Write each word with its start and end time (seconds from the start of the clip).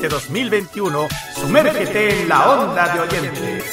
Este 0.00 0.14
2021, 0.14 1.08
sumérgete 1.34 2.22
en 2.22 2.28
la 2.30 2.52
onda 2.52 2.88
de 2.88 3.00
oyentes. 3.00 3.64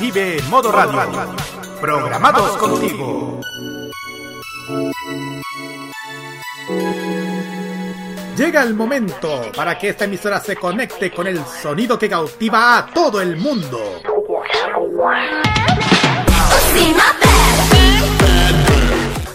Vive 0.00 0.40
Modo 0.48 0.72
Radio. 0.72 1.02
Programados 1.82 2.56
contigo. 2.56 3.38
Llega 8.38 8.62
el 8.62 8.72
momento 8.72 9.52
para 9.54 9.76
que 9.76 9.90
esta 9.90 10.06
emisora 10.06 10.40
se 10.40 10.56
conecte 10.56 11.10
con 11.10 11.26
el 11.26 11.44
sonido 11.44 11.98
que 11.98 12.08
cautiva 12.08 12.78
a 12.78 12.86
todo 12.86 13.20
el 13.20 13.36
mundo. 13.36 14.00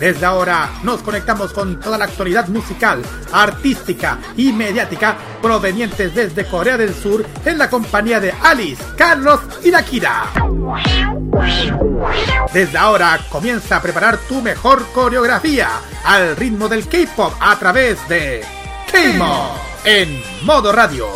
Desde 0.04 0.26
ahora 0.26 0.70
nos 0.84 1.02
conectamos 1.02 1.54
con 1.54 1.80
toda 1.80 1.98
la 1.98 2.04
actualidad 2.04 2.50
musical, 2.50 3.02
artística 3.32 4.18
y 4.36 4.52
mediática 4.52 5.16
provenientes 5.42 6.14
desde 6.14 6.46
Corea 6.46 6.76
del 6.76 6.94
Sur 6.94 7.26
en 7.46 7.58
la 7.58 7.70
compañía 7.70 8.20
de 8.20 8.34
Alice, 8.44 8.84
Carlos 8.98 9.40
y 9.64 9.72
Nakira. 9.72 10.26
Desde 12.52 12.78
ahora 12.78 13.18
comienza 13.30 13.78
a 13.78 13.82
preparar 13.82 14.18
tu 14.28 14.42
mejor 14.42 14.86
coreografía 14.92 15.70
al 16.04 16.36
ritmo 16.36 16.68
del 16.68 16.86
K-pop 16.86 17.36
a 17.40 17.58
través 17.58 18.06
de 18.10 18.44
K-Mo 18.92 19.56
en 19.86 20.22
modo 20.42 20.74
radio. 20.74 21.08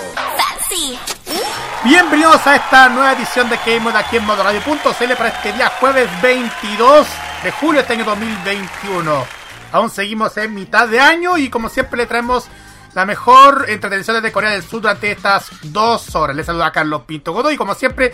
Bienvenidos 1.84 2.48
a 2.48 2.56
esta 2.56 2.88
nueva 2.88 3.12
edición 3.12 3.50
de 3.50 3.58
K-Mod 3.58 3.98
aquí 3.98 4.16
en 4.16 4.26
modoradio.cl 4.26 5.14
para 5.18 5.28
este 5.28 5.52
día 5.52 5.74
jueves 5.78 6.10
22 6.22 7.06
de 7.44 7.52
julio 7.52 7.76
de 7.76 7.82
este 7.82 7.94
año 7.94 8.06
2021. 8.06 9.26
Aún 9.72 9.90
seguimos 9.90 10.36
en 10.38 10.54
mitad 10.54 10.88
de 10.88 11.00
año 11.00 11.38
y 11.38 11.50
como 11.50 11.70
siempre 11.70 11.98
le 11.98 12.06
traemos 12.06 12.48
la 12.94 13.06
mejor 13.06 13.66
entretención 13.68 14.22
de 14.22 14.32
Corea 14.32 14.52
del 14.52 14.64
Sur 14.64 14.82
durante 14.82 15.12
estas 15.12 15.50
dos 15.64 16.16
horas. 16.16 16.36
Les 16.36 16.46
saluda 16.46 16.68
a 16.68 16.72
Carlos 16.72 17.04
Pinto 17.06 17.34
Godoy 17.34 17.56
y 17.56 17.58
como 17.58 17.76
siempre 17.76 18.14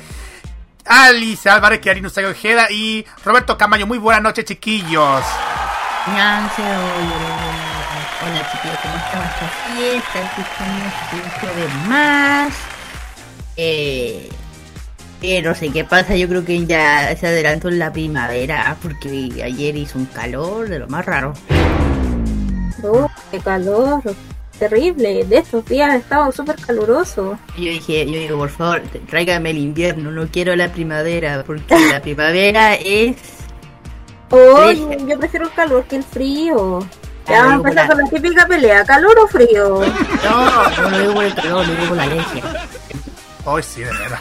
Alice 0.85 1.49
Álvarez, 1.49 1.79
Kiarino 1.79 2.09
Ojeda 2.09 2.69
y 2.69 3.05
Roberto 3.23 3.57
Camayo. 3.57 3.87
Muy 3.87 3.97
buenas 3.97 4.23
noches 4.23 4.45
chiquillos. 4.45 5.23
Hola 8.25 8.51
chiquillos, 8.51 8.79
¿cómo 8.81 8.95
están 8.95 9.23
esta 9.23 9.47
fiesta? 9.75 10.19
Aquí 11.37 11.47
de 11.55 11.67
más. 11.87 12.53
Eh, 13.55 14.29
no 15.43 15.55
sé 15.55 15.69
qué 15.69 15.85
pasa, 15.85 16.15
yo 16.15 16.27
creo 16.27 16.43
que 16.43 16.65
ya 16.65 17.15
se 17.15 17.27
adelantó 17.27 17.69
en 17.69 17.79
la 17.79 17.93
primavera, 17.93 18.75
porque 18.81 19.41
ayer 19.43 19.75
hizo 19.77 19.97
un 19.97 20.05
calor 20.05 20.67
de 20.67 20.79
lo 20.79 20.87
más 20.87 21.05
raro. 21.05 21.33
Oh, 22.83 23.09
qué 23.31 23.39
calor, 23.39 24.01
terrible. 24.59 25.23
De 25.23 25.37
estos 25.37 25.65
días 25.65 25.95
estaba 25.95 26.29
súper 26.33 26.57
caluroso. 26.57 27.39
Yo 27.55 27.63
dije, 27.63 28.05
yo 28.05 28.19
digo, 28.19 28.37
por 28.37 28.49
favor, 28.49 28.81
tráigame 29.09 29.51
el 29.51 29.59
invierno, 29.59 30.11
no 30.11 30.27
quiero 30.27 30.55
la 30.57 30.69
primavera, 30.71 31.43
porque 31.45 31.73
la 31.89 32.01
primavera 32.01 32.75
es... 32.75 33.15
Oh, 34.29 34.71
yo 34.71 35.19
prefiero 35.19 35.45
el 35.45 35.53
calor 35.53 35.85
que 35.85 35.97
el 35.97 36.03
frío. 36.03 36.79
Ya 37.29 37.45
vamos 37.45 37.53
a 37.65 37.69
empezar 37.69 37.87
con 37.87 37.97
la 37.99 38.09
típica 38.09 38.45
pelea, 38.45 38.83
¿calor 38.83 39.17
o 39.19 39.27
frío? 39.27 39.81
No, 40.25 40.69
no 40.81 40.89
lo 40.89 40.99
digo 40.99 41.13
por 41.13 41.23
el 41.23 41.35
calor, 41.35 41.67
lo 41.67 41.73
digo 41.75 41.87
por 41.87 41.97
la 41.97 42.03
alergia. 42.03 42.43
Hoy 43.45 43.63
sí, 43.63 43.81
de 43.81 43.91
verdad. 43.91 44.19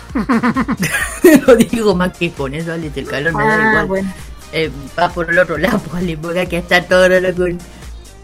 Lo 1.47 1.57
digo 1.71 1.95
más 1.95 2.17
que 2.17 2.33
con 2.33 2.55
eso, 2.55 2.73
Ale, 2.73 2.91
el 2.95 3.07
calor 3.07 3.33
me 3.33 3.45
da 3.45 3.55
ah, 3.55 3.71
igual. 3.71 3.87
Bueno. 3.87 4.13
Eh, 4.53 4.71
va 4.99 5.09
por 5.09 5.31
el 5.31 5.39
otro 5.39 5.57
lado, 5.57 5.79
pues, 5.91 6.03
Ale, 6.03 6.17
porque 6.17 6.41
aquí 6.41 6.57
está 6.57 6.83
todo 6.83 7.09
lo 7.09 7.35
con, 7.35 7.59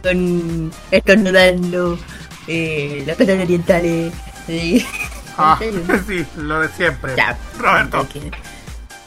con 0.03 0.73
estornudando, 0.91 1.99
eh, 2.47 3.05
las 3.07 3.17
cosas 3.17 3.41
orientales. 3.41 4.13
Sí. 4.47 4.87
Ah, 5.37 5.59
sí, 6.07 6.27
lo 6.37 6.61
de 6.61 6.69
siempre. 6.71 7.15
Ya. 7.17 7.39
Roberto. 7.59 8.07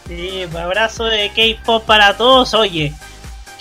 Sí, 0.07 0.45
un 0.49 0.57
abrazo 0.57 1.05
de 1.05 1.29
K-pop 1.29 1.85
para 1.85 2.15
todos, 2.15 2.53
oye 2.53 2.93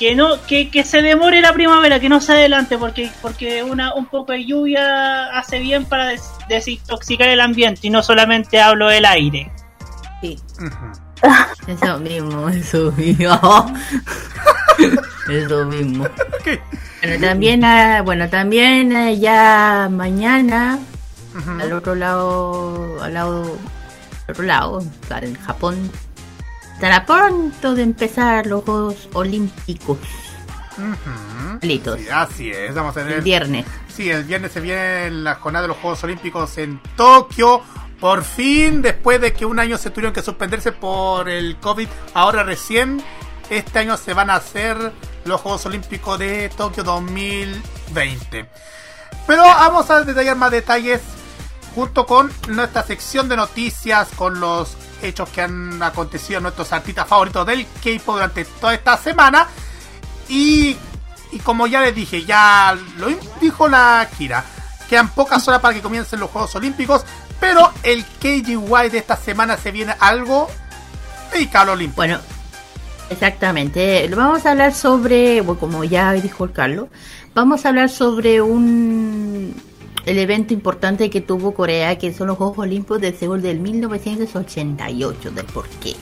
que 0.00 0.14
no 0.14 0.42
que, 0.46 0.70
que, 0.70 0.82
se 0.82 1.02
demore 1.02 1.42
la 1.42 1.52
primavera, 1.52 2.00
que 2.00 2.08
no 2.08 2.22
se 2.22 2.32
adelante, 2.32 2.78
porque 2.78 3.10
porque 3.20 3.62
una 3.62 3.92
un 3.92 4.06
poco 4.06 4.32
de 4.32 4.46
lluvia 4.46 5.26
hace 5.38 5.58
bien 5.58 5.84
para 5.84 6.14
desintoxicar 6.48 7.28
el 7.28 7.38
ambiente 7.38 7.86
y 7.86 7.90
no 7.90 8.02
solamente 8.02 8.62
hablo 8.62 8.88
del 8.88 9.04
aire. 9.04 9.52
Sí. 10.22 10.38
Eso 11.66 11.98
mismo, 11.98 12.48
eso 12.48 12.90
mismo. 12.92 13.74
eso 15.28 15.66
mismo. 15.66 16.06
Bueno, 17.02 17.20
también, 17.20 17.62
ah, 17.62 18.00
bueno, 18.02 18.30
también 18.30 18.96
ah, 18.96 19.12
ya 19.12 19.90
mañana, 19.90 20.78
al 21.60 21.72
otro 21.74 21.94
lado, 21.94 23.02
al 23.02 23.12
lado, 23.12 23.58
al 24.26 24.30
otro 24.30 24.44
lado, 24.44 24.82
en 25.20 25.34
Japón, 25.42 25.90
estará 26.80 27.04
pronto 27.04 27.74
de 27.74 27.82
empezar 27.82 28.46
los 28.46 28.64
Juegos 28.64 29.10
Olímpicos. 29.12 29.98
Sí, 31.60 31.82
así 32.10 32.50
es, 32.50 32.74
vamos 32.74 32.96
a 32.96 33.00
tener... 33.00 33.18
El 33.18 33.22
viernes. 33.22 33.66
Sí, 33.94 34.08
el 34.08 34.24
viernes 34.24 34.50
se 34.50 34.62
viene 34.62 35.10
la 35.10 35.34
jornada 35.34 35.64
de 35.64 35.68
los 35.68 35.76
Juegos 35.76 36.02
Olímpicos 36.04 36.56
en 36.56 36.80
Tokio. 36.96 37.60
Por 38.00 38.24
fin, 38.24 38.80
después 38.80 39.20
de 39.20 39.34
que 39.34 39.44
un 39.44 39.58
año 39.58 39.76
se 39.76 39.90
tuvieron 39.90 40.14
que 40.14 40.22
suspenderse 40.22 40.72
por 40.72 41.28
el 41.28 41.58
COVID, 41.58 41.86
ahora 42.14 42.44
recién, 42.44 43.02
este 43.50 43.80
año 43.80 43.98
se 43.98 44.14
van 44.14 44.30
a 44.30 44.36
hacer 44.36 44.78
los 45.26 45.38
Juegos 45.42 45.66
Olímpicos 45.66 46.18
de 46.18 46.48
Tokio 46.48 46.82
2020. 46.82 48.48
Pero 49.26 49.42
vamos 49.42 49.90
a 49.90 50.02
detallar 50.02 50.36
más 50.36 50.50
detalles 50.50 51.02
junto 51.74 52.06
con 52.06 52.32
nuestra 52.48 52.82
sección 52.84 53.28
de 53.28 53.36
noticias, 53.36 54.08
con 54.16 54.40
los 54.40 54.78
hechos 55.02 55.28
que 55.28 55.42
han 55.42 55.82
acontecido 55.82 56.38
en 56.38 56.44
nuestros 56.44 56.72
artistas 56.72 57.06
favoritos 57.06 57.46
del 57.46 57.66
K-pop 57.66 58.14
durante 58.16 58.44
toda 58.44 58.74
esta 58.74 58.96
semana. 58.96 59.46
Y, 60.28 60.76
y 61.32 61.38
como 61.40 61.66
ya 61.66 61.80
les 61.80 61.94
dije, 61.94 62.24
ya 62.24 62.76
lo 62.98 63.08
dijo 63.40 63.68
la 63.68 64.08
Kira, 64.16 64.44
quedan 64.88 65.08
pocas 65.10 65.46
horas 65.48 65.60
para 65.60 65.74
que 65.74 65.82
comiencen 65.82 66.20
los 66.20 66.30
Juegos 66.30 66.54
Olímpicos, 66.54 67.04
pero 67.38 67.72
el 67.82 68.04
KGY 68.04 68.90
de 68.90 68.98
esta 68.98 69.16
semana 69.16 69.56
se 69.56 69.70
viene 69.70 69.94
algo 69.98 70.48
dedicado 71.32 71.64
al 71.64 71.78
Olímpico. 71.78 71.96
Bueno, 71.96 72.18
exactamente. 73.08 74.08
Vamos 74.14 74.46
a 74.46 74.50
hablar 74.52 74.74
sobre, 74.74 75.42
como 75.58 75.84
ya 75.84 76.12
dijo 76.12 76.44
el 76.44 76.52
Carlos, 76.52 76.88
vamos 77.34 77.64
a 77.64 77.70
hablar 77.70 77.88
sobre 77.88 78.40
un 78.40 79.69
el 80.06 80.18
evento 80.18 80.54
importante 80.54 81.10
que 81.10 81.20
tuvo 81.20 81.54
Corea, 81.54 81.98
que 81.98 82.12
son 82.12 82.28
los 82.28 82.36
Juegos 82.36 82.58
Olímpicos 82.58 83.00
de 83.00 83.12
Seúl 83.12 83.42
del 83.42 83.60
1988, 83.60 85.30
del 85.30 85.46
por 85.46 85.68
qué. 85.68 85.94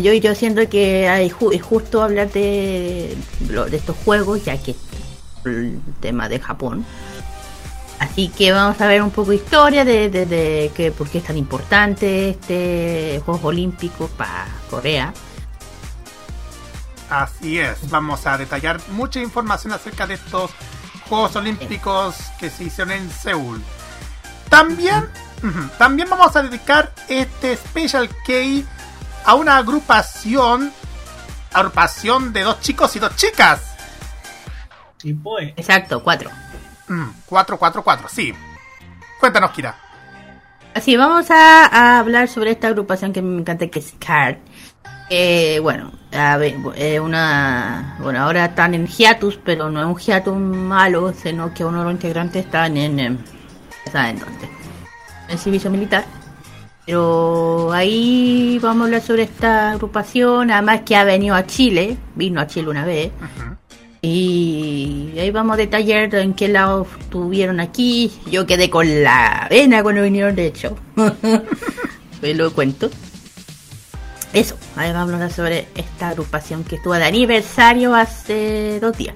Yo, 0.00 0.34
siento 0.34 0.68
que 0.68 1.06
es 1.24 1.62
justo 1.62 2.02
hablar 2.02 2.30
de, 2.30 3.16
de 3.40 3.76
estos 3.76 3.96
juegos, 4.04 4.44
ya 4.44 4.56
que 4.56 4.74
el 5.44 5.80
tema 6.00 6.28
de 6.28 6.38
Japón. 6.38 6.84
Así 7.98 8.28
que 8.28 8.50
vamos 8.52 8.80
a 8.80 8.86
ver 8.88 9.02
un 9.02 9.10
poco 9.10 9.30
de 9.30 9.36
historia 9.36 9.84
de, 9.84 10.08
de, 10.08 10.70
que, 10.74 10.90
por 10.90 11.08
qué 11.08 11.18
es 11.18 11.24
tan 11.24 11.36
importante 11.36 12.30
este 12.30 13.22
Juegos 13.24 13.44
Olímpicos 13.44 14.10
para 14.10 14.48
Corea. 14.70 15.14
Así 17.08 17.58
es, 17.58 17.90
vamos 17.90 18.26
a 18.26 18.38
detallar 18.38 18.80
mucha 18.88 19.20
información 19.20 19.72
acerca 19.72 20.06
de 20.06 20.14
estos 20.14 20.50
Juegos 21.12 21.36
Olímpicos 21.36 22.16
que 22.40 22.48
se 22.48 22.64
hicieron 22.64 22.92
en 22.92 23.10
Seúl. 23.10 23.62
También, 24.48 25.10
también 25.76 26.08
vamos 26.08 26.34
a 26.34 26.42
dedicar 26.42 26.90
este 27.06 27.54
Special 27.54 28.08
K 28.08 28.32
a 29.26 29.34
una 29.34 29.58
agrupación, 29.58 30.72
agrupación 31.52 32.32
de 32.32 32.40
dos 32.40 32.60
chicos 32.62 32.96
y 32.96 32.98
dos 32.98 33.14
chicas. 33.14 33.74
Sí, 34.96 35.12
pues. 35.12 35.52
Exacto, 35.54 36.02
cuatro. 36.02 36.30
Mm, 36.88 37.10
cuatro, 37.26 37.58
cuatro, 37.58 37.84
cuatro, 37.84 38.08
sí. 38.08 38.32
Cuéntanos, 39.20 39.50
Kira. 39.50 39.76
Así, 40.72 40.96
vamos 40.96 41.30
a, 41.30 41.98
hablar 41.98 42.26
sobre 42.28 42.52
esta 42.52 42.68
agrupación 42.68 43.12
que 43.12 43.20
me 43.20 43.38
encanta, 43.38 43.66
que 43.66 43.80
es 43.80 43.92
CARD. 43.98 44.38
Eh, 45.14 45.58
bueno, 45.60 45.92
a 46.10 46.38
ver, 46.38 46.56
eh, 46.74 46.98
una, 46.98 47.98
bueno, 48.00 48.20
ahora 48.20 48.46
están 48.46 48.72
en 48.72 48.86
hiatus, 48.86 49.38
pero 49.44 49.68
no 49.68 49.80
es 49.80 49.86
un 49.86 49.96
hiatus 49.96 50.34
malo, 50.38 51.12
sino 51.12 51.52
que 51.52 51.66
uno 51.66 51.80
de 51.80 51.84
los 51.84 51.92
integrantes 51.92 52.46
están 52.46 52.78
en, 52.78 52.98
en 52.98 53.18
¿saben 53.92 54.18
dónde? 54.18 54.48
En 55.28 55.36
servicio 55.36 55.70
militar. 55.70 56.06
Pero 56.86 57.70
ahí 57.74 58.58
vamos 58.62 58.80
a 58.80 58.86
hablar 58.86 59.02
sobre 59.02 59.24
esta 59.24 59.72
agrupación, 59.72 60.50
además 60.50 60.80
que 60.80 60.96
ha 60.96 61.04
venido 61.04 61.34
a 61.34 61.44
Chile, 61.44 61.98
vino 62.14 62.40
a 62.40 62.46
Chile 62.46 62.70
una 62.70 62.86
vez. 62.86 63.12
Y 64.00 65.12
ahí 65.18 65.30
vamos 65.30 65.52
a 65.52 65.56
detallar 65.58 66.14
en 66.14 66.32
qué 66.32 66.48
lado 66.48 66.86
estuvieron 67.00 67.60
aquí. 67.60 68.10
Yo 68.30 68.46
quedé 68.46 68.70
con 68.70 69.02
la 69.02 69.46
vena 69.50 69.82
cuando 69.82 70.04
vinieron, 70.04 70.34
de 70.34 70.46
hecho. 70.46 70.74
Me 72.22 72.32
lo 72.32 72.50
cuento. 72.54 72.88
Eso, 74.32 74.56
ahí 74.76 74.92
vamos 74.92 75.10
a 75.10 75.14
hablar 75.14 75.32
sobre 75.32 75.68
esta 75.74 76.08
agrupación 76.08 76.64
que 76.64 76.76
estuvo 76.76 76.94
de 76.94 77.04
aniversario 77.04 77.94
hace 77.94 78.80
dos 78.80 78.96
días. 78.96 79.14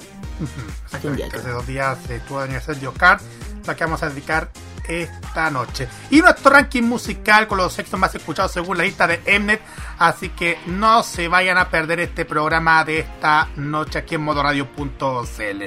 hace 0.92 1.08
un 1.08 1.16
día. 1.16 1.28
Hace 1.34 1.48
dos 1.48 1.66
días 1.66 1.98
estuvo 2.10 2.38
de 2.38 2.44
aniversario 2.44 2.92
CAR, 2.92 3.18
la 3.66 3.74
que 3.74 3.84
vamos 3.84 4.02
a 4.02 4.10
dedicar 4.10 4.50
esta 4.86 5.50
noche. 5.50 5.88
Y 6.10 6.20
nuestro 6.20 6.50
ranking 6.50 6.82
musical 6.82 7.46
con 7.48 7.58
los 7.58 7.72
sexos 7.72 7.98
más 7.98 8.14
escuchados 8.14 8.52
según 8.52 8.78
la 8.78 8.84
lista 8.84 9.06
de 9.06 9.20
Mnet. 9.38 9.60
Así 9.98 10.28
que 10.28 10.58
no 10.66 11.02
se 11.02 11.28
vayan 11.28 11.56
a 11.58 11.70
perder 11.70 12.00
este 12.00 12.24
programa 12.24 12.84
de 12.84 13.00
esta 13.00 13.48
noche 13.56 14.00
aquí 14.00 14.16
en 14.16 14.22
modoradio.cl. 14.22 15.64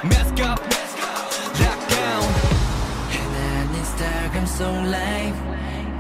mask 0.07 0.43
up 0.43 0.75
속 4.47 4.67
life 4.87 5.41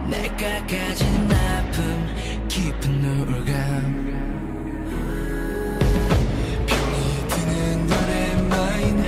내가 0.08 0.66
가진 0.66 1.30
아픔 1.32 2.46
깊은 2.48 3.04
우울감. 3.04 3.54
병이 6.66 7.28
드는 7.28 7.86
너의 7.86 8.42
마인 8.48 9.02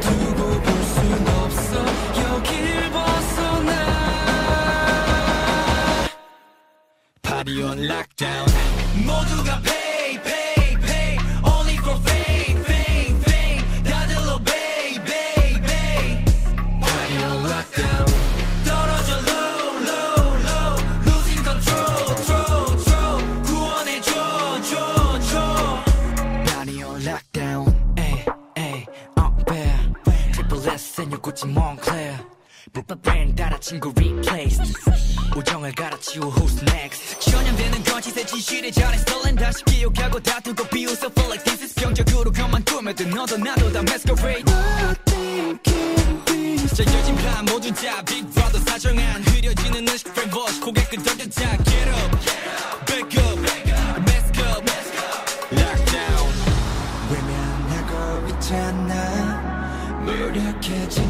두고 0.00 0.60
볼 0.62 0.82
순 0.82 1.28
없어. 1.28 1.70
여길 2.20 2.90
벗어나. 2.90 3.70
Party 7.22 7.62
on 7.62 7.78
lockdown. 7.84 8.46
모두가 9.06 9.60
Gucci 31.30 31.46
Moncler 31.46 32.18
브랜 33.02 33.34
따라 33.36 33.56
친구 33.60 33.92
replaced 33.96 34.74
우정을 35.36 35.72
갈아치워 35.72 36.28
who's 36.34 36.60
next 36.74 37.20
전염되는 37.20 37.84
거짓의 37.84 38.26
진실에 38.26 38.70
잘해 38.72 38.96
stolen 38.96 39.36
다시 39.36 39.62
기억하고 39.64 40.18
다투고 40.18 40.64
비웃어 40.64 41.06
feel 41.06 41.30
like 41.30 41.44
this 41.44 41.62
is 41.62 41.74
병적으로 41.76 42.32
그만 42.32 42.64
꾸며든 42.64 43.10
너도 43.10 43.36
나도 43.38 43.72
다 43.72 43.78
masquerade 43.80 44.44
짜여진 46.74 47.14
판 47.14 47.44
모두 47.44 47.72
다 47.74 48.02
Big 48.04 48.26
Brother 48.32 48.64
사정한 48.66 49.22
흐려지는 49.22 49.86
의식 49.88 50.08
framework 50.08 50.60
고개 50.60 50.82
끄덕여 50.86 51.30
자 51.30 51.56
Get 51.62 51.90
up 51.90 52.18
Back 52.86 53.18
up 53.18 53.38
Mask 54.02 54.42
up 54.42 54.66
Lockdown 55.52 56.32
외면하고 57.12 58.28
있잖아 58.30 59.50
무력해진 60.00 61.09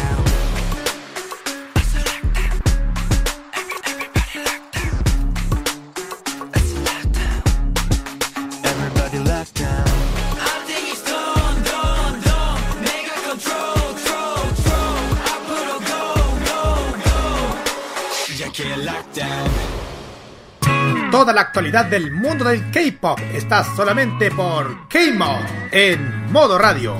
Toda 21.21 21.33
la 21.33 21.41
actualidad 21.41 21.85
del 21.85 22.11
mundo 22.11 22.45
del 22.45 22.71
K-pop 22.71 23.19
está 23.31 23.63
solamente 23.63 24.31
por 24.31 24.87
K-Mod 24.87 25.45
en 25.71 26.31
modo 26.31 26.57
radio. 26.57 26.95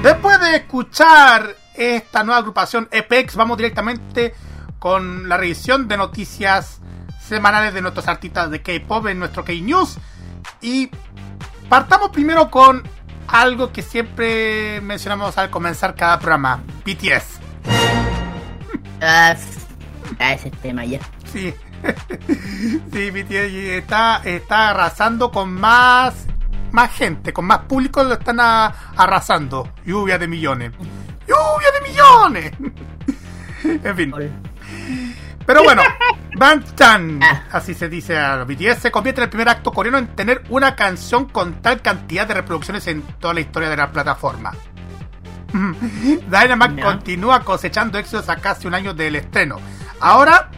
Después 0.00 0.40
de 0.40 0.54
escuchar 0.54 1.56
esta 1.74 2.22
nueva 2.22 2.38
agrupación 2.38 2.88
EPEX, 2.92 3.34
vamos 3.34 3.56
directamente 3.56 4.32
con 4.78 5.28
la 5.28 5.36
revisión 5.36 5.88
de 5.88 5.96
noticias 5.96 6.80
semanales 7.20 7.74
de 7.74 7.82
nuestros 7.82 8.06
artistas 8.06 8.48
de 8.48 8.62
K-pop 8.62 9.08
en 9.08 9.18
nuestro 9.18 9.44
K-News. 9.44 9.98
Y 10.60 10.88
partamos 11.68 12.10
primero 12.10 12.48
con 12.48 12.84
algo 13.26 13.72
que 13.72 13.82
siempre 13.82 14.80
mencionamos 14.82 15.36
al 15.36 15.50
comenzar 15.50 15.96
cada 15.96 16.20
programa: 16.20 16.62
BTS. 16.84 17.40
Ah, 19.02 19.34
ese 20.32 20.50
tema 20.62 20.84
ya. 20.84 21.00
Sí. 21.32 21.52
Sí, 22.92 23.10
BTS 23.10 23.54
está, 23.78 24.22
está 24.24 24.70
arrasando 24.70 25.30
con 25.30 25.52
más 25.52 26.26
más 26.72 26.92
gente, 26.92 27.32
con 27.32 27.46
más 27.46 27.60
público 27.60 28.04
lo 28.04 28.14
están 28.14 28.38
arrasando. 28.38 29.72
Lluvia 29.84 30.18
de 30.18 30.28
millones. 30.28 30.72
¡Lluvia 31.26 31.70
de 31.72 31.88
millones! 31.88 32.52
en 33.84 33.96
fin. 33.96 34.14
Pero 35.46 35.62
bueno, 35.62 35.82
Bangtan, 36.36 37.20
ah. 37.22 37.44
así 37.52 37.72
se 37.72 37.88
dice 37.88 38.18
a 38.18 38.36
los 38.36 38.48
BTS, 38.48 38.82
se 38.82 38.90
convierte 38.90 39.20
en 39.20 39.24
el 39.24 39.30
primer 39.30 39.48
acto 39.48 39.72
coreano 39.72 39.96
en 39.96 40.08
tener 40.08 40.42
una 40.50 40.74
canción 40.76 41.26
con 41.26 41.62
tal 41.62 41.80
cantidad 41.80 42.26
de 42.26 42.34
reproducciones 42.34 42.86
en 42.88 43.02
toda 43.20 43.32
la 43.32 43.40
historia 43.40 43.70
de 43.70 43.76
la 43.76 43.90
plataforma. 43.90 44.52
Dynamite 45.52 46.82
continúa 46.82 47.40
cosechando 47.40 47.98
éxitos 47.98 48.28
a 48.28 48.36
casi 48.36 48.66
un 48.66 48.74
año 48.74 48.92
del 48.92 49.16
estreno. 49.16 49.56
Ahora, 50.00 50.50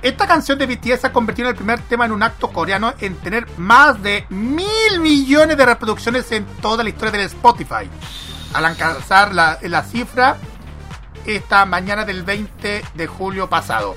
esta 0.00 0.28
canción 0.28 0.58
de 0.58 0.66
BTS 0.66 1.00
se 1.00 1.06
ha 1.08 1.12
convertido 1.12 1.48
en 1.48 1.54
el 1.54 1.56
primer 1.56 1.80
tema 1.80 2.04
en 2.04 2.12
un 2.12 2.22
acto 2.22 2.52
coreano 2.52 2.94
en 3.00 3.16
tener 3.16 3.46
más 3.58 4.00
de 4.00 4.26
mil 4.28 5.00
millones 5.00 5.56
de 5.56 5.66
reproducciones 5.66 6.30
en 6.30 6.44
toda 6.62 6.84
la 6.84 6.90
historia 6.90 7.12
del 7.12 7.22
Spotify. 7.22 7.90
Al 8.54 8.64
alcanzar 8.64 9.34
la, 9.34 9.82
cifra 9.82 10.36
esta 11.26 11.66
mañana 11.66 12.04
del 12.04 12.22
20 12.22 12.82
de 12.94 13.06
julio 13.06 13.48
pasado. 13.48 13.96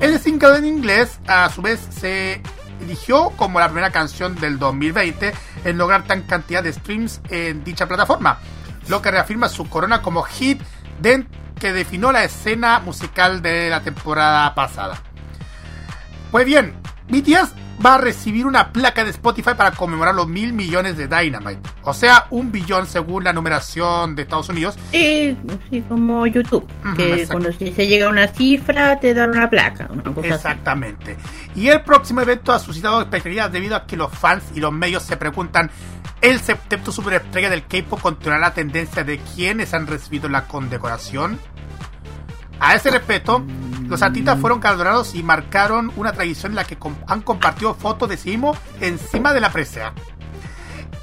El 0.00 0.18
single 0.18 0.56
en 0.56 0.64
inglés, 0.64 1.20
a 1.26 1.50
su 1.50 1.60
vez, 1.60 1.78
se 1.90 2.40
eligió 2.80 3.30
como 3.36 3.60
la 3.60 3.68
primera 3.68 3.90
canción 3.90 4.34
del 4.34 4.58
2020 4.58 5.34
en 5.66 5.78
lograr 5.78 6.04
tan 6.04 6.22
cantidad 6.22 6.62
de 6.62 6.72
streams 6.72 7.20
en 7.28 7.62
dicha 7.64 7.86
plataforma, 7.86 8.38
lo 8.88 9.02
que 9.02 9.10
reafirma 9.10 9.50
su 9.50 9.68
corona 9.68 10.00
como 10.00 10.22
hit 10.22 10.62
que 11.60 11.72
definió 11.72 12.10
la 12.10 12.24
escena 12.24 12.80
musical 12.80 13.42
de 13.42 13.70
la 13.70 13.82
temporada 13.82 14.52
pasada. 14.56 15.00
Pues 16.32 16.44
bien, 16.46 16.74
BTS 17.08 17.54
va 17.84 17.94
a 17.94 17.98
recibir 17.98 18.46
una 18.46 18.72
placa 18.72 19.04
de 19.04 19.10
Spotify 19.10 19.50
para 19.56 19.70
conmemorar 19.72 20.14
los 20.14 20.28
mil 20.28 20.52
millones 20.52 20.96
de 20.96 21.06
Dynamite. 21.06 21.60
O 21.82 21.94
sea, 21.94 22.26
un 22.30 22.52
billón 22.52 22.86
según 22.86 23.24
la 23.24 23.32
numeración 23.32 24.14
de 24.14 24.22
Estados 24.22 24.48
Unidos. 24.48 24.78
Sí, 24.90 25.36
como 25.88 26.26
YouTube. 26.26 26.66
que 26.96 27.26
cuando 27.26 27.52
se 27.52 27.86
llega 27.86 28.06
a 28.06 28.10
una 28.10 28.28
cifra 28.28 28.98
te 29.00 29.14
dan 29.14 29.30
una 29.30 29.48
placa. 29.48 29.88
Exactamente. 30.22 31.16
Y 31.54 31.68
el 31.68 31.82
próximo 31.82 32.20
evento 32.20 32.52
ha 32.52 32.58
suscitado 32.58 33.00
expectativas 33.00 33.50
debido 33.50 33.76
a 33.76 33.86
que 33.86 33.96
los 33.96 34.12
fans 34.12 34.44
y 34.54 34.60
los 34.60 34.72
medios 34.72 35.02
se 35.02 35.16
preguntan 35.16 35.70
¿El 36.20 36.38
septeto 36.40 36.92
superestrella 36.92 37.48
del 37.48 37.66
K-pop 37.66 38.00
continuará 38.00 38.40
la 38.40 38.54
tendencia 38.54 39.04
de 39.04 39.18
quienes 39.18 39.72
han 39.72 39.86
recibido 39.86 40.28
la 40.28 40.46
condecoración? 40.46 41.38
A 42.58 42.74
ese 42.74 42.90
respecto, 42.90 43.42
los 43.88 44.02
artistas 44.02 44.38
fueron 44.38 44.60
galardonados 44.60 45.14
y 45.14 45.22
marcaron 45.22 45.90
una 45.96 46.12
tradición 46.12 46.52
en 46.52 46.56
la 46.56 46.64
que 46.64 46.76
han 47.06 47.22
compartido 47.22 47.74
fotos 47.74 48.10
de 48.10 48.18
sí 48.18 48.30
mismos 48.30 48.58
encima 48.80 49.32
de 49.32 49.40
la 49.40 49.50
presea. 49.50 49.94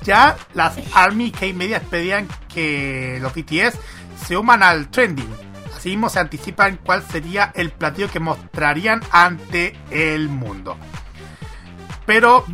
Ya 0.04 0.38
las 0.54 0.78
Army 0.94 1.32
K-Media 1.32 1.82
pedían 1.82 2.28
que 2.54 3.18
los 3.20 3.34
BTS 3.34 3.80
se 4.24 4.38
unan 4.38 4.62
al 4.62 4.90
trending. 4.90 5.28
Asimismo 5.76 6.10
se 6.10 6.20
anticipan 6.20 6.80
cuál 6.84 7.04
sería 7.04 7.52
el 7.56 7.72
platillo 7.72 8.12
que 8.12 8.20
mostrarían 8.20 9.02
ante 9.12 9.76
el 9.90 10.30
mundo. 10.30 10.78
Pero, 12.06 12.46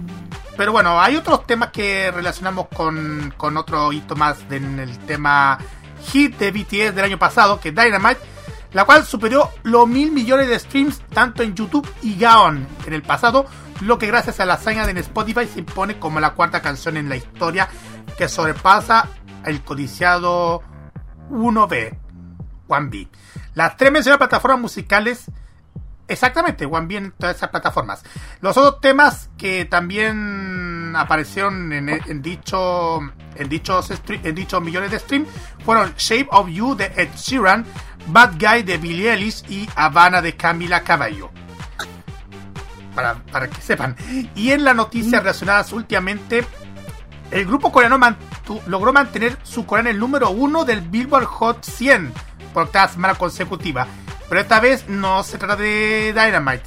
pero 0.58 0.72
bueno, 0.72 1.02
hay 1.02 1.16
otros 1.16 1.46
temas 1.46 1.70
que 1.72 2.12
relacionamos 2.12 2.68
con, 2.68 3.34
con 3.38 3.58
otro 3.58 3.92
hito 3.92 4.16
más 4.16 4.38
en 4.50 4.80
el 4.80 4.98
tema 5.00 5.58
hit 6.12 6.38
de 6.38 6.52
BTS 6.52 6.96
del 6.96 7.06
año 7.06 7.20
pasado, 7.20 7.60
que 7.60 7.72
Dynamite 7.72 8.34
la 8.74 8.86
cual 8.86 9.06
superó 9.06 9.52
los 9.64 9.88
mil 9.88 10.12
millones 10.12 10.48
de 10.48 10.60
streams 10.60 11.02
tanto 11.14 11.44
en 11.44 11.56
YouTube 11.56 11.88
y 12.02 12.18
Gaon 12.18 12.68
en 12.86 12.94
el 12.94 13.04
pasado, 13.04 13.46
lo 13.82 13.98
que 13.98 14.08
gracias 14.08 14.40
a 14.40 14.46
la 14.46 14.56
hazaña 14.56 14.86
de 14.86 15.00
Spotify 15.00 15.48
se 15.48 15.60
impone 15.60 16.00
como 16.00 16.20
la 16.20 16.32
cuarta 16.32 16.62
canción 16.62 16.98
en 16.98 17.08
la 17.08 17.16
historia 17.16 17.70
que 18.18 18.28
sobrepasa 18.28 19.08
el 19.46 19.62
codiciado 19.62 20.62
1B, 21.30 21.98
1B. 22.68 23.10
Las 23.54 23.78
tres 23.78 23.92
mencionadas 23.92 24.28
plataformas 24.28 24.60
musicales 24.60 25.26
Exactamente, 26.14 26.68
OneB 26.68 26.92
en 26.92 27.12
todas 27.12 27.36
esas 27.36 27.50
plataformas. 27.50 28.04
Los 28.40 28.56
otros 28.56 28.80
temas 28.82 29.32
que 29.36 29.66
también 29.66 30.94
aparecieron 30.96 31.74
en, 31.74 32.22
dicho, 32.22 33.00
en, 33.36 33.50
dichos, 33.50 33.92
en 34.08 34.36
dichos 34.36 34.62
millones 34.62 34.92
de 34.92 35.00
streams 35.00 35.28
fueron 35.66 35.92
Shape 35.98 36.28
of 36.30 36.50
You 36.50 36.76
de 36.76 36.86
Ed 36.96 37.10
Sheeran, 37.16 37.66
Bad 38.08 38.34
Guy 38.40 38.62
de 38.62 38.78
Billie 38.78 39.12
Ellis 39.12 39.44
y 39.50 39.68
Habana 39.76 40.22
de 40.22 40.36
Camila 40.36 40.84
Caballo. 40.84 41.32
Para, 42.94 43.16
para 43.16 43.50
que 43.50 43.60
sepan. 43.60 43.96
Y 44.36 44.52
en 44.52 44.64
las 44.64 44.76
noticias 44.76 45.20
mm. 45.20 45.26
relacionadas 45.26 45.74
últimamente, 45.74 46.46
el 47.32 47.48
grupo 47.48 47.72
coreano 47.72 47.98
logró 48.68 48.94
mantener 48.94 49.36
su 49.42 49.66
Corea 49.66 49.82
en 49.82 49.88
el 49.88 50.00
número 50.00 50.30
uno 50.30 50.64
del 50.64 50.82
Billboard 50.82 51.26
Hot 51.26 51.64
100 51.64 52.14
por 52.54 52.64
octava 52.66 52.88
semana 52.88 53.16
consecutiva 53.16 53.88
pero 54.30 54.42
esta 54.42 54.60
vez 54.60 54.88
no 54.88 55.24
se 55.24 55.38
trata 55.38 55.56
de 55.56 56.14
Dynamite, 56.14 56.64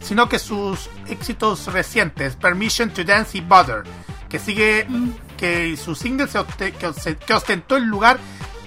sino 0.00 0.28
que 0.28 0.38
sus 0.38 0.90
éxitos 1.08 1.66
recientes, 1.72 2.36
Permission 2.36 2.90
to 2.90 3.04
Dance 3.04 3.38
y 3.38 3.40
Butter, 3.40 3.84
que 4.28 4.38
sigue 4.38 4.86
que 5.36 5.76
su 5.76 5.94
single 5.94 6.26
que, 6.26 7.34
ostentó 7.34 7.76
el 7.76 7.84
lugar 7.84 8.18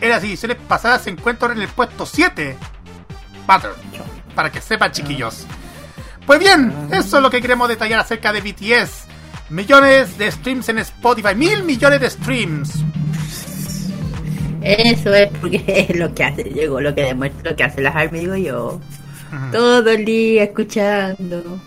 en 0.01 0.09
las 0.09 0.23
ediciones 0.23 0.57
pasadas 0.67 1.03
se 1.03 1.09
encuentra 1.09 1.51
en 1.51 1.61
el 1.61 1.67
puesto 1.67 2.05
7. 2.05 2.57
Butter, 3.47 3.71
para 4.35 4.51
que 4.51 4.61
sepan 4.61 4.91
chiquillos. 4.91 5.45
Pues 6.25 6.39
bien, 6.39 6.89
eso 6.91 7.17
es 7.17 7.23
lo 7.23 7.29
que 7.29 7.41
queremos 7.41 7.69
detallar 7.69 7.99
acerca 7.99 8.33
de 8.33 8.41
BTS. 8.41 9.05
Millones 9.49 10.17
de 10.17 10.29
streams 10.29 10.67
en 10.69 10.79
Spotify, 10.79 11.33
mil 11.35 11.63
millones 11.63 12.01
de 12.01 12.09
streams. 12.09 12.83
Eso 14.61 15.13
es 15.13 15.29
porque 15.39 15.63
es 15.89 15.97
lo 15.97 16.13
que 16.13 16.23
hace, 16.23 16.43
llegó 16.43 16.81
lo 16.81 16.93
que 16.93 17.03
demuestra 17.03 17.51
lo 17.51 17.55
que 17.55 17.63
hace 17.63 17.81
las 17.81 17.95
armas, 17.95 18.21
digo 18.21 18.35
yo. 18.35 18.79
Todo 19.51 19.89
el 19.89 20.05
día 20.05 20.43
escuchando. 20.43 21.59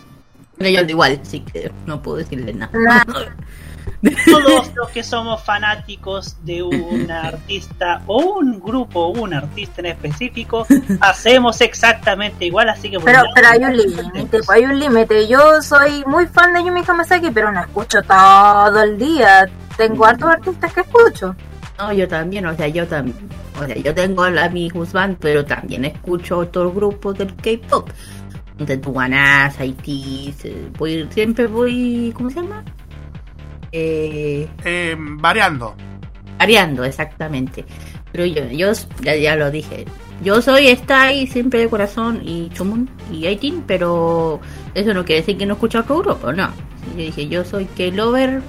Pero 0.56 0.70
yo 0.70 0.88
igual, 0.88 1.20
sí 1.22 1.40
que 1.40 1.70
no 1.86 2.02
puedo 2.02 2.18
decirle 2.18 2.52
nada. 2.52 3.04
Todos 4.26 4.74
los 4.74 4.88
que 4.90 5.02
somos 5.02 5.42
fanáticos 5.42 6.36
de 6.44 6.62
un 6.62 7.10
artista 7.10 8.02
o 8.06 8.38
un 8.38 8.58
grupo 8.60 9.00
o 9.00 9.08
un 9.08 9.34
artista 9.34 9.80
en 9.80 9.86
específico 9.86 10.66
hacemos 11.00 11.60
exactamente 11.60 12.46
igual, 12.46 12.70
así 12.70 12.90
que 12.90 12.98
pero, 13.00 13.22
pero 13.34 13.48
hay 13.48 13.64
un 13.64 13.76
límite, 13.76 14.26
pues, 14.30 14.50
hay 14.50 14.64
un 14.64 14.78
límite. 14.78 15.28
Yo 15.28 15.60
soy 15.60 16.02
muy 16.06 16.26
fan 16.26 16.54
de 16.54 16.64
Yumi 16.64 16.82
Hamasaki, 16.86 17.30
pero 17.30 17.52
no 17.52 17.60
escucho 17.60 18.00
todo 18.02 18.82
el 18.82 18.98
día. 18.98 19.48
Tengo 19.76 20.04
hartos 20.06 20.30
artistas 20.30 20.72
que 20.72 20.80
escucho. 20.80 21.34
No, 21.80 21.92
yo 21.94 22.06
también, 22.06 22.44
o 22.44 22.54
sea, 22.54 22.68
yo 22.68 22.86
también. 22.86 23.16
O 23.58 23.64
sea, 23.64 23.74
yo 23.74 23.94
tengo 23.94 24.24
a 24.24 24.48
mi 24.50 24.70
husband, 24.72 25.16
pero 25.18 25.44
también 25.44 25.86
escucho 25.86 26.38
otros 26.38 26.74
grupos 26.74 27.16
del 27.16 27.34
K-pop. 27.36 27.88
De 28.58 28.76
Tuanas, 28.76 29.58
Haití, 29.58 30.34
voy, 30.76 31.08
siempre 31.10 31.46
voy. 31.46 32.12
¿Cómo 32.14 32.28
se 32.28 32.36
llama? 32.42 32.62
Eh, 33.72 34.46
eh, 34.64 34.96
variando. 34.98 35.74
Variando, 36.38 36.84
exactamente. 36.84 37.64
Pero 38.12 38.26
yo, 38.26 38.44
yo 38.50 38.72
ya, 39.02 39.36
lo 39.36 39.50
dije. 39.50 39.86
Yo 40.22 40.42
soy 40.42 40.68
Stay 40.68 41.26
siempre 41.26 41.60
de 41.60 41.70
corazón 41.70 42.20
y 42.22 42.50
Chumun 42.50 42.90
y 43.10 43.24
Aitin, 43.24 43.62
pero 43.66 44.38
eso 44.74 44.92
no 44.92 45.06
quiere 45.06 45.22
decir 45.22 45.38
que 45.38 45.46
no 45.46 45.54
escucho 45.54 45.80
otro 45.80 46.00
grupo, 46.00 46.30
no. 46.30 46.50
Yo 46.90 47.04
dije, 47.04 47.28
yo 47.28 47.42
soy 47.42 47.64
K-Lover, 47.64 48.42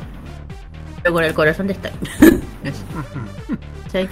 pero 1.02 1.14
con 1.14 1.24
el 1.24 1.34
corazón 1.34 1.68
de 1.68 1.74
Stay. 1.74 1.92
sí. 3.92 4.08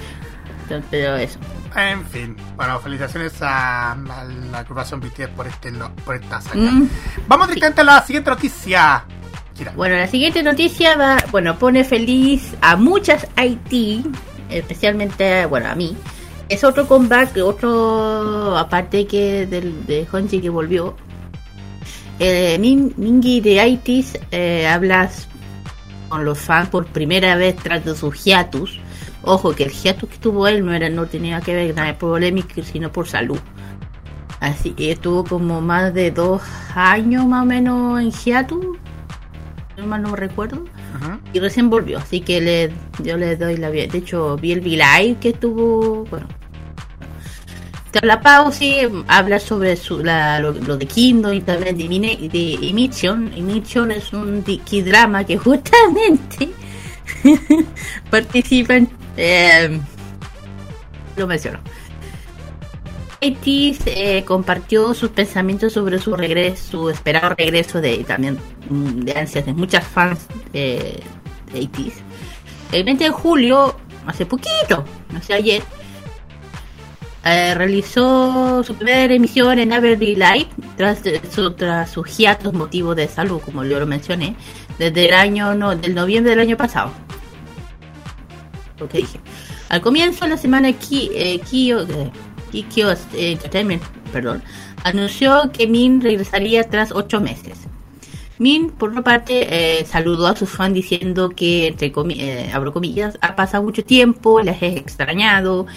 Pero 0.92 1.16
eso. 1.16 1.40
En 1.76 2.06
fin, 2.06 2.36
bueno, 2.56 2.80
felicitaciones 2.80 3.34
a, 3.42 3.98
la 4.52 4.60
agrupación 4.60 5.00
BTS 5.00 5.30
por, 5.36 5.48
este, 5.48 5.72
por 6.06 6.16
esta 6.16 6.38
hazaña. 6.38 6.72
Mm. 6.72 6.90
Vamos 7.28 7.48
directamente 7.48 7.82
a 7.82 7.84
la 7.84 8.04
siguiente 8.04 8.30
noticia. 8.30 9.06
Bueno, 9.76 9.96
la 9.96 10.08
siguiente 10.08 10.42
noticia 10.42 10.96
va, 10.96 11.18
bueno, 11.32 11.58
pone 11.58 11.84
feliz 11.84 12.56
a 12.62 12.76
muchas 12.78 13.28
IT, 13.38 14.06
especialmente, 14.50 15.46
bueno, 15.48 15.70
a 15.70 15.76
mí. 15.76 15.96
Es 16.48 16.64
otro 16.64 16.88
comeback, 16.88 17.38
otro, 17.44 18.58
aparte 18.58 19.06
que 19.06 19.46
del, 19.46 19.86
de 19.86 20.08
Honji 20.12 20.40
que 20.40 20.50
volvió. 20.50 20.96
Eh, 22.20 22.58
Mingi 22.60 23.40
de 23.40 23.66
ITs 23.66 24.20
eh, 24.32 24.68
hablas 24.68 25.29
con 26.10 26.26
los 26.26 26.40
fans 26.40 26.70
por 26.70 26.86
primera 26.88 27.36
vez 27.36 27.56
tras 27.56 27.86
de 27.86 27.96
su 27.96 28.12
hiatus. 28.12 28.80
Ojo, 29.22 29.54
que 29.54 29.64
el 29.64 29.72
hiatus 29.72 30.10
que 30.10 30.18
tuvo 30.18 30.48
él 30.48 30.66
no 30.66 30.74
era 30.74 30.90
no 30.90 31.06
tenía 31.06 31.42
que 31.42 31.54
ver 31.54 31.76
nada 31.76 31.98
polémico, 31.98 32.62
sino 32.64 32.92
por 32.92 33.08
salud. 33.08 33.40
Así 34.40 34.72
que 34.72 34.92
estuvo 34.92 35.24
como 35.24 35.62
más 35.62 35.94
de 35.94 36.12
dos 36.12 36.42
años 36.74 37.26
más 37.26 37.44
o 37.44 37.46
menos 37.46 38.02
en 38.02 38.12
hiatus, 38.12 38.66
no 39.78 39.88
mal 39.88 40.02
no 40.02 40.16
recuerdo. 40.16 40.66
Y 41.34 41.40
recién 41.40 41.70
volvió, 41.70 42.00
así 42.00 42.22
que 42.22 42.42
le, 42.42 42.72
yo 43.04 43.18
le 43.18 43.36
doy 43.36 43.58
la 43.58 43.70
De 43.70 43.90
hecho, 43.94 44.36
vi 44.38 44.52
el 44.52 44.60
V-Live 44.60 45.18
que 45.20 45.30
estuvo, 45.30 46.06
bueno, 46.06 46.28
Tras 47.92 48.04
la 48.04 48.22
pausa 48.22 48.66
habla 49.08 49.40
sobre 49.40 49.76
su, 49.76 50.04
la, 50.04 50.40
lo, 50.40 50.54
de 50.54 50.86
Kingdom 50.86 51.34
y 51.34 51.42
también 51.42 51.78
de, 51.78 52.30
de 52.30 52.70
Emission. 52.70 53.32
Emission 53.36 53.92
es 53.92 54.14
un 54.14 54.44
drama 54.44 55.24
que 55.24 55.38
justamente 55.40 56.50
participa 58.10 58.76
en... 58.76 58.90
Eh, 59.18 59.80
lo 61.18 61.28
menciono. 61.28 61.60
Haiti 63.22 63.78
eh, 63.86 64.24
compartió 64.24 64.94
sus 64.94 65.10
pensamientos 65.10 65.74
sobre 65.74 66.00
su 66.00 66.16
regreso, 66.16 66.72
su 66.72 66.90
esperado 66.90 67.36
regreso 67.36 67.82
de 67.82 68.04
también 68.06 68.38
mm, 68.70 69.02
de 69.02 69.20
ansias 69.20 69.46
de 69.46 69.54
muchas 69.54 69.86
fans 69.86 70.26
de, 70.54 71.04
de 71.52 71.70
El 72.72 72.84
20 72.86 73.04
de 73.04 73.10
julio, 73.10 73.76
hace 74.06 74.26
poquito, 74.26 74.86
no 75.12 75.22
sé 75.22 75.34
ayer, 75.34 75.62
eh, 77.26 77.54
realizó 77.54 78.64
su 78.64 78.76
primera 78.76 79.14
emisión 79.14 79.60
en 79.60 79.74
Averly 79.74 80.16
Live 80.16 80.48
tras, 80.78 81.02
su, 81.30 81.52
tras 81.52 81.92
sus 81.92 82.18
hiatos 82.18 82.54
motivos 82.54 82.96
de 82.96 83.10
salud, 83.10 83.42
como 83.44 83.66
yo 83.66 83.78
lo 83.78 83.86
mencioné, 83.86 84.36
desde 84.78 85.10
el 85.10 85.14
año 85.14 85.54
no, 85.54 85.76
del 85.76 85.96
noviembre 85.96 86.32
del 86.32 86.40
año 86.40 86.56
pasado. 86.56 86.92
Lo 88.80 88.88
dije. 88.88 89.20
Al 89.68 89.82
comienzo 89.82 90.26
de 90.26 90.32
la 90.32 90.38
semana, 90.38 90.72
Ki, 90.72 91.12
eh, 91.14 91.40
Kyo, 91.40 91.82
eh, 91.82 92.12
Entertainment 93.14 93.84
perdón, 94.14 94.42
anunció 94.84 95.52
que 95.52 95.68
Min 95.68 96.02
regresaría 96.02 96.64
tras 96.64 96.94
ocho 96.94 97.20
meses. 97.20 97.60
Min, 98.38 98.70
por 98.70 98.92
una 98.92 99.04
parte, 99.04 99.86
saludó 99.86 100.26
a 100.28 100.36
sus 100.38 100.50
fans 100.50 100.74
diciendo 100.74 101.30
que, 101.30 101.68
entre 101.68 101.92
abro 102.54 102.72
comillas, 102.72 103.20
ha 103.20 103.36
pasado 103.36 103.64
mucho 103.64 103.84
tiempo, 103.84 104.40
les 104.40 104.62
he 104.62 104.78
extrañado, 104.78 105.68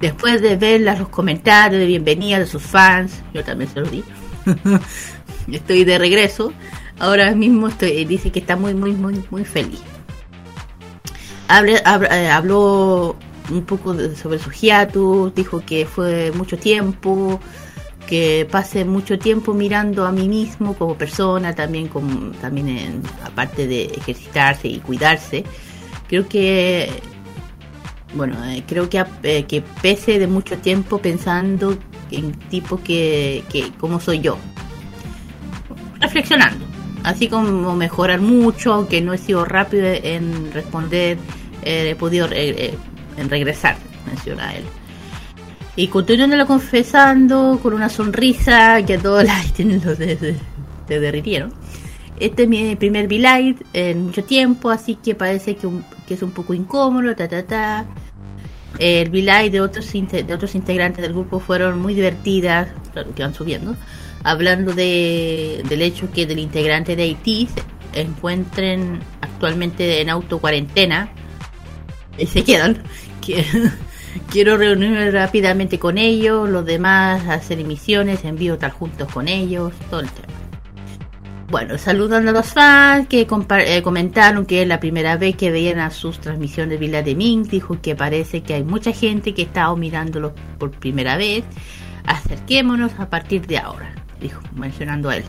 después 0.00 0.40
de 0.40 0.56
ver 0.56 0.80
los 0.80 1.08
comentarios 1.08 1.80
de 1.80 1.86
bienvenida 1.86 2.38
de 2.38 2.46
sus 2.46 2.62
fans, 2.62 3.22
yo 3.32 3.44
también 3.44 3.70
se 3.70 3.80
lo 3.80 3.86
di, 3.86 4.02
estoy 5.52 5.84
de 5.84 5.98
regreso. 5.98 6.52
Ahora 6.98 7.34
mismo 7.34 7.68
estoy, 7.68 8.04
dice 8.04 8.30
que 8.30 8.40
está 8.40 8.56
muy, 8.56 8.74
muy, 8.74 8.92
muy, 8.92 9.24
muy 9.30 9.44
feliz. 9.44 9.80
Eh, 11.50 12.28
habló 12.30 13.16
un 13.50 13.64
poco 13.64 13.94
sobre 14.14 14.38
su 14.38 14.50
hiatus, 14.50 15.34
dijo 15.34 15.62
que 15.64 15.86
fue 15.86 16.30
mucho 16.32 16.58
tiempo, 16.58 17.40
que 18.06 18.46
pase 18.50 18.84
mucho 18.84 19.18
tiempo 19.18 19.54
mirando 19.54 20.06
a 20.06 20.12
mí 20.12 20.28
mismo 20.28 20.74
como 20.74 20.96
persona, 20.96 21.54
también 21.54 21.88
como 21.88 22.32
también 22.32 22.68
en, 22.68 23.02
aparte 23.24 23.66
de 23.66 23.84
ejercitarse 23.84 24.68
y 24.68 24.78
cuidarse. 24.78 25.44
Creo 26.06 26.28
que 26.28 26.90
bueno, 28.14 28.44
eh, 28.44 28.64
creo 28.66 28.88
que, 28.88 29.04
eh, 29.22 29.44
que 29.44 29.62
pese 29.82 30.18
de 30.18 30.26
mucho 30.26 30.58
tiempo 30.58 30.98
pensando 30.98 31.78
en 32.10 32.32
tipo 32.32 32.82
que, 32.82 33.44
que 33.50 33.70
como 33.78 34.00
soy 34.00 34.20
yo. 34.20 34.36
Reflexionando, 36.00 36.64
así 37.04 37.28
como 37.28 37.76
mejorar 37.76 38.20
mucho, 38.20 38.72
aunque 38.72 39.00
no 39.00 39.12
he 39.12 39.18
sido 39.18 39.44
rápido 39.44 39.86
en 39.86 40.52
responder, 40.52 41.18
eh, 41.62 41.90
he 41.90 41.94
podido 41.94 42.28
en 42.32 43.28
regresar, 43.28 43.76
menciona 44.06 44.54
él. 44.54 44.64
Y 45.76 45.88
continuándolo 45.88 46.46
confesando 46.46 47.60
con 47.62 47.74
una 47.74 47.88
sonrisa 47.88 48.84
que 48.84 48.94
a 48.94 48.98
todos 48.98 49.24
los 49.84 49.98
de, 49.98 50.36
derritieron. 50.88 51.52
Este 52.20 52.42
es 52.42 52.48
mi 52.50 52.76
primer 52.76 53.06
v 53.08 53.56
en 53.72 54.04
mucho 54.04 54.22
tiempo, 54.22 54.68
así 54.68 54.96
que 54.96 55.14
parece 55.14 55.56
que, 55.56 55.68
es 56.10 56.22
un 56.22 56.32
poco 56.32 56.52
incómodo, 56.52 57.16
ta 57.16 57.26
ta 57.26 57.42
ta. 57.46 57.86
El 58.78 59.08
v 59.08 59.50
de 59.50 59.60
otros, 59.62 59.90
de 59.90 60.34
otros 60.34 60.54
integrantes 60.54 61.00
del 61.00 61.14
grupo 61.14 61.40
fueron 61.40 61.80
muy 61.80 61.94
divertidas, 61.94 62.68
que 63.16 63.22
van 63.22 63.34
subiendo, 63.34 63.74
hablando 64.22 64.74
de, 64.74 65.62
del 65.66 65.80
hecho 65.80 66.12
que 66.12 66.26
del 66.26 66.38
integrante 66.38 66.94
de 66.94 67.04
Haití 67.04 67.48
se 67.94 68.00
encuentren 68.02 69.00
actualmente 69.22 70.02
en 70.02 70.10
auto 70.10 70.38
cuarentena 70.38 71.10
y 72.18 72.26
se 72.26 72.44
quedan. 72.44 72.82
Quiero 74.30 74.56
reunirme 74.56 75.10
rápidamente 75.10 75.78
con 75.78 75.96
ellos, 75.96 76.48
los 76.48 76.66
demás 76.66 77.26
hacer 77.28 77.60
emisiones, 77.60 78.24
envío 78.24 78.58
tal 78.58 78.72
juntos 78.72 79.10
con 79.10 79.26
ellos, 79.26 79.72
todo 79.88 80.00
el 80.00 80.10
tema. 80.10 80.39
Bueno, 81.50 81.78
saludando 81.78 82.30
a 82.30 82.32
los 82.32 82.46
fans 82.46 83.08
que 83.08 83.22
eh, 83.22 83.82
comentaron 83.82 84.46
que 84.46 84.62
es 84.62 84.68
la 84.68 84.78
primera 84.78 85.16
vez 85.16 85.34
que 85.34 85.50
veían 85.50 85.80
a 85.80 85.90
sus 85.90 86.20
transmisiones 86.20 86.70
de 86.70 86.76
Villa 86.76 87.02
de 87.02 87.16
Ming. 87.16 87.48
Dijo 87.48 87.80
que 87.82 87.96
parece 87.96 88.42
que 88.42 88.54
hay 88.54 88.62
mucha 88.62 88.92
gente 88.92 89.34
que 89.34 89.42
está 89.42 89.74
mirándolo 89.74 90.32
por 90.58 90.70
primera 90.70 91.16
vez. 91.16 91.42
Acerquémonos 92.06 92.92
a 93.00 93.10
partir 93.10 93.48
de 93.48 93.58
ahora, 93.58 93.92
dijo, 94.20 94.40
mencionando 94.54 95.10
a 95.10 95.16
él. 95.16 95.24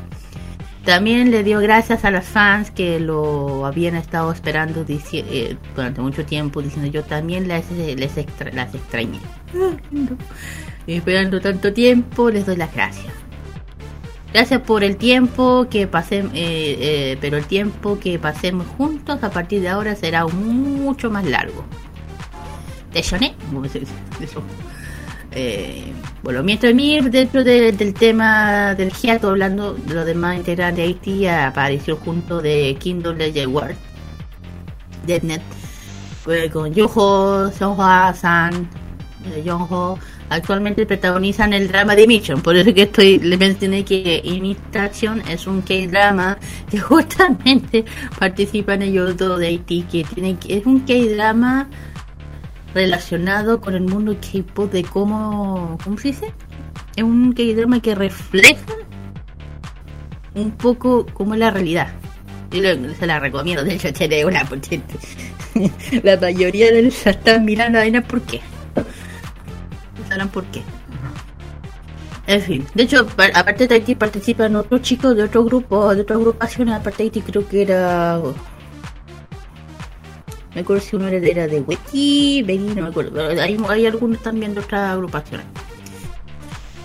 También 0.85 1.31
le 1.31 1.43
dio 1.43 1.59
gracias 1.59 2.05
a 2.05 2.11
los 2.11 2.25
fans 2.25 2.69
que 2.69 2.99
lo 2.99 3.65
habían 3.65 3.95
estado 3.95 4.31
esperando 4.31 4.85
eh, 4.87 5.57
durante 5.75 6.01
mucho 6.01 6.23
tiempo, 6.23 6.61
diciendo 6.61 6.91
yo 6.91 7.03
también 7.03 7.47
les, 7.47 7.69
les 7.71 8.15
las 8.53 8.75
extrañé. 8.75 9.19
Esperando 10.87 11.41
tanto 11.41 11.73
tiempo, 11.73 12.29
les 12.29 12.45
doy 12.45 12.57
las 12.57 12.73
gracias. 12.73 13.20
Gracias 14.33 14.61
por 14.61 14.83
el 14.83 14.95
tiempo 14.95 15.67
que 15.69 15.87
pasemos, 15.87 16.31
eh, 16.33 16.77
eh, 16.79 17.17
pero 17.19 17.35
el 17.35 17.45
tiempo 17.45 17.99
que 17.99 18.17
pasemos 18.17 18.65
juntos 18.77 19.21
a 19.23 19.29
partir 19.29 19.61
de 19.61 19.67
ahora 19.67 19.93
será 19.95 20.25
mucho 20.25 21.11
más 21.11 21.25
largo. 21.25 21.65
¿Te 22.93 23.01
lloné? 23.01 23.35
Eh, 25.33 25.91
bueno, 26.23 26.43
mientras 26.43 26.73
Mir, 26.73 27.09
dentro 27.11 27.43
del 27.43 27.93
tema 27.93 28.73
del 28.75 28.91
hiato, 28.91 29.29
hablando 29.29 29.73
de 29.73 29.93
los 29.93 30.05
demás 30.05 30.37
integrantes 30.37 30.77
de 30.77 30.83
Haití, 30.83 31.27
apareció 31.27 31.97
junto 31.97 32.41
de 32.41 32.77
Kingdom 32.79 33.17
Legend 33.17 33.53
World, 33.53 33.77
Deadnet, 35.05 35.41
con 36.53 36.73
Yoho, 36.73 37.51
Sohwa 37.51 38.13
San, 38.13 38.69
Yoho, 39.43 39.99
actualmente 40.31 40.85
protagonizan 40.85 41.53
el 41.53 41.67
drama 41.67 41.95
de 41.95 42.07
Mission. 42.07 42.41
Por 42.41 42.55
eso 42.55 42.73
que 42.73 42.83
estoy 42.83 43.19
le 43.19 43.37
mencioné 43.37 43.83
que 43.83 44.21
Imitation 44.23 45.21
es 45.29 45.45
un 45.45 45.61
K-drama 45.61 46.37
que 46.69 46.79
justamente 46.91 47.83
participan 48.17 48.81
ellos 48.81 49.17
dos 49.17 49.39
de 49.39 49.47
Haití, 49.47 49.83
que 49.83 50.03
tienen 50.05 50.39
es 50.47 50.65
un 50.65 50.79
K-drama 50.79 51.69
relacionado 52.73 53.59
con 53.59 53.75
el 53.75 53.81
mundo 53.81 54.15
K-pop 54.15 54.71
de 54.71 54.83
cómo, 54.83 55.77
¿cómo 55.83 55.97
se 55.97 56.09
dice? 56.09 56.33
Es 56.95 57.03
un 57.03 57.33
K-drama 57.33 57.81
que 57.81 57.93
refleja 57.93 58.73
un 60.33 60.51
poco 60.51 61.05
cómo 61.13 61.33
es 61.33 61.41
la 61.41 61.51
realidad. 61.51 61.93
Yo 62.51 62.61
se 62.97 63.05
la 63.05 63.19
recomiendo, 63.19 63.65
de 63.65 63.73
hecho 63.73 63.91
tiene 63.91 64.23
una 64.25 64.45
potente. 64.45 64.95
la 66.03 66.15
mayoría 66.15 66.71
de 66.71 66.79
ellos 66.79 67.05
están 67.05 67.43
mirando 67.43 67.79
a 67.79 68.01
¿por 68.01 68.21
qué? 68.21 68.39
Sabrán 70.11 70.29
por 70.29 70.43
qué. 70.45 70.61
En 72.27 72.41
fin, 72.41 72.65
de 72.75 72.83
hecho, 72.83 73.07
aparte 73.33 73.67
de 73.67 73.75
Haití 73.75 73.95
participan 73.95 74.55
otros 74.55 74.81
chicos 74.81 75.15
de 75.15 75.23
otro 75.23 75.43
grupo, 75.43 75.93
de 75.95 76.01
otra 76.01 76.15
agrupación, 76.15 76.69
aparte 76.69 77.03
de 77.03 77.03
Haití 77.05 77.21
creo 77.21 77.47
que 77.47 77.61
era... 77.63 78.21
Me 80.53 80.61
acuerdo 80.61 80.81
si 80.81 80.95
uno 80.97 81.07
era 81.07 81.47
de 81.47 81.61
Wiki, 81.61 82.43
Benny, 82.43 82.75
no 82.75 82.83
me 82.83 82.87
acuerdo, 82.89 83.25
hay, 83.41 83.57
hay 83.69 83.85
algunos 83.85 84.21
también 84.21 84.53
de 84.53 84.59
otras 84.59 84.91
agrupaciones. 84.91 85.45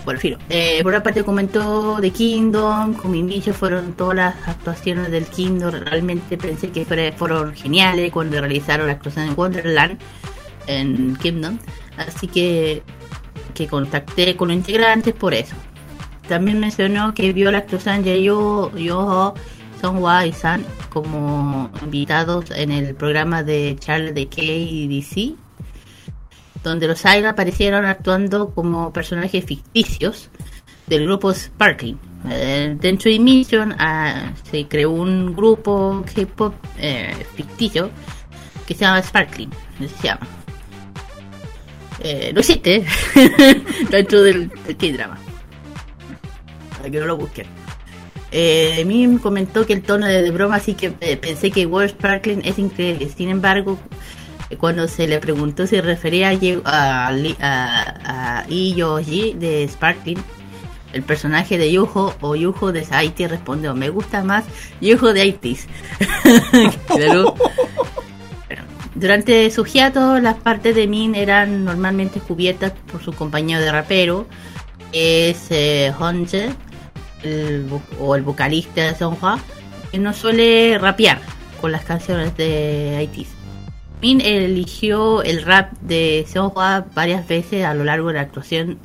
Bueno, 0.05 0.21
fin, 0.21 0.37
eh, 0.49 0.79
por 0.83 0.93
otra 0.93 1.03
parte 1.03 1.21
comentó 1.23 1.97
de 1.99 2.11
Kingdom, 2.11 2.93
con 2.93 3.11
mi 3.11 3.19
inicio 3.19 3.53
fueron 3.53 3.91
todas 3.91 4.15
las 4.15 4.47
actuaciones 4.47 5.11
del 5.11 5.25
Kingdom, 5.25 5.71
realmente 5.71 6.37
pensé 6.37 6.69
que 6.69 6.85
fueron 7.17 7.53
geniales 7.53 8.09
cuando 8.13 8.39
realizaron 8.39 8.87
la 8.87 8.93
actuación 8.93 9.27
en 9.27 9.33
Wonderland, 9.35 9.99
en 10.67 11.17
Kingdom, 11.17 11.59
así 11.97 12.27
que 12.27 12.83
que 13.57 13.67
contacté 13.67 14.35
con 14.35 14.49
los 14.49 14.57
integrantes 14.57 15.15
por 15.15 15.33
eso. 15.33 15.55
También 16.27 16.59
mencionó 16.59 17.13
que 17.13 17.33
vio 17.33 17.49
actuación 17.55 18.03
de 18.03 18.21
Yo, 18.21 18.71
Yo, 18.77 19.33
Songhua 19.81 20.27
y 20.27 20.33
San 20.33 20.63
como 20.93 21.71
invitados 21.81 22.51
en 22.51 22.71
el 22.71 22.93
programa 22.95 23.43
de 23.43 23.75
Charles 23.79 24.13
de 24.13 24.27
KDC, 24.27 25.35
donde 26.63 26.87
los 26.87 27.05
Aira 27.05 27.31
aparecieron 27.31 27.85
actuando 27.85 28.51
como 28.51 28.93
personajes 28.93 29.43
ficticios 29.43 30.29
del 30.85 31.05
grupo 31.05 31.33
Sparkling. 31.33 31.97
Eh, 32.29 32.75
dentro 32.79 33.09
de 33.09 33.19
Mission 33.19 33.75
ah, 33.79 34.33
se 34.49 34.67
creó 34.67 34.91
un 34.91 35.35
grupo 35.35 36.03
K-pop 36.13 36.53
eh, 36.77 37.25
ficticio 37.35 37.89
que 38.67 38.73
se 38.73 38.81
llama 38.81 39.01
Sparkling, 39.01 39.49
eh, 41.99 42.31
no 42.33 42.39
existe 42.39 42.85
dentro 43.91 44.23
del, 44.23 44.51
K-drama. 44.51 45.17
Para 46.77 46.89
que 46.89 46.99
no 46.99 47.05
lo 47.05 47.17
busquen. 47.17 47.47
Eh, 48.31 48.83
me 48.85 49.19
comentó 49.19 49.65
que 49.65 49.73
el 49.73 49.81
tono 49.81 50.05
de, 50.05 50.29
broma, 50.31 50.55
así 50.57 50.73
que 50.73 50.93
eh, 50.99 51.17
pensé 51.17 51.49
que 51.49 51.65
World 51.65 51.91
Sparkling 51.91 52.41
es 52.43 52.59
increíble. 52.59 53.09
Sin 53.15 53.29
embargo, 53.29 53.79
cuando 54.57 54.87
se 54.87 55.07
le 55.07 55.19
preguntó 55.19 55.65
si 55.65 55.79
refería 55.81 56.29
a, 56.29 57.07
a, 57.07 57.09
a, 57.39 58.39
a 58.39 58.45
de 58.47 59.67
Sparkling, 59.71 60.17
el 60.93 61.03
personaje 61.03 61.57
de 61.57 61.71
Yuho 61.71 62.15
o 62.21 62.35
Yuho 62.35 62.71
de 62.71 62.85
Haiti 62.89 63.27
respondió, 63.27 63.75
me 63.75 63.89
gusta 63.89 64.23
más 64.23 64.45
Yuho 64.81 65.13
de 65.13 65.21
Haitis. 65.21 65.67
durante 68.99 69.49
su 69.51 69.65
hiato, 69.65 70.19
las 70.19 70.35
partes 70.35 70.75
de 70.75 70.87
Min 70.87 71.15
eran 71.15 71.63
normalmente 71.63 72.19
cubiertas 72.19 72.73
por 72.91 73.03
su 73.03 73.13
compañero 73.13 73.61
de 73.61 73.71
rapero, 73.71 74.27
es 74.91 75.47
eh, 75.51 75.93
Honje, 75.97 76.49
o 77.99 78.15
el 78.15 78.21
vocalista 78.23 78.85
de 78.85 78.95
Songhua, 78.95 79.39
que 79.91 79.99
no 79.99 80.13
suele 80.13 80.77
rapear 80.77 81.19
con 81.61 81.71
las 81.71 81.83
canciones 81.83 82.35
de 82.37 82.95
Haitis. 82.97 83.29
Min 84.01 84.21
eligió 84.21 85.23
el 85.23 85.41
rap 85.43 85.71
de 85.81 86.25
Songhua 86.31 86.85
varias 86.93 87.27
veces 87.27 87.65
a 87.65 87.73
lo 87.73 87.83
largo 87.83 88.09
de 88.09 88.15
la 88.15 88.21
actuación 88.21 88.79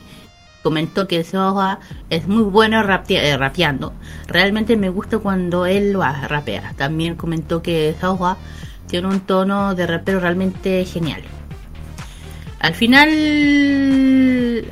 comentó 0.62 1.08
que 1.08 1.24
Soja 1.24 1.80
es 2.08 2.28
muy 2.28 2.44
bueno 2.44 2.80
eh, 2.80 3.36
rapeando. 3.36 3.92
Realmente 4.26 4.76
me 4.76 4.88
gusta 4.88 5.18
cuando 5.18 5.66
él 5.66 5.92
lo 5.92 6.02
rapea. 6.02 6.72
También 6.76 7.16
comentó 7.16 7.62
que 7.62 7.94
Soja 8.00 8.36
tiene 8.86 9.08
un 9.08 9.20
tono 9.20 9.74
de 9.74 9.86
rapero 9.86 10.20
realmente 10.20 10.84
genial. 10.84 11.22
Al 12.60 12.74
final, 12.74 13.08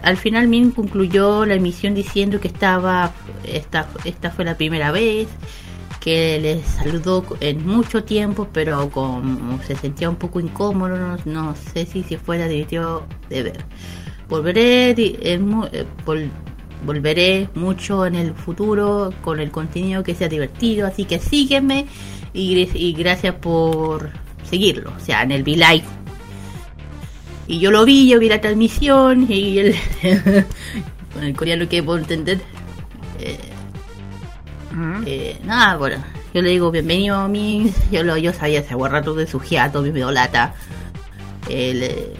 al 0.03 0.17
final 0.17 0.47
Min 0.47 0.71
concluyó 0.71 1.45
la 1.45 1.55
emisión 1.55 1.95
diciendo 1.95 2.39
que 2.39 2.47
estaba, 2.47 3.13
esta, 3.45 3.89
esta 4.05 4.31
fue 4.31 4.45
la 4.45 4.57
primera 4.57 4.93
vez 4.93 5.27
que 5.99 6.39
les 6.41 6.65
saludó 6.65 7.25
en 7.41 7.67
mucho 7.67 8.05
tiempo, 8.05 8.49
pero 8.53 8.89
como 8.91 9.61
se 9.67 9.77
sentía 9.77 10.09
un 10.09 10.17
poco 10.17 10.41
incómodo, 10.41 10.97
no, 10.97 11.17
no 11.25 11.55
sé 11.57 11.85
si 11.85 12.03
se 12.03 12.17
fuera 12.17 12.49
divertido 12.49 13.07
de 13.29 13.43
ver. 13.43 13.65
Volveré, 14.29 14.95
eh, 14.97 15.41
volveré 16.87 17.49
mucho 17.55 18.07
en 18.07 18.15
el 18.15 18.35
futuro 18.35 19.13
con 19.21 19.41
el 19.41 19.51
contenido 19.51 20.03
que 20.05 20.15
sea 20.15 20.29
divertido, 20.29 20.87
así 20.87 21.05
que 21.05 21.19
sígueme 21.19 21.87
y, 22.33 22.93
gracias 22.93 23.35
por 23.35 24.11
seguirlo, 24.45 24.93
o 24.97 25.01
sea, 25.01 25.23
en 25.23 25.33
el 25.33 25.43
V-Live. 25.43 25.85
Y 27.47 27.59
yo 27.59 27.71
lo 27.71 27.85
vi, 27.85 28.09
yo 28.09 28.19
vi 28.19 28.29
la 28.29 28.41
transmisión 28.41 29.27
y 29.29 29.59
el, 29.59 29.77
con 31.13 31.25
el 31.25 31.35
coreano 31.35 31.69
que 31.69 31.83
puedo 31.83 31.99
entender. 31.99 32.41
Eh, 33.19 33.39
eh, 35.07 35.39
nada, 35.45 35.77
bueno, 35.77 35.97
yo 36.33 36.43
le 36.43 36.51
digo 36.51 36.71
bienvenido 36.71 37.17
a 37.17 37.29
mí, 37.29 37.73
yo, 37.91 38.05
lo, 38.05 38.17
yo 38.17 38.33
sabía 38.33 38.61
ese 38.61 38.75
rato 38.77 39.15
de 39.15 39.27
su 39.27 39.41
hiato, 39.41 39.83
mi 39.83 39.91
lata. 39.91 40.55
El, 41.49 42.13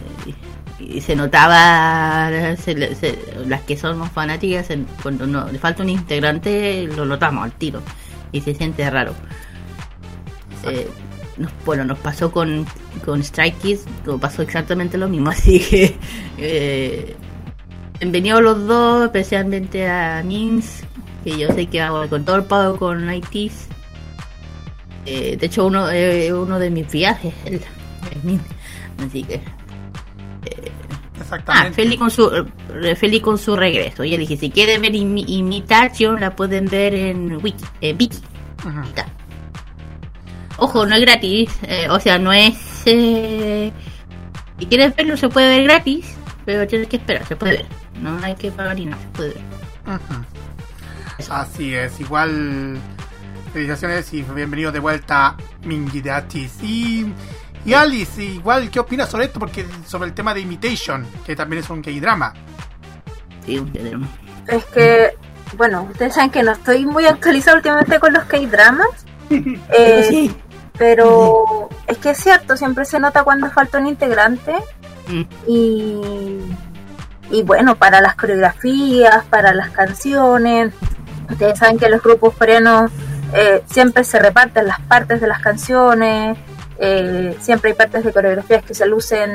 y 0.81 1.01
se 1.03 1.15
notaba 1.15 2.31
las 2.31 3.61
que 3.67 3.77
somos 3.77 4.11
fanáticas 4.11 4.69
cuando 5.03 5.27
no, 5.27 5.51
le 5.53 5.59
falta 5.59 5.83
un 5.83 5.91
integrante 5.91 6.89
lo 6.97 7.05
notamos 7.05 7.45
al 7.45 7.53
tiro 7.53 7.83
y 8.33 8.41
se 8.41 8.55
siente 8.55 8.89
raro 8.89 9.15
eh, 10.65 10.89
bueno 11.65 11.85
nos 11.85 11.99
pasó 11.99 12.31
con 12.31 12.67
con 13.05 13.21
Strike 13.21 13.59
Kids 13.59 13.85
pasó 14.21 14.43
exactamente 14.43 14.99
lo 14.99 15.09
mismo 15.09 15.31
así 15.31 15.61
que 15.61 15.97
eh, 16.39 17.17
bienvenidos 17.99 18.43
los 18.43 18.67
dos 18.67 19.05
especialmente 19.05 19.89
a 19.89 20.23
Nins 20.23 20.83
que 21.25 21.39
yo 21.39 21.49
sé 21.53 21.67
que 21.67 21.81
hago 21.81 22.09
con 22.09 22.25
todo 22.25 22.37
el 22.37 22.45
pago 22.45 22.77
con 22.77 23.13
ITs 23.13 23.69
eh, 25.07 25.37
de 25.37 25.47
hecho 25.47 25.67
uno 25.67 25.91
eh, 25.91 26.33
uno 26.33 26.59
de 26.59 26.71
mis 26.71 26.91
viajes 26.91 27.35
el, 27.45 27.55
el 28.25 28.41
así 29.07 29.23
que 29.23 29.41
Ah, 31.47 31.71
feliz 31.73 31.99
con 31.99 32.11
su 32.11 32.29
feliz 32.97 33.23
con 33.23 33.39
su 33.39 33.57
regreso. 33.57 34.05
Y 34.05 34.17
dije, 34.17 34.37
si 34.37 34.51
quieren 34.51 34.83
ver 34.83 34.95
imitación, 34.95 36.21
la 36.21 36.35
pueden 36.35 36.67
ver 36.67 36.95
en 36.95 37.37
Wiki, 37.43 37.65
en 37.81 37.97
Wiki. 37.99 38.19
Ojo, 40.61 40.85
no 40.85 40.95
es 40.95 41.01
gratis, 41.01 41.51
eh, 41.63 41.89
o 41.89 41.99
sea, 41.99 42.19
no 42.19 42.33
es... 42.33 42.55
Eh, 42.85 43.73
si 44.59 44.67
quieres 44.67 44.95
verlo, 44.95 45.17
se 45.17 45.29
puede 45.31 45.49
ver 45.49 45.65
gratis, 45.65 46.15
pero 46.45 46.67
tienes 46.67 46.87
que 46.89 46.97
esperar, 46.97 47.27
se 47.27 47.35
puede 47.35 47.59
ver. 47.59 47.67
No 48.01 48.19
hay 48.23 48.35
que 48.35 48.51
pagar 48.51 48.77
ni 48.77 48.85
nada, 48.85 49.01
se 49.03 49.09
puede 49.09 49.29
ver. 49.31 49.43
Así 51.31 51.75
es, 51.75 51.99
igual... 52.01 52.79
Felicitaciones 53.55 54.13
y 54.13 54.23
bienvenido 54.23 54.71
de 54.71 54.79
vuelta 54.79 55.37
Mingi 55.65 56.01
de 56.01 56.23
Y 56.63 57.07
y 57.65 57.75
Alice, 57.75 58.23
igual, 58.23 58.71
¿qué 58.71 58.81
opinas 58.81 59.11
sobre 59.11 59.27
esto? 59.27 59.39
Porque 59.39 59.67
sobre 59.87 60.09
el 60.09 60.15
tema 60.15 60.33
de 60.33 60.41
Imitation, 60.41 61.07
que 61.27 61.37
también 61.37 61.63
es 61.63 61.71
un 61.71 61.83
K-drama. 61.83 62.33
Sí, 63.45 63.59
un 63.59 63.71
K-drama. 63.71 64.09
Es 64.47 64.65
que, 64.67 65.11
bueno, 65.57 65.89
ustedes 65.91 66.15
saben 66.15 66.31
que 66.31 66.43
no 66.43 66.53
estoy 66.53 66.87
muy 66.87 67.07
actualizado 67.07 67.59
últimamente 67.59 67.99
con 67.99 68.13
los 68.13 68.25
K-dramas. 68.25 68.89
eh, 69.31 70.07
sí. 70.09 70.35
Pero 70.81 71.69
es 71.87 71.99
que 71.99 72.09
es 72.09 72.17
cierto, 72.17 72.57
siempre 72.57 72.87
se 72.87 72.99
nota 72.99 73.23
cuando 73.23 73.51
falta 73.51 73.77
un 73.77 73.87
integrante. 73.87 74.55
Mm. 75.09 75.23
Y, 75.47 76.41
y 77.31 77.43
bueno, 77.43 77.77
para 77.77 78.01
las 78.01 78.15
coreografías, 78.15 79.23
para 79.27 79.53
las 79.53 79.69
canciones. 79.73 80.73
Ustedes 81.29 81.59
saben 81.59 81.79
que 81.79 81.91
los 81.91 82.03
grupos 82.03 82.35
coreanos 82.35 82.91
eh, 83.35 83.63
siempre 83.67 84.05
se 84.05 84.21
reparten 84.21 84.69
las 84.69 84.81
partes 84.81 85.21
de 85.21 85.27
las 85.27 85.41
canciones. 85.41 86.39
Eh, 86.79 87.37
siempre 87.43 87.73
hay 87.73 87.77
partes 87.77 88.03
de 88.03 88.11
coreografías 88.11 88.65
que 88.65 88.73
se 88.73 88.87
lucen 88.87 89.31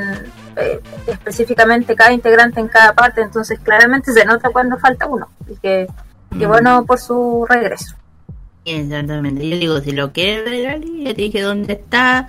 eh, 0.56 0.80
específicamente 1.06 1.94
cada 1.94 2.12
integrante 2.12 2.58
en 2.58 2.66
cada 2.66 2.92
parte, 2.92 3.20
entonces 3.22 3.60
claramente 3.60 4.12
se 4.12 4.24
nota 4.24 4.50
cuando 4.50 4.78
falta 4.78 5.06
uno. 5.06 5.28
Y 5.46 5.54
que, 5.58 5.86
mm. 6.30 6.44
bueno 6.44 6.84
por 6.84 6.98
su 6.98 7.46
regreso. 7.48 7.94
Exactamente, 8.66 9.48
yo 9.48 9.58
digo, 9.58 9.80
si 9.80 9.92
lo 9.92 10.12
quieres 10.12 10.44
ver, 10.44 10.80
ya 10.98 11.14
te 11.14 11.22
dije 11.22 11.40
dónde 11.40 11.74
está. 11.74 12.26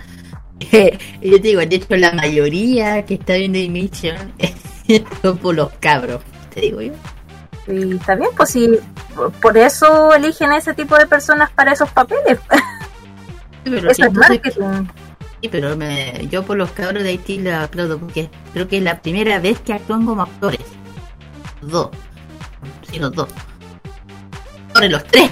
yo 0.60 0.68
te 0.70 1.38
digo, 1.40 1.60
de 1.60 1.76
hecho, 1.76 1.96
la 1.96 2.12
mayoría 2.12 3.04
que 3.04 3.14
está 3.14 3.34
viendo 3.34 3.58
Emission 3.58 4.32
es 4.38 4.54
por 5.42 5.56
los 5.56 5.70
cabros, 5.80 6.22
te 6.54 6.60
digo 6.60 6.80
yo. 6.80 6.92
Y 7.66 7.96
está 7.96 8.14
bien, 8.14 8.30
pues 8.36 8.50
si 8.50 8.70
por 9.42 9.58
eso 9.58 10.14
eligen 10.14 10.52
ese 10.52 10.74
tipo 10.74 10.96
de 10.96 11.06
personas 11.06 11.50
para 11.50 11.72
esos 11.72 11.90
papeles. 11.90 12.38
eso 13.64 14.04
es 14.06 14.12
marketing. 14.12 14.86
Sí, 15.42 15.48
pero 15.48 15.76
me, 15.76 16.26
yo 16.30 16.44
por 16.44 16.56
los 16.56 16.70
cabros 16.70 17.02
de 17.02 17.10
Haití 17.10 17.38
le 17.38 17.52
aplaudo 17.52 17.98
porque 17.98 18.30
creo 18.52 18.68
que 18.68 18.78
es 18.78 18.82
la 18.82 19.00
primera 19.02 19.40
vez 19.40 19.58
que 19.60 19.72
actúan 19.72 20.06
como 20.06 20.22
actores. 20.22 20.60
Dos. 21.62 21.90
Sí, 22.90 22.98
los 22.98 23.12
dos. 23.12 23.28
los 24.80 25.04
tres. 25.04 25.30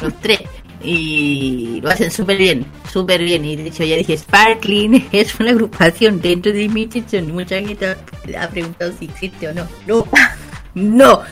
Los 0.00 0.14
tres. 0.20 0.40
Y 0.82 1.80
lo 1.82 1.90
hacen 1.90 2.10
súper 2.10 2.38
bien, 2.38 2.66
súper 2.90 3.22
bien. 3.22 3.44
Y 3.44 3.56
de 3.56 3.68
hecho 3.68 3.84
ya 3.84 3.96
dije, 3.96 4.16
Sparkling 4.16 5.08
es 5.12 5.38
una 5.38 5.50
agrupación 5.50 6.20
dentro 6.20 6.52
de 6.52 6.68
Mitchell. 6.68 7.32
Mucha 7.32 7.60
gente 7.60 7.96
ha 8.38 8.48
preguntado 8.48 8.92
si 8.98 9.06
existe 9.06 9.48
o 9.48 9.54
no. 9.54 9.66
No. 9.86 10.06
No, 10.72 11.22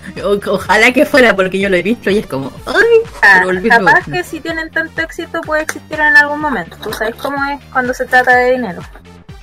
ojalá 0.48 0.92
que 0.92 1.06
fuera 1.06 1.36
porque 1.36 1.60
yo 1.60 1.68
lo 1.68 1.76
he 1.76 1.82
visto 1.82 2.10
y 2.10 2.18
es 2.18 2.26
como, 2.26 2.52
ay, 2.66 3.10
ah, 3.22 3.44
capaz 3.68 4.04
que 4.10 4.24
si 4.24 4.40
tienen 4.40 4.68
tanto 4.70 5.00
éxito 5.00 5.40
puede 5.42 5.62
existir 5.62 6.00
en 6.00 6.16
algún 6.16 6.40
momento. 6.40 6.76
Tú 6.82 6.92
sabes 6.92 7.14
cómo 7.14 7.36
es 7.44 7.60
cuando 7.72 7.94
se 7.94 8.04
trata 8.06 8.36
de 8.36 8.52
dinero. 8.52 8.82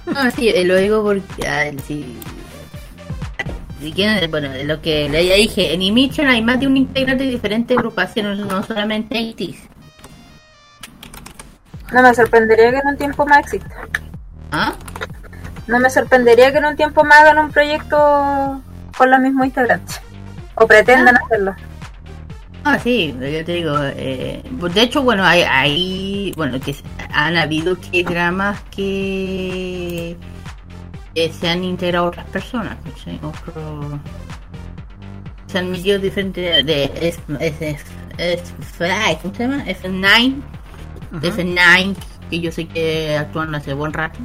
No, 0.06 0.30
sí, 0.32 0.50
eh, 0.50 0.66
lo 0.66 0.76
digo 0.76 1.02
porque 1.02 1.48
ah, 1.48 1.72
si, 1.88 2.18
bueno, 4.30 4.50
lo 4.64 4.82
que 4.82 5.10
le 5.10 5.22
dije, 5.36 5.74
en 5.74 5.82
Emission 5.82 6.28
hay 6.28 6.42
más 6.42 6.60
de 6.60 6.68
un 6.68 6.78
integrante 6.78 7.24
de 7.24 7.32
diferentes 7.32 7.78
agrupaciones, 7.78 8.38
no 8.40 8.64
solamente 8.64 9.18
ITs. 9.18 9.58
No 11.94 12.02
me 12.02 12.14
sorprendería 12.14 12.72
que 12.72 12.78
en 12.78 12.88
un 12.88 12.98
tiempo 12.98 13.26
más 13.26 13.40
exista. 13.40 13.76
¿Ah? 14.52 14.74
No 15.68 15.80
me 15.80 15.90
sorprendería 15.90 16.52
que 16.52 16.58
en 16.58 16.66
un 16.66 16.76
tiempo 16.76 17.04
más 17.04 17.22
hagan 17.22 17.40
un 17.40 17.52
proyecto 17.52 18.62
con 18.98 19.12
los 19.12 19.20
mismos 19.20 19.48
integrantes. 19.48 20.02
O 20.56 20.68
pretendan 20.68 21.16
ah. 21.16 21.22
hacerlo. 21.26 21.56
Ah, 22.64 22.80
sí, 22.80 23.16
yo 23.20 23.46
te 23.46 23.52
digo, 23.52 23.78
eh, 23.80 24.42
de 24.44 24.82
hecho, 24.82 25.04
bueno, 25.04 25.24
hay, 25.24 25.44
hay, 25.44 26.34
bueno, 26.36 26.60
que 26.60 26.76
han 27.14 27.38
habido 27.38 27.78
que 27.80 28.04
dramas 28.04 28.60
que 28.76 30.18
se 31.16 31.50
han 31.50 31.64
integrado 31.64 32.08
otras 32.08 32.26
personas, 32.28 32.78
Otro, 33.22 34.00
se 35.48 35.60
han 35.60 35.72
metido 35.72 35.98
diferentes 36.00 36.66
de, 36.66 36.84
es, 37.02 37.20
es, 37.40 37.86
es, 38.18 38.54
¿cómo 39.22 39.34
se 39.34 39.44
llama? 39.44 39.66
F9, 39.66 40.42
F9, 41.22 41.96
que 42.30 42.40
yo 42.40 42.52
sé 42.52 42.68
que 42.68 43.18
actúan 43.18 43.56
hace 43.56 43.74
buen 43.74 43.94
rato, 43.94 44.20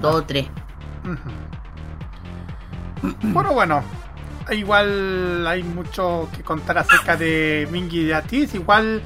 dos 0.00 0.14
o 0.14 0.22
tres. 0.22 0.46
Bueno, 3.22 3.52
bueno, 3.52 3.82
igual 4.50 5.46
hay 5.46 5.62
mucho 5.62 6.28
que 6.36 6.42
contar 6.42 6.78
acerca 6.78 7.16
de 7.16 7.68
Mingy 7.70 8.04
de 8.04 8.14
Atis. 8.14 8.54
Igual 8.54 9.02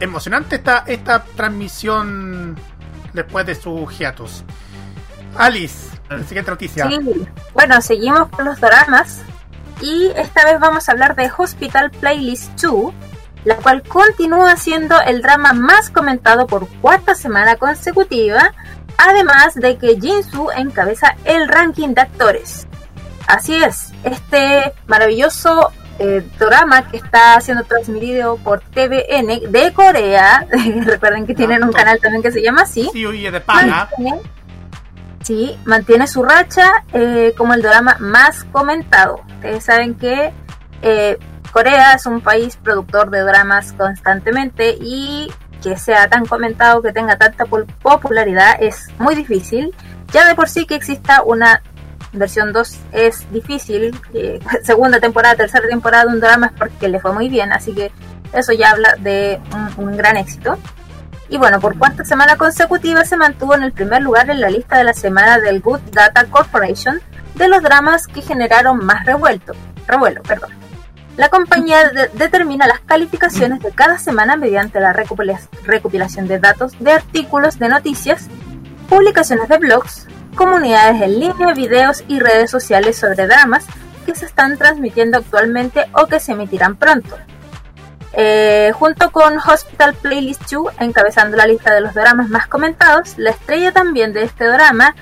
emocionante 0.00 0.56
esta, 0.56 0.84
esta 0.86 1.24
transmisión 1.24 2.56
después 3.12 3.46
de 3.46 3.54
su 3.54 3.86
hiatus. 3.88 4.44
Alice, 5.36 5.96
la 6.08 6.22
siguiente 6.24 6.50
noticia. 6.50 6.88
Bueno, 7.54 7.80
seguimos 7.80 8.28
con 8.28 8.44
los 8.44 8.60
dramas 8.60 9.20
y 9.80 10.10
esta 10.16 10.44
vez 10.44 10.58
vamos 10.58 10.88
a 10.88 10.92
hablar 10.92 11.14
de 11.14 11.30
Hospital 11.36 11.90
Playlist 11.90 12.60
2, 12.60 12.92
la 13.44 13.56
cual 13.56 13.82
continúa 13.82 14.56
siendo 14.56 15.00
el 15.00 15.22
drama 15.22 15.52
más 15.52 15.90
comentado 15.90 16.46
por 16.46 16.68
cuarta 16.80 17.14
semana 17.14 17.56
consecutiva, 17.56 18.54
además 18.96 19.54
de 19.54 19.78
que 19.78 20.00
Jinsu 20.00 20.50
encabeza 20.56 21.16
el 21.24 21.48
ranking 21.48 21.94
de 21.94 22.00
actores. 22.02 22.66
Así 23.26 23.54
es, 23.54 23.92
este 24.04 24.72
maravilloso 24.86 25.72
eh, 25.98 26.22
drama 26.38 26.88
que 26.88 26.98
está 26.98 27.40
siendo 27.40 27.64
transmitido 27.64 28.36
por 28.36 28.60
TVN 28.60 29.50
de 29.50 29.72
Corea, 29.74 30.46
recuerden 30.84 31.26
que 31.26 31.34
tienen 31.34 31.64
un 31.64 31.72
canal 31.72 31.98
también 32.00 32.22
que 32.22 32.30
se 32.30 32.42
llama 32.42 32.62
así. 32.62 32.88
Sí, 32.92 33.04
oye, 33.04 33.30
de 33.30 33.40
pana. 33.40 33.88
Mantiene, 33.90 34.20
sí, 35.22 35.58
mantiene 35.64 36.06
su 36.06 36.22
racha 36.22 36.84
eh, 36.92 37.34
como 37.36 37.54
el 37.54 37.62
drama 37.62 37.96
más 37.98 38.44
comentado. 38.44 39.20
Ustedes 39.36 39.64
saben 39.64 39.94
que 39.94 40.32
eh, 40.82 41.18
Corea 41.52 41.94
es 41.94 42.06
un 42.06 42.20
país 42.20 42.56
productor 42.56 43.10
de 43.10 43.20
dramas 43.20 43.72
constantemente 43.72 44.76
y 44.80 45.32
que 45.62 45.76
sea 45.76 46.08
tan 46.08 46.24
comentado, 46.24 46.82
que 46.82 46.92
tenga 46.92 47.16
tanta 47.16 47.44
popularidad, 47.46 48.56
es 48.60 48.88
muy 48.98 49.14
difícil. 49.14 49.74
Ya 50.12 50.26
de 50.26 50.34
por 50.34 50.48
sí 50.48 50.66
que 50.66 50.74
exista 50.74 51.22
una 51.22 51.62
versión 52.12 52.52
2 52.52 52.78
es 52.92 53.30
difícil. 53.32 53.94
eh, 54.14 54.40
segunda 54.62 55.00
temporada, 55.00 55.34
tercera 55.36 55.68
temporada 55.68 56.04
de 56.04 56.10
un 56.14 56.20
drama 56.20 56.46
es 56.48 56.52
porque 56.58 56.88
le 56.88 57.00
fue 57.00 57.12
muy 57.12 57.28
bien, 57.28 57.52
así 57.52 57.74
que 57.74 57.90
eso 58.32 58.52
ya 58.52 58.70
habla 58.70 58.94
de 58.98 59.40
un, 59.76 59.88
un 59.88 59.96
gran 59.96 60.16
éxito. 60.16 60.58
Y 61.30 61.36
bueno, 61.36 61.60
por 61.60 61.76
cuarta 61.78 62.04
semana 62.06 62.36
consecutiva 62.36 63.04
se 63.04 63.16
mantuvo 63.18 63.54
en 63.54 63.62
el 63.62 63.72
primer 63.72 64.00
lugar 64.02 64.30
en 64.30 64.40
la 64.40 64.48
lista 64.48 64.78
de 64.78 64.84
la 64.84 64.94
semana 64.94 65.38
del 65.38 65.60
Good 65.60 65.80
Data 65.92 66.24
Corporation 66.24 67.00
de 67.34 67.48
los 67.48 67.62
dramas 67.62 68.06
que 68.06 68.22
generaron 68.22 68.84
más 68.84 69.04
revuelto, 69.04 69.52
revuelo. 69.86 70.22
Perdón. 70.22 70.50
La 71.18 71.28
compañía 71.28 71.88
de- 71.88 72.08
determina 72.14 72.66
las 72.66 72.80
calificaciones 72.80 73.60
de 73.60 73.72
cada 73.72 73.98
semana 73.98 74.36
mediante 74.36 74.80
la 74.80 74.94
recopila- 74.94 75.38
recopilación 75.64 76.28
de 76.28 76.38
datos 76.38 76.78
de 76.78 76.92
artículos 76.92 77.58
de 77.58 77.68
noticias, 77.68 78.28
publicaciones 78.88 79.48
de 79.48 79.58
blogs, 79.58 80.06
comunidades 80.34 81.00
en 81.02 81.20
línea, 81.20 81.54
videos 81.54 82.04
y 82.08 82.20
redes 82.20 82.50
sociales 82.50 82.96
sobre 82.96 83.26
dramas 83.26 83.66
que 84.06 84.14
se 84.14 84.26
están 84.26 84.56
transmitiendo 84.56 85.18
actualmente 85.18 85.86
o 85.92 86.06
que 86.06 86.20
se 86.20 86.32
emitirán 86.32 86.76
pronto. 86.76 87.16
Eh, 88.14 88.72
junto 88.74 89.10
con 89.10 89.36
Hospital 89.38 89.94
Playlist 89.94 90.50
2, 90.50 90.72
encabezando 90.80 91.36
la 91.36 91.46
lista 91.46 91.74
de 91.74 91.80
los 91.80 91.94
dramas 91.94 92.28
más 92.28 92.46
comentados, 92.46 93.18
la 93.18 93.30
estrella 93.30 93.72
también 93.72 94.12
de 94.12 94.24
este 94.24 94.46
drama, 94.46 94.94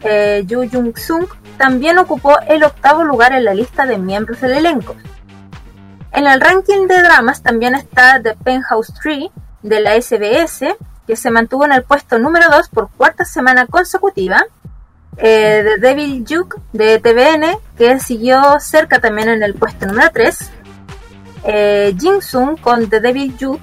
eh, 0.00 0.44
Yoo 0.46 0.68
Jung 0.70 0.96
Sung, 0.96 1.26
también 1.58 1.98
ocupó 1.98 2.38
el 2.48 2.64
octavo 2.64 3.04
lugar 3.04 3.32
en 3.32 3.44
la 3.44 3.54
lista 3.54 3.86
de 3.86 3.98
miembros 3.98 4.40
del 4.40 4.52
elenco. 4.52 4.96
En 6.12 6.26
el 6.26 6.40
ranking 6.40 6.86
de 6.86 7.02
dramas 7.02 7.42
también 7.42 7.74
está 7.74 8.22
The 8.22 8.34
Penthouse 8.36 8.94
Tree 8.94 9.30
de 9.62 9.80
la 9.80 10.00
SBS, 10.00 10.76
que 11.06 11.16
se 11.16 11.30
mantuvo 11.30 11.64
en 11.64 11.72
el 11.72 11.82
puesto 11.82 12.18
número 12.18 12.48
2 12.50 12.68
por 12.68 12.90
cuarta 12.90 13.24
semana 13.24 13.66
consecutiva. 13.66 14.44
Eh, 15.16 15.64
The 15.64 15.78
Devil 15.78 16.24
Juke 16.28 16.56
de 16.72 16.98
TVN, 16.98 17.58
que 17.78 17.98
siguió 18.00 18.58
cerca 18.60 19.00
también 19.00 19.28
en 19.28 19.42
el 19.42 19.54
puesto 19.54 19.86
número 19.86 20.10
3. 20.12 20.50
Eh, 21.44 21.94
Jin 21.98 22.22
Sung 22.22 22.58
con 22.60 22.88
The 22.88 23.00
Devil 23.00 23.34
Juke 23.38 23.60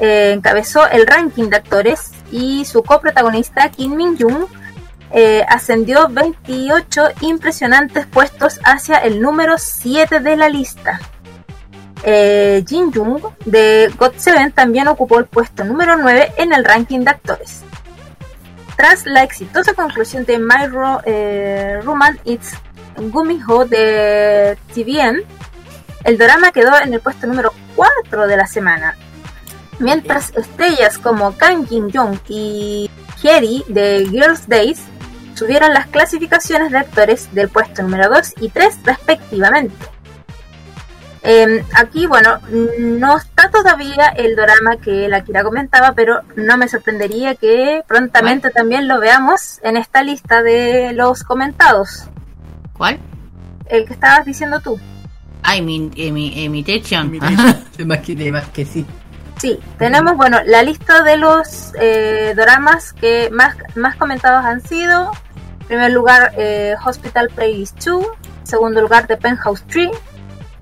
eh, 0.00 0.32
encabezó 0.32 0.86
el 0.88 1.06
ranking 1.06 1.48
de 1.48 1.56
actores 1.56 2.10
y 2.30 2.64
su 2.66 2.82
coprotagonista 2.82 3.70
Kim 3.70 3.96
Min 3.96 4.18
Jung 4.18 4.46
eh, 5.12 5.44
ascendió 5.48 6.08
28 6.08 7.02
impresionantes 7.22 8.06
puestos 8.06 8.60
hacia 8.64 8.98
el 8.98 9.20
número 9.22 9.56
7 9.56 10.20
de 10.20 10.36
la 10.36 10.48
lista. 10.48 11.00
Eh, 12.02 12.62
Jin 12.68 12.92
Jung 12.92 13.22
de 13.46 13.90
GOT7 13.96 14.52
también 14.52 14.88
ocupó 14.88 15.18
el 15.18 15.26
puesto 15.26 15.64
número 15.64 15.96
9 15.96 16.34
en 16.36 16.52
el 16.52 16.64
ranking 16.64 17.00
de 17.00 17.10
actores. 17.10 17.62
Tras 18.76 19.06
la 19.06 19.22
exitosa 19.22 19.72
conclusión 19.72 20.24
de 20.24 20.38
My 20.38 20.66
Ro 20.68 21.00
eh, 21.04 21.80
Roman 21.82 22.18
It's 22.24 22.52
Gumiho 22.98 23.64
de 23.64 24.58
TVN, 24.74 25.22
el 26.04 26.18
drama 26.18 26.52
quedó 26.52 26.78
en 26.80 26.92
el 26.92 27.00
puesto 27.00 27.26
número 27.26 27.52
4 27.74 28.26
de 28.26 28.36
la 28.36 28.46
semana. 28.46 28.96
Mientras 29.78 30.34
estrellas 30.36 30.98
como 30.98 31.36
Kang 31.36 31.66
Jin 31.66 31.88
Young 31.88 32.18
y 32.28 32.90
Hyeri 33.22 33.64
de 33.68 34.06
Girls 34.10 34.48
Days 34.48 34.80
subieron 35.34 35.74
las 35.74 35.86
clasificaciones 35.86 36.70
de 36.70 36.78
actores 36.78 37.34
del 37.34 37.48
puesto 37.48 37.82
número 37.82 38.08
2 38.08 38.34
y 38.40 38.48
3 38.50 38.78
respectivamente. 38.84 39.95
Eh, 41.28 41.64
aquí, 41.74 42.06
bueno, 42.06 42.38
no 42.78 43.16
está 43.16 43.50
todavía 43.50 44.06
el 44.16 44.36
drama 44.36 44.76
que 44.80 45.08
la 45.08 45.24
Kira 45.24 45.42
comentaba, 45.42 45.92
pero 45.92 46.20
no 46.36 46.56
me 46.56 46.68
sorprendería 46.68 47.34
que 47.34 47.82
prontamente 47.88 48.50
también 48.50 48.86
lo 48.86 49.00
veamos 49.00 49.58
en 49.64 49.76
esta 49.76 50.04
lista 50.04 50.44
de 50.44 50.92
los 50.92 51.24
comentados. 51.24 52.04
¿Cuál? 52.72 53.00
El 53.68 53.84
que 53.86 53.94
estabas 53.94 54.24
diciendo 54.24 54.60
tú. 54.60 54.78
Ay, 55.42 55.62
mi, 55.62 55.90
eh, 55.96 56.12
mi 56.12 56.44
Imitation. 56.44 57.06
Imitation. 57.06 57.40
Ajá, 57.40 57.58
Me 57.78 57.82
imaginé 57.82 58.30
más 58.30 58.48
que 58.50 58.64
sí. 58.64 58.86
Sí, 59.38 59.58
tenemos, 59.78 60.16
bueno, 60.16 60.38
la 60.46 60.62
lista 60.62 61.02
de 61.02 61.16
los 61.16 61.72
eh, 61.80 62.34
dramas 62.36 62.92
que 62.92 63.30
más, 63.32 63.56
más 63.74 63.96
comentados 63.96 64.44
han 64.44 64.60
sido. 64.60 65.10
En 65.62 65.66
primer 65.66 65.92
lugar, 65.92 66.32
eh, 66.38 66.76
Hospital 66.84 67.30
Playlist 67.34 67.84
2. 67.84 68.06
Segundo 68.44 68.80
lugar, 68.80 69.08
The 69.08 69.16
Penthouse 69.16 69.64
Tree. 69.66 69.90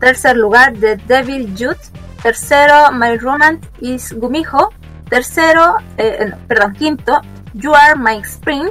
Tercer 0.04 0.36
lugar, 0.36 0.74
The 0.74 0.98
Devil 1.08 1.54
Jude. 1.56 1.80
Tercero, 2.22 2.92
My 2.92 3.16
Romance 3.16 3.66
is 3.80 4.12
Gumiho. 4.12 4.68
Tercero, 5.08 5.76
eh, 5.96 6.26
no, 6.28 6.36
perdón, 6.46 6.74
quinto, 6.74 7.22
You 7.54 7.74
Are 7.74 7.96
My 7.96 8.22
Spring. 8.22 8.68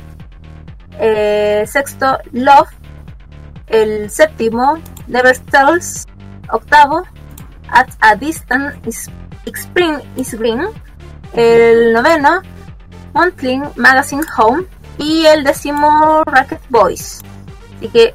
Eh, 1.00 1.64
sexto, 1.66 2.20
Love. 2.34 2.70
El 3.66 4.12
séptimo, 4.12 4.78
Never 5.08 5.36
Tells. 5.50 6.06
Octavo, 6.52 7.02
At 7.68 7.90
a 8.02 8.16
Distance 8.16 8.78
is 8.86 9.10
Spring 9.56 10.04
is 10.16 10.36
Green. 10.36 10.68
El 11.34 11.94
noveno, 11.94 12.44
Monthly 13.16 13.60
Magazine 13.76 14.22
Home. 14.38 14.68
Y 15.00 15.26
el 15.26 15.44
décimo, 15.44 16.22
Racket 16.26 16.62
Boys. 16.70 17.22
Así 17.78 17.88
que 17.88 18.14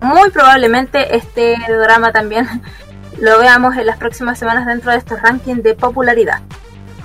muy 0.00 0.30
probablemente 0.30 1.16
este 1.16 1.56
drama 1.68 2.12
también 2.12 2.46
lo 3.20 3.38
veamos 3.38 3.76
en 3.76 3.86
las 3.86 3.96
próximas 3.96 4.38
semanas 4.38 4.66
dentro 4.66 4.90
de 4.92 4.98
estos 4.98 5.20
rankings 5.20 5.62
de 5.62 5.74
popularidad. 5.74 6.40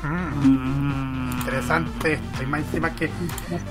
Mm, 0.03 1.31
interesante 1.39 2.13
esto. 2.13 2.43
Y 2.43 2.45
más 2.45 2.59
encima 2.61 2.93
que. 2.95 3.09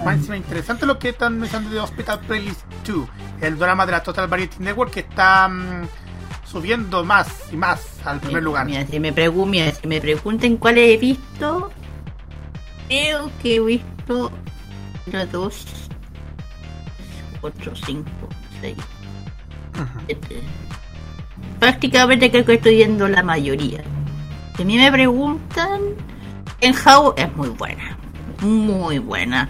Más 0.05 0.17
encima 0.17 0.37
interesante 0.37 0.87
lo 0.87 0.99
que 0.99 1.11
están 1.11 1.39
mencionando 1.39 1.75
de 1.75 1.81
Hospital 1.81 2.21
Playlist 2.21 2.61
2. 2.87 3.09
El 3.41 3.59
drama 3.59 3.87
de 3.87 3.93
la 3.93 4.03
Total 4.03 4.27
Variety 4.29 4.57
Network 4.61 4.93
que 4.93 5.01
está 5.01 5.49
mm, 5.49 5.87
subiendo 6.45 7.05
más 7.05 7.29
y 7.53 7.57
más 7.57 7.81
al 8.05 8.21
primer 8.21 8.43
lugar. 8.43 8.67
Mira, 8.67 8.87
si 8.87 8.99
me, 8.99 9.15
pregun- 9.15 9.49
mira, 9.49 9.73
si 9.73 9.87
me 9.87 10.01
pregunten 10.01 10.57
cuál 10.57 10.79
he 10.79 10.97
visto, 10.97 11.71
creo 12.89 13.31
que 13.43 13.57
he 13.57 13.61
visto 13.61 14.33
una, 15.07 15.27
dos, 15.27 15.65
ocho, 17.41 17.73
cinco, 17.87 18.11
seis, 18.61 18.77
siete. 20.07 20.41
Prácticamente 21.59 22.31
creo 22.31 22.45
que 22.45 22.55
estoy 22.55 22.77
viendo 22.77 23.09
la 23.09 23.23
mayoría. 23.23 23.83
Si 24.57 24.63
a 24.63 24.65
mí 24.65 24.77
me 24.77 24.91
preguntan, 24.91 25.81
en 26.61 26.75
How 26.75 27.15
es 27.17 27.35
muy 27.37 27.49
buena, 27.51 27.97
muy 28.41 28.99
buena. 28.99 29.49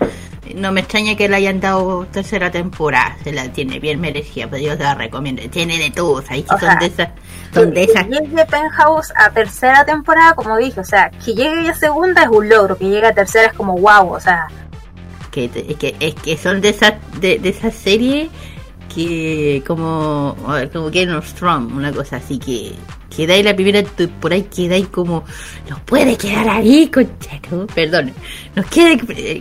No 0.55 0.73
me 0.73 0.81
extraña 0.81 1.15
que 1.17 1.29
le 1.29 1.37
hayan 1.37 1.61
dado 1.61 2.05
tercera 2.07 2.51
temporada, 2.51 3.17
se 3.23 3.33
la 3.33 3.51
tiene 3.51 3.79
bien 3.79 4.01
merecida, 4.01 4.49
pero 4.51 4.63
yo 4.63 4.77
te 4.77 4.83
la 4.83 4.95
recomiendo. 4.95 5.43
Tiene 5.51 5.79
de 5.79 5.91
todo, 5.91 6.23
ahí 6.29 6.45
son 6.47 6.59
sea, 6.59 6.77
de 6.77 6.87
esas, 6.87 7.09
son 7.55 7.71
de 7.71 7.87
que 7.87 7.93
esas 7.93 8.09
llegue 8.09 8.45
Penthouse 8.47 9.13
a 9.17 9.31
tercera 9.31 9.85
temporada, 9.85 10.35
como 10.35 10.57
dije, 10.59 10.81
o 10.81 10.85
sea, 10.85 11.11
que 11.25 11.35
llegue 11.35 11.69
a 11.69 11.75
segunda 11.75 12.25
es 12.25 12.29
un 12.29 12.49
logro, 12.49 12.77
que 12.77 12.87
llegue 12.87 13.07
a 13.07 13.15
tercera 13.15 13.47
es 13.47 13.53
como 13.55 13.77
wow, 13.79 14.13
o 14.13 14.21
sea, 14.21 14.49
que, 15.31 15.45
es 15.45 15.77
que 15.77 15.97
es 15.99 16.15
que 16.15 16.37
son 16.37 16.61
de 16.61 16.69
esas 16.69 16.95
de, 17.21 17.39
de 17.39 17.49
esas 17.49 17.75
series 17.75 18.29
que 18.95 19.63
como 19.67 20.37
a 20.47 20.55
ver, 20.55 20.71
como 20.71 20.91
Game 20.91 21.13
of 21.15 21.33
Thrones 21.35 21.73
una 21.73 21.93
cosa 21.93 22.17
así 22.17 22.39
que 22.39 22.73
quedáis 23.15 23.45
la 23.45 23.55
primera 23.55 23.83
temporada 23.83 24.39
y 24.41 24.45
quedáis 24.45 24.87
como 24.89 25.25
nos 25.69 25.81
puede 25.81 26.17
quedar 26.17 26.49
ahí 26.49 26.89
concha 26.89 27.41
¿no? 27.51 27.67
perdón 27.67 28.13
nos 28.55 28.67
queda 28.67 28.97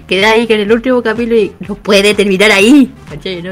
queda 0.08 0.32
ahí 0.32 0.48
con 0.48 0.58
el 0.60 0.72
último 0.72 1.02
capítulo 1.02 1.38
y 1.38 1.52
no 1.68 1.76
puede 1.76 2.14
terminar 2.14 2.52
ahí 2.52 2.92
¿cachai? 3.10 3.42
¿no? 3.42 3.52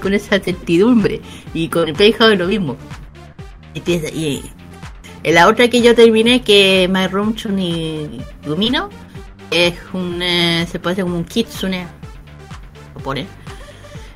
Con 0.00 0.14
esa 0.14 0.38
certidumbre 0.40 1.20
y 1.54 1.68
con 1.68 1.88
el 1.88 1.94
Playhouse 1.94 2.38
lo 2.38 2.46
mismo 2.46 2.76
Empieza- 3.74 4.12
y 4.12 4.42
en 5.22 5.34
la 5.34 5.48
otra 5.48 5.68
que 5.68 5.82
yo 5.82 5.94
terminé 5.94 6.40
que 6.42 6.88
My 6.90 7.06
Room 7.06 7.34
y 7.58 8.20
Lumino 8.46 8.88
es 9.50 9.74
un. 9.92 10.22
eh, 10.22 10.66
se 10.70 10.78
puede 10.78 10.94
hacer 10.94 11.04
como 11.04 11.16
un 11.18 11.24
kitsune. 11.24 11.86
Lo 12.94 13.00
pone. 13.02 13.26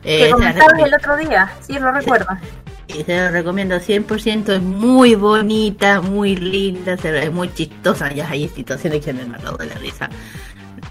Que 0.05 0.27
Eh, 0.27 0.29
la 0.29 0.35
comentabas 0.37 0.79
el 0.87 0.95
otro 0.95 1.17
día, 1.17 1.51
sí, 1.61 1.79
lo 1.79 1.90
recuerdo. 1.93 2.27
Y 2.87 3.03
se 3.03 3.17
la 3.17 3.31
recomiendo 3.31 3.77
100%. 3.81 4.53
Es 4.57 4.62
muy 4.62 5.14
bonita, 5.14 6.03
muy 6.03 6.37
linda, 6.37 6.97
se- 6.99 7.25
es 7.25 7.33
muy 7.33 7.53
chistosa. 7.53 8.12
Ya 8.12 8.29
hay 8.29 8.47
situaciones 8.49 9.03
que 9.05 9.12
me 9.14 9.25
matado 9.25 9.57
de 9.57 9.67
la 9.67 9.75
risa. 9.77 10.09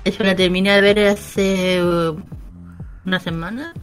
Yo 0.04 0.24
la 0.26 0.36
terminé 0.36 0.72
de 0.72 0.82
ver 0.82 1.00
hace 1.08 1.82
uh, 1.84 2.20
una 3.06 3.20
semana. 3.20 3.74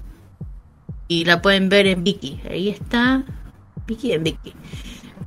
Y 1.07 1.25
la 1.25 1.40
pueden 1.40 1.69
ver 1.69 1.87
en 1.87 2.03
Viki. 2.03 2.40
Ahí 2.51 2.69
está. 2.71 3.23
Viki 3.87 4.12
en 4.12 4.25
Viki. 4.25 4.55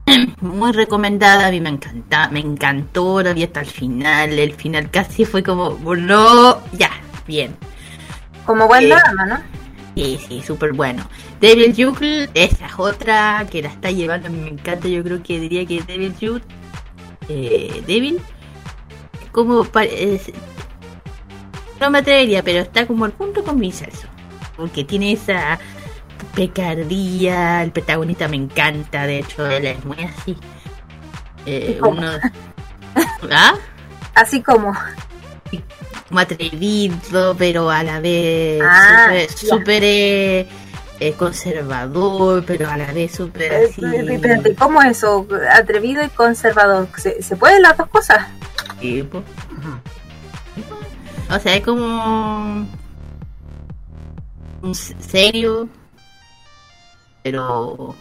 Muy 0.42 0.74
recomendada, 0.74 1.48
a 1.48 1.52
mí 1.52 1.62
me 1.62 1.70
encanta, 1.70 2.28
me 2.30 2.42
encantó, 2.42 3.22
la 3.24 3.34
vi 3.34 3.44
hasta 3.44 3.62
el 3.62 3.68
final, 3.68 4.38
el 4.38 4.54
final 4.54 4.92
casi 4.92 5.24
fue 5.24 5.42
como, 5.42 5.80
no, 5.96 6.60
ya, 6.74 6.90
bien, 7.26 7.56
Como 8.46 8.68
buen 8.68 8.84
Eh, 8.84 8.88
drama, 8.90 9.26
¿no? 9.26 9.38
Sí, 9.96 10.20
sí, 10.28 10.42
súper 10.42 10.74
bueno. 10.74 11.08
Devil 11.40 11.74
Juke, 11.76 12.30
esa 12.34 12.66
es 12.66 12.74
otra 12.78 13.46
que 13.52 13.62
la 13.62 13.70
está 13.70 13.92
llevando, 13.92 14.30
me 14.30 14.48
encanta, 14.48 14.88
yo 14.88 15.04
creo 15.04 15.22
que 15.22 15.40
diría 15.40 15.66
que 15.68 15.82
Devil 15.84 16.14
Juke, 16.20 16.44
eh, 17.30 17.84
Devil, 17.86 18.20
como, 19.32 19.66
es- 19.82 20.32
no 21.80 21.92
me 21.92 22.00
atrevería, 22.00 22.42
pero 22.44 22.60
está 22.62 22.88
como 22.88 23.06
al 23.06 23.12
punto 23.12 23.44
con 23.44 23.60
Vincenzo, 23.60 24.08
porque 24.58 24.84
tiene 24.84 25.12
esa 25.12 25.60
picardía, 26.34 27.62
el 27.62 27.72
protagonista 27.72 28.28
me 28.28 28.38
encanta, 28.38 29.06
de 29.06 29.20
hecho, 29.20 29.46
él 29.48 29.66
es 29.66 29.86
muy 29.86 29.98
así. 30.04 30.36
Eh, 31.46 31.80
uno... 31.84 32.14
¿Ah? 33.32 33.54
Así 34.16 34.42
como. 34.42 34.74
Como 36.14 36.20
atrevido, 36.22 37.36
pero 37.40 37.72
a 37.72 37.82
la 37.82 38.00
vez 38.00 38.62
Ah, 38.64 39.10
súper- 39.36 39.82
eh, 39.84 40.48
eh, 41.00 41.14
conservador, 41.14 42.44
pero 42.46 42.70
a 42.70 42.78
la 42.78 42.92
vez 42.94 43.14
súper 43.16 43.52
Eh, 43.52 43.68
así. 43.72 43.82
espérate, 44.14 44.54
¿Cómo 44.54 44.80
es 44.84 44.98
eso? 44.98 45.26
Atrevido 45.52 46.04
y 46.04 46.10
conservador. 46.10 46.88
¿Se, 46.98 47.24
se 47.24 47.36
pueden 47.36 47.64
las 47.64 47.76
dos 47.78 47.88
cosas? 47.90 48.28
Sí. 48.80 49.02
Ujú. 49.02 49.24
O 51.36 51.40
sea, 51.40 51.56
es 51.56 51.64
como 51.64 52.68
serio, 55.00 55.68
pero 57.24 57.96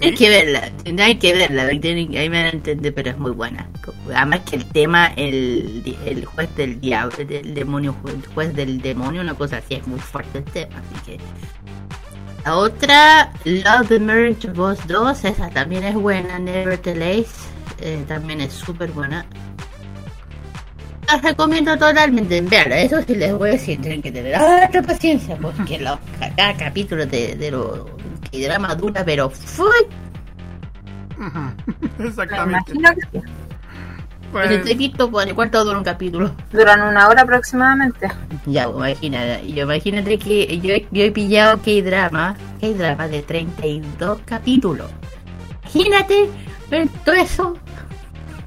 Hay 0.00 0.14
que 0.14 0.28
verla, 0.28 0.70
hay 1.04 1.16
que 1.16 1.32
verla, 1.34 1.64
ahí 1.64 1.78
me 1.80 2.28
van 2.28 2.46
a 2.46 2.48
entender, 2.50 2.94
pero 2.94 3.10
es 3.10 3.18
muy 3.18 3.32
buena. 3.32 3.68
Además 4.14 4.40
que 4.48 4.56
el 4.56 4.64
tema, 4.66 5.08
el, 5.16 5.96
el 6.06 6.24
juez 6.24 6.54
del 6.56 6.80
diablo, 6.80 7.16
del 7.24 7.54
demonio, 7.54 7.94
el 8.06 8.26
juez 8.34 8.54
del 8.54 8.80
demonio, 8.80 9.20
una 9.20 9.34
cosa 9.34 9.58
así, 9.58 9.74
es 9.74 9.86
muy 9.86 10.00
fuerte 10.00 10.38
el 10.38 10.44
tema, 10.44 10.76
así 10.76 11.04
que... 11.04 11.18
La 12.44 12.56
otra, 12.56 13.32
Love 13.44 13.88
the 13.88 14.00
Marriage 14.00 14.48
Boss 14.48 14.78
2, 14.88 15.24
esa 15.24 15.48
también 15.50 15.84
es 15.84 15.94
buena, 15.94 16.38
Never 16.40 16.76
the 16.76 16.94
Lace, 16.94 17.30
eh, 17.80 18.04
también 18.08 18.40
es 18.40 18.52
súper 18.52 18.90
buena. 18.90 19.26
Las 21.12 21.22
recomiendo 21.22 21.76
totalmente, 21.76 22.40
veanla, 22.40 22.78
eso 22.78 23.02
sí 23.06 23.14
les 23.14 23.34
voy 23.36 23.50
a 23.50 23.52
decir, 23.52 23.78
tienen 23.82 24.00
que 24.00 24.10
tener 24.10 24.34
harta 24.34 24.80
paciencia, 24.80 25.36
porque 25.36 25.78
los, 25.78 25.98
cada 26.36 26.56
capítulo 26.56 27.04
de, 27.04 27.36
de 27.36 27.50
los 27.50 27.80
que 28.30 28.42
drama 28.42 28.74
dura, 28.74 29.04
pero 29.04 29.28
fue 29.28 29.66
Exactamente. 31.98 32.72
imagino 32.72 33.10
que. 33.10 33.22
Pues, 34.32 34.50
el 34.50 34.64
tequito, 34.64 35.10
cuarto 35.10 35.62
dura 35.62 35.76
un 35.76 35.84
capítulo. 35.84 36.34
Duran 36.50 36.80
una 36.80 37.06
hora 37.08 37.20
aproximadamente. 37.20 38.08
Ya, 38.46 38.64
pues, 38.70 38.96
imagínate, 39.02 39.52
yo 39.52 39.64
imagínate 39.64 40.18
que 40.18 40.60
yo, 40.60 40.74
yo 40.90 41.04
he 41.04 41.10
pillado 41.10 41.60
K-drama, 41.60 42.34
K-drama 42.58 43.08
de 43.08 43.20
32 43.20 44.20
capítulos. 44.24 44.90
Imagínate 45.74 46.30
todo 47.04 47.14
eso. 47.14 47.56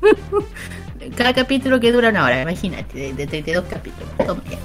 Cada 1.12 1.34
capítulo 1.34 1.80
que 1.80 1.92
dura 1.92 2.10
una 2.10 2.24
hora, 2.24 2.42
imagínate, 2.42 2.98
de, 2.98 3.14
de 3.14 3.28
32 3.28 3.66
capítulos. 3.70 4.10
Toma 4.26 4.42
ya. 4.50 4.58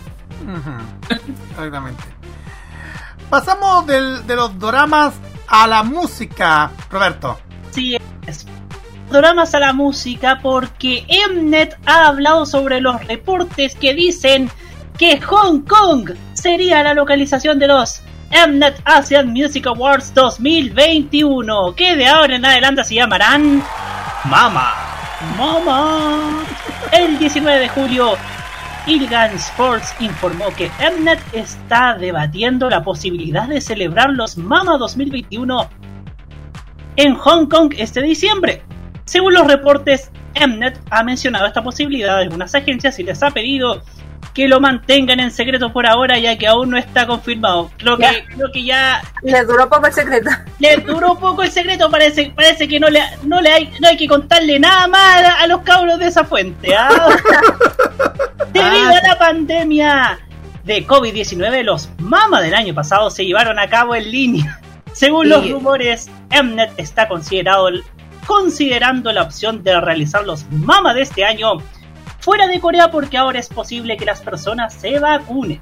Exactamente. 1.50 2.02
Pasamos 3.28 3.86
del- 3.86 4.26
de 4.26 4.36
los 4.36 4.58
doramas 4.58 5.14
a 5.48 5.66
la 5.66 5.82
música, 5.82 6.70
Roberto. 6.90 7.38
Sí, 7.70 7.96
es. 8.26 8.46
Dramas 9.10 9.54
a 9.54 9.60
la 9.60 9.72
música 9.72 10.38
porque 10.40 11.04
Mnet 11.32 11.76
ha 11.86 12.06
hablado 12.08 12.46
sobre 12.46 12.80
los 12.80 13.04
reportes 13.06 13.74
que 13.74 13.92
dicen 13.92 14.48
que 14.96 15.20
Hong 15.20 15.62
Kong 15.62 16.12
sería 16.34 16.82
la 16.84 16.94
localización 16.94 17.58
de 17.58 17.66
los 17.66 18.02
Mnet 18.30 18.80
Asian 18.84 19.28
Music 19.32 19.66
Awards 19.66 20.14
2021, 20.14 21.74
que 21.74 21.96
de 21.96 22.06
ahora 22.06 22.36
en 22.36 22.44
adelante 22.44 22.84
se 22.84 22.94
llamarán 22.94 23.62
Mama. 24.24 24.72
Mama. 25.36 26.44
El 26.92 27.18
19 27.18 27.60
de 27.60 27.68
julio, 27.68 28.16
Ilgan 28.86 29.34
Sports 29.34 29.94
informó 30.00 30.46
que 30.56 30.70
Mnet 30.78 31.20
está 31.32 31.94
debatiendo 31.94 32.70
la 32.70 32.82
posibilidad 32.82 33.46
de 33.46 33.60
celebrar 33.60 34.10
los 34.10 34.38
Mama 34.38 34.78
2021 34.78 35.68
en 36.96 37.14
Hong 37.14 37.46
Kong 37.46 37.74
este 37.76 38.00
diciembre. 38.00 38.62
Según 39.04 39.34
los 39.34 39.46
reportes, 39.46 40.10
Mnet 40.34 40.80
ha 40.90 41.02
mencionado 41.02 41.46
esta 41.46 41.62
posibilidad 41.62 42.16
a 42.16 42.20
algunas 42.20 42.54
agencias 42.54 42.98
y 42.98 43.02
les 43.02 43.22
ha 43.22 43.30
pedido 43.30 43.82
que 44.34 44.46
lo 44.48 44.60
mantengan 44.60 45.18
en 45.20 45.30
secreto 45.30 45.72
por 45.72 45.86
ahora 45.86 46.18
ya 46.18 46.36
que 46.38 46.46
aún 46.46 46.70
no 46.70 46.78
está 46.78 47.06
confirmado. 47.06 47.70
Creo 47.78 47.96
que, 47.96 48.02
Ya. 48.04 48.24
creo 48.34 48.52
que 48.52 48.64
ya 48.64 49.02
Les 49.22 49.46
duró 49.46 49.68
poco 49.68 49.86
el 49.86 49.92
secreto. 49.92 50.30
le 50.58 50.76
duró 50.78 51.18
poco 51.18 51.42
el 51.42 51.50
secreto, 51.50 51.90
parece, 51.90 52.32
parece 52.34 52.68
que 52.68 52.78
no 52.78 52.88
le, 52.88 53.00
no 53.24 53.40
le 53.40 53.50
hay, 53.50 53.72
no 53.80 53.88
hay 53.88 53.96
que 53.96 54.06
contarle 54.06 54.58
nada 54.60 54.86
más 54.86 55.24
a, 55.24 55.40
a 55.40 55.46
los 55.46 55.62
cabros 55.62 55.98
de 55.98 56.06
esa 56.06 56.24
fuente. 56.24 56.74
¿ah? 56.76 56.88
Debido 58.52 58.90
a 58.94 59.08
la 59.08 59.18
pandemia 59.18 60.18
de 60.64 60.86
COVID-19, 60.86 61.62
los 61.64 61.88
MAMA 61.98 62.40
del 62.40 62.54
año 62.54 62.74
pasado 62.74 63.10
se 63.10 63.24
llevaron 63.24 63.58
a 63.58 63.68
cabo 63.68 63.94
en 63.94 64.10
línea. 64.10 64.60
Según 64.92 65.28
los 65.28 65.48
rumores, 65.50 66.10
Mnet 66.30 66.72
está 66.76 67.08
considerado, 67.08 67.68
considerando 68.26 69.12
la 69.12 69.22
opción 69.22 69.62
de 69.62 69.80
realizar 69.80 70.24
los 70.24 70.44
MAMA 70.50 70.94
de 70.94 71.02
este 71.02 71.24
año 71.24 71.54
fuera 72.20 72.46
de 72.46 72.60
Corea 72.60 72.90
porque 72.90 73.18
ahora 73.18 73.38
es 73.38 73.48
posible 73.48 73.96
que 73.96 74.04
las 74.04 74.20
personas 74.20 74.74
se 74.74 74.98
vacunen. 74.98 75.60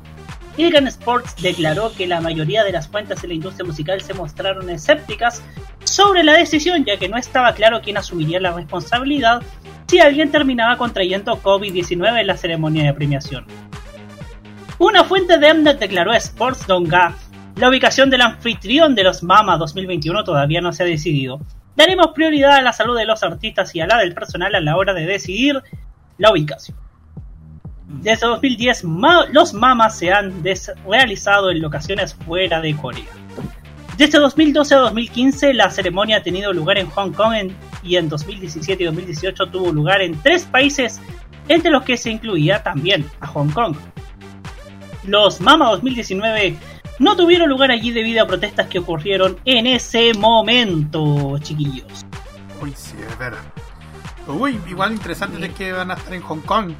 Ilgan 0.56 0.88
Sports 0.88 1.36
declaró 1.40 1.92
que 1.92 2.06
la 2.06 2.20
mayoría 2.20 2.64
de 2.64 2.72
las 2.72 2.88
fuentes 2.88 3.22
en 3.22 3.30
la 3.30 3.34
industria 3.34 3.64
musical 3.64 4.00
se 4.00 4.14
mostraron 4.14 4.68
escépticas 4.70 5.42
sobre 5.84 6.24
la 6.24 6.34
decisión, 6.34 6.84
ya 6.84 6.96
que 6.96 7.08
no 7.08 7.16
estaba 7.16 7.54
claro 7.54 7.80
quién 7.80 7.96
asumiría 7.96 8.40
la 8.40 8.52
responsabilidad 8.52 9.42
si 9.86 10.00
alguien 10.00 10.30
terminaba 10.30 10.76
contrayendo 10.76 11.40
COVID-19 11.40 12.20
en 12.20 12.26
la 12.26 12.36
ceremonia 12.36 12.84
de 12.84 12.94
premiación. 12.94 13.46
Una 14.78 15.04
fuente 15.04 15.38
de 15.38 15.54
Mnet 15.54 15.78
declaró 15.78 16.10
a 16.12 16.16
Sports 16.16 16.66
Donga 16.66 17.14
la 17.58 17.68
ubicación 17.68 18.08
del 18.08 18.22
anfitrión 18.22 18.94
de 18.94 19.02
los 19.02 19.24
MAMA 19.24 19.56
2021 19.56 20.22
todavía 20.22 20.60
no 20.60 20.72
se 20.72 20.84
ha 20.84 20.86
decidido. 20.86 21.40
Daremos 21.74 22.12
prioridad 22.14 22.54
a 22.54 22.62
la 22.62 22.72
salud 22.72 22.96
de 22.96 23.04
los 23.04 23.24
artistas 23.24 23.74
y 23.74 23.80
a 23.80 23.86
la 23.88 23.98
del 23.98 24.14
personal 24.14 24.54
a 24.54 24.60
la 24.60 24.76
hora 24.76 24.94
de 24.94 25.06
decidir 25.06 25.60
la 26.18 26.30
ubicación. 26.32 26.76
Desde 27.86 28.26
2010, 28.26 28.84
ma- 28.84 29.26
los 29.32 29.54
mamas 29.54 29.96
se 29.96 30.12
han 30.12 30.42
realizado 30.86 31.50
en 31.50 31.60
locaciones 31.62 32.14
fuera 32.14 32.60
de 32.60 32.76
Corea. 32.76 33.06
Desde 33.96 34.18
2012 34.18 34.74
a 34.74 34.78
2015, 34.78 35.54
la 35.54 35.70
ceremonia 35.70 36.18
ha 36.18 36.22
tenido 36.22 36.52
lugar 36.52 36.78
en 36.78 36.88
Hong 36.90 37.12
Kong 37.12 37.50
y 37.82 37.96
en 37.96 38.08
2017 38.08 38.82
y 38.82 38.86
2018 38.86 39.46
tuvo 39.46 39.72
lugar 39.72 40.02
en 40.02 40.20
tres 40.22 40.44
países, 40.44 41.00
entre 41.48 41.70
los 41.70 41.82
que 41.82 41.96
se 41.96 42.10
incluía 42.10 42.62
también 42.62 43.06
a 43.20 43.26
Hong 43.26 43.48
Kong. 43.50 43.74
Los 45.04 45.40
Mama 45.40 45.70
2019 45.70 46.56
no 46.98 47.16
tuvieron 47.16 47.48
lugar 47.48 47.70
allí 47.70 47.90
debido 47.90 48.22
a 48.22 48.26
protestas 48.26 48.66
que 48.66 48.80
ocurrieron 48.80 49.38
en 49.46 49.66
ese 49.66 50.12
momento, 50.14 51.38
chiquillos. 51.38 52.04
Uy, 52.60 52.72
sí, 52.76 52.96
es 53.08 53.18
verdad. 53.18 53.38
Uy, 54.28 54.60
igual 54.68 54.92
interesante 54.92 55.38
de 55.38 55.50
que 55.50 55.72
van 55.72 55.90
a 55.90 55.94
estar 55.94 56.12
en 56.14 56.22
Hong 56.22 56.40
Kong. 56.40 56.72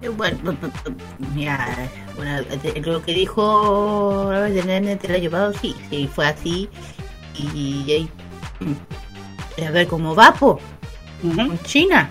Eh, 0.00 0.08
Bueno, 0.08 0.38
bu- 0.44 0.58
bu- 0.60 0.70
bu- 0.84 1.28
mira, 1.34 1.66
bueno, 2.16 2.42
de- 2.42 2.80
lo 2.82 3.02
que 3.02 3.12
dijo 3.14 4.28
la 4.32 4.40
vez 4.40 4.54
de 4.54 4.62
Nene 4.64 4.98
el 5.02 5.14
año 5.14 5.30
pasado, 5.30 5.52
sí, 5.60 5.74
sí, 5.90 6.08
fue 6.12 6.26
así. 6.26 6.68
Y, 7.34 8.08
mm, 8.60 9.64
a 9.66 9.70
ver 9.70 9.86
cómo 9.88 10.14
va, 10.14 10.32
po, 10.34 10.60
con 11.22 11.58
China. 11.62 12.10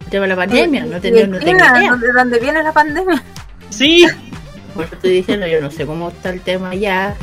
El 0.00 0.06
tema 0.10 0.22
de 0.24 0.28
la 0.28 0.36
pandemia, 0.36 0.84
no 0.86 0.96
¿Y 0.98 1.00
tengo, 1.00 1.18
en 1.18 1.30
no 1.30 1.38
tengo 1.38 1.64
idea. 1.64 1.96
¿De 1.96 2.12
dónde 2.12 2.38
viene 2.40 2.62
la 2.62 2.72
pandemia? 2.72 3.22
Sí, 3.70 4.06
Por 4.74 4.84
eso 4.84 4.94
estoy 4.96 5.10
diciendo, 5.12 5.46
yo 5.46 5.60
no 5.60 5.70
sé 5.70 5.86
cómo 5.86 6.08
está 6.08 6.30
el 6.30 6.40
tema 6.40 6.70
allá. 6.70 7.14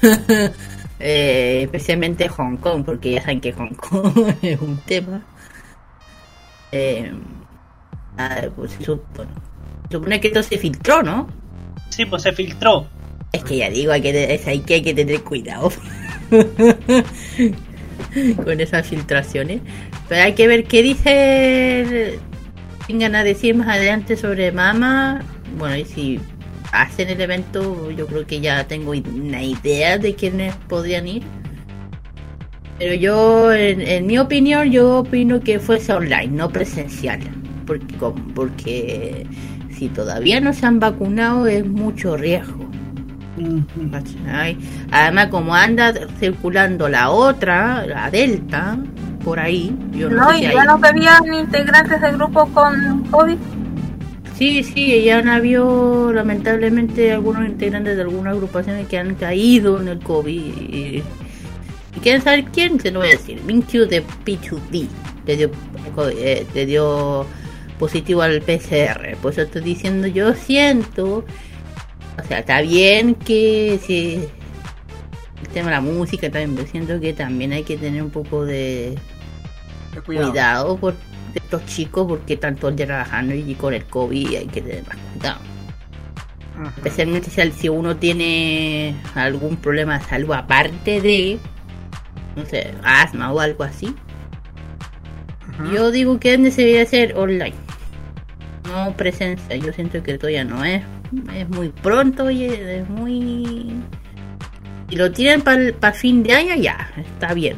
Eh, 1.00 1.62
especialmente 1.64 2.28
Hong 2.28 2.56
Kong, 2.56 2.84
porque 2.84 3.10
ya 3.12 3.20
saben 3.20 3.40
que 3.40 3.52
Hong 3.52 3.74
Kong 3.74 4.34
es 4.42 4.58
un 4.60 4.76
tema. 4.86 5.20
Eh, 6.74 7.12
Ah, 8.16 8.42
pues 8.54 8.72
se 8.72 8.84
supone, 8.84 9.30
se 9.88 9.96
supone 9.96 10.20
que 10.20 10.28
esto 10.28 10.42
se 10.42 10.58
filtró, 10.58 11.02
¿no? 11.02 11.28
Sí, 11.90 12.04
pues 12.04 12.22
se 12.22 12.32
filtró. 12.32 12.86
Es 13.32 13.42
que 13.42 13.56
ya 13.56 13.70
digo, 13.70 13.92
hay 13.92 14.00
que 14.00 14.40
hay 14.46 14.60
que 14.60 14.94
tener 14.94 15.22
cuidado 15.24 15.72
con 18.44 18.60
esas 18.60 18.86
filtraciones. 18.86 19.60
Pero 20.08 20.22
hay 20.22 20.34
que 20.34 20.46
ver 20.46 20.64
qué 20.64 20.82
dice. 20.82 22.18
Vengan 22.86 23.16
a 23.16 23.24
decir 23.24 23.56
más 23.56 23.68
adelante 23.68 24.16
sobre 24.16 24.52
Mama. 24.52 25.22
Bueno, 25.58 25.76
y 25.76 25.84
si 25.84 26.20
hacen 26.70 27.08
el 27.08 27.20
evento, 27.20 27.90
yo 27.90 28.06
creo 28.06 28.26
que 28.26 28.40
ya 28.40 28.64
tengo 28.68 28.92
una 28.92 29.42
idea 29.42 29.98
de 29.98 30.14
quiénes 30.14 30.54
podrían 30.68 31.08
ir. 31.08 31.22
Pero 32.78 32.94
yo, 32.94 33.52
en, 33.52 33.80
en 33.80 34.06
mi 34.06 34.18
opinión, 34.18 34.70
yo 34.70 34.98
opino 34.98 35.40
que 35.40 35.58
fuese 35.60 35.92
online, 35.92 36.28
no 36.28 36.48
presencial. 36.50 37.20
Porque, 37.66 37.86
porque 38.34 39.26
si 39.76 39.88
todavía 39.88 40.40
no 40.40 40.52
se 40.52 40.66
han 40.66 40.80
vacunado 40.80 41.46
es 41.46 41.64
mucho 41.66 42.16
riesgo. 42.16 42.64
¿cachai? 43.90 44.56
Además, 44.90 45.28
como 45.28 45.54
anda 45.54 45.92
circulando 46.18 46.88
la 46.88 47.10
otra, 47.10 47.84
la 47.86 48.10
Delta, 48.10 48.78
por 49.24 49.40
ahí, 49.40 49.74
yo 49.92 50.10
no, 50.10 50.16
No, 50.24 50.30
sé 50.30 50.36
y 50.36 50.38
si 50.40 50.52
ya 50.52 50.60
hay- 50.60 50.66
no 50.66 50.80
habían 50.82 51.34
integrantes 51.34 52.00
de 52.00 52.12
grupos 52.12 52.48
con 52.50 53.02
COVID. 53.10 53.36
Sí, 54.36 54.62
sí, 54.64 55.02
ya 55.04 55.18
han 55.18 55.28
habido 55.28 56.12
lamentablemente 56.12 57.12
algunos 57.12 57.46
integrantes 57.46 57.96
de 57.96 58.02
algunas 58.02 58.34
agrupaciones 58.34 58.86
que 58.88 58.98
han 58.98 59.14
caído 59.14 59.80
en 59.80 59.88
el 59.88 60.00
COVID. 60.00 60.32
Y, 60.70 61.02
y 61.96 62.00
quieren 62.00 62.22
saber 62.22 62.44
quién, 62.46 62.80
se 62.80 62.90
lo 62.90 63.00
voy 63.00 63.08
a 63.08 63.12
decir. 63.12 63.42
Minkyu 63.44 63.86
de 63.86 64.04
P2D 64.24 64.88
le 65.26 65.36
dio, 65.36 65.50
eh, 66.10 66.46
le 66.54 66.66
dio 66.66 67.26
positivo 67.78 68.22
al 68.22 68.40
PCR. 68.42 69.16
Por 69.20 69.32
eso 69.32 69.42
estoy 69.42 69.62
diciendo, 69.62 70.06
yo 70.06 70.34
siento. 70.34 71.24
O 72.22 72.26
sea, 72.26 72.40
está 72.40 72.60
bien 72.60 73.14
que 73.14 73.78
si 73.84 74.20
el 75.42 75.48
tema 75.48 75.66
de 75.66 75.74
la 75.76 75.80
música 75.80 76.30
también, 76.30 76.54
pero 76.54 76.68
siento 76.68 77.00
que 77.00 77.12
también 77.12 77.52
hay 77.52 77.64
que 77.64 77.76
tener 77.76 78.02
un 78.02 78.10
poco 78.10 78.44
de 78.44 78.96
Ten 79.92 80.02
cuidado, 80.02 80.76
por 80.76 80.94
estos 81.34 81.66
chicos 81.66 82.06
porque 82.08 82.34
están 82.34 82.56
todo 82.56 82.70
el 82.70 82.76
día 82.76 82.86
trabajando 82.86 83.34
y 83.34 83.54
con 83.54 83.74
el 83.74 83.84
COVID 83.84 84.36
hay 84.36 84.46
que 84.46 84.60
tener 84.60 84.86
más 84.86 84.96
cuidado. 85.12 85.40
Especialmente 86.76 87.30
si 87.30 87.68
uno 87.68 87.96
tiene 87.96 88.94
algún 89.14 89.56
problema 89.56 89.98
de 89.98 90.04
salud 90.04 90.32
aparte 90.32 91.00
de, 91.00 91.38
no 92.36 92.44
sé, 92.46 92.74
asma 92.82 93.32
o 93.32 93.40
algo 93.40 93.64
así. 93.64 93.94
Yo 95.72 95.90
digo 95.90 96.18
que 96.18 96.50
se 96.50 96.62
debe 96.62 96.82
hacer 96.82 97.16
online. 97.16 97.54
No 98.64 98.96
presencia, 98.96 99.56
yo 99.56 99.72
siento 99.72 100.02
que 100.02 100.18
todavía 100.18 100.44
no 100.44 100.64
es. 100.64 100.82
Es 101.34 101.48
muy 101.48 101.68
pronto 101.68 102.30
y 102.30 102.44
es 102.44 102.88
muy... 102.88 103.72
Si 104.88 104.96
lo 104.96 105.12
tienen 105.12 105.42
para 105.42 105.92
fin 105.92 106.22
de 106.22 106.32
año, 106.32 106.54
ya, 106.56 106.90
está 106.96 107.34
bien. 107.34 107.56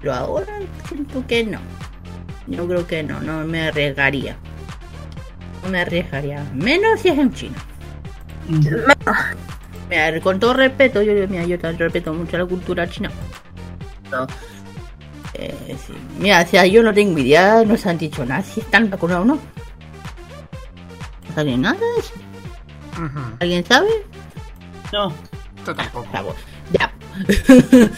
Pero 0.00 0.14
ahora 0.14 0.58
siento 0.88 1.26
que 1.26 1.44
no. 1.44 1.60
Yo 2.46 2.66
creo 2.66 2.86
que 2.86 3.02
no, 3.02 3.20
no 3.20 3.44
me 3.46 3.68
arriesgaría. 3.68 4.36
No 5.62 5.70
me 5.70 5.80
arriesgaría. 5.80 6.44
Menos 6.54 7.00
si 7.00 7.08
es 7.08 7.18
en 7.18 7.32
China. 7.32 7.56
Mira, 9.92 10.18
con 10.22 10.40
todo 10.40 10.54
respeto, 10.54 11.02
yo, 11.02 11.12
mira, 11.28 11.44
yo 11.44 11.58
también 11.58 11.80
respeto 11.80 12.14
mucho 12.14 12.38
la 12.38 12.46
cultura 12.46 12.88
china. 12.88 13.10
No. 14.10 14.26
Eh, 15.34 15.76
sí. 15.86 15.92
Mira, 16.18 16.40
o 16.40 16.46
sea, 16.46 16.64
yo 16.64 16.82
no 16.82 16.94
tengo 16.94 17.18
idea, 17.18 17.62
no 17.66 17.76
se 17.76 17.90
han 17.90 17.98
dicho 17.98 18.24
nada 18.24 18.42
si 18.42 18.60
están 18.60 18.88
vacunados 18.88 19.24
o 19.24 19.26
no. 19.26 19.38
¿No 21.36 21.56
nada 21.58 21.78
de 21.78 22.00
eso? 22.00 22.12
Ujú. 22.96 23.20
¿Alguien 23.40 23.64
sabe? 23.66 23.88
No. 24.94 25.12
Yo 25.66 25.74
tampoco. 25.74 26.06
Ah, 26.14 26.22
Ya. 26.72 26.90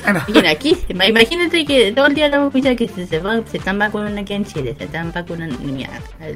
Bueno, 0.03 0.21
Mira, 0.35 0.51
aquí, 0.51 0.77
ima- 0.89 1.09
imagínate 1.09 1.65
que 1.65 1.93
todo 1.93 2.07
el 2.07 2.15
día 2.15 2.29
la 2.29 2.39
noticia 2.39 2.75
que 2.75 2.89
se, 2.89 3.07
se, 3.07 3.21
va- 3.21 3.41
se 3.47 3.59
están 3.59 3.79
vacunando 3.79 4.21
aquí 4.21 4.33
en 4.35 4.45
Chile, 4.45 4.75
se 4.77 4.85
están 4.85 5.13
vacunando. 5.13 5.57
Mira, 5.61 5.91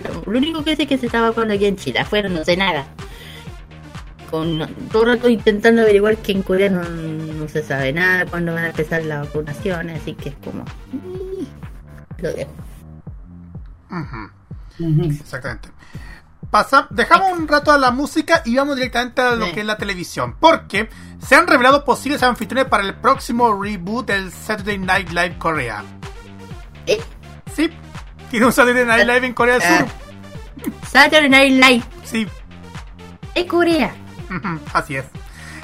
lo, 0.05 0.31
lo 0.33 0.39
único 0.39 0.63
que 0.63 0.77
sé 0.77 0.83
es 0.83 0.89
que 0.89 0.99
se 0.99 1.07
está 1.07 1.21
vacunando 1.21 1.55
aquí 1.55 1.67
en 1.67 1.77
Chile, 1.77 1.99
afuera 1.99 2.29
no 2.29 2.45
sé 2.45 2.57
nada. 2.57 2.87
Con 4.31 4.59
todo 4.93 5.05
el 5.05 5.17
rato 5.17 5.29
intentando 5.29 5.83
averiguar 5.83 6.17
que 6.19 6.33
en 6.33 6.43
Corea 6.43 6.69
no, 6.71 6.83
no 6.85 7.49
se 7.49 7.63
sabe 7.63 7.93
nada, 7.93 8.27
cuándo 8.27 8.53
van 8.55 8.65
a 8.65 8.69
empezar 8.69 9.03
las 9.05 9.27
vacunaciones, 9.27 10.03
así 10.03 10.15
que 10.15 10.29
es 10.31 10.35
como. 10.45 10.65
mm, 10.93 12.23
Lo 12.23 12.33
dejo. 12.33 12.51
Exactamente. 15.05 15.71
Pasa, 16.51 16.87
dejamos 16.91 17.37
un 17.39 17.47
rato 17.49 17.71
a 17.73 17.79
la 17.79 17.91
música 17.91 18.43
y 18.45 18.57
vamos 18.57 18.77
directamente 18.77 19.21
a 19.21 19.35
lo 19.35 19.47
Sí. 19.47 19.53
que 19.53 19.61
es 19.61 19.67
la 19.67 19.77
televisión. 19.77 20.37
Porque 20.41 20.89
se 21.19 21.35
han 21.35 21.47
revelado 21.47 21.85
posibles 21.85 22.23
anfitriones 22.23 22.71
para 22.71 22.85
el 22.85 22.95
próximo 22.95 23.61
reboot 23.63 24.07
del 24.07 24.33
Saturday 24.33 24.79
Night 24.79 25.09
Live 25.11 25.37
Corea. 25.39 25.85
Eh, 26.87 27.01
Sí, 27.55 27.71
tiene 28.31 28.47
un 28.47 28.53
Saturday 28.53 28.85
Night 28.87 29.07
Live 29.07 29.27
en 29.27 29.35
Corea 29.35 29.55
del 29.59 29.63
Ah. 29.63 29.79
Sur. 29.81 30.73
Saturday 30.91 31.29
Night 31.29 31.53
Live 31.65 31.85
Sí, 32.05 32.27
de 33.35 33.47
Corea. 33.47 33.95
Así 34.73 34.97
es. 34.97 35.07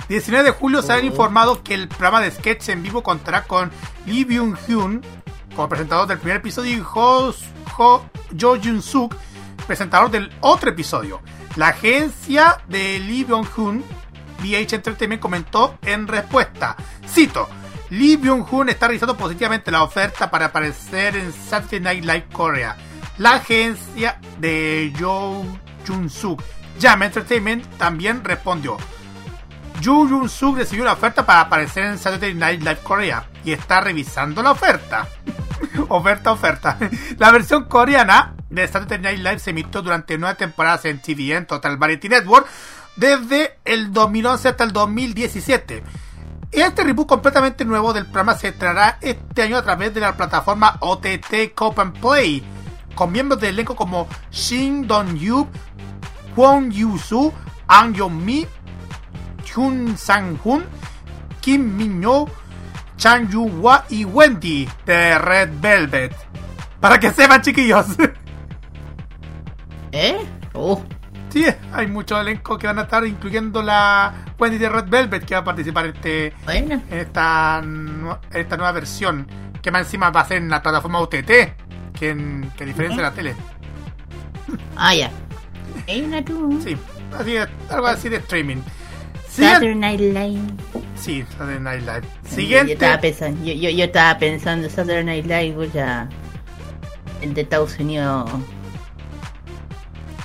19 0.08 0.44
de 0.44 0.50
julio 0.50 0.82
se 0.82 0.92
han 0.92 1.00
Oh. 1.00 1.04
informado 1.04 1.62
que 1.62 1.74
el 1.74 1.88
programa 1.88 2.20
de 2.20 2.30
sketch 2.30 2.68
en 2.68 2.82
vivo 2.82 3.02
contará 3.02 3.44
con 3.44 3.70
Lee 4.06 4.24
Byung-hyun 4.26 5.02
como 5.56 5.68
presentador 5.68 6.06
del 6.08 6.18
primer 6.18 6.38
episodio 6.38 6.76
y 6.76 6.82
Ho, 6.94 7.34
Ho, 7.78 8.04
Jo 8.38 8.56
Jun-suk, 8.62 9.14
presentador 9.66 10.10
del 10.10 10.30
otro 10.40 10.70
episodio. 10.70 11.20
La 11.56 11.68
agencia 11.68 12.60
de 12.68 12.98
Lee 12.98 13.24
Byung-hyun, 13.24 13.82
VH 14.42 14.74
Entertainment, 14.76 15.22
comentó 15.22 15.78
en 15.82 16.06
respuesta, 16.08 16.76
cito, 17.08 17.48
Lee 17.90 18.16
Byung-hyun 18.18 18.68
está 18.70 18.88
realizando 18.88 19.16
positivamente 19.16 19.70
la 19.70 19.84
oferta 19.84 20.30
para 20.30 20.46
aparecer 20.46 21.16
en 21.16 21.32
Saturday 21.32 21.80
Night 21.80 22.04
Live 22.04 22.26
Korea. 22.32 22.76
La 23.18 23.34
agencia 23.34 24.18
de 24.38 24.92
Jo 24.98 25.44
Jun-suk, 25.86 26.42
Jam 26.81 27.03
Entertainment, 27.03 27.64
también 27.77 28.25
respondió, 28.25 28.77
Yu 29.81 30.09
Jun 30.09 30.29
Suk 30.29 30.57
recibió 30.57 30.85
una 30.85 30.93
oferta 30.93 31.27
para 31.27 31.41
aparecer 31.41 31.85
en 31.85 31.99
Saturday 31.99 32.35
Night 32.35 32.61
Live 32.61 32.81
Korea 32.83 33.29
y 33.45 33.53
está 33.53 33.81
revisando 33.81 34.43
la 34.43 34.53
oferta. 34.53 35.09
oferta, 35.89 36.33
oferta. 36.33 36.79
La 37.18 37.31
versión 37.31 37.64
coreana 37.64 38.35
de 38.49 38.66
Saturday 38.66 38.99
Night 38.99 39.18
Live 39.18 39.39
se 39.41 39.51
emitió 39.51 39.83
durante 39.83 40.16
nueve 40.16 40.37
temporadas 40.37 40.85
en 40.85 41.01
TVN 41.01 41.47
Total 41.47 41.77
Variety 41.77 42.09
Network 42.09 42.47
desde 42.97 43.59
el 43.64 43.93
2011 43.93 44.49
hasta 44.49 44.64
el 44.64 44.72
2017. 44.72 45.83
Este 46.53 46.85
reboot 46.85 47.09
completamente 47.09 47.64
nuevo 47.64 47.93
del 47.93 48.05
programa 48.05 48.37
se 48.37 48.49
estrenará 48.49 48.99
este 49.01 49.43
año 49.43 49.57
a 49.57 49.62
través 49.62 49.93
de 49.93 50.01
la 50.01 50.16
plataforma 50.16 50.77
OTT 50.81 51.53
Cop 51.53 51.77
Play, 52.01 52.45
con 52.95 53.11
miembros 53.11 53.41
del 53.41 53.55
elenco 53.55 53.75
como 53.75 54.09
Shin 54.31 54.87
Dong-yu, 54.87 55.49
Kwon 56.35 56.70
Yu-soo, 56.70 57.32
Ang 57.68 57.95
Yong-mi, 57.95 58.47
Chun 59.45 59.97
Sang-hun, 59.97 60.64
Kim 61.41 61.76
Min-yo, 61.76 62.26
Chan 62.97 63.28
Yu-hwa 63.30 63.85
y 63.89 64.05
Wendy 64.05 64.68
de 64.87 65.18
Red 65.18 65.51
Velvet. 65.61 66.14
Para 66.80 66.99
que 66.99 67.11
sepan, 67.11 67.41
chiquillos. 67.43 67.87
¿Eh? 69.93 70.16
Oh, 70.55 70.82
sí, 71.30 71.47
hay 71.72 71.87
mucho 71.87 72.20
elenco 72.20 72.59
que 72.59 72.66
van 72.66 72.78
a 72.78 72.82
estar, 72.82 73.07
incluyendo 73.07 73.62
la 73.62 74.12
Wendy 74.39 74.59
de 74.59 74.68
Red 74.68 74.89
Velvet 74.89 75.24
que 75.24 75.35
va 75.35 75.41
a 75.41 75.45
participar 75.45 75.87
en, 75.87 75.95
este, 75.95 76.35
bueno. 76.45 76.82
en 76.91 76.99
esta, 76.99 77.62
esta 78.32 78.57
nueva 78.57 78.72
versión. 78.72 79.26
Que 79.62 79.70
más 79.70 79.82
encima 79.87 80.11
va 80.11 80.20
a 80.20 80.24
ser 80.26 80.39
en 80.39 80.51
la 80.51 80.62
plataforma 80.62 81.01
UTT, 81.01 81.30
que, 81.99 82.11
en, 82.11 82.51
que 82.57 82.66
diferencia 82.66 82.97
de 82.97 83.03
la 83.03 83.12
tele. 83.12 83.35
Ah, 84.76 84.95
ya. 84.95 85.11
Hay 85.89 86.03
una 86.03 86.24
tú. 86.24 86.61
Sí, 86.64 86.76
así 87.18 87.37
algo 87.70 87.87
así 87.87 88.09
de 88.09 88.16
streaming. 88.16 88.59
Siguiente. 89.28 89.55
Saturday 89.55 89.74
Night 89.74 90.01
Live. 90.01 90.41
Sí, 90.95 91.24
Saturday 91.32 91.61
Night 91.61 91.80
Live. 91.80 92.03
Yo, 92.03 92.30
yo 92.30 92.37
Siguiente. 92.37 92.72
estaba 92.74 93.01
pensando, 93.01 93.45
yo, 93.45 93.53
yo, 93.55 93.70
yo 93.70 93.85
estaba 93.85 94.18
pensando 94.18 94.70
Saturday 94.70 95.05
Night 95.05 95.26
Live, 95.26 95.70
ya. 95.74 96.09
El 97.20 97.35
de 97.35 97.41
Estados 97.43 97.78
Unidos. 97.78 98.30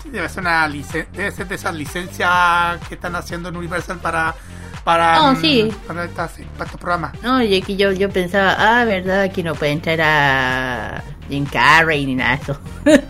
Debe 0.05 0.27
ser, 0.29 0.41
una 0.41 0.67
licen- 0.67 1.07
debe 1.11 1.31
ser 1.31 1.47
de 1.47 1.55
esas 1.55 1.75
licencias 1.75 2.79
que 2.87 2.95
están 2.95 3.15
haciendo 3.15 3.49
en 3.49 3.57
Universal 3.57 3.97
para 3.99 4.35
para, 4.83 5.15
No, 5.17 5.33
mm, 5.33 5.41
sí. 5.41 5.71
para, 5.85 6.05
estos 6.05 6.31
programas. 6.79 7.11
No, 7.21 7.43
y 7.43 7.61
que 7.61 7.75
yo, 7.75 7.91
yo 7.91 8.09
pensaba, 8.09 8.55
ah, 8.57 8.85
verdad, 8.85 9.21
aquí 9.21 9.43
no 9.43 9.53
puede 9.53 9.73
entrar 9.73 9.99
a 10.01 11.03
Jim 11.29 11.45
Carrey 11.45 12.05
ni 12.07 12.15
nada 12.15 12.37
de 12.37 12.41
eso. 12.41 12.59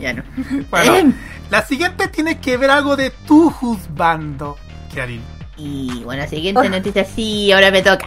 ya 0.00 0.12
no. 0.12 0.22
Bueno, 0.70 0.96
Em. 0.96 1.12
la 1.50 1.64
siguiente 1.64 2.08
tiene 2.08 2.38
que 2.38 2.56
ver 2.56 2.70
algo 2.70 2.96
de 2.96 3.10
tu 3.10 3.50
juzgando, 3.50 4.56
Kiarin. 4.92 5.22
Y 5.56 6.02
bueno, 6.04 6.22
la 6.22 6.28
siguiente 6.28 6.68
noticia, 6.68 7.04
sí, 7.04 7.50
ahora 7.52 7.70
me 7.70 7.82
toca. 7.82 8.06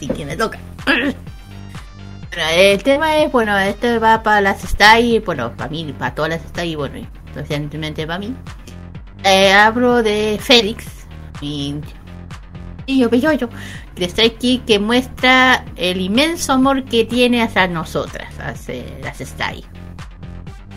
Sí 0.00 0.08
que 0.08 0.24
me 0.24 0.36
toca. 0.36 0.58
el 2.56 2.82
tema 2.82 3.18
es, 3.18 3.30
bueno, 3.30 3.56
esto 3.58 4.00
va 4.00 4.22
para 4.22 4.40
las 4.40 4.62
style, 4.62 5.20
bueno, 5.20 5.54
para 5.56 5.70
mí, 5.70 5.94
para 5.98 6.14
todas 6.14 6.30
las 6.30 6.42
style, 6.42 6.76
bueno, 6.76 6.98
y 6.98 7.08
recientemente 7.34 8.06
para 8.06 8.18
mí. 8.18 8.34
Eh, 9.24 9.52
hablo 9.52 10.02
de 10.02 10.38
Félix, 10.40 10.86
mi 11.40 11.80
yo 12.86 13.08
yo 13.10 13.48
de 13.96 14.04
Strike 14.06 14.64
que 14.66 14.78
muestra 14.78 15.64
el 15.76 16.00
inmenso 16.00 16.52
amor 16.52 16.84
que 16.84 17.04
tiene 17.04 17.42
hacia 17.42 17.66
nosotras, 17.68 18.28
hacia 18.38 18.84
las 19.02 19.18
style. 19.18 19.64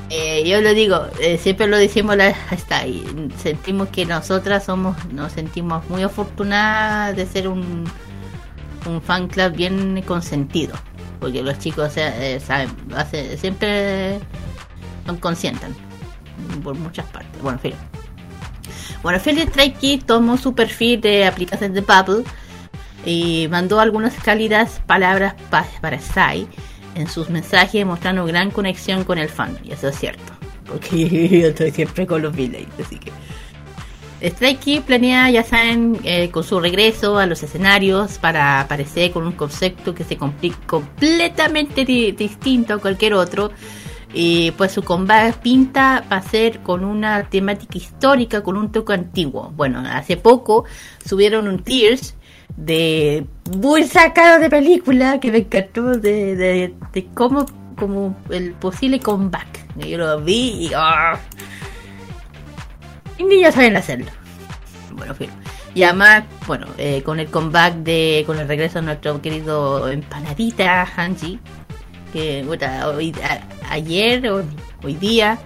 Eh, 0.10 0.48
yo 0.48 0.62
lo 0.62 0.74
digo, 0.74 1.06
eh, 1.20 1.38
siempre 1.38 1.68
lo 1.68 1.78
decimos 1.78 2.16
hasta 2.50 2.80
ahí. 2.80 3.06
Sentimos 3.38 3.90
que 3.90 4.06
nosotras 4.06 4.64
somos, 4.64 4.96
nos 5.12 5.34
sentimos 5.34 5.88
muy 5.90 6.04
afortunadas 6.04 7.16
de 7.16 7.26
ser 7.26 7.48
un, 7.48 7.86
un 8.86 9.02
fan 9.02 9.28
club 9.28 9.54
bien 9.54 10.02
consentido. 10.04 10.76
Porque 11.20 11.42
los 11.42 11.60
chicos 11.60 11.94
eh, 11.98 12.40
saben, 12.40 12.70
siempre 13.38 14.20
nos 15.06 15.18
consientan 15.18 15.76
por 16.64 16.76
muchas 16.76 17.06
partes. 17.08 17.42
Bueno, 17.42 17.60
fin. 17.60 17.74
Bueno, 19.04 19.20
Felix 19.20 19.48
Strike 19.50 20.06
tomó 20.06 20.38
su 20.38 20.54
perfil 20.54 21.02
de 21.02 21.26
aplicación 21.26 21.74
de 21.74 21.82
Bubble 21.82 22.24
y 23.06 23.48
mandó 23.50 23.80
algunas 23.80 24.14
cálidas 24.16 24.82
palabras 24.86 25.36
para 25.50 26.00
Sai 26.00 26.48
en 26.98 27.08
sus 27.08 27.30
mensajes 27.30 27.86
mostrando 27.86 28.26
gran 28.26 28.52
conexión 28.52 29.04
con 29.04 29.18
el 29.18 29.30
fan, 29.30 29.58
y 29.64 29.72
eso 29.72 29.88
es 29.88 29.98
cierto, 29.98 30.34
porque 30.66 31.08
yo 31.42 31.48
estoy 31.48 31.72
siempre 31.72 32.06
con 32.06 32.22
los 32.22 32.36
villains, 32.36 32.74
así 32.80 32.98
que... 32.98 33.12
Strike 34.20 34.82
planea, 34.82 35.30
ya 35.30 35.44
saben, 35.44 36.00
eh, 36.04 36.32
con 36.32 36.44
su 36.44 36.60
regreso 36.60 37.20
a 37.20 37.28
los 37.28 37.44
escenarios 37.44 38.18
para 38.18 38.60
aparecer 38.60 39.12
con 39.12 39.28
un 39.28 39.34
concepto 39.34 39.94
que 39.94 40.04
se 40.04 40.18
complica 40.18 40.58
completamente 40.66 41.86
distinto 41.86 42.74
a 42.74 42.78
cualquier 42.80 43.14
otro. 43.14 43.52
Y 44.14 44.52
pues 44.52 44.72
su 44.72 44.82
combate 44.82 45.38
pinta 45.44 46.04
va 46.12 46.18
a 46.18 46.22
ser 46.24 46.62
con 46.62 46.84
una 46.84 47.30
temática 47.30 47.78
histórica, 47.78 48.42
con 48.42 48.58
un 48.58 48.72
toque 48.72 48.94
antiguo. 48.94 49.52
Bueno, 49.56 49.84
hace 49.86 50.18
poco 50.18 50.66
subieron 51.06 51.48
un 51.48 51.62
Tears 51.62 52.16
de 52.58 53.26
muy 53.56 53.84
sacado 53.84 54.40
de 54.40 54.50
película 54.50 55.20
que 55.20 55.32
me 55.32 55.38
encantó 55.40 55.98
de, 55.98 56.36
de, 56.36 57.08
cómo 57.14 57.46
como 57.78 58.18
el 58.30 58.54
posible 58.54 59.00
comeback. 59.00 59.76
Yo 59.78 59.98
lo 59.98 60.20
vi 60.22 60.68
y 60.68 60.72
¡oh! 60.76 61.18
y 63.18 63.24
niños 63.24 63.54
saben 63.54 63.78
hacerlo. 63.78 64.12
Bueno, 64.92 65.14
fin. 65.14 65.30
Y 65.76 65.84
además, 65.84 66.24
bueno, 66.48 66.66
eh, 66.80 67.04
con 67.04 67.20
el 67.20 67.28
comeback 67.28 67.76
de, 67.76 68.24
con 68.26 68.40
el 68.40 68.48
regreso 68.48 68.80
de 68.80 68.86
nuestro 68.86 69.22
querido 69.22 69.88
empanadita 69.90 70.86
Hanji, 70.86 71.40
que 72.12 72.44
bueno, 72.44 72.66
hoy, 72.88 73.14
ayer 73.70 74.28
o 74.28 74.44
hoy 74.84 74.96
día 74.96 75.38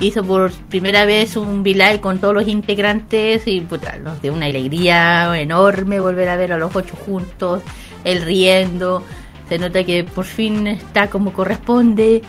hizo 0.00 0.24
por 0.24 0.52
primera 0.52 1.04
vez 1.04 1.36
un 1.36 1.62
live 1.62 2.00
con 2.00 2.18
todos 2.18 2.34
los 2.34 2.48
integrantes 2.48 3.46
y 3.46 3.60
puta, 3.60 3.98
nos 3.98 4.20
dio 4.20 4.32
una 4.32 4.46
alegría 4.46 5.38
enorme 5.38 6.00
volver 6.00 6.28
a 6.28 6.36
ver 6.36 6.52
a 6.52 6.58
los 6.58 6.74
ocho 6.74 6.96
juntos, 6.96 7.62
él 8.04 8.22
riendo, 8.22 9.02
se 9.48 9.58
nota 9.58 9.84
que 9.84 10.04
por 10.04 10.24
fin 10.24 10.66
está 10.66 11.08
como 11.08 11.32
corresponde 11.32 12.22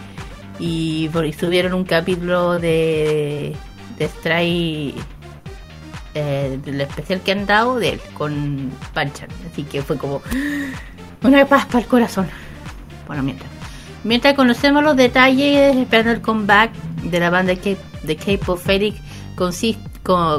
y, 0.59 1.09
por, 1.09 1.31
subieron 1.33 1.73
un 1.73 1.85
capítulo 1.85 2.59
de, 2.59 3.55
de 3.97 4.07
Stray 4.07 4.95
eh, 6.13 6.59
del 6.63 6.81
especial 6.81 7.21
que 7.21 7.31
han 7.31 7.45
dado 7.45 7.79
de 7.79 7.89
él 7.89 8.01
con 8.13 8.71
Panchan, 8.93 9.29
así 9.51 9.63
que 9.63 9.81
fue 9.81 9.97
como 9.97 10.21
una 11.23 11.45
paz 11.45 11.65
para 11.65 11.79
el 11.79 11.87
corazón. 11.87 12.27
Bueno, 13.07 13.23
mientras. 13.23 13.54
Mientras 14.05 14.35
conocemos 14.35 14.83
los 14.83 14.95
detalles, 14.95 15.75
esperando 15.75 16.11
el 16.11 16.21
comeback 16.21 16.71
de 17.05 17.19
la 17.19 17.31
banda 17.31 17.55
de 17.55 18.15
K-pop 18.15 18.59
Felix, 18.59 18.99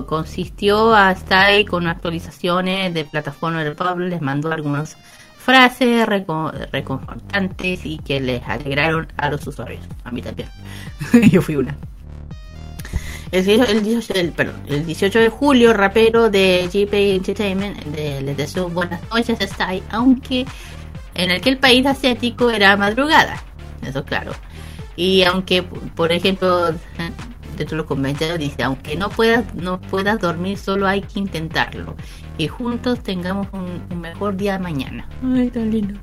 consistió 0.06 0.94
a 0.94 1.10
estar 1.10 1.64
con 1.64 1.88
actualizaciones 1.88 2.94
de 2.94 3.04
plataforma 3.04 3.64
del 3.64 3.74
pueblo, 3.74 4.06
les 4.06 4.22
mandó 4.22 4.52
algunas 4.52 4.96
frases 5.36 6.06
reconfortantes 6.06 7.84
y 7.84 7.98
que 7.98 8.20
les 8.20 8.40
alegraron 8.44 9.08
a 9.16 9.30
los 9.30 9.44
usuarios. 9.44 9.84
A 10.04 10.12
mí 10.12 10.22
también. 10.22 10.48
Yo 11.32 11.42
fui 11.42 11.56
una. 11.56 11.76
El, 13.32 13.44
18, 13.82 15.18
de 15.18 15.28
julio, 15.28 15.72
rapero 15.72 16.30
de 16.30 16.68
JP 16.72 16.94
Entertainment 16.94 17.84
les 17.96 18.36
deseó 18.36 18.68
buenas 18.68 19.00
noches 19.10 19.40
a 19.40 19.46
Style, 19.48 19.82
aunque 19.90 20.46
en 21.16 21.32
aquel 21.32 21.58
país 21.58 21.84
asiático 21.84 22.50
era 22.50 22.76
madrugada 22.76 23.42
eso 23.86 24.04
claro. 24.04 24.32
Y 24.96 25.22
aunque, 25.24 25.62
por 25.62 26.12
ejemplo, 26.12 26.72
dentro 27.56 27.76
de 27.76 27.76
los 27.76 27.86
comentarios 27.86 28.38
dice, 28.38 28.62
aunque 28.62 28.96
no 28.96 29.10
puedas, 29.10 29.54
no 29.54 29.80
puedas 29.80 30.20
dormir, 30.20 30.58
solo 30.58 30.86
hay 30.86 31.02
que 31.02 31.18
intentarlo. 31.18 31.94
Y 32.38 32.48
juntos 32.48 33.00
tengamos 33.02 33.48
un, 33.52 34.00
mejor 34.00 34.36
día 34.36 34.58
mañana. 34.58 35.08
Ay, 35.22 35.50
tan 35.50 35.70
lindo. 35.70 35.98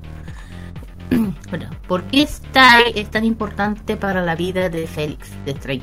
bueno, 1.50 1.70
¿por 1.88 2.04
qué 2.06 2.24
está, 2.24 2.82
es 2.82 3.10
tan 3.10 3.26
importante 3.26 3.98
para 3.98 4.22
la 4.22 4.36
vida 4.36 4.70
de 4.70 4.88
Félix, 4.88 5.32
de 5.46 5.52
Stray 5.54 5.82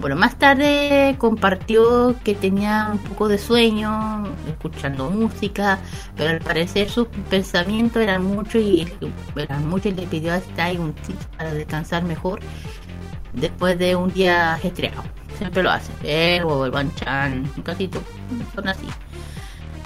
bueno, 0.00 0.16
más 0.16 0.38
tarde 0.38 1.14
compartió 1.18 2.16
que 2.24 2.34
tenía 2.34 2.88
un 2.92 2.98
poco 2.98 3.28
de 3.28 3.36
sueño, 3.36 4.24
escuchando 4.48 5.10
música, 5.10 5.78
pero 6.16 6.30
al 6.30 6.38
parecer 6.40 6.88
sus 6.88 7.06
pensamientos 7.28 8.02
eran 8.02 8.24
mucho 8.24 8.58
y 8.58 8.90
eran 9.36 9.68
mucho 9.68 9.90
y 9.90 9.92
le 9.92 10.06
pidió 10.06 10.32
a 10.32 10.38
Stay 10.38 10.78
un 10.78 10.94
tip 10.94 11.16
para 11.36 11.52
descansar 11.52 12.02
mejor 12.02 12.40
después 13.34 13.78
de 13.78 13.94
un 13.94 14.10
día 14.10 14.54
ajetreado. 14.54 15.02
Siempre 15.36 15.62
lo 15.62 15.70
hace, 15.70 15.92
él 16.02 16.44
o 16.44 16.64
el 16.64 16.70
Banchan, 16.70 17.50
casi 17.62 17.88
todo, 17.88 18.02
son 18.54 18.68
así. 18.68 18.86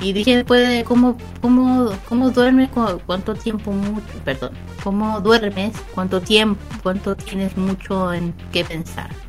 Y 0.01 0.13
dije 0.13 0.37
después 0.37 0.69
de 0.69 0.85
cómo, 0.85 1.17
cómo, 1.41 1.91
cómo 2.09 2.31
duermes, 2.31 2.69
cuánto 3.07 3.35
tiempo 3.35 3.73
mucho, 3.73 4.07
perdón, 4.25 4.53
cómo 4.85 5.21
duermes, 5.21 5.73
cuánto 5.93 6.21
tiempo, 6.21 6.61
cuánto 6.83 7.17
tienes 7.17 7.57
mucho 7.57 8.13
en 8.13 8.33
qué 8.53 8.65
pensar 8.65 9.24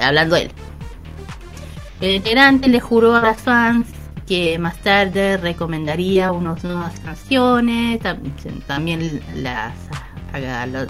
hablando 0.00 0.36
él. 0.36 0.50
El 2.00 2.16
integrante 2.16 2.68
le 2.68 2.80
juró 2.80 3.14
a 3.14 3.22
las 3.22 3.40
fans 3.40 3.86
que 4.26 4.58
más 4.58 4.76
tarde 4.78 5.36
recomendaría 5.36 6.32
unas 6.32 6.62
nuevas 6.64 6.98
canciones, 7.00 8.00
también 8.66 9.20
las, 9.34 9.74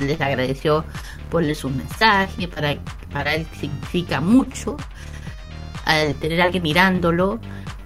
les 0.00 0.20
agradeció 0.20 0.84
por 1.30 1.44
sus 1.54 1.72
mensajes, 1.72 2.46
para, 2.48 2.76
para 3.12 3.34
él 3.34 3.46
significa 3.58 4.20
mucho 4.20 4.76
tener 6.20 6.40
a 6.40 6.44
alguien 6.44 6.62
mirándolo. 6.62 7.40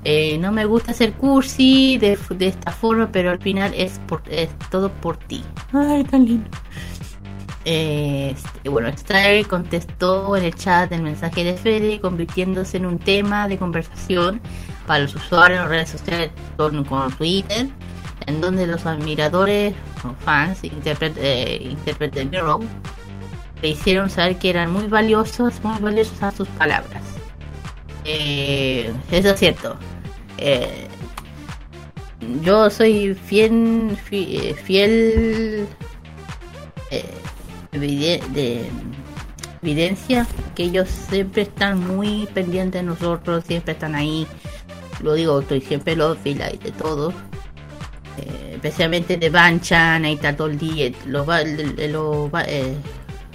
Eh, 0.05 0.39
no 0.39 0.53
me 0.53 0.65
gusta 0.67 0.93
hacer 0.93 1.15
cursi 1.15 1.99
de, 1.99 2.17
de, 2.31 2.47
esta 2.47 2.71
forma, 2.71 3.11
pero 3.11 3.33
al 3.33 3.41
final 3.41 3.73
es, 3.75 3.99
por, 4.07 4.23
es 4.31 4.51
todo 4.71 4.89
por 4.93 5.17
ti. 5.17 5.43
Ay, 5.73 6.05
tan 6.05 6.25
lindo. 6.25 6.49
Eh, 7.69 8.37
bueno, 8.71 8.89
Style 8.97 9.45
contestó 9.45 10.37
en 10.37 10.45
el 10.45 10.55
chat 10.55 10.93
el 10.93 11.03
mensaje 11.03 11.43
de 11.43 11.55
Fede, 11.55 12.01
convirtiéndose 12.01 12.77
en 12.77 12.87
un 12.87 13.01
tema 13.01 13.49
de 13.49 13.59
conversación 13.59 14.41
para 14.87 15.01
los 15.01 15.17
usuarios 15.17 15.65
en 15.65 15.69
redes 15.69 15.89
sociales 15.89 16.31
con 16.57 17.13
Twitter, 17.17 17.67
en 18.27 18.41
donde 18.41 18.69
los 18.69 18.87
admiradores 18.87 19.75
o 20.05 20.15
fans, 20.25 20.63
intérpretes 20.63 21.19
eh, 21.21 22.27
Mirror, 22.31 22.61
le 23.63 23.69
hicieron 23.69 24.11
saber 24.11 24.39
que 24.39 24.51
eran 24.51 24.71
muy 24.71 24.87
valiosos, 24.87 25.55
muy 25.65 25.81
valiosos 25.81 26.23
a 26.23 26.31
sus 26.31 26.47
palabras. 26.51 27.03
Eh, 28.05 28.93
eso 29.11 29.31
es 29.31 29.41
cierto. 29.41 29.77
Eh, 30.39 30.87
yo 32.43 32.71
soy 32.71 33.15
fiel, 33.15 33.99
fiel 34.07 35.67
de 37.79 38.71
evidencia 39.63 40.27
que 40.55 40.65
ellos 40.65 40.89
siempre 40.89 41.43
están 41.43 41.97
muy 41.97 42.29
pendientes 42.33 42.83
de 42.83 42.87
nosotros, 42.87 43.45
siempre 43.47 43.73
están 43.73 43.95
ahí. 43.95 44.27
Lo 45.03 45.15
digo, 45.15 45.41
estoy 45.41 45.61
siempre 45.61 45.97
los 45.97 46.19
fila 46.19 46.51
y 46.53 46.59
de 46.59 46.73
todo. 46.73 47.13
Eh, 48.19 48.53
especialmente 48.55 49.17
de 49.17 49.29
Banchan, 49.29 50.05
ahí 50.05 50.15
está 50.15 50.35
todo 50.37 50.49
el 50.49 50.59
día. 50.59 50.91
Los, 51.07 51.27
los, 51.27 52.31
eh, 52.47 52.77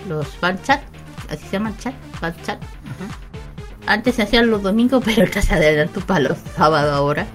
los 0.07 0.27
chat 0.63 0.81
así 1.29 1.45
se 1.45 1.51
llaman 1.51 1.77
chat, 1.77 1.93
Antes 3.85 4.15
se 4.15 4.23
hacían 4.23 4.49
los 4.49 4.63
domingos, 4.63 5.03
pero 5.05 5.25
ya 5.25 5.41
se 5.41 5.53
adelantó 5.53 6.01
para 6.01 6.21
los 6.21 6.37
sábados 6.55 6.93
ahora. 6.93 7.25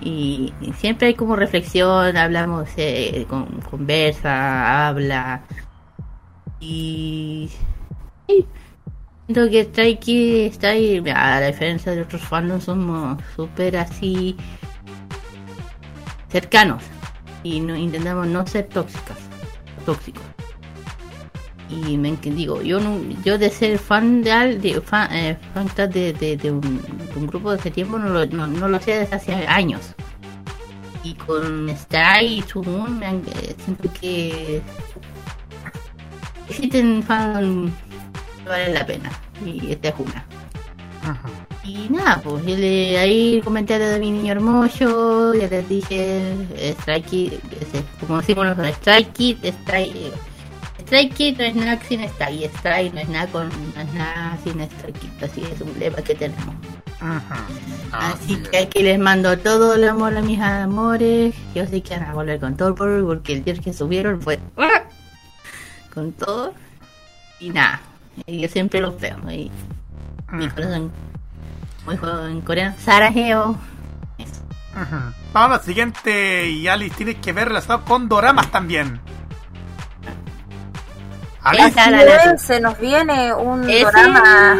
Y, 0.00 0.52
siempre 0.78 1.08
hay 1.08 1.14
como 1.14 1.36
reflexión, 1.36 2.16
hablamos, 2.16 2.68
eh, 2.76 3.26
con, 3.28 3.46
conversa, 3.62 4.88
habla, 4.88 5.42
y. 6.66 7.50
Siento 9.26 9.50
que 9.50 9.60
Strike 9.62 10.46
está 10.46 10.68
ahí, 10.68 10.98
a 10.98 11.40
la 11.40 11.46
diferencia 11.48 11.92
de 11.92 12.02
otros 12.02 12.22
fandoms, 12.22 12.64
somos 12.64 13.20
súper 13.34 13.76
así 13.76 14.36
cercanos 16.28 16.82
y 17.42 17.60
no, 17.60 17.74
intentamos 17.74 18.26
no 18.28 18.46
ser 18.46 18.68
tóxicas. 18.68 19.18
tóxicos. 19.84 20.22
Y 21.68 21.98
me 21.98 22.12
digo, 22.16 22.62
yo 22.62 22.78
no, 22.78 23.00
yo 23.24 23.36
de 23.38 23.50
ser 23.50 23.78
fan 23.78 24.22
de, 24.22 24.58
de 24.58 24.80
fan, 24.80 25.08
eh, 25.12 25.36
fan 25.52 25.68
de, 25.90 26.12
de, 26.12 26.50
un, 26.52 26.60
de 26.60 27.16
un 27.16 27.26
grupo 27.26 27.50
de 27.50 27.58
ese 27.58 27.72
tiempo 27.72 27.98
no 27.98 28.08
lo, 28.08 28.26
no, 28.26 28.46
no 28.46 28.68
lo 28.68 28.80
sé 28.80 29.00
desde 29.00 29.16
hace 29.16 29.34
años. 29.48 29.94
Y 31.02 31.14
con 31.14 31.68
Stray 31.76 32.38
y 32.38 32.42
Sumun 32.42 33.02
eh, 33.02 33.56
siento 33.64 33.92
que 34.00 34.62
existen 36.48 37.02
fan 37.02 37.72
que 38.46 38.48
vale 38.48 38.72
la 38.72 38.86
pena. 38.86 39.10
Y 39.44 39.72
esta 39.72 39.88
es 39.88 39.94
una. 39.98 40.24
Ujú. 41.02 41.46
Y 41.64 41.88
nada, 41.90 42.20
pues 42.22 42.44
yo 42.46 42.56
le, 42.56 42.98
ahí 42.98 43.40
comentario 43.42 43.88
de 43.88 43.98
mi 43.98 44.10
niño 44.12 44.32
hermoso, 44.32 45.34
ya 45.34 45.48
les 45.48 45.68
dije, 45.68 46.32
eh, 46.54 46.76
Stray 46.80 47.02
Kid, 47.02 47.32
como 48.00 48.20
decimos 48.20 48.46
nosotros, 48.46 48.76
Stray 48.76 49.04
Kid, 49.06 49.38
Stray, 49.44 50.12
Stray 50.82 51.08
Kid 51.10 51.38
no 51.38 51.44
es 51.44 51.56
nada 51.56 51.80
sin 51.88 52.08
Stray, 52.08 52.44
y 52.44 52.48
Stray 52.58 52.90
no 52.90 53.00
es 53.00 53.08
nada 53.08 53.26
con, 53.26 53.48
no 53.48 53.80
es 53.80 53.94
nada 53.94 54.38
sin 54.44 54.64
Stray 54.64 54.92
Kid, 54.92 55.24
así 55.24 55.42
es 55.42 55.60
un 55.60 55.76
lema 55.78 55.96
que 55.96 56.14
tenemos. 56.14 56.54
Ujú. 57.00 57.34
Así 57.90 58.36
que 58.50 58.58
aquí 58.58 58.82
les 58.82 58.98
mando 58.98 59.36
todo 59.38 59.74
el 59.74 59.88
amor 59.88 60.16
a 60.16 60.22
mis 60.22 60.40
amores, 60.40 61.34
yo 61.52 61.66
sé 61.66 61.80
que 61.80 61.98
van 61.98 62.10
a 62.10 62.14
volver 62.14 62.38
con 62.38 62.56
todo 62.56 62.76
porque 62.76 63.32
el 63.32 63.44
día 63.44 63.54
que 63.54 63.72
subieron 63.72 64.22
fue 64.22 64.38
¡ah! 64.56 64.84
Con 65.96 66.12
todo, 66.12 66.52
y 67.40 67.48
nada, 67.48 67.80
y 68.26 68.40
yo 68.40 68.48
siempre 68.48 68.82
los 68.82 69.00
veo, 69.00 69.16
y 69.30 69.50
mi 70.30 70.46
corazón 70.50 70.92
muy 71.86 71.96
juego 71.96 72.26
en 72.26 72.42
coreano. 72.42 72.74
Sarajeo. 72.78 73.52
Ujú. 74.18 74.96
Vamos 75.32 75.58
al 75.58 75.64
siguiente 75.64 76.50
y 76.50 76.68
Alice 76.68 76.94
tienes 76.96 77.16
que 77.16 77.32
ver 77.32 77.48
relacionado 77.48 77.86
con 77.86 78.10
doramas 78.10 78.50
también. 78.50 79.00
Alice, 81.42 82.38
se 82.38 82.60
nos 82.60 82.78
viene 82.78 83.32
un 83.32 83.70
Ese, 83.70 83.84
drama. 83.90 84.58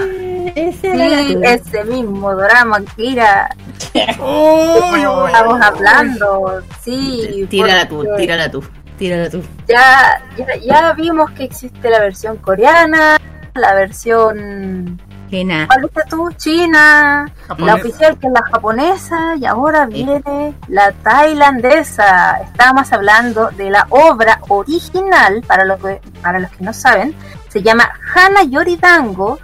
ese 0.54 0.92
Sí, 0.92 1.36
ese 1.42 1.84
mismo 1.84 2.34
drama, 2.34 2.80
Kira. 2.96 3.54
Estamos 3.92 5.60
hablando, 5.60 6.62
sí. 6.82 7.46
Tírala 7.50 7.86
tú, 7.86 8.06
tírala 8.16 8.50
tú, 8.50 8.64
tírala 8.96 9.30
tú. 9.30 9.42
Ya, 9.68 10.22
ya, 10.36 10.56
ya 10.56 10.92
vimos 10.92 11.30
que 11.32 11.44
existe 11.44 11.90
la 11.90 12.00
versión 12.00 12.36
coreana, 12.38 13.18
la 13.54 13.74
versión. 13.74 15.00
Gena. 15.30 15.66
¿Cuál 15.66 15.82
viste 15.82 16.02
tú? 16.08 16.30
China, 16.36 17.26
Japonesa. 17.48 17.66
la 17.66 17.74
oficial 17.74 18.18
que 18.18 18.26
es 18.28 18.32
la 18.32 18.42
japonesa, 18.42 19.36
y 19.40 19.44
ahora 19.44 19.86
viene 19.86 20.54
la 20.68 20.92
tailandesa. 20.92 22.42
Estábamos 22.42 22.92
hablando 22.92 23.50
de 23.50 23.70
la 23.70 23.86
obra 23.90 24.38
original, 24.48 25.42
para 25.46 25.64
los 25.64 25.80
que, 25.80 26.00
para 26.22 26.38
los 26.38 26.50
que 26.52 26.64
no 26.64 26.72
saben, 26.72 27.14
se 27.48 27.60
llama 27.62 27.90
Hana 28.14 28.44
Yoridango, 28.44 29.40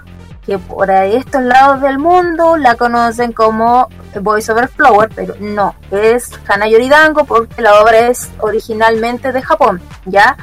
que 0.46 0.58
por 0.58 0.90
ahí 0.90 1.16
estos 1.16 1.42
lados 1.42 1.80
del 1.80 1.98
mundo 1.98 2.56
la 2.56 2.76
conocen 2.76 3.32
como 3.32 3.88
Voice 4.20 4.50
Over 4.52 4.68
Flower, 4.68 5.10
pero 5.14 5.34
no, 5.40 5.74
es 5.90 6.30
Hana 6.46 6.68
Yoridango 6.68 7.24
porque 7.24 7.62
la 7.62 7.80
obra 7.80 8.08
es 8.08 8.30
originalmente 8.40 9.32
de 9.32 9.42
Japón, 9.42 9.80
¿ya? 10.06 10.36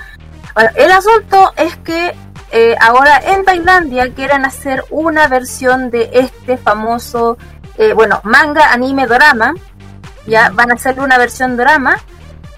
El 0.76 0.92
asunto 0.92 1.54
es 1.56 1.76
que 1.78 2.16
eh, 2.52 2.76
ahora 2.82 3.20
en 3.24 3.46
Tailandia 3.46 4.12
quieren 4.14 4.46
hacer 4.46 4.84
una 4.90 5.28
versión 5.28 5.92
de 5.92 6.10
este 6.14 6.58
famoso, 6.58 7.38
eh, 7.78 7.94
bueno, 7.94 8.20
manga, 8.24 8.74
anime, 8.74 9.06
dorama, 9.06 9.54
ya 10.26 10.50
van 10.50 10.72
a 10.72 10.76
hacer 10.76 11.00
una 11.00 11.18
versión 11.18 11.58
dorama. 11.58 11.98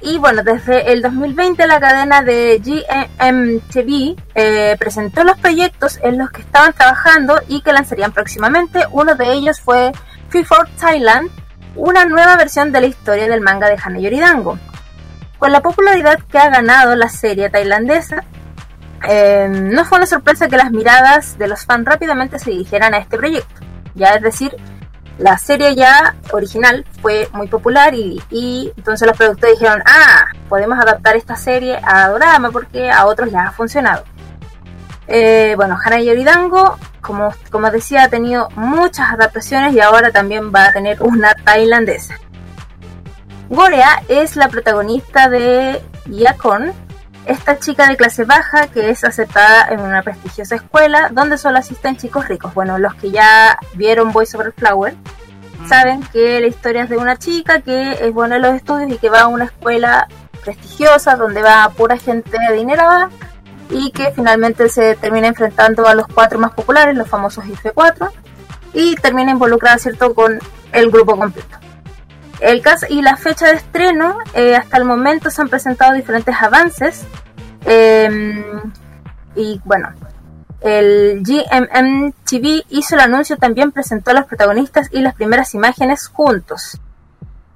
Y 0.03 0.17
bueno, 0.17 0.41
desde 0.43 0.91
el 0.93 1.03
2020 1.03 1.67
la 1.67 1.79
cadena 1.79 2.23
de 2.23 2.59
GMTV 2.59 4.15
eh, 4.33 4.75
presentó 4.79 5.23
los 5.23 5.37
proyectos 5.37 5.99
en 6.01 6.17
los 6.17 6.31
que 6.31 6.41
estaban 6.41 6.73
trabajando 6.73 7.39
y 7.47 7.61
que 7.61 7.71
lanzarían 7.71 8.11
próximamente. 8.11 8.83
Uno 8.91 9.13
de 9.13 9.31
ellos 9.31 9.61
fue 9.61 9.91
Free 10.31 10.45
for 10.45 10.65
Thailand, 10.79 11.29
una 11.75 12.05
nueva 12.05 12.37
versión 12.37 12.71
de 12.71 12.79
la 12.79 12.87
historia 12.87 13.27
del 13.27 13.41
manga 13.41 13.67
de 13.67 13.77
Hana 13.83 13.99
Yoridango. 13.99 14.57
Con 15.37 15.51
la 15.51 15.61
popularidad 15.61 16.19
que 16.31 16.37
ha 16.37 16.49
ganado 16.49 16.95
la 16.95 17.09
serie 17.09 17.49
tailandesa, 17.49 18.23
eh, 19.09 19.49
no 19.51 19.83
fue 19.83 19.97
una 19.97 20.07
sorpresa 20.07 20.47
que 20.47 20.55
las 20.55 20.71
miradas 20.71 21.37
de 21.37 21.49
los 21.49 21.65
fans 21.65 21.85
rápidamente 21.85 22.39
se 22.39 22.51
dirigieran 22.51 22.93
a 22.93 22.99
este 22.99 23.17
proyecto. 23.17 23.59
Ya 23.93 24.13
es 24.13 24.21
decir, 24.21 24.55
la 25.17 25.37
serie 25.37 25.75
ya 25.75 26.15
original 26.31 26.85
fue 27.01 27.27
muy 27.33 27.47
popular 27.47 27.93
y, 27.93 28.21
y 28.29 28.71
entonces 28.77 29.05
los 29.05 29.17
productores 29.17 29.59
dijeron, 29.59 29.83
ah, 29.85 30.27
podemos 30.47 30.79
adaptar 30.79 31.17
esta 31.17 31.35
serie 31.35 31.77
a 31.83 32.07
Dorama 32.07 32.51
porque 32.51 32.89
a 32.89 33.05
otros 33.05 33.29
les 33.33 33.41
ha 33.41 33.51
funcionado. 33.51 34.05
Eh, 35.13 35.55
bueno, 35.57 35.77
Hana 35.83 35.99
Yoridango, 35.99 36.77
como, 37.01 37.33
como 37.51 37.69
decía, 37.69 38.03
ha 38.03 38.07
tenido 38.07 38.47
muchas 38.55 39.11
adaptaciones 39.11 39.73
y 39.73 39.81
ahora 39.81 40.09
también 40.11 40.53
va 40.55 40.67
a 40.67 40.71
tener 40.71 41.03
una 41.03 41.33
tailandesa. 41.33 42.17
Gorea 43.49 44.03
es 44.07 44.37
la 44.37 44.47
protagonista 44.47 45.27
de 45.27 45.83
Yakon, 46.05 46.71
esta 47.25 47.59
chica 47.59 47.89
de 47.89 47.97
clase 47.97 48.23
baja 48.23 48.67
que 48.67 48.89
es 48.89 49.03
aceptada 49.03 49.67
en 49.67 49.81
una 49.81 50.01
prestigiosa 50.01 50.55
escuela 50.55 51.09
donde 51.11 51.37
solo 51.37 51.57
asisten 51.57 51.97
chicos 51.97 52.29
ricos. 52.29 52.53
Bueno, 52.53 52.77
los 52.77 52.95
que 52.95 53.11
ya 53.11 53.59
vieron 53.73 54.13
Voice 54.13 54.37
Over 54.37 54.53
Flower 54.53 54.95
saben 55.67 56.03
que 56.13 56.39
la 56.39 56.47
historia 56.47 56.83
es 56.83 56.89
de 56.89 56.95
una 56.95 57.17
chica 57.17 57.59
que 57.59 57.97
es 57.99 58.13
buena 58.13 58.37
en 58.37 58.43
los 58.43 58.55
estudios 58.55 58.89
y 58.89 58.97
que 58.97 59.09
va 59.09 59.23
a 59.23 59.27
una 59.27 59.43
escuela 59.43 60.07
prestigiosa 60.41 61.17
donde 61.17 61.41
va 61.41 61.69
pura 61.75 61.97
gente 61.97 62.37
adinerada 62.47 63.09
y 63.71 63.91
que 63.91 64.11
finalmente 64.11 64.69
se 64.69 64.95
termina 64.95 65.27
enfrentando 65.27 65.87
a 65.87 65.95
los 65.95 66.07
cuatro 66.07 66.37
más 66.37 66.51
populares, 66.51 66.95
los 66.95 67.07
famosos 67.07 67.45
IFE 67.47 67.71
4 67.71 68.11
y 68.73 68.95
termina 68.95 69.31
involucrada, 69.31 69.77
¿cierto?, 69.77 70.13
con 70.13 70.39
el 70.71 70.91
grupo 70.91 71.17
completo. 71.17 71.57
El 72.39 72.61
caso 72.61 72.85
y 72.89 73.01
la 73.01 73.17
fecha 73.17 73.47
de 73.47 73.53
estreno, 73.53 74.17
eh, 74.33 74.55
hasta 74.55 74.77
el 74.77 74.85
momento 74.85 75.29
se 75.29 75.41
han 75.41 75.49
presentado 75.49 75.93
diferentes 75.93 76.35
avances. 76.39 77.05
eh, 77.65 78.43
y 79.35 79.61
bueno, 79.63 79.89
el 80.61 81.23
GMM 81.23 82.13
TV 82.23 82.63
hizo 82.69 82.95
el 82.95 83.01
anuncio, 83.01 83.37
también 83.37 83.71
presentó 83.71 84.11
a 84.11 84.13
los 84.13 84.25
protagonistas 84.25 84.89
y 84.91 85.01
las 85.01 85.15
primeras 85.15 85.53
imágenes 85.55 86.07
juntos. 86.07 86.79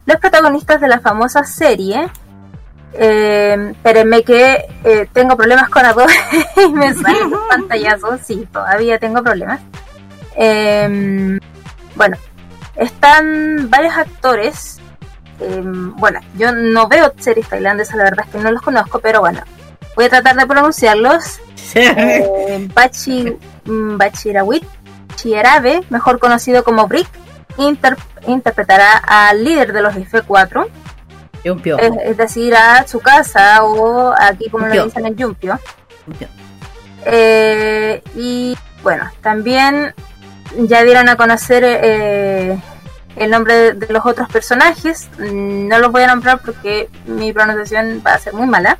Los 0.05 0.17
protagonistas 0.17 0.81
de 0.81 0.87
la 0.87 0.99
famosa 0.99 1.43
serie. 1.43 2.09
Eh, 2.97 3.71
espérenme 3.71 4.23
que 4.23 4.65
eh, 4.83 5.07
tengo 5.11 5.35
problemas 5.35 5.69
con 5.69 5.85
Adobe 5.85 6.13
y 6.57 6.69
me 6.71 6.93
sale 6.93 7.23
un 7.25 7.35
pantallazo. 7.49 8.17
Sí, 8.23 8.47
todavía 8.51 8.97
tengo 8.99 9.21
problemas. 9.23 9.59
Eh, 10.37 11.39
bueno, 11.95 12.17
están 12.75 13.69
varios 13.69 13.95
actores. 13.97 14.79
eh, 15.39 15.61
bueno, 15.65 16.19
yo 16.37 16.51
no 16.53 16.87
veo 16.87 17.13
series 17.17 17.47
tailandesas, 17.49 17.95
la 17.95 18.03
verdad 18.05 18.25
es 18.27 18.31
que 18.31 18.37
no 18.39 18.51
los 18.51 18.61
conozco, 18.61 18.99
pero 18.99 19.19
bueno, 19.21 19.41
voy 19.95 20.05
a 20.05 20.09
tratar 20.09 20.35
de 20.35 20.45
pronunciarlos. 20.47 21.39
Eh, 21.77 22.69
Bachi, 22.73 23.35
mm, 23.65 23.97
Bachirawit 23.97 24.63
Chierabe, 25.15 25.81
mejor 25.89 26.19
conocido 26.19 26.63
como 26.63 26.87
Brick, 26.87 27.07
inter- 27.57 27.97
interpretará 28.27 28.97
al 28.97 29.43
líder 29.43 29.73
de 29.73 29.81
los 29.81 29.93
F4, 29.95 30.67
Yumpio. 31.45 31.77
es, 31.79 31.91
es 32.03 32.17
decir, 32.17 32.53
a 32.55 32.83
Tsukasa 32.83 33.63
o 33.63 34.13
aquí 34.19 34.49
como 34.49 34.65
Yumpio. 34.65 34.81
lo 34.81 34.85
dicen 34.87 35.05
en 35.05 35.15
Yumpio. 35.15 35.59
Yumpio. 36.07 36.27
Eh, 37.05 38.01
y 38.15 38.57
bueno, 38.83 39.09
también 39.21 39.93
ya 40.57 40.83
dieron 40.83 41.07
a 41.07 41.15
conocer 41.15 41.63
eh, 41.65 42.59
el 43.15 43.29
nombre 43.31 43.53
de, 43.55 43.73
de 43.73 43.93
los 43.93 44.05
otros 44.05 44.27
personajes. 44.29 45.07
Mm, 45.19 45.67
No 45.67 45.79
los 45.79 45.91
voy 45.91 46.03
a 46.03 46.07
nombrar 46.07 46.39
porque 46.39 46.89
mi 47.05 47.31
pronunciación 47.31 48.01
va 48.05 48.13
a 48.15 48.19
ser 48.19 48.33
muy 48.33 48.47
mala. 48.47 48.77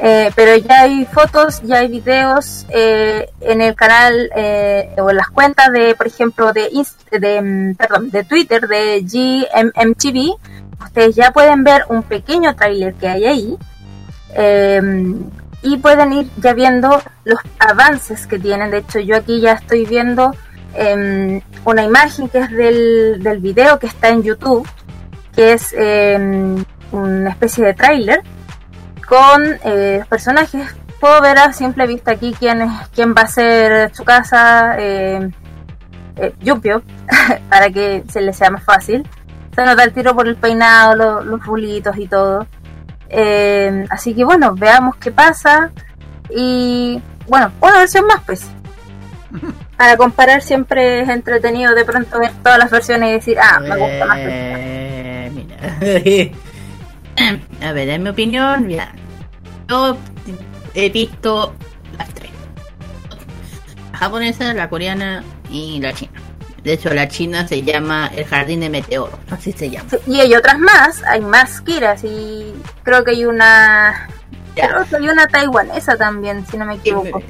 Eh, 0.00 0.30
pero 0.36 0.56
ya 0.56 0.82
hay 0.82 1.04
fotos, 1.06 1.60
ya 1.62 1.78
hay 1.78 1.88
videos 1.88 2.66
eh, 2.68 3.28
en 3.40 3.60
el 3.60 3.74
canal 3.74 4.30
eh, 4.36 4.90
o 4.96 5.10
en 5.10 5.16
las 5.16 5.28
cuentas 5.28 5.72
de, 5.72 5.96
por 5.96 6.06
ejemplo, 6.06 6.52
de, 6.52 6.70
Inst- 6.70 7.10
de, 7.10 7.42
mm, 7.42 7.74
perdón, 7.74 8.10
de 8.10 8.22
Twitter 8.22 8.68
de 8.68 9.00
GMMTV. 9.02 10.36
Ustedes 10.84 11.16
ya 11.16 11.32
pueden 11.32 11.64
ver 11.64 11.82
un 11.88 12.04
pequeño 12.04 12.54
tráiler 12.54 12.94
que 12.94 13.08
hay 13.08 13.24
ahí. 13.26 13.56
Eh, 14.36 14.80
y 15.62 15.76
pueden 15.78 16.12
ir 16.12 16.30
ya 16.36 16.52
viendo 16.54 17.02
los 17.24 17.40
avances 17.58 18.28
que 18.28 18.38
tienen. 18.38 18.70
De 18.70 18.78
hecho, 18.78 19.00
yo 19.00 19.16
aquí 19.16 19.40
ya 19.40 19.54
estoy 19.54 19.84
viendo 19.84 20.32
em, 20.74 21.40
una 21.64 21.82
imagen 21.82 22.28
que 22.28 22.38
es 22.38 22.50
del, 22.52 23.20
del 23.20 23.38
video 23.40 23.80
que 23.80 23.88
está 23.88 24.10
en 24.10 24.22
YouTube, 24.22 24.68
que 25.34 25.54
es 25.54 25.74
em, 25.76 26.64
una 26.92 27.30
especie 27.30 27.64
de 27.64 27.74
tráiler 27.74 28.22
con 29.08 29.42
eh, 29.64 30.04
personajes. 30.08 30.74
Puedo 31.00 31.20
ver 31.22 31.38
a 31.38 31.52
simple 31.52 31.86
vista 31.86 32.10
aquí 32.12 32.34
quién, 32.38 32.62
es- 32.62 32.88
quién 32.94 33.14
va 33.14 33.22
a 33.22 33.26
ser 33.28 33.94
su 33.94 34.04
casa, 34.04 34.74
eh, 34.78 35.30
eh, 36.16 36.34
Yumpio, 36.40 36.82
para 37.48 37.70
que 37.70 38.02
se 38.10 38.20
les 38.20 38.36
sea 38.36 38.50
más 38.50 38.64
fácil. 38.64 39.08
Se 39.54 39.64
nota 39.64 39.84
el 39.84 39.92
tiro 39.92 40.14
por 40.14 40.26
el 40.28 40.36
peinado, 40.36 40.94
lo- 40.96 41.22
los 41.24 41.44
bulitos 41.44 41.96
y 41.96 42.06
todo. 42.06 42.46
Eh, 43.08 43.86
así 43.90 44.14
que 44.14 44.24
bueno, 44.24 44.54
veamos 44.54 44.96
qué 44.96 45.10
pasa. 45.10 45.70
Y 46.30 47.00
bueno, 47.28 47.50
una 47.60 47.78
versión 47.78 48.06
más, 48.06 48.20
pues. 48.26 48.46
Para 49.76 49.96
comparar 49.96 50.42
siempre 50.42 51.02
es 51.02 51.08
entretenido 51.08 51.72
de 51.74 51.84
pronto 51.84 52.18
ver 52.18 52.32
todas 52.42 52.58
las 52.58 52.70
versiones 52.70 53.10
y 53.10 53.12
decir, 53.12 53.38
ah, 53.40 53.60
me 53.60 53.76
gusta 53.76 54.06
más. 54.06 54.18
Eh, 54.20 55.30
mira. 55.32 55.56
A 57.62 57.72
ver, 57.72 57.88
en 57.88 58.02
mi 58.02 58.10
opinión, 58.10 58.66
mira. 58.66 58.92
Yo 59.68 59.96
he 60.74 60.88
visto 60.90 61.54
las 61.98 62.08
tres: 62.14 62.30
la 63.92 63.98
japonesa, 63.98 64.54
la 64.54 64.68
coreana 64.68 65.24
y 65.50 65.80
la 65.80 65.92
china. 65.92 66.12
De 66.62 66.72
hecho, 66.74 66.92
la 66.92 67.08
china 67.08 67.46
se 67.46 67.62
llama 67.62 68.10
El 68.14 68.24
Jardín 68.24 68.60
de 68.60 68.68
Meteoro, 68.68 69.18
así 69.30 69.52
se 69.52 69.70
llama. 69.70 69.88
Y 70.06 70.20
hay 70.20 70.34
otras 70.34 70.58
más, 70.58 71.02
hay 71.04 71.20
más 71.20 71.60
Kiras 71.60 72.02
y 72.04 72.52
creo 72.82 73.04
que 73.04 73.12
hay 73.12 73.24
una... 73.24 74.08
Ya. 74.56 74.68
Creo 74.68 74.84
que 74.86 74.96
hay 74.96 75.08
una 75.08 75.26
taiwanesa 75.28 75.96
también, 75.96 76.44
si 76.46 76.56
no 76.56 76.64
me 76.66 76.74
equivoco. 76.74 77.22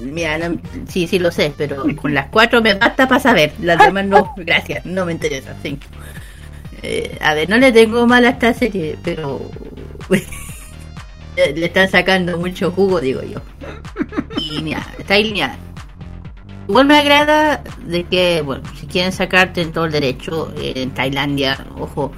Mira, 0.00 0.36
no- 0.38 0.58
sí, 0.88 1.06
sí 1.06 1.18
lo 1.20 1.30
sé, 1.30 1.54
pero 1.56 1.84
con 1.96 2.12
las 2.12 2.26
cuatro 2.26 2.60
me 2.60 2.74
basta 2.74 3.06
para 3.08 3.20
saber. 3.20 3.52
Las 3.60 3.78
demás 3.78 4.04
no, 4.06 4.34
gracias, 4.36 4.84
no 4.84 5.06
me 5.06 5.12
interesa. 5.12 5.54
sí. 5.62 5.78
Eh, 6.82 7.18
a 7.20 7.34
ver, 7.34 7.48
no 7.48 7.56
le 7.58 7.72
tengo 7.72 8.06
mal 8.06 8.24
a 8.24 8.30
esta 8.30 8.54
serie, 8.54 8.96
pero 9.02 9.40
le 11.36 11.66
están 11.66 11.88
sacando 11.88 12.38
mucho 12.38 12.70
jugo, 12.70 13.00
digo 13.00 13.22
yo. 13.22 13.40
Y 14.40 14.62
mira, 14.62 14.86
está 14.98 15.14
alineada. 15.14 15.56
Igual 16.68 16.86
me 16.86 16.98
agrada 16.98 17.62
de 17.86 18.04
que, 18.04 18.42
bueno, 18.42 18.62
si 18.78 18.86
quieren 18.86 19.12
sacarte 19.12 19.62
en 19.62 19.72
todo 19.72 19.86
el 19.86 19.92
derecho, 19.92 20.52
en 20.58 20.90
Tailandia, 20.90 21.66
ojo, 21.78 22.12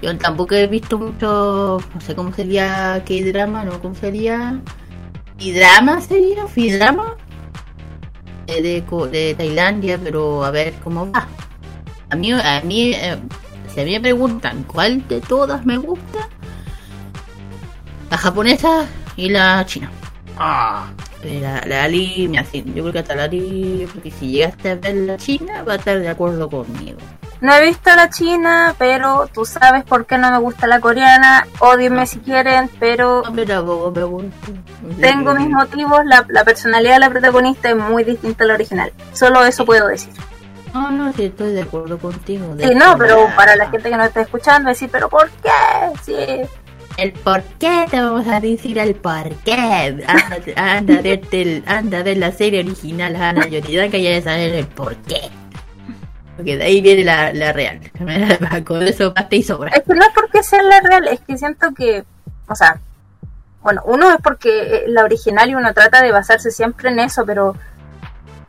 yo 0.00 0.16
tampoco 0.16 0.54
he 0.54 0.68
visto 0.68 0.96
mucho, 0.96 1.78
no 1.92 2.00
sé 2.00 2.14
cómo 2.14 2.32
sería, 2.32 3.02
qué 3.04 3.24
drama, 3.32 3.64
¿no? 3.64 3.80
¿Cómo 3.80 3.94
sería? 3.96 4.60
¿Fidrama 5.38 6.00
sería? 6.00 6.46
¿Fidrama? 6.46 7.16
Eh, 8.46 8.62
de, 8.62 9.08
de 9.10 9.34
Tailandia, 9.34 9.98
pero 9.98 10.44
a 10.44 10.50
ver 10.52 10.74
cómo 10.84 11.10
va. 11.10 11.26
A 12.10 12.14
mí, 12.16 12.30
a 12.30 12.60
mí 12.62 12.92
eh, 12.92 13.18
si 13.76 13.80
a 13.82 13.84
mí 13.84 13.92
me 13.92 14.00
preguntan 14.00 14.64
cuál 14.64 15.06
de 15.06 15.20
todas 15.20 15.64
me 15.64 15.76
gusta, 15.76 16.28
la 18.10 18.16
japonesa 18.18 18.86
y 19.16 19.28
la 19.28 19.64
china. 19.66 19.90
Ah, 20.38 20.86
Eh, 21.22 21.40
La, 21.40 21.60
la 21.66 21.84
Ali, 21.84 22.28
mira, 22.28 22.44
sí, 22.44 22.62
yo 22.66 22.82
creo 22.82 22.92
que 22.92 22.98
hasta 23.00 23.14
la 23.16 23.24
Ali, 23.24 23.78
yo 23.80 23.88
creo 23.88 24.02
que 24.02 24.10
si 24.10 24.28
llegaste 24.32 24.70
a 24.70 24.74
ver 24.76 24.94
la 24.94 25.16
china, 25.16 25.62
va 25.62 25.72
a 25.72 25.76
estar 25.76 25.98
de 25.98 26.08
acuerdo 26.08 26.48
conmigo. 26.48 26.98
No 27.40 27.52
he 27.54 27.64
visto 27.66 27.90
la 27.94 28.08
china, 28.10 28.74
pero 28.78 29.28
tú 29.32 29.44
sabes 29.44 29.84
por 29.84 30.06
qué 30.06 30.16
no 30.18 30.30
me 30.30 30.38
gusta 30.38 30.66
la 30.66 30.80
coreana. 30.80 31.46
Odienme 31.58 32.06
si 32.06 32.18
quieren, 32.20 32.70
pero 32.80 33.22
No, 33.24 33.32
pero 33.34 33.46
tampoco 33.46 33.90
me 33.92 34.04
gusta. 34.04 34.30
tengo 35.00 35.34
mis 35.34 35.48
motivos. 35.50 36.00
La, 36.06 36.24
la 36.28 36.44
personalidad 36.44 36.94
de 36.94 37.00
la 37.00 37.10
protagonista 37.10 37.68
es 37.70 37.76
muy 37.76 38.04
distinta 38.04 38.44
a 38.44 38.46
la 38.46 38.54
original. 38.54 38.92
Solo 39.12 39.44
eso 39.44 39.66
puedo 39.66 39.86
decir. 39.88 40.12
No, 40.74 40.90
no, 40.90 41.12
sí, 41.12 41.24
estoy 41.26 41.52
de 41.52 41.62
acuerdo 41.62 41.98
contigo. 41.98 42.54
De 42.54 42.68
Sí, 42.68 42.74
no, 42.74 42.96
pero 42.98 43.28
para 43.34 43.56
la 43.56 43.68
gente 43.70 43.88
que 43.90 43.96
nos 43.96 44.06
está 44.08 44.20
escuchando, 44.22 44.68
decir, 44.68 44.88
pero 44.92 45.08
¿por 45.08 45.28
qué? 45.42 45.50
Sí. 46.04 46.16
El 46.98 47.12
por 47.12 47.42
qué 47.58 47.86
te 47.90 48.00
vamos 48.00 48.26
a 48.26 48.40
decir 48.40 48.78
el 48.78 48.94
por 48.94 49.28
qué. 49.44 49.52
Anda, 49.54 50.76
anda, 50.76 51.00
verte 51.02 51.42
el- 51.42 51.64
anda 51.66 51.98
a 51.98 52.02
ver 52.02 52.16
la 52.18 52.32
serie 52.32 52.60
original, 52.60 53.16
Ana 53.16 53.46
Yorida, 53.46 53.88
que 53.88 54.02
ya 54.02 54.10
de 54.10 54.22
saber 54.22 54.54
el 54.54 54.66
por 54.66 54.96
qué. 54.96 55.20
Porque 56.36 56.56
de 56.56 56.64
ahí 56.64 56.80
viene 56.82 57.04
la, 57.04 57.32
la 57.32 57.52
real. 57.52 57.80
Con 58.66 58.82
eso 58.82 59.12
basta 59.14 59.34
y 59.36 59.42
sobra. 59.42 59.70
Es 59.74 59.82
que 59.82 59.94
no 59.94 60.02
es 60.02 60.10
porque 60.14 60.42
sea 60.42 60.62
la 60.62 60.80
real, 60.80 61.06
es 61.08 61.20
que 61.20 61.36
siento 61.38 61.72
que, 61.74 62.04
o 62.48 62.54
sea, 62.54 62.78
bueno, 63.62 63.82
uno 63.86 64.10
es 64.10 64.16
porque 64.22 64.84
es 64.84 64.88
la 64.90 65.04
original 65.04 65.48
y 65.50 65.54
uno 65.54 65.72
trata 65.74 66.02
de 66.02 66.12
basarse 66.12 66.50
siempre 66.50 66.90
en 66.90 66.98
eso, 67.00 67.24
pero 67.26 67.56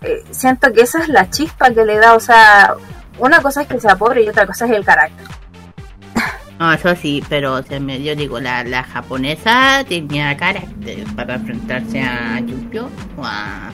eh, 0.02 0.24
siento 0.32 0.72
que 0.72 0.82
esa 0.82 1.02
es 1.02 1.10
la 1.10 1.30
chispa 1.30 1.72
que 1.72 1.86
le 1.86 1.98
da, 1.98 2.14
o 2.14 2.20
sea, 2.20 2.76
una 3.20 3.42
cosa 3.42 3.62
es 3.62 3.68
que 3.68 3.80
sea 3.80 3.96
pobre 3.96 4.24
y 4.24 4.30
otra 4.30 4.46
cosa 4.46 4.66
es 4.66 4.72
el 4.72 4.86
carácter. 4.86 5.28
No, 6.60 6.74
eso 6.74 6.96
sí, 6.96 7.24
pero 7.30 7.62
se 7.62 7.80
me, 7.80 8.02
yo 8.02 8.16
digo, 8.16 8.40
la, 8.40 8.64
la 8.64 8.82
japonesa 8.82 9.84
tenía 9.88 10.36
carácter 10.36 11.06
para 11.16 11.36
enfrentarse 11.36 12.02
a 12.02 12.40
Yukio 12.40 12.90
o 13.16 13.24
a 13.24 13.72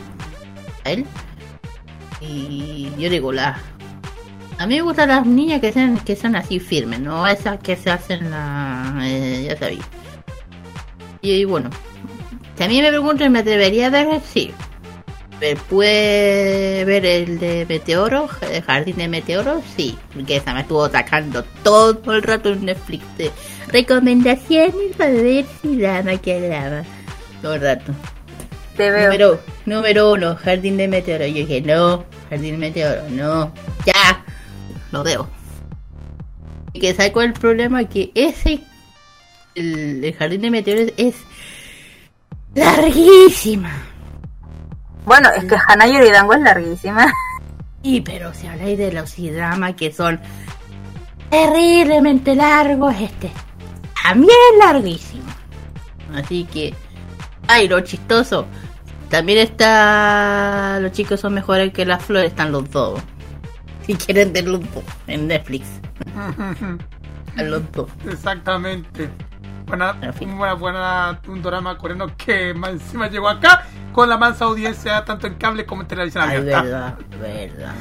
él. 0.84 1.06
Y 2.20 2.92
yo 2.98 3.10
digo, 3.10 3.32
la. 3.32 3.58
A 4.58 4.68
mí 4.68 4.76
me 4.76 4.82
gustan 4.82 5.10
las 5.10 5.26
niñas 5.26 5.62
que 5.62 5.72
sean, 5.72 5.98
que 6.00 6.16
son 6.16 6.36
así 6.36 6.60
firmes, 6.60 7.00
no 7.00 7.26
esas 7.28 7.60
que 7.60 7.76
se 7.76 7.90
hacen 7.90 8.30
la. 8.30 8.94
eh, 9.04 9.46
ya 9.48 9.58
sabéis. 9.58 9.84
Y, 11.22 11.46
bueno, 11.46 11.70
si 12.58 12.64
a 12.64 12.68
mí 12.68 12.82
me 12.82 12.90
preguntan, 12.90 13.32
¿me 13.32 13.40
atrevería 13.40 13.88
a 13.88 13.90
ver? 13.90 14.22
Sí. 14.22 14.54
Ver, 15.40 15.58
¿Puede 15.58 16.86
ver 16.86 17.06
el 17.06 17.40
de 17.40 17.66
Meteoro, 17.68 18.30
el 18.50 18.62
Jardín 18.62 18.96
de 18.98 19.08
Meteoro? 19.08 19.62
Sí, 19.76 19.98
porque 20.14 20.38
esa 20.38 20.54
me 20.54 20.62
estuvo 20.62 20.88
sacando 20.90 21.44
todo 21.64 22.14
el 22.14 22.24
rato 22.24 22.50
en 22.50 22.66
Netflix 22.66 23.04
de 23.18 23.32
recomendaciones 23.68 24.96
para 24.98 25.12
ver 25.12 25.46
si 25.62 25.78
drama, 25.78 26.18
que 26.18 26.40
drama. 26.40 26.84
Todo 27.42 27.56
el 27.56 27.62
rato. 27.62 27.92
Te 28.78 28.90
veo. 28.90 29.06
Número, 29.06 29.40
número 29.66 30.14
uno, 30.14 30.36
Jardín 30.36 30.78
de 30.78 30.88
Meteoro. 30.88 31.26
Yo 31.26 31.34
dije, 31.34 31.62
no, 31.62 32.06
Jardín 32.30 32.52
de 32.52 32.58
Meteoro, 32.58 33.10
no, 33.10 33.54
ya, 33.86 34.24
lo 34.92 35.04
veo. 35.04 35.30
Y 36.74 36.80
que 36.80 36.90
es 36.90 37.00
el 37.00 37.34
problema, 37.34 37.84
que 37.84 38.12
ese, 38.16 38.62
el, 39.56 40.04
el 40.04 40.14
Jardín 40.14 40.42
de 40.42 40.52
Meteoro 40.52 40.92
es 40.98 41.16
larguísima. 42.56 43.93
Bueno, 45.06 45.30
es 45.36 45.46
que 45.46 45.56
Hana 45.56 45.88
Yoridango 45.88 46.34
es 46.34 46.42
larguísima. 46.42 47.12
Y 47.82 48.02
pero 48.02 48.34
si 48.34 48.48
habláis 48.48 48.78
de 48.78 48.94
los 48.94 49.16
dramas 49.18 49.76
que 49.76 49.92
son 49.92 50.20
terriblemente 51.30 52.34
largos, 52.36 52.96
este 53.00 53.32
también 54.02 54.38
es 54.54 54.60
larguísimo. 54.60 55.24
Así 56.14 56.46
que, 56.46 56.74
ay, 57.48 57.68
lo 57.68 57.80
chistoso. 57.82 58.46
También 59.10 59.40
está. 59.40 60.80
Los 60.82 60.92
chicos 60.92 61.20
son 61.20 61.34
mejores 61.34 61.72
que 61.72 61.86
las 61.86 62.04
flores, 62.04 62.32
están 62.32 62.52
los 62.52 62.70
dos. 62.72 63.00
Si 63.86 63.96
quieren 63.96 64.34
los 64.46 64.62
dos 64.74 64.84
en 65.08 65.28
Netflix. 65.28 65.68
A 67.38 67.44
los 67.44 67.72
dos. 67.72 67.90
exactamente. 68.10 69.10
Buena, 69.76 69.98
En 70.04 70.14
fin. 70.14 70.38
buena, 70.38 70.54
buena, 70.54 71.20
un 71.28 71.42
drama 71.42 71.76
coreano 71.80 72.16
que 72.16 72.54
más 72.54 72.74
encima 72.74 73.10
llegó 73.10 73.28
acá 73.28 73.66
con 73.92 74.08
la 74.08 74.20
mansa 74.20 74.46
audiencia 74.46 75.04
tanto 75.04 75.26
en 75.26 75.34
cable 75.34 75.66
como 75.66 75.82
en 75.82 75.88
televisión 75.88 76.26
Ay, 76.30 76.42
verdad, 76.44 76.96
verdad. 77.20 77.74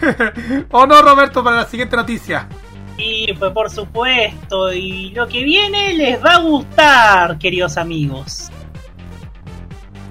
¿O 0.70 0.86
no, 0.86 1.02
Roberto, 1.02 1.44
para 1.44 1.56
la 1.56 1.66
siguiente 1.66 1.94
noticia? 1.94 2.48
Y 2.96 3.34
pues 3.34 3.52
por 3.52 3.68
supuesto, 3.68 4.72
y 4.72 5.10
lo 5.10 5.28
que 5.28 5.44
viene 5.44 5.92
les 5.92 6.24
va 6.24 6.36
a 6.36 6.38
gustar, 6.38 7.38
queridos 7.38 7.76
amigos. 7.76 8.50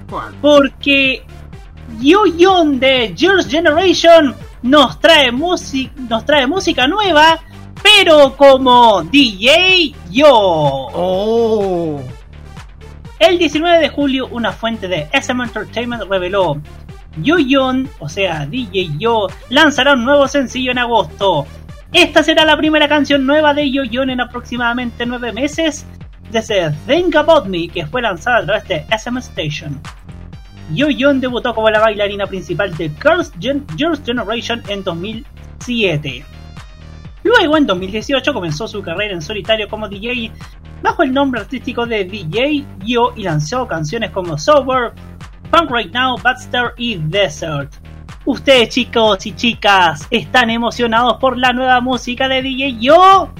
¿Cuál? 0.08 0.32
Porque 0.40 1.26
Yu-Yon 1.98 2.78
de 2.78 3.12
Girls' 3.16 3.48
Generation 3.48 4.32
nos 4.62 5.00
trae, 5.00 5.32
música 5.32 5.92
nos 6.08 6.24
trae 6.24 6.46
música 6.46 6.86
nueva, 6.86 7.40
pero 7.84 8.34
como 8.36 9.02
DJ 9.02 9.94
Yo. 10.10 10.26
Oh, 10.32 12.00
El 13.18 13.38
19 13.38 13.78
de 13.78 13.88
julio, 13.90 14.26
una 14.30 14.52
fuente 14.52 14.88
de 14.88 15.06
SM 15.12 15.42
Entertainment 15.44 16.02
reveló 16.08 16.60
Yo-Yon, 17.22 17.88
o 18.00 18.08
sea, 18.08 18.46
DJ 18.46 18.90
Yo, 18.98 19.28
lanzará 19.50 19.92
un 19.92 20.04
nuevo 20.04 20.26
sencillo 20.26 20.72
en 20.72 20.78
agosto. 20.78 21.46
Esta 21.92 22.24
será 22.24 22.44
la 22.44 22.56
primera 22.56 22.88
canción 22.88 23.24
nueva 23.24 23.54
de 23.54 23.70
Yo-Yon 23.70 24.10
en 24.10 24.20
aproximadamente 24.20 25.06
9 25.06 25.32
meses 25.32 25.86
desde 26.32 26.72
Think 26.88 27.14
About 27.14 27.46
Me, 27.46 27.68
que 27.68 27.86
fue 27.86 28.02
lanzada 28.02 28.38
a 28.38 28.44
través 28.44 28.66
de 28.66 28.84
SM 28.90 29.18
Station. 29.20 29.80
Yo-Yon 30.72 31.20
debutó 31.20 31.54
como 31.54 31.70
la 31.70 31.78
bailarina 31.80 32.26
principal 32.26 32.74
de 32.76 32.88
Girls' 33.00 33.30
Gen- 33.38 33.64
Girls' 33.76 34.02
Generation 34.04 34.60
en 34.68 34.82
2007. 34.82 36.24
Luego, 37.24 37.56
en 37.56 37.66
2018, 37.66 38.32
comenzó 38.32 38.68
su 38.68 38.82
carrera 38.82 39.14
en 39.14 39.22
solitario 39.22 39.68
como 39.68 39.88
DJ 39.88 40.30
bajo 40.82 41.02
el 41.02 41.12
nombre 41.12 41.40
artístico 41.40 41.86
de 41.86 42.04
DJ 42.04 42.64
Yo 42.84 43.12
y 43.16 43.22
lanzó 43.22 43.66
canciones 43.66 44.10
como 44.10 44.38
Sober, 44.38 44.92
Punk 45.50 45.70
Right 45.70 45.92
Now, 45.92 46.18
Badster 46.18 46.74
y 46.76 46.96
Desert. 46.96 47.72
Ustedes 48.26 48.68
chicos 48.68 49.26
y 49.26 49.34
chicas, 49.34 50.06
¿están 50.10 50.50
emocionados 50.50 51.16
por 51.18 51.36
la 51.36 51.52
nueva 51.52 51.80
música 51.80 52.28
de 52.28 52.42
DJ 52.42 52.76
Yo? 52.78 53.30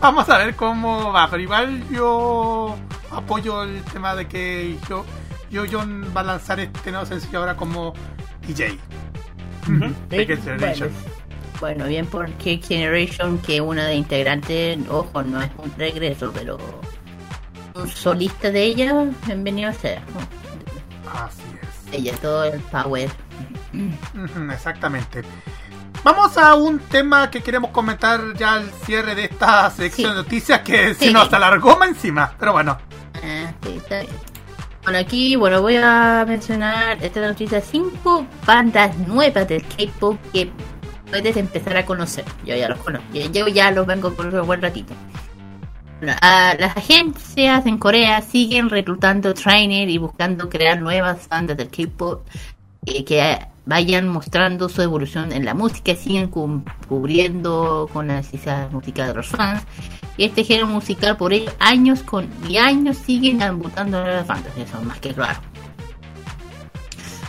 vamos 0.00 0.28
a 0.28 0.38
ver 0.38 0.54
cómo 0.54 1.12
va, 1.12 1.28
pero 1.28 1.42
igual 1.42 1.82
yo 1.90 2.76
apoyo 3.10 3.64
el 3.64 3.82
tema 3.84 4.14
de 4.14 4.26
que 4.28 4.78
yo, 4.88 5.04
yo 5.50 5.64
John 5.70 6.12
va 6.16 6.20
a 6.20 6.24
lanzar 6.24 6.60
este 6.60 6.90
nuevo 6.90 7.06
sencillo 7.06 7.40
ahora 7.40 7.56
como 7.56 7.92
DJ. 8.46 8.78
De 10.08 10.26
Girls' 10.26 10.44
Generation. 10.44 10.90
Bueno, 11.60 11.86
bien 11.86 12.06
por 12.06 12.30
K 12.32 12.58
Generation, 12.62 13.38
que 13.38 13.60
una 13.60 13.86
de 13.86 13.94
integrantes, 13.94 14.78
ojo, 14.90 15.22
no 15.22 15.40
es 15.40 15.50
un 15.58 15.72
regreso, 15.76 16.30
pero 16.34 16.58
un 17.74 17.88
solista 17.88 18.50
de 18.50 18.62
ella, 18.64 18.92
bienvenido 19.26 19.70
a 19.70 19.72
ser. 19.72 20.00
Así 21.12 21.42
es. 21.62 21.94
Ella, 21.94 22.12
todo 22.20 22.44
el 22.44 22.60
power. 22.60 23.08
Exactamente. 24.52 25.22
Vamos 26.04 26.36
a 26.36 26.54
un 26.54 26.78
tema 26.78 27.30
que 27.30 27.42
queremos 27.42 27.70
comentar 27.70 28.20
ya 28.36 28.54
al 28.54 28.70
cierre 28.84 29.14
de 29.14 29.24
esta 29.24 29.68
sección 29.70 30.10
Sí. 30.10 30.16
de 30.16 30.22
noticias 30.22 30.60
que 30.60 30.94
se 30.94 31.06
Sí. 31.06 31.12
nos 31.12 31.32
alargó 31.32 31.76
más 31.78 31.88
encima. 31.88 32.32
Pero 32.38 32.52
bueno, 32.52 32.78
Ah, 33.24 33.50
sí, 33.62 33.76
está 33.78 34.00
bien. 34.02 34.12
Bueno, 34.84 34.98
aquí, 35.00 35.34
bueno, 35.34 35.62
voy 35.62 35.76
a 35.76 36.24
mencionar 36.28 37.02
esta 37.02 37.20
noticia, 37.26 37.60
cinco 37.60 38.24
bandas 38.46 38.96
nuevas 38.98 39.48
del 39.48 39.64
K-pop 39.64 40.16
que 40.32 40.48
puedes 41.10 41.36
empezar 41.36 41.76
a 41.76 41.84
conocer. 41.86 42.24
Yo 42.44 42.54
ya 42.56 42.68
los 42.68 42.78
conozco, 42.78 43.06
yo- 43.12 43.48
ya 43.48 43.70
los 43.70 43.86
vengo 43.86 44.12
por 44.12 44.26
un 44.26 44.46
buen 44.46 44.60
ratito. 44.62 44.92
Bueno, 45.98 46.14
las 46.20 46.76
agencias 46.76 47.64
en 47.64 47.78
Corea 47.78 48.20
siguen 48.20 48.68
reclutando 48.68 49.32
trainers 49.32 49.90
y 49.90 49.96
buscando 49.98 50.48
crear 50.50 50.80
nuevas 50.80 51.26
bandas 51.28 51.56
del 51.56 51.68
K-pop 51.70 52.26
eh, 52.84 53.02
que 53.04 53.38
vayan 53.64 54.06
mostrando 54.06 54.68
su 54.68 54.82
evolución 54.82 55.32
en 55.32 55.44
la 55.44 55.54
música, 55.54 55.94
siguen 55.96 56.28
cu- 56.28 56.62
cubriendo 56.88 57.88
con 57.92 58.08
las 58.08 58.26
necesidades 58.26 58.70
musicales 58.72 59.12
de 59.12 59.16
los 59.16 59.26
fans. 59.28 59.62
Y 60.18 60.24
este 60.24 60.44
género 60.44 60.66
musical 60.66 61.16
por 61.16 61.32
ello 61.32 61.50
años 61.58 62.02
con 62.02 62.28
y 62.48 62.58
años 62.58 62.96
siguen 62.98 63.38
debutando 63.38 64.02
nuevas 64.02 64.26
bandas, 64.26 64.52
eso 64.56 64.78
es 64.78 64.84
más 64.84 64.98
que 65.00 65.12
claro. 65.14 65.40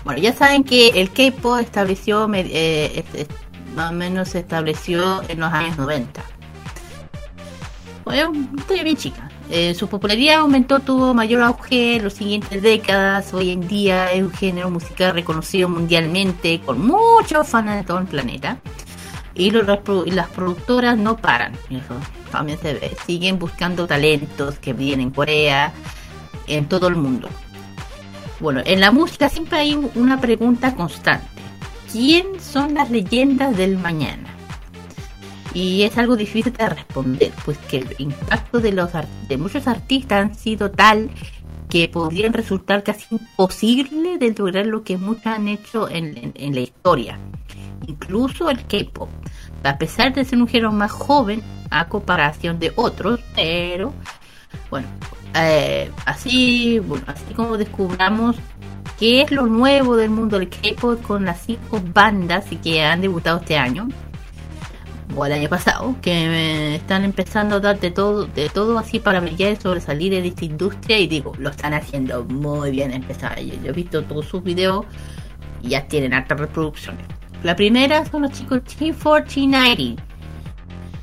Bueno, 0.04 0.22
ya 0.22 0.34
saben 0.34 0.64
que 0.64 0.90
el 0.90 1.10
K-pop 1.12 1.60
estableció, 1.60 2.30
eh, 2.34 3.04
es- 3.14 3.22
es- 3.22 3.28
más 3.78 3.92
o 3.92 3.94
menos 3.94 4.30
se 4.30 4.40
estableció 4.40 5.22
en 5.30 5.40
los 5.40 5.54
años 5.54 5.78
90. 5.78 6.22
Bueno, 8.04 8.32
estoy 8.58 8.84
bien 8.84 8.98
chica. 8.98 9.30
Eh, 9.50 9.74
su 9.76 9.88
popularidad 9.88 10.40
aumentó, 10.40 10.80
tuvo 10.80 11.14
mayor 11.14 11.42
auge 11.44 11.98
en 11.98 12.06
las 12.06 12.14
siguientes 12.14 12.62
décadas. 12.62 13.34
Hoy 13.34 13.52
en 13.52 13.68
día 13.68 14.12
es 14.12 14.24
un 14.24 14.32
género 14.32 14.70
musical 14.70 15.14
reconocido 15.14 15.70
mundialmente 15.70 16.60
con 16.66 16.86
muchos 16.86 17.48
fans 17.48 17.76
de 17.76 17.84
todo 17.84 18.00
el 18.00 18.06
planeta. 18.06 18.58
Y 19.36 19.52
los, 19.52 19.66
las 20.08 20.28
productoras 20.30 20.98
no 20.98 21.18
paran. 21.18 21.54
También 22.32 22.58
se 22.60 22.74
ve. 22.74 22.98
Siguen 23.06 23.38
buscando 23.38 23.86
talentos 23.86 24.58
que 24.58 24.74
vienen 24.74 25.08
en 25.08 25.12
Corea, 25.12 25.72
en 26.48 26.66
todo 26.68 26.88
el 26.88 26.96
mundo. 26.96 27.30
Bueno, 28.40 28.62
en 28.66 28.80
la 28.80 28.92
música 28.92 29.30
siempre 29.30 29.60
hay 29.60 29.76
un- 29.76 29.92
una 29.96 30.20
pregunta 30.20 30.74
constante. 30.76 31.28
¿Quién 31.92 32.40
son 32.40 32.74
las 32.74 32.90
leyendas 32.92 33.56
del 33.56 33.78
mañana? 33.78 34.36
Y 35.54 35.84
es 35.84 35.98
algo 35.98 36.16
difícil 36.16 36.54
de 36.54 36.70
responder, 36.70 37.32
pues 37.46 37.58
que 37.58 37.78
el 37.78 37.96
impacto 37.98 38.60
de, 38.60 39.38
muchos 39.38 39.68
artistas 39.68 40.26
han 40.26 40.36
sido 40.36 40.70
tal 40.70 41.10
que 41.70 41.88
podrían 41.88 42.34
resultar 42.34 42.84
casi 42.84 43.06
imposible 43.16 44.18
de 44.18 44.34
lograr 44.38 44.66
lo 44.66 44.84
que 44.84 44.98
muchos 44.98 45.26
han 45.28 45.48
hecho 45.48 45.90
en 45.90 46.54
la 46.54 46.60
historia. 46.60 47.18
Incluso 47.88 48.50
el 48.50 48.66
K-pop, 48.66 49.10
a 49.64 49.78
pesar 49.78 50.14
de 50.14 50.26
ser 50.26 50.40
un 50.40 50.48
género 50.48 50.72
más 50.72 50.92
joven 50.92 51.42
a 51.70 51.88
comparación 51.88 52.60
de 52.60 52.74
otros, 52.76 53.20
pero 53.36 53.94
bueno, 54.70 54.88
eh, 55.36 55.92
así, 56.06 56.80
bueno, 56.80 57.06
así 57.08 57.34
como 57.34 57.58
descubramos 57.58 58.36
qué 59.00 59.22
es 59.22 59.32
lo 59.32 59.48
nuevo 59.48 59.96
del 59.96 60.10
mundo 60.10 60.40
del 60.40 60.50
K-pop 60.50 61.02
con 61.02 61.26
las 61.26 61.42
cinco 61.42 61.82
bandas 61.94 62.46
que 62.64 62.84
han 62.84 63.02
debutado 63.02 63.40
este 63.40 63.58
año 63.58 63.88
o 65.16 65.26
el 65.26 65.32
año 65.32 65.50
pasado, 65.50 65.96
que 66.02 66.76
están 66.76 67.04
empezando 67.04 67.56
a 67.56 67.60
dar 67.60 67.80
de 67.80 67.92
todo, 67.92 68.26
de 68.26 68.50
todo 68.50 68.78
así 68.78 69.00
para 69.00 69.20
brillar 69.20 69.54
y 69.54 69.56
sobresalir 69.56 70.14
en 70.14 70.26
esta 70.26 70.46
industria 70.46 71.00
y 71.00 71.08
digo, 71.08 71.34
lo 71.40 71.50
están 71.50 71.74
haciendo 71.74 72.24
muy 72.26 72.72
bien 72.72 72.92
empezar. 72.92 73.40
Yo, 73.40 73.56
yo 73.64 73.70
he 73.70 73.74
visto 73.74 74.04
todos 74.04 74.26
sus 74.26 74.44
videos 74.44 74.86
y 75.62 75.70
ya 75.70 75.88
tienen 75.88 76.14
altas 76.14 76.40
reproducciones. 76.40 77.06
La 77.44 77.56
primera 77.56 78.06
son 78.06 78.24
los 78.24 78.32
chicos 78.32 78.62
T4090. 78.64 79.98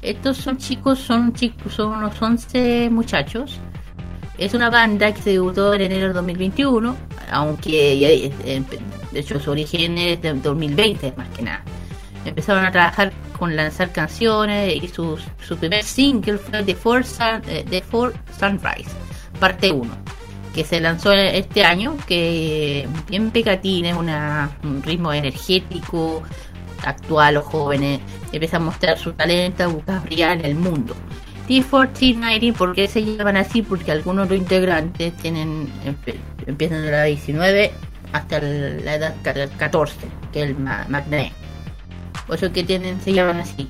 Estos 0.03 0.37
son 0.37 0.59
chicos, 0.59 0.99
son 0.99 1.33
chicos, 1.33 1.73
son 1.73 1.93
unos 1.93 2.21
11 2.21 2.91
muchachos. 2.91 3.59
Es 4.39 4.55
una 4.55 4.71
banda 4.71 5.13
que 5.13 5.23
se 5.23 5.31
debutó 5.31 5.75
en 5.75 5.83
enero 5.83 6.09
de 6.09 6.15
2021, 6.15 6.97
aunque 7.31 7.93
eh, 7.93 8.33
de 9.13 9.21
hecho 9.21 9.39
su 9.39 9.51
origen 9.51 9.97
es 9.99 10.21
de 10.21 10.35
2020 10.35 11.15
más 11.17 11.29
que 11.31 11.43
nada 11.43 11.65
empezaron 12.25 12.65
a 12.65 12.73
trabajar 12.73 13.13
con 13.39 13.55
lanzar 13.55 13.93
canciones 13.93 14.83
y 14.83 14.89
su, 14.89 15.19
su 15.47 15.57
primer 15.57 15.85
single 15.85 16.39
fue 16.39 16.63
The 16.63 16.75
Four, 16.75 17.05
eh, 17.49 17.83
Sunrise, 18.39 18.91
parte 19.39 19.71
1, 19.71 19.97
que 20.55 20.65
se 20.65 20.81
lanzó 20.81 21.13
este 21.13 21.65
año, 21.65 21.97
que 22.07 22.89
bien 23.09 23.31
pegatina, 23.31 23.91
es 23.91 23.97
un 23.97 24.83
ritmo 24.83 25.13
energético, 25.13 26.23
actual 26.85 27.35
los 27.35 27.45
jóvenes, 27.45 28.01
empieza 28.33 28.57
a 28.59 28.61
mostrar 28.61 28.99
su 28.99 29.13
talento, 29.13 29.65
a 29.65 29.67
buscar 29.67 30.03
brillar 30.03 30.39
en 30.39 30.45
el 30.45 30.55
mundo. 30.55 30.95
T1490, 31.49 32.55
¿por 32.55 32.75
qué 32.75 32.89
se 32.89 33.03
llaman 33.05 33.37
así? 33.37 33.63
Porque 33.63 33.93
algunos 33.93 34.29
de 34.29 34.35
los 34.37 34.43
integrantes 34.43 35.13
tienen 35.19 35.69
empiezan 36.47 36.83
de 36.83 36.91
la 36.91 37.05
19 37.05 37.73
hasta 38.13 38.41
la 38.41 38.95
edad 38.95 39.15
ca- 39.23 39.49
14, 39.59 39.97
que 40.33 40.43
es 40.43 40.49
el 40.51 40.57
ma- 40.57 40.87
Magnet. 40.89 41.33
Por 42.27 42.37
eso 42.37 42.53
que 42.53 42.63
tienen, 42.65 43.01
se 43.03 43.13
llaman 43.13 43.41
así. 43.41 43.69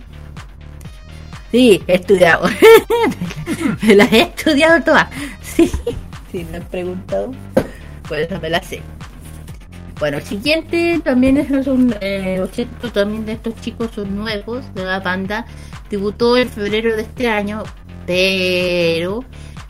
Sí, 1.51 1.83
he 1.87 1.95
estudiado. 1.95 2.49
me 3.83 3.95
las 3.95 4.13
he 4.13 4.23
estudiado 4.23 4.83
todas. 4.83 5.09
Sí, 5.43 5.71
sí, 6.33 6.45
me 6.51 6.57
han 6.57 6.65
preguntado. 6.65 7.31
Por 8.09 8.19
eso 8.19 8.41
me 8.41 8.51
las 8.51 8.67
sé. 8.67 8.83
Bueno, 10.05 10.19
el 10.19 10.25
siguiente 10.25 11.01
también 11.03 11.39
es 11.39 11.67
un. 11.67 11.97
Eh, 12.03 12.37
los 12.37 12.93
también 12.93 13.25
de 13.25 13.33
estos 13.33 13.59
chicos 13.63 13.89
son 13.95 14.15
nuevos 14.15 14.63
de 14.75 14.85
la 14.85 15.01
banda. 15.01 15.47
Debutó 15.89 16.37
en 16.37 16.47
febrero 16.47 16.95
de 16.95 17.01
este 17.01 17.27
año, 17.27 17.63
pero 18.05 19.25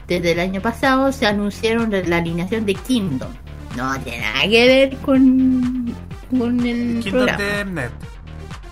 desde 0.08 0.32
el 0.32 0.40
año 0.40 0.60
pasado 0.60 1.12
se 1.12 1.26
anunciaron 1.26 1.92
la 2.08 2.16
alineación 2.16 2.66
de 2.66 2.74
Kingdom. 2.74 3.30
No 3.76 3.96
tiene 4.00 4.22
nada 4.22 4.48
que 4.48 4.66
ver 4.66 4.96
con, 4.96 5.94
con 6.36 6.66
el 6.66 6.98
Kingdom 6.98 7.26
programa. 7.26 7.38
de 7.38 7.64
Net. 7.66 7.90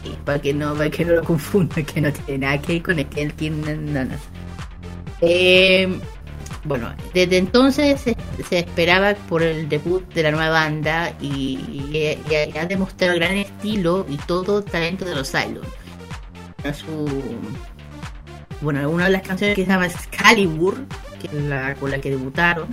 Sí, 0.03 0.19
para 0.25 0.41
que 0.41 0.55
no, 0.55 0.75
para 0.75 0.91
que 0.91 1.05
no 1.05 1.13
lo 1.13 1.23
confunda, 1.33 1.81
que 1.81 2.01
no 2.01 2.13
tiene 2.13 2.45
nada 2.45 2.61
que 2.61 2.73
ver 2.73 2.83
con 2.83 2.99
el 2.99 3.93
no, 3.93 4.05
no. 4.05 4.17
Eh, 5.21 6.01
bueno, 6.65 6.95
desde 7.13 7.39
entonces 7.39 8.01
se, 8.01 8.17
esperaba 8.51 9.15
por 9.15 9.43
el 9.43 9.69
debut 9.69 10.03
de 10.15 10.23
la 10.23 10.31
nueva 10.31 10.51
banda 10.51 11.13
y, 11.21 11.59
y- 11.93 12.57
ha 12.59 12.67
demostrado 12.67 13.15
gran 13.17 13.37
estilo 13.37 14.07
y 14.09 14.17
todo 14.19 14.63
talento 14.63 15.05
de 15.05 15.15
los 15.17 15.31
Cylon. 15.31 15.65
Su, 16.73 17.09
bueno, 18.61 18.89
una 18.89 19.07
de 19.07 19.11
las 19.11 19.23
canciones 19.23 19.57
que 19.57 19.65
se 19.65 19.71
llama 19.71 19.87
Excalibur, 19.87 20.77
que 21.21 21.27
es 21.27 21.33
la 21.35 21.75
con 21.75 21.91
la 21.91 22.01
que 22.01 22.11
debutaron, 22.11 22.69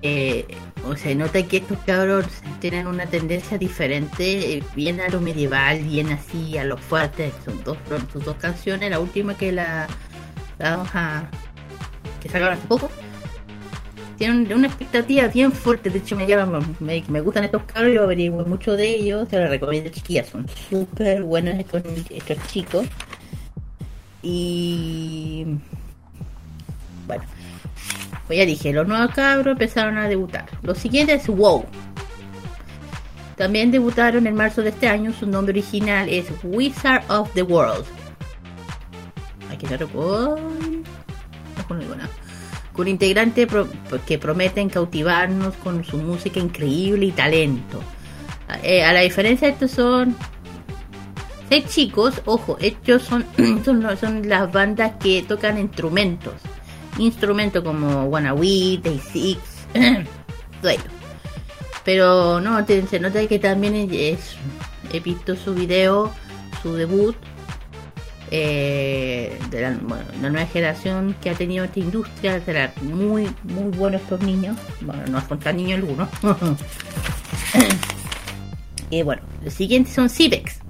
eh, 0.00 0.46
o 0.88 0.96
sea, 0.96 1.14
nota 1.14 1.42
que 1.46 1.58
estos 1.58 1.78
cabros 1.86 2.26
tienen 2.60 2.86
una 2.86 3.06
tendencia 3.06 3.58
diferente, 3.58 4.56
eh, 4.56 4.62
bien 4.74 5.00
a 5.00 5.08
lo 5.08 5.20
medieval, 5.20 5.80
bien 5.80 6.10
así 6.10 6.56
a 6.56 6.64
lo 6.64 6.78
fuerte. 6.78 7.30
Son 7.44 7.62
dos, 7.62 7.76
son 7.88 8.08
sus 8.10 8.24
dos 8.24 8.36
canciones, 8.36 8.90
la 8.90 8.98
última 8.98 9.36
que 9.36 9.52
la, 9.52 9.86
la 10.58 10.76
vamos 10.76 10.88
a 10.94 11.28
que 12.22 12.28
sacaron 12.28 12.54
hace 12.54 12.66
poco. 12.66 12.90
Tienen 14.16 14.52
una 14.52 14.68
expectativa 14.68 15.26
bien 15.26 15.50
fuerte, 15.50 15.90
de 15.90 15.98
hecho 15.98 16.14
me 16.14 16.26
llaman, 16.26 16.76
me, 16.78 17.02
me 17.08 17.20
gustan 17.20 17.44
estos 17.44 17.64
cabros, 17.64 17.92
yo 17.92 18.04
averiguo 18.04 18.44
mucho 18.44 18.76
de 18.76 18.88
ellos, 18.88 19.28
se 19.28 19.40
los 19.40 19.50
recomiendo 19.50 19.90
chiquillas, 19.90 20.28
son 20.28 20.46
súper 20.48 21.22
buenos 21.24 21.58
estos, 21.58 21.82
estos 22.10 22.46
chicos. 22.46 22.86
Y 24.22 25.44
bueno, 27.08 27.24
pues 28.28 28.38
ya 28.38 28.46
dije, 28.46 28.72
los 28.72 28.86
nuevos 28.86 29.10
cabros 29.12 29.52
empezaron 29.52 29.98
a 29.98 30.08
debutar. 30.08 30.46
Los 30.62 30.78
siguientes 30.78 31.22
es 31.22 31.28
WoW. 31.28 31.64
También 33.36 33.72
debutaron 33.72 34.26
en 34.28 34.36
marzo 34.36 34.62
de 34.62 34.68
este 34.68 34.88
año. 34.88 35.12
Su 35.12 35.26
nombre 35.26 35.52
original 35.52 36.08
es 36.08 36.26
Wizard 36.44 37.02
of 37.10 37.32
the 37.34 37.42
World. 37.42 37.84
Aquí 39.50 39.66
se 39.66 39.78
con. 39.86 40.84
Con 41.68 41.78
ninguna. 41.78 42.08
Con 42.72 42.88
integrantes 42.88 43.48
que 44.06 44.18
prometen 44.18 44.70
cautivarnos 44.70 45.54
con 45.56 45.84
su 45.84 45.98
música 45.98 46.40
increíble 46.40 47.06
y 47.06 47.12
talento. 47.12 47.80
Eh, 48.62 48.84
a 48.84 48.92
la 48.92 49.00
diferencia, 49.00 49.48
estos 49.48 49.72
son 49.72 50.16
seis 51.48 51.66
chicos. 51.68 52.22
Ojo, 52.24 52.56
estos 52.60 53.02
son, 53.02 53.24
son, 53.64 53.96
son 53.98 54.28
las 54.28 54.50
bandas 54.50 54.92
que 55.00 55.22
tocan 55.22 55.58
instrumentos 55.58 56.34
instrumentos 56.98 57.62
como 57.62 58.04
Wannabe, 58.04 58.78
Day 58.82 59.00
Six, 59.12 59.38
ello. 59.74 60.82
Pero 61.84 62.40
no, 62.40 62.64
se 62.66 63.00
nota 63.00 63.26
que 63.26 63.38
también 63.38 63.74
es, 63.92 64.36
he 64.92 65.00
visto 65.00 65.34
su 65.34 65.54
video, 65.54 66.12
su 66.62 66.74
debut, 66.74 67.16
eh, 68.34 69.38
de 69.50 69.60
la, 69.60 69.70
bueno, 69.82 70.04
nueva 70.22 70.46
generación 70.46 71.14
que 71.20 71.28
ha 71.28 71.34
tenido 71.34 71.66
esta 71.66 71.80
industria, 71.80 72.40
será 72.44 72.72
muy, 72.80 73.28
muy 73.44 73.64
buenos 73.76 74.00
estos 74.00 74.22
niños. 74.22 74.56
Bueno, 74.80 75.02
no 75.10 75.18
es 75.18 75.24
contra 75.24 75.52
niños 75.52 75.80
alguno. 75.80 76.08
y 78.90 79.02
bueno, 79.02 79.20
los 79.44 79.52
siguientes 79.52 79.92
son 79.94 80.08
Cibex. 80.08 80.60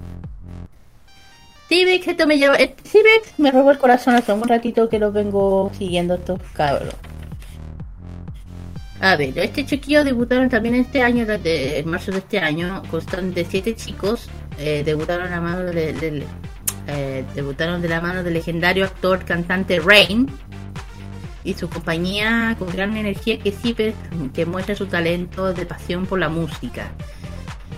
Cibex, 1.69 2.07
esto 2.07 2.27
me 2.27 2.37
lleva. 2.37 2.55
eh, 2.57 2.75
Cibex 2.83 3.33
me 3.39 3.49
robó 3.51 3.71
el 3.71 3.77
corazón 3.77 4.15
hace 4.15 4.33
un 4.33 4.47
ratito 4.47 4.89
que 4.89 4.99
lo 4.99 5.11
vengo 5.11 5.71
siguiendo 5.77 6.15
estos 6.15 6.39
cabros. 6.53 6.93
A 8.99 9.15
ver, 9.17 9.37
este 9.37 9.65
chiquillo 9.65 10.03
debutaron 10.03 10.49
también 10.49 10.75
este 10.75 11.01
año, 11.01 11.25
de, 11.25 11.79
en 11.79 11.89
marzo 11.89 12.11
de 12.11 12.19
este 12.19 12.39
año, 12.39 12.83
constan 12.89 13.33
de 13.33 13.43
siete 13.43 13.75
chicos, 13.75 14.29
eh, 14.57 14.81
debutaron 14.85 15.31
a 15.33 15.41
mano 15.41 15.59
de- 15.61 15.93
del 15.93 16.23
eh, 16.87 17.23
debutaron 17.35 17.81
de 17.81 17.89
la 17.89 18.01
mano 18.01 18.23
del 18.23 18.33
legendario 18.33 18.85
actor 18.85 19.23
cantante 19.25 19.79
Rain 19.79 20.27
y 21.43 21.53
su 21.53 21.69
compañía 21.69 22.55
con 22.57 22.69
gran 22.69 22.95
energía 22.97 23.37
que 23.39 23.51
sí 23.51 23.73
pe- 23.73 23.93
que 24.33 24.45
muestra 24.45 24.75
su 24.75 24.85
talento 24.85 25.53
de 25.53 25.65
pasión 25.65 26.05
por 26.05 26.19
la 26.19 26.29
música. 26.29 26.91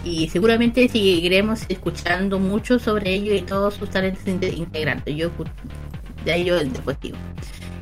Y 0.04 0.30
seguramente 0.30 0.88
seguiremos 0.88 1.64
escuchando 1.68 2.38
mucho 2.40 2.78
sobre 2.78 3.14
ellos 3.14 3.36
y 3.40 3.42
todos 3.42 3.74
sus 3.74 3.90
talentos 3.90 4.26
inte- 4.28 4.54
integrantes. 4.56 5.16
Yo 5.16 5.32
ahí 6.32 6.44
yo 6.46 6.58
después 6.60 6.98
digo. 7.02 7.18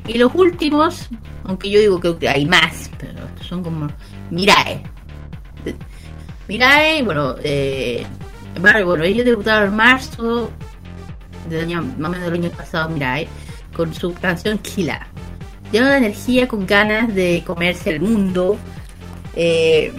Y 0.06 0.18
los 0.18 0.34
últimos 0.34 1.08
aunque 1.44 1.70
yo 1.70 1.80
digo 1.80 2.18
que 2.18 2.28
hay 2.28 2.44
más 2.46 2.90
pero 2.98 3.24
estos 3.26 3.46
son 3.46 3.62
como 3.62 3.88
Mirae. 4.30 4.82
Mirae 6.48 7.02
bueno 7.02 7.36
eh, 7.42 8.06
bueno, 8.60 9.02
ellos 9.02 9.24
debutaron 9.24 9.70
en 9.70 9.76
marzo 9.76 10.50
del 11.48 11.64
año, 11.64 11.82
más 11.98 12.08
o 12.08 12.12
menos 12.12 12.24
del 12.24 12.34
año 12.34 12.50
pasado, 12.50 12.88
Mirai, 12.88 13.28
con 13.74 13.94
su 13.94 14.14
canción 14.14 14.58
Kila. 14.58 15.06
Lleno 15.72 15.88
de 15.88 15.96
energía, 15.96 16.46
con 16.46 16.66
ganas 16.66 17.14
de 17.14 17.42
comerse 17.46 17.90
el 17.90 18.00
mundo. 18.00 18.56
eh, 19.36 19.92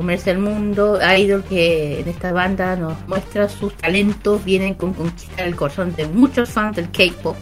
comerse 0.00 0.30
el 0.30 0.38
mundo. 0.38 0.98
Idol 0.98 1.44
que 1.44 2.00
en 2.00 2.08
esta 2.08 2.32
banda 2.32 2.74
nos 2.74 3.06
muestra 3.06 3.50
sus 3.50 3.76
talentos, 3.76 4.42
vienen 4.42 4.72
con 4.72 4.94
conquistar 4.94 5.46
el 5.46 5.54
corazón 5.54 5.94
de 5.94 6.06
muchos 6.06 6.48
fans 6.48 6.76
del 6.76 6.90
K-pop. 6.90 7.36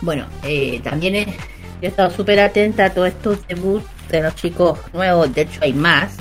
Bueno, 0.00 0.26
eh, 0.42 0.80
también 0.82 1.14
he, 1.14 1.36
estado 1.80 2.10
súper 2.10 2.40
atenta 2.40 2.86
a 2.86 2.90
todos 2.90 3.08
estos 3.08 3.46
debuts 3.46 3.86
de 4.10 4.22
los 4.22 4.34
chicos 4.34 4.80
nuevos, 4.92 5.32
de 5.32 5.42
hecho 5.42 5.60
hay 5.62 5.72
más. 5.72 6.16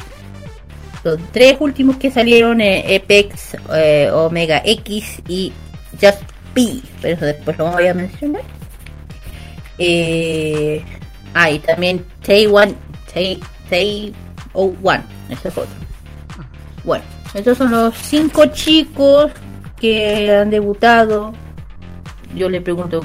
Los 1.04 1.18
tres 1.32 1.58
últimos 1.60 1.98
que 1.98 2.12
salieron, 2.12 2.62
eh, 2.62 2.96
Apex, 2.96 3.58
eh, 3.74 4.12
Omega 4.14 4.62
X 4.64 5.24
y 5.28 5.52
Just 6.02 6.22
P, 6.54 6.82
pero 7.02 7.16
eso 7.16 7.26
después 7.26 7.58
lo 7.58 7.72
voy 7.72 7.88
a 7.88 7.94
mencionar. 7.94 8.44
Eh, 9.78 10.84
ah, 11.34 11.50
y 11.50 11.60
también 11.60 12.06
Taiwan, 12.26 12.76
Tai, 13.14 13.40
Tai 13.70 14.14
One, 14.54 15.04
ese 15.30 15.48
es 15.48 15.58
otro. 15.58 15.76
Bueno, 16.84 17.04
estos 17.34 17.58
son 17.58 17.72
los 17.72 17.96
cinco 17.98 18.46
chicos 18.48 19.32
que 19.80 20.32
han 20.32 20.50
debutado. 20.50 21.34
Yo 22.36 22.50
le 22.50 22.62
pregunto, 22.62 23.02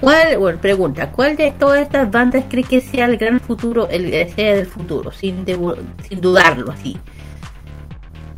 ¿cuál, 0.00 0.38
bueno, 0.38 0.60
pregunta, 0.60 1.10
¿cuál 1.10 1.36
de 1.36 1.52
todas 1.52 1.82
estas 1.82 2.10
bandas 2.10 2.44
cree 2.48 2.64
que 2.64 2.80
sea 2.80 3.06
el 3.06 3.16
gran 3.16 3.40
futuro, 3.40 3.88
el 3.88 4.10
sea 4.34 4.56
del 4.56 4.66
futuro, 4.66 5.10
sin, 5.12 5.44
sin 6.08 6.20
dudarlo 6.20 6.72
así? 6.72 6.98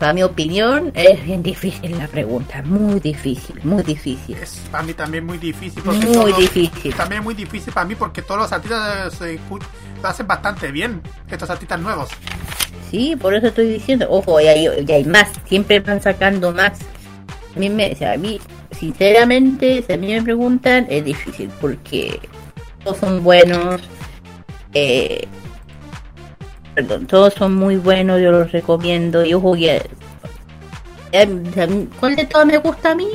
Para 0.03 0.15
mi 0.15 0.25
opinión, 0.25 0.91
es 0.97 1.25
bien 1.25 1.45
difícil 1.45 1.97
la 1.97 2.09
pregunta, 2.09 2.61
muy 2.65 2.99
difícil, 2.99 3.55
muy 3.63 3.85
difícil. 3.85 4.37
Es 4.37 4.61
para 4.69 4.83
mí 4.83 4.95
también 4.95 5.25
muy 5.25 5.39
difícil. 5.39 5.81
Porque 5.81 6.05
Muy 6.07 6.13
todos- 6.13 6.39
difícil. 6.39 6.93
También 6.93 7.23
muy 7.23 7.35
difícil 7.35 7.73
para 7.73 7.87
mí 7.87 7.95
porque 7.95 8.21
todos 8.21 8.41
los 8.41 8.53
artistas 8.53 9.15
se 9.15 9.39
escu- 9.39 9.63
lo 10.03 10.09
hacen 10.09 10.27
bastante 10.27 10.73
bien. 10.73 11.01
Estos 11.31 11.49
artistas 11.51 11.79
nuevos. 11.79 12.09
Sí, 12.91 13.15
por 13.15 13.33
eso 13.33 13.47
estoy 13.47 13.69
diciendo, 13.69 14.09
ojo, 14.11 14.41
y 14.41 14.49
hay, 14.49 15.05
más, 15.05 15.29
siempre 15.47 15.79
van 15.79 16.03
sacando 16.03 16.51
más. 16.51 16.81
A 17.55 17.59
mí, 17.61 17.71
me, 17.71 17.93
o 17.93 17.95
sea, 17.95 18.15
a 18.15 18.17
mí, 18.17 18.41
sinceramente, 18.73 19.85
si 19.87 19.93
a 19.93 19.97
mí 19.99 20.09
me 20.09 20.21
preguntan, 20.21 20.85
es 20.91 21.05
difícil 21.05 21.49
porque 21.61 22.19
todos 22.83 22.97
son 22.99 23.23
buenos. 23.23 23.81
Eh, 24.75 25.29
perdón, 26.75 27.07
todos 27.07 27.35
son 27.35 27.55
muy 27.55 27.77
buenos, 27.77 28.21
yo 28.21 28.31
los 28.31 28.53
recomiendo. 28.53 29.25
Y 29.25 29.35
ojo, 29.35 29.55
que, 29.55 29.83
eh, 31.13 31.89
¿cuál 32.01 32.17
de 32.17 32.27
todos 32.27 32.47
me 32.47 32.59
gusta 32.59 32.93
a 32.93 32.95
mí? 32.95 33.09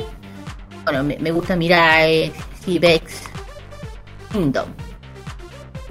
Bueno, 0.84 1.04
me, 1.04 1.18
me 1.18 1.30
gusta 1.30 1.56
Mirai, 1.56 2.32
Cibex, 2.62 3.24
Kingdom. 4.32 4.68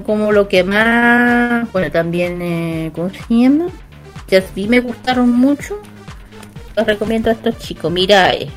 Como 0.05 0.31
lo 0.31 0.47
que 0.47 0.63
más, 0.63 1.71
bueno, 1.71 1.91
también, 1.91 2.41
eh, 2.41 2.91
¿cómo 2.93 3.09
se 3.09 3.21
llama? 3.29 3.65
Just 4.29 4.53
Be 4.55 4.67
me 4.67 4.79
gustaron 4.79 5.31
mucho. 5.33 5.79
Los 6.75 6.85
recomiendo 6.85 7.29
a 7.29 7.33
estos 7.33 7.57
chicos, 7.57 7.91
Mirai. 7.91 8.49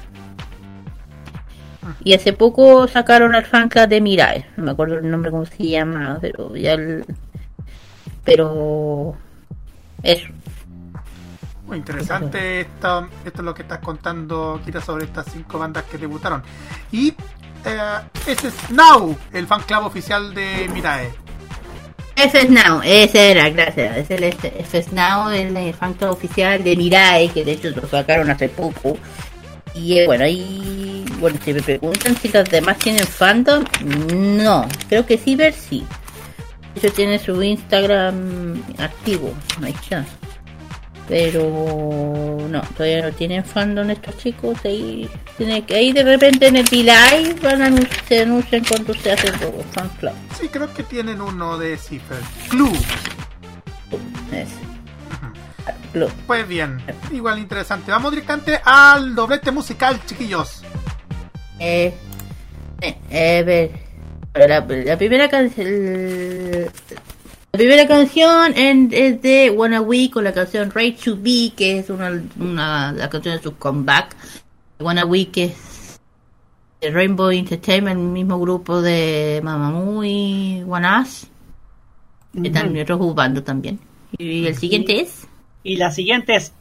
Y 2.05 2.15
hace 2.15 2.33
poco 2.33 2.87
sacaron 2.89 3.35
al 3.35 3.45
fan 3.45 3.69
club 3.69 3.89
de 3.89 4.01
Mirai. 4.01 4.45
No 4.57 4.65
me 4.65 4.71
acuerdo 4.73 4.99
el 4.99 5.11
nombre 5.11 5.31
cómo 5.31 5.47
se 5.47 5.69
llama, 5.69 6.19
pero 6.21 6.55
ya 6.55 6.73
el... 6.75 7.05
Pero... 8.25 9.17
Eso. 10.03 10.29
Muy 11.67 11.79
interesante 11.79 12.63
esto, 12.63 13.09
esto 13.25 13.43
es 13.43 13.45
lo 13.45 13.55
que 13.55 13.63
estás 13.63 13.79
contando, 13.79 14.61
Kira, 14.65 14.81
sobre 14.81 15.05
estas 15.05 15.27
cinco 15.33 15.59
bandas 15.59 15.85
que 15.85 15.99
debutaron. 15.99 16.43
Y 16.91 17.15
eh, 17.65 18.01
ese 18.27 18.49
es 18.49 18.71
Now, 18.71 19.17
el 19.33 19.47
fan 19.47 19.63
club 19.63 19.85
oficial 19.87 20.35
de 20.35 20.69
Mirae. 20.73 21.11
FS 22.17 22.51
Now, 22.51 22.83
ese 22.85 23.31
era, 23.31 23.49
gracias. 23.49 23.97
Es 23.97 24.11
el 24.11 24.25
FS 24.25 24.93
Now, 24.93 25.31
el, 25.31 25.57
el 25.57 25.75
fan 25.75 25.95
club 25.95 26.11
oficial 26.11 26.63
de 26.63 26.77
Mirai, 26.77 27.31
que 27.31 27.45
de 27.45 27.53
hecho 27.53 27.71
lo 27.71 27.87
sacaron 27.89 28.29
hace 28.31 28.49
poco. 28.49 28.99
Y 29.75 29.99
eh, 29.99 30.07
bueno, 30.07 30.25
ahí, 30.25 31.05
bueno, 31.19 31.39
si 31.43 31.55
me 31.55 31.63
preguntan 31.63 32.17
si 32.17 32.29
los 32.29 32.45
demás 32.51 32.77
tienen 32.79 33.07
fandom, 33.07 33.65
no, 34.13 34.67
creo 34.89 35.07
que 35.07 35.17
Ciber 35.17 35.55
sí. 35.55 35.87
Hecho 36.75 36.93
tiene 36.93 37.19
su 37.19 37.43
Instagram 37.43 38.63
activo, 38.79 39.35
ahí 39.63 39.73
está. 39.73 40.05
Pero 41.09 42.47
no, 42.49 42.63
todavía 42.77 43.03
no 43.03 43.13
tienen 43.13 43.45
fandom 43.45 43.91
estos 43.91 44.17
chicos. 44.19 44.57
Ahí, 44.65 45.11
tiene 45.37 45.65
que, 45.65 45.75
ahí 45.75 45.93
de 45.93 46.05
repente 46.05 46.47
en 46.47 46.57
el 46.57 46.67
Live 46.71 47.35
van 47.43 47.63
a 47.63 47.69
anun- 47.69 47.89
se 48.07 48.23
anuncian 48.23 48.65
cuando 48.65 48.95
se 48.95 49.11
hace 49.11 49.27
el 49.27 49.35
fan 49.73 49.89
club. 49.99 50.13
Sí, 50.41 50.47
creo 50.49 50.73
que 50.73 50.85
tienen 50.85 51.21
uno 51.21 51.59
de 51.59 51.77
Cipher. 51.77 52.21
Ese. 54.33 54.55
Club. 55.93 56.13
Pues 56.29 56.47
bien, 56.47 56.81
igual 57.11 57.41
interesante. 57.41 57.91
Vamos 57.91 58.13
directamente 58.13 58.61
al 58.65 59.13
doblete 59.17 59.51
musical, 59.51 59.99
chiquillos. 60.07 60.63
Eh, 61.59 61.93
eh, 62.81 62.97
eh. 63.11 63.87
La, 64.35 64.61
la 64.61 64.97
primera 64.99 65.29
canción. 65.29 65.67
La 67.53 67.59
primera 67.59 67.87
canción 67.89 68.57
en- 68.57 68.91
es 68.93 69.21
de 69.23 69.51
Wanna 69.51 69.81
We 69.81 70.09
con 70.11 70.23
la 70.25 70.33
canción 70.33 70.71
Right 70.73 70.99
to 71.03 71.17
Be, 71.17 71.53
que 71.57 71.79
es 71.81 71.91
una, 71.91 72.23
una 72.39 72.93
la 72.93 73.11
canción 73.11 73.37
de 73.37 73.43
su 73.43 73.57
comeback. 73.57 74.15
Wanna 74.79 75.05
We, 75.05 75.27
que 75.29 75.45
es 75.47 75.99
de 76.81 76.91
Rainbow 76.91 77.31
Entertainment, 77.31 77.99
el 78.01 78.07
mismo 78.07 78.39
grupo 78.41 78.81
de 78.81 79.41
Mamamoo 79.43 80.05
y 80.05 80.63
One 80.67 80.87
Us. 81.01 81.27
Que 82.41 82.47
están 82.49 82.79
otros 82.79 82.99
jugando 82.99 83.43
también. 83.43 83.81
Y 84.17 84.47
el 84.47 84.57
siguiente 84.57 85.01
es. 85.01 85.27
Y 85.65 85.77
la 85.77 85.91
siguiente 85.91 86.37
es 86.37 86.55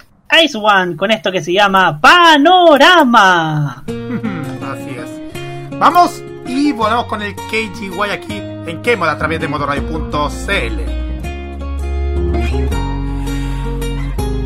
Ice 0.43 0.57
One 0.57 0.95
con 0.97 1.11
esto 1.11 1.31
que 1.31 1.43
se 1.43 1.53
llama 1.53 2.01
Panorama. 2.01 3.83
Así 3.87 4.89
es. 4.97 5.77
Vamos 5.77 6.23
y 6.49 6.71
volvemos 6.71 7.05
con 7.05 7.21
el 7.21 7.35
KGY 7.35 8.09
aquí 8.11 8.33
en 8.33 8.81
Kmod 8.81 9.09
a 9.09 9.17
través 9.17 9.39
de 9.39 9.47
motorradio.cl. 9.47 10.99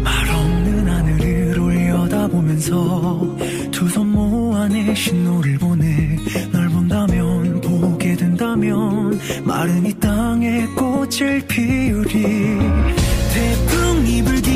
말 0.03 0.29
없는 0.29 0.89
하늘을 0.89 1.59
올려다보면서 1.59 3.37
두손 3.71 4.11
모아 4.11 4.67
내 4.67 4.93
신호를 4.93 5.57
보내 5.57 6.17
널 6.51 6.69
본다면 6.69 7.61
보게 7.61 8.15
된다면 8.15 9.19
마른 9.43 9.85
이 9.85 9.93
땅에 9.99 10.65
꽃을 10.75 11.47
피우리 11.47 12.59
태풍이 13.33 14.23
불기 14.23 14.52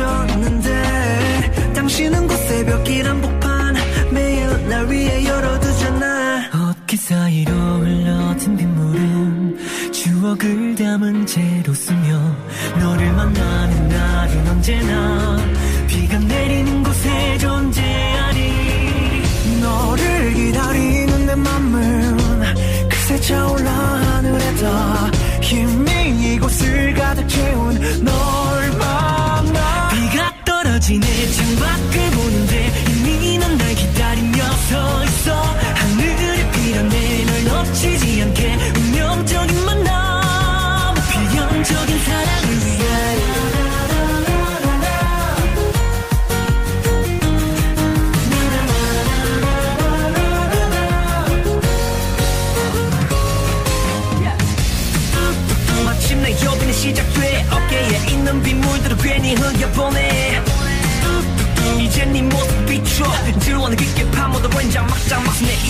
멈췄는데 0.00 1.72
당신은 1.74 2.26
곳에 2.26 2.64
몇길 2.64 3.06
한복판 3.06 3.74
매일 4.12 4.68
날 4.68 4.90
위해 4.90 5.24
열어두잖아. 5.24 6.50
어깨 6.52 6.96
사이로 6.96 7.52
흘러든 7.52 8.56
빗물은 8.56 9.58
추억을 9.92 10.74
담은 10.74 11.26
채로 11.26 11.72
스며 11.74 12.18
너를 12.78 13.12
만나는 13.12 13.88
날은 13.88 14.48
언제나 14.48 15.36
비가 15.86 16.18
내리는 16.18 16.82
곳에 16.82 17.38
존재해 17.38 18.19
snitch 65.40 65.69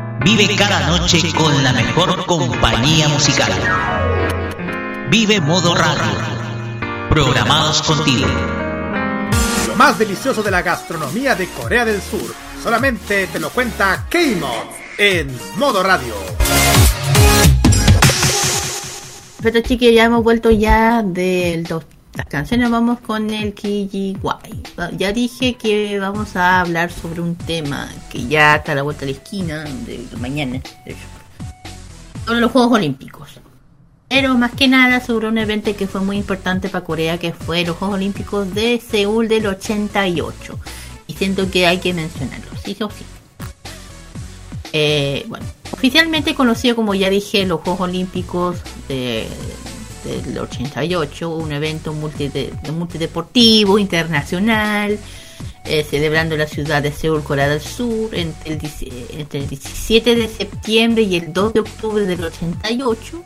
vive 0.23 0.55
cada 0.55 0.87
noche 0.87 1.19
con 1.33 1.63
la 1.63 1.73
mejor 1.73 2.25
compañía 2.25 3.07
musical. 3.09 3.51
Vive 5.09 5.39
Modo 5.41 5.75
Radio. 5.75 6.01
Programados 7.09 7.81
contigo. 7.81 8.27
Lo 9.67 9.75
más 9.75 9.97
delicioso 9.99 10.41
de 10.43 10.51
la 10.51 10.61
gastronomía 10.61 11.35
de 11.35 11.47
Corea 11.49 11.85
del 11.85 12.01
Sur. 12.01 12.33
Solamente 12.63 13.27
te 13.27 13.39
lo 13.39 13.49
cuenta 13.49 14.05
K-Mod 14.09 14.75
en 14.97 15.37
Modo 15.57 15.83
Radio. 15.83 16.13
Pero 19.41 19.59
chiquillos, 19.61 19.95
ya 19.95 20.03
hemos 20.05 20.23
vuelto 20.23 20.51
ya 20.51 21.01
de 21.03 21.65
los- 21.67 21.83
las 22.13 22.25
canciones, 22.25 22.69
vamos 22.69 22.99
con 22.99 23.29
el 23.29 23.53
Kijiwai. 23.53 24.63
Ya 24.97 25.13
dije 25.13 25.55
que 25.55 25.99
vamos 25.99 26.35
a 26.35 26.61
hablar 26.61 26.91
sobre 26.91 27.21
un 27.21 27.35
tema 27.35 27.89
que 28.09 28.27
ya 28.27 28.55
está 28.55 28.73
a 28.73 28.75
la 28.75 28.81
vuelta 28.83 29.05
de 29.05 29.13
la 29.13 29.17
esquina, 29.17 29.63
de 29.63 30.05
mañana, 30.19 30.61
de 30.85 30.95
sobre 32.25 32.41
los 32.41 32.51
Juegos 32.51 32.73
Olímpicos. 32.73 33.29
Pero 34.09 34.35
más 34.35 34.51
que 34.51 34.67
nada 34.67 34.99
sobre 34.99 35.29
un 35.29 35.37
evento 35.37 35.73
que 35.75 35.87
fue 35.87 36.01
muy 36.01 36.17
importante 36.17 36.67
para 36.67 36.83
Corea, 36.83 37.17
que 37.17 37.31
fue 37.31 37.65
los 37.65 37.77
Juegos 37.77 37.95
Olímpicos 37.95 38.53
de 38.53 38.81
Seúl 38.81 39.29
del 39.29 39.47
88. 39.47 40.59
Y 41.07 41.13
siento 41.13 41.49
que 41.49 41.65
hay 41.65 41.79
que 41.79 41.93
mencionarlo, 41.93 42.51
sí 42.63 42.75
o 42.81 42.89
sí. 42.89 43.05
Eh, 44.73 45.25
bueno, 45.27 45.45
oficialmente 45.71 46.35
conocido 46.35 46.75
como 46.75 46.93
ya 46.93 47.09
dije 47.09 47.45
los 47.45 47.61
Juegos 47.61 47.81
Olímpicos 47.81 48.57
de, 48.87 49.27
del 50.03 50.37
88, 50.37 51.29
un 51.29 51.51
evento 51.51 51.93
multide- 51.93 52.51
multideportivo 52.71 53.77
internacional, 53.79 54.97
eh, 55.65 55.85
celebrando 55.89 56.35
la 56.37 56.47
ciudad 56.47 56.81
de 56.81 56.91
Seúl, 56.91 57.23
Corea 57.23 57.47
del 57.47 57.61
Sur, 57.61 58.13
entre 58.15 58.53
el, 58.53 58.59
entre 59.19 59.39
el 59.39 59.47
17 59.47 60.15
de 60.15 60.27
septiembre 60.27 61.03
y 61.03 61.15
el 61.17 61.31
2 61.33 61.53
de 61.53 61.59
octubre 61.61 62.05
del 62.05 62.23
88. 62.23 63.23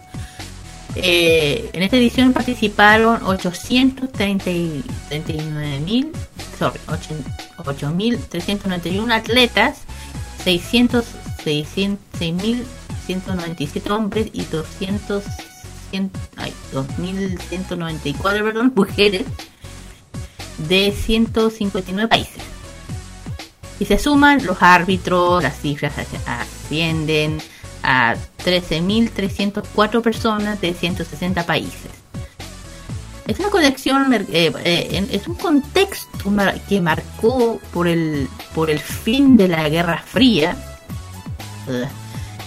Eh, 0.97 1.69
en 1.73 1.83
esta 1.83 1.97
edición 1.97 2.31
participaron 2.33 3.19
839.000, 3.21 6.11
sorry, 6.57 6.79
8.391 6.87 9.11
atletas, 9.13 9.79
600, 10.43 11.05
600, 11.43 11.99
6.197 12.19 13.91
hombres 13.91 14.27
y 14.33 14.43
200, 14.45 15.23
100, 15.23 15.54
ay, 16.37 16.53
2.194 16.73 18.43
perdón, 18.43 18.73
mujeres 18.75 19.25
de 20.69 20.91
159 20.91 22.07
países. 22.07 22.43
Y 23.79 23.85
se 23.85 23.99
suman 23.99 24.45
los 24.45 24.61
árbitros, 24.61 25.43
las 25.43 25.59
cifras 25.59 25.93
ascienden 26.25 27.39
a 27.83 28.15
13.304 28.43 30.01
personas 30.01 30.61
de 30.61 30.73
160 30.73 31.45
países. 31.45 31.91
Es 33.27 33.39
una 33.39 33.49
colección, 33.49 34.13
eh, 34.13 34.25
eh, 34.31 35.07
es 35.11 35.27
un 35.27 35.35
contexto 35.35 36.31
que 36.69 36.79
marcó 36.79 37.59
por 37.73 37.87
el, 37.87 38.27
por 38.53 38.69
el 38.69 38.79
fin 38.79 39.35
de 39.35 39.47
la 39.47 39.67
Guerra 39.67 39.97
Fría. 39.97 40.55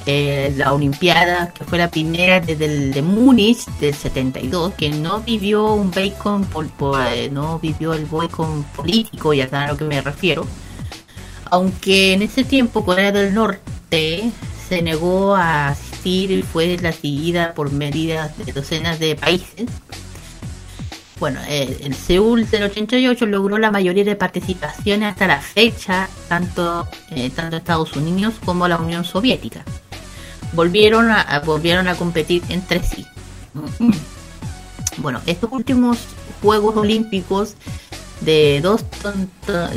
Eh, 0.09 0.47
eh, 0.49 0.55
la 0.57 0.73
Olimpiada, 0.73 1.53
que 1.53 1.65
fue 1.65 1.79
la 1.79 1.91
primera 1.91 2.41
desde 2.41 2.65
el 2.65 2.93
de 2.93 3.03
Múnich 3.03 3.67
del 3.81 3.95
72, 3.95 4.75
que 4.75 4.89
no 4.91 5.21
vivió 5.21 5.73
un 5.75 5.91
bacon, 5.91 6.45
pol- 6.47 6.71
po- 6.79 6.99
eh, 6.99 7.29
no 7.31 7.59
vivió 7.59 7.93
el 7.93 8.07
boicot 8.07 8.65
político, 8.77 9.35
ya 9.35 9.49
saben 9.49 9.69
a 9.69 9.73
lo 9.73 9.79
que 9.79 9.85
me 9.85 10.01
refiero. 10.01 10.47
Aunque 11.51 12.13
en 12.15 12.23
ese 12.23 12.45
tiempo 12.45 12.85
Corea 12.85 13.13
del 13.13 13.33
Norte 13.35 14.31
se 14.69 14.83
negó 14.83 15.35
a 15.35 15.69
asistir 15.69 16.31
y 16.31 16.43
fue 16.43 16.77
la 16.81 16.93
seguida 16.93 17.55
por 17.55 17.73
medidas 17.73 18.37
de 18.39 18.53
docenas 18.53 18.99
de 18.99 19.15
países. 19.17 19.67
Bueno, 21.19 21.41
eh, 21.49 21.79
el 21.83 21.95
Seúl 21.95 22.49
del 22.49 22.63
88 22.65 23.27
logró 23.27 23.59
la 23.59 23.71
mayoría 23.73 24.05
de 24.05 24.15
participaciones 24.15 25.11
hasta 25.11 25.27
la 25.27 25.41
fecha, 25.41 26.09
tanto, 26.29 26.87
eh, 27.11 27.31
tanto 27.31 27.57
Estados 27.57 27.97
Unidos 27.97 28.35
como 28.45 28.69
la 28.69 28.77
Unión 28.77 29.05
Soviética. 29.05 29.65
Volvieron 30.53 31.11
a, 31.11 31.21
a- 31.21 31.41
volvieron 31.41 31.89
a 31.89 31.95
competir 31.95 32.43
entre 32.49 32.83
sí. 32.83 33.07
Bueno, 34.99 35.21
estos 35.27 35.51
últimos 35.53 35.99
Juegos 36.43 36.77
Olímpicos 36.77 37.55
de 38.21 38.61
dos, 38.61 38.85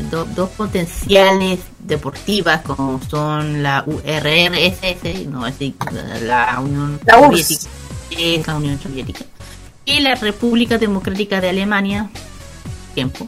do- 0.09 0.25
dos 0.25 0.49
potenciales 0.51 1.59
deportivas 1.79 2.61
como 2.61 2.99
son 3.09 3.61
la 3.61 3.83
URSS, 3.85 5.27
no 5.27 5.45
así 5.45 5.75
la 6.23 6.59
Unión 6.59 6.99
La. 7.05 7.13
Soviética, 7.19 7.69
es 8.11 8.47
la 8.47 8.55
Unión 8.55 8.79
Soviética 8.81 9.25
y 9.85 9.99
la 9.99 10.15
República 10.15 10.77
Democrática 10.77 11.39
de 11.41 11.49
Alemania, 11.49 12.09
tiempo. 12.95 13.27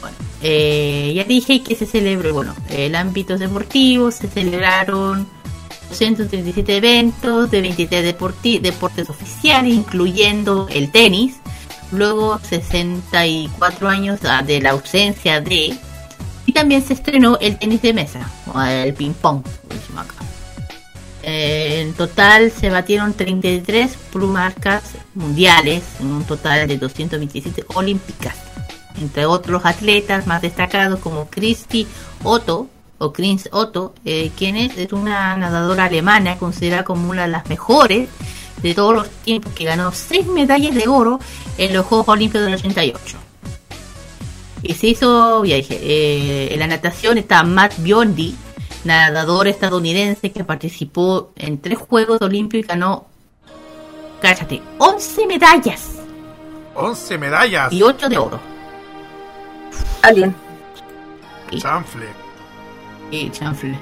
Bueno, 0.00 0.16
eh, 0.42 1.12
ya 1.14 1.24
dije 1.24 1.62
que 1.62 1.74
se 1.74 1.86
celebró, 1.86 2.34
bueno, 2.34 2.54
el 2.68 2.94
ámbito 2.94 3.38
deportivo 3.38 4.10
se 4.10 4.28
celebraron 4.28 5.26
237 5.88 6.76
eventos 6.76 7.50
de 7.50 7.60
23 7.60 8.16
deporti- 8.16 8.60
deportes 8.60 9.08
oficiales, 9.10 9.74
incluyendo 9.74 10.68
el 10.70 10.90
tenis. 10.90 11.36
Luego 11.92 12.38
64 12.40 13.88
años 13.88 14.20
ah, 14.24 14.42
de 14.42 14.60
la 14.60 14.70
ausencia 14.70 15.40
de... 15.40 15.76
Y 16.44 16.52
también 16.52 16.84
se 16.84 16.94
estrenó 16.94 17.38
el 17.40 17.58
tenis 17.58 17.82
de 17.82 17.92
mesa, 17.92 18.30
o 18.52 18.60
el 18.60 18.94
ping 18.94 19.12
pong, 19.12 19.42
como 19.42 19.74
decimos 19.80 20.04
acá. 20.04 20.14
Eh, 21.22 21.80
en 21.80 21.92
total 21.94 22.52
se 22.52 22.70
batieron 22.70 23.12
33 23.12 23.90
marcas 24.14 24.84
mundiales, 25.14 25.82
en 25.98 26.06
un 26.06 26.24
total 26.24 26.68
de 26.68 26.78
227 26.78 27.64
olímpicas. 27.74 28.36
Entre 29.00 29.26
otros 29.26 29.64
atletas 29.64 30.26
más 30.28 30.40
destacados 30.40 31.00
como 31.00 31.26
Christy 31.28 31.86
Otto, 32.22 32.68
o 32.98 33.12
Chris 33.12 33.48
Otto, 33.52 33.94
eh, 34.04 34.30
quien 34.36 34.56
es, 34.56 34.76
es 34.76 34.92
una 34.92 35.36
nadadora 35.36 35.84
alemana 35.84 36.38
considerada 36.38 36.84
como 36.84 37.10
una 37.10 37.22
de 37.22 37.28
las 37.28 37.48
mejores 37.48 38.08
de 38.62 38.74
todos 38.74 38.94
los 38.94 39.08
tiempos, 39.08 39.52
que 39.52 39.64
ganó 39.64 39.92
6 39.92 40.26
medallas 40.28 40.74
de 40.74 40.88
oro 40.88 41.20
en 41.58 41.74
los 41.74 41.84
Juegos 41.86 42.08
Olímpicos 42.08 42.44
del 42.44 42.54
88. 42.54 43.18
Y 44.62 44.74
se 44.74 44.86
hizo, 44.88 45.44
ya 45.44 45.56
dije, 45.56 45.78
eh, 45.80 46.54
en 46.54 46.58
la 46.58 46.66
natación 46.66 47.18
está 47.18 47.42
Matt 47.42 47.74
Biondi, 47.78 48.34
nadador 48.84 49.48
estadounidense 49.48 50.32
que 50.32 50.44
participó 50.44 51.32
en 51.36 51.60
tres 51.60 51.78
Juegos 51.78 52.20
Olímpicos 52.22 52.64
y 52.64 52.68
ganó, 52.68 53.06
cállate, 54.20 54.62
11 54.78 55.26
medallas 55.26 55.96
11 56.76 57.18
medallas. 57.18 57.72
y 57.72 57.82
8 57.82 58.08
de 58.08 58.18
oro. 58.18 58.40
Alguien. 60.02 60.34
Chanfle. 61.56 62.25
Y 63.10 63.30
chanfle. 63.30 63.76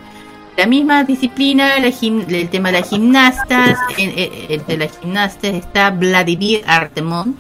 La 0.56 0.66
misma 0.66 1.02
disciplina, 1.04 1.78
la 1.80 1.88
gim- 1.88 2.24
el 2.28 2.48
tema 2.48 2.70
de 2.70 2.80
las 2.80 2.88
gimnastas, 2.90 3.78
en- 3.98 4.10
en- 4.18 4.30
entre 4.50 4.76
las 4.76 4.98
gimnastas 4.98 5.54
está 5.54 5.90
Vladimir 5.90 6.62
Artemon, 6.66 7.36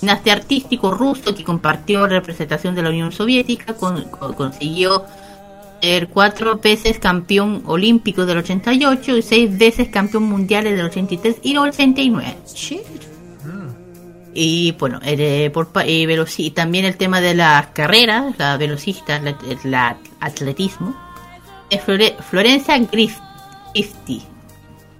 gimnasta 0.00 0.32
artístico 0.32 0.90
ruso 0.90 1.34
que 1.34 1.44
compartió 1.44 2.06
representación 2.06 2.74
de 2.74 2.82
la 2.82 2.90
Unión 2.90 3.12
Soviética, 3.12 3.74
con- 3.74 4.04
con- 4.10 4.32
consiguió 4.34 5.04
ser 5.80 6.08
cuatro 6.08 6.58
veces 6.58 6.98
campeón 6.98 7.62
olímpico 7.66 8.26
del 8.26 8.38
88 8.38 9.16
y 9.18 9.22
seis 9.22 9.56
veces 9.56 9.88
campeón 9.88 10.24
mundial 10.24 10.64
del 10.64 10.80
83 10.86 11.36
y 11.42 11.52
el 11.52 11.58
89. 11.58 12.36
Shit. 12.52 12.80
Y 14.38 14.72
bueno, 14.72 15.00
eh, 15.02 15.50
por, 15.52 15.68
eh, 15.84 16.04
veloci- 16.06 16.52
también 16.52 16.84
el 16.84 16.96
tema 16.96 17.20
de 17.22 17.34
las 17.34 17.68
carreras, 17.68 18.34
la 18.38 18.56
velocista, 18.58 19.18
la, 19.20 19.34
la 19.64 19.96
atletismo, 20.20 20.94
Flore- 21.70 22.16
Florencia 22.30 22.76
Grif- 22.78 23.20
Griffith. 23.74 24.22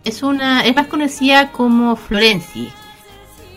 Es 0.05 0.23
una, 0.23 0.65
es 0.65 0.75
más 0.77 0.87
conocida 0.87 1.51
como 1.53 1.97
Florenci. 1.97 2.71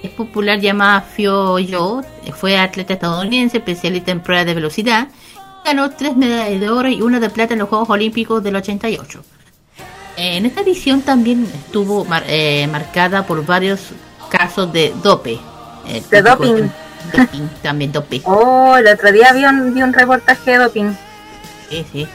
Es 0.01 0.11
popular 0.11 0.59
llamada 0.59 1.01
Fio 1.01 1.59
Yo. 1.59 2.01
Fue 2.35 2.57
atleta 2.57 2.93
estadounidense, 2.93 3.57
especialista 3.57 4.11
en 4.11 4.21
pruebas 4.21 4.45
de 4.45 4.53
velocidad. 4.53 5.07
Ganó 5.65 5.89
tres 5.91 6.15
medallas 6.15 6.59
de 6.59 6.69
oro 6.69 6.87
y 6.89 7.01
una 7.01 7.19
de 7.19 7.29
plata 7.29 7.53
en 7.53 7.59
los 7.59 7.69
Juegos 7.69 7.89
Olímpicos 7.89 8.41
del 8.41 8.55
88. 8.55 9.21
En 10.17 10.45
esta 10.45 10.61
edición 10.61 11.01
también 11.01 11.45
estuvo 11.53 12.05
mar- 12.05 12.23
eh, 12.27 12.67
marcada 12.71 13.25
por 13.25 13.45
varios 13.45 13.81
casos 14.29 14.71
de 14.73 14.93
dope. 15.03 15.39
Eh, 15.87 16.01
De 16.09 16.21
doping. 16.21 16.69
doping, 17.13 17.47
también 17.61 17.91
dope. 17.91 18.21
Oh, 18.25 18.75
el 18.77 18.87
otro 18.87 19.11
día 19.11 19.31
vi 19.33 19.43
un, 19.45 19.73
vi 19.73 19.81
un 19.83 19.93
reportaje 19.93 20.51
de 20.51 20.57
doping. 20.57 20.91
Sí, 21.69 21.85
sí. 21.91 22.07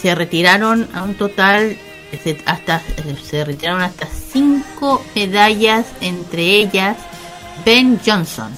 Se 0.00 0.14
retiraron 0.14 0.88
a 0.94 1.02
un 1.02 1.14
total, 1.14 1.76
se- 2.22 2.42
hasta 2.46 2.82
se 3.28 3.44
retiraron 3.44 3.82
hasta 3.82 4.06
cinco 4.32 5.02
medallas, 5.14 5.86
entre 6.00 6.42
ellas 6.56 6.96
Ben 7.64 7.98
Johnson. 8.04 8.52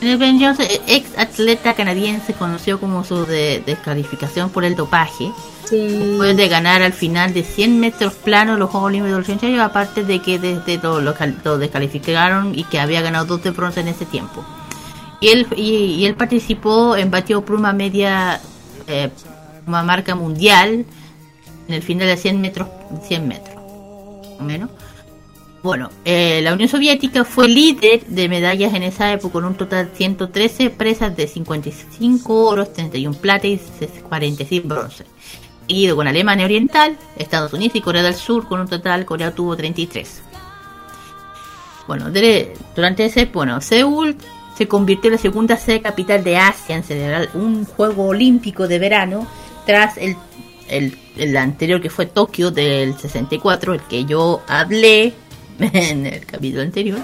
Eh, 0.00 0.16
Ben 0.16 0.40
Johnson, 0.40 0.66
eh, 0.68 0.80
ex 0.86 1.18
atleta 1.18 1.74
canadiense, 1.74 2.32
conocido 2.34 2.78
como 2.78 3.04
su 3.04 3.24
de- 3.26 3.62
descalificación 3.66 4.50
por 4.50 4.64
el 4.64 4.76
dopaje, 4.76 5.30
Sí. 5.68 5.76
después 5.88 6.36
de 6.36 6.48
ganar 6.48 6.82
al 6.82 6.92
final 6.92 7.34
de 7.34 7.42
100 7.42 7.78
metros 7.80 8.14
planos 8.14 8.58
los 8.58 8.70
Juegos 8.70 8.86
Olímpicos 8.88 9.12
del 9.26 9.36
88, 9.36 9.62
aparte 9.62 10.04
de 10.04 10.20
que 10.22 10.38
desde 10.38 10.78
lo, 10.78 11.00
lo 11.00 11.14
lo 11.44 11.58
descalificaron 11.58 12.56
y 12.58 12.64
que 12.64 12.78
había 12.80 13.02
ganado 13.02 13.26
dos 13.26 13.42
de 13.42 13.50
bronce 13.50 13.80
en 13.80 13.88
ese 13.88 14.06
tiempo. 14.06 14.44
Y 15.20 15.28
él, 15.28 15.46
y, 15.56 15.74
y 15.96 16.06
él 16.06 16.14
participó 16.14 16.96
en 16.96 17.10
batió 17.10 17.44
por 17.44 17.56
una 17.56 17.72
media, 17.72 18.40
eh, 18.86 19.10
una 19.68 19.82
marca 19.82 20.14
mundial 20.14 20.84
en 21.68 21.74
el 21.74 21.82
final 21.82 22.08
de 22.08 22.16
100 22.16 22.40
metros, 22.40 22.68
100 23.06 23.28
metros, 23.28 23.56
menos. 24.40 24.70
Bueno, 25.62 25.90
eh, 26.04 26.40
la 26.42 26.52
Unión 26.52 26.68
Soviética 26.68 27.24
fue 27.24 27.48
líder 27.48 28.06
de 28.06 28.28
medallas 28.28 28.74
en 28.74 28.84
esa 28.84 29.12
época 29.12 29.34
con 29.34 29.44
un 29.44 29.54
total 29.54 29.90
de 29.90 29.96
113 29.96 30.70
presas 30.70 31.16
de 31.16 31.26
55 31.26 32.46
oros, 32.46 32.72
31 32.72 33.16
plata 33.18 33.46
y 33.48 33.60
46 34.08 34.66
bronce. 34.66 35.04
Seguido 35.66 35.96
con 35.96 36.06
Alemania 36.06 36.46
Oriental, 36.46 36.96
Estados 37.16 37.52
Unidos 37.52 37.74
y 37.76 37.80
Corea 37.80 38.02
del 38.02 38.14
Sur 38.14 38.48
con 38.48 38.60
un 38.60 38.68
total, 38.68 39.04
Corea 39.04 39.34
tuvo 39.34 39.56
33. 39.56 40.22
Bueno, 41.88 42.06
durante 42.74 43.04
ese, 43.04 43.26
bueno, 43.26 43.60
Seúl 43.60 44.16
se 44.56 44.68
convirtió 44.68 45.08
en 45.08 45.16
la 45.16 45.20
segunda 45.20 45.56
sede 45.56 45.82
capital 45.82 46.22
de 46.22 46.36
Asia 46.36 46.76
en 46.76 46.84
celebrar 46.84 47.30
un 47.34 47.64
juego 47.64 48.06
olímpico 48.06 48.68
de 48.68 48.78
verano 48.78 49.26
tras 49.68 49.98
el, 49.98 50.16
el, 51.18 51.36
anterior 51.36 51.82
que 51.82 51.90
fue 51.90 52.06
Tokio 52.06 52.50
del 52.50 52.96
64, 52.98 53.74
el 53.74 53.82
que 53.82 54.06
yo 54.06 54.40
hablé 54.48 55.12
en 55.60 56.06
el 56.06 56.24
capítulo 56.24 56.62
anterior. 56.62 56.98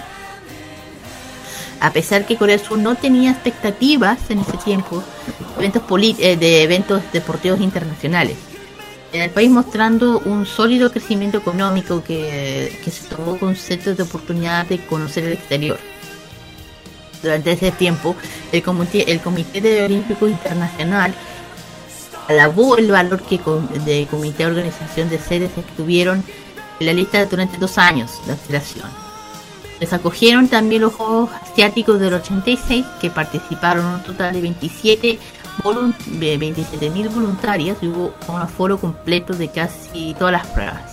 A 1.78 1.92
pesar 1.92 2.24
que 2.24 2.36
Corea 2.36 2.56
del 2.56 2.66
Sur 2.66 2.78
no 2.78 2.94
tenía 2.94 3.32
expectativas 3.32 4.30
en 4.30 4.38
ese 4.38 4.56
tiempo 4.56 5.04
eventos 5.58 5.82
eh, 6.20 6.38
de 6.38 6.62
eventos 6.62 7.02
deportivos 7.12 7.60
internacionales. 7.60 8.38
En 9.12 9.20
el 9.20 9.28
país 9.28 9.50
mostrando 9.50 10.20
un 10.20 10.46
sólido 10.46 10.90
crecimiento 10.90 11.36
económico 11.36 12.02
que, 12.02 12.80
que 12.82 12.90
se 12.90 13.06
tomó 13.08 13.38
conceptos 13.38 13.98
de 13.98 14.04
oportunidad 14.04 14.64
de 14.64 14.78
conocer 14.86 15.24
el 15.24 15.34
exterior. 15.34 15.78
Durante 17.22 17.52
ese 17.52 17.72
tiempo, 17.72 18.16
el 18.52 18.62
Comité, 18.62 19.12
el 19.12 19.20
Comité 19.20 19.60
de 19.60 19.84
Olímpico 19.84 20.26
Internacional 20.26 21.14
alabó 22.28 22.76
el 22.76 22.90
valor 22.90 23.20
que 23.22 23.38
de 23.84 24.06
comité 24.10 24.44
de 24.44 24.50
organización 24.50 25.08
de 25.10 25.18
sedes 25.18 25.50
estuvieron 25.56 26.22
en 26.80 26.86
la 26.86 26.92
lista 26.92 27.24
durante 27.26 27.58
dos 27.58 27.78
años 27.78 28.10
de 28.26 28.32
activación. 28.32 28.88
Les 29.80 29.92
acogieron 29.92 30.48
también 30.48 30.82
los 30.82 30.94
Juegos 30.94 31.30
Asiáticos 31.42 31.98
del 32.00 32.14
86 32.14 32.84
que 33.00 33.10
participaron 33.10 33.84
un 33.86 34.02
total 34.02 34.32
de 34.32 34.40
27 34.40 35.18
volun- 35.62 35.94
de 36.06 36.38
27.000 36.38 37.08
voluntarios 37.10 37.76
y 37.82 37.88
hubo 37.88 38.14
un 38.28 38.40
aforo 38.40 38.78
completo 38.78 39.34
de 39.34 39.48
casi 39.48 40.14
todas 40.18 40.32
las 40.32 40.46
pruebas. 40.46 40.92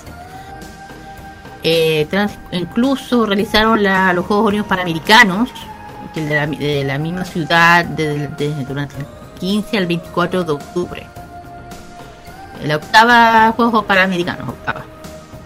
Eh, 1.63 2.07
incluso 2.51 3.25
realizaron 3.25 3.83
los 3.83 4.25
Juegos 4.25 4.47
Olímpicos 4.47 4.69
Panamericanos 4.69 5.49
de 6.15 6.35
la, 6.35 6.47
de 6.47 6.83
la 6.83 6.97
misma 6.97 7.23
ciudad 7.23 7.85
de- 7.85 8.27
durante 8.67 8.97
el 8.97 9.05
15 9.39 9.77
al 9.77 9.85
24 9.85 10.43
de 10.43 10.51
octubre. 10.53 11.07
La 12.63 12.75
octava 12.77 13.51
Juegos 13.55 13.85
Panamericanos, 13.85 14.49
octava. 14.49 14.85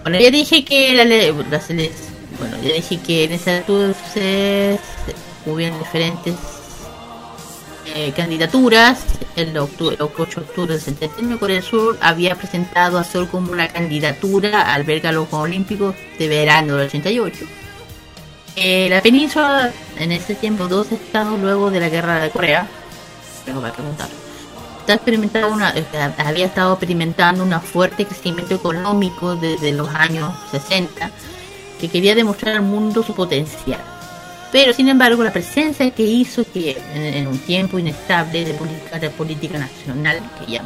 Bueno, 0.04 0.20
ya 0.20 0.30
dije 0.32 0.64
que 0.66 0.94
la, 0.94 1.06
la 1.06 1.32
bueno, 1.32 2.58
ya 2.62 2.74
dije 2.74 3.00
que 3.00 3.24
en 3.24 3.32
ese 3.34 3.58
entonces 3.58 4.80
hubieron 5.46 5.80
diferentes 5.80 6.36
eh, 7.94 8.12
candidaturas. 8.16 9.00
El, 9.36 9.54
octu- 9.56 9.92
el 9.92 10.02
8 10.02 10.40
de 10.40 10.46
octubre 10.46 10.74
del 10.74 10.82
79 10.82 11.40
Corea 11.40 11.56
del 11.56 11.64
Sur 11.66 11.98
había 12.02 12.36
presentado 12.36 12.98
a 12.98 13.04
Seúl 13.04 13.28
como 13.28 13.52
una 13.52 13.68
candidatura 13.68 14.62
a 14.62 14.74
albergar 14.76 15.14
los 15.14 15.28
Juegos 15.28 15.48
Olímpicos 15.50 15.96
de 16.18 16.28
verano 16.30 16.76
del 16.78 16.88
88. 16.88 17.46
Eh, 18.58 18.88
la 18.90 19.02
península, 19.02 19.72
en 19.98 20.12
ese 20.14 20.36
tiempo, 20.36 20.68
dos 20.70 20.90
estados 20.92 21.38
luego 21.40 21.70
de 21.72 21.82
la 21.82 21.90
guerra 21.90 22.22
de 22.22 22.30
Corea, 22.30 22.66
tengo 23.46 23.60
para 23.60 23.74
preguntar, 23.74 24.08
está 24.86 24.94
experimentando 24.94 25.52
una, 25.53 25.72
eh, 25.76 25.84
había 26.18 26.45
estado 26.45 26.74
experimentando 26.74 27.44
un 27.44 27.60
fuerte 27.62 28.06
crecimiento 28.06 28.53
económico 28.53 29.36
desde 29.36 29.72
los 29.72 29.90
años 29.90 30.32
60 30.52 31.10
que 31.80 31.90
quería 31.90 32.14
demostrar 32.16 32.56
al 32.56 32.62
mundo 32.62 33.02
su 33.03 33.14
potencial. 33.16 33.82
Pero 34.52 34.74
sin 34.74 34.88
embargo 34.88 35.24
la 35.24 35.34
presencia 35.34 35.90
que 35.91 36.03
hizo 36.03 36.45
que 36.53 36.78
en, 36.94 37.02
en 37.03 37.28
un 37.28 37.40
tiempo 37.40 37.80
inestable 37.80 38.45
de 38.45 38.53
política, 38.53 38.99
de 38.99 39.10
política 39.10 39.57
nacional, 39.57 40.20
que 40.40 40.52
ya 40.53 40.62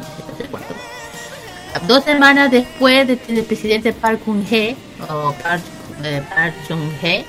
dos 1.86 2.04
semanas 2.04 2.50
después 2.50 3.06
de- 3.08 3.16
del 3.16 3.44
presidente 3.44 3.92
Park 3.92 4.20
Geun-hye, 4.24 4.76
o 5.08 5.32
Park, 5.42 5.62
eh, 6.04 6.22
Park 6.28 6.54
Chung-hye, 6.68 7.24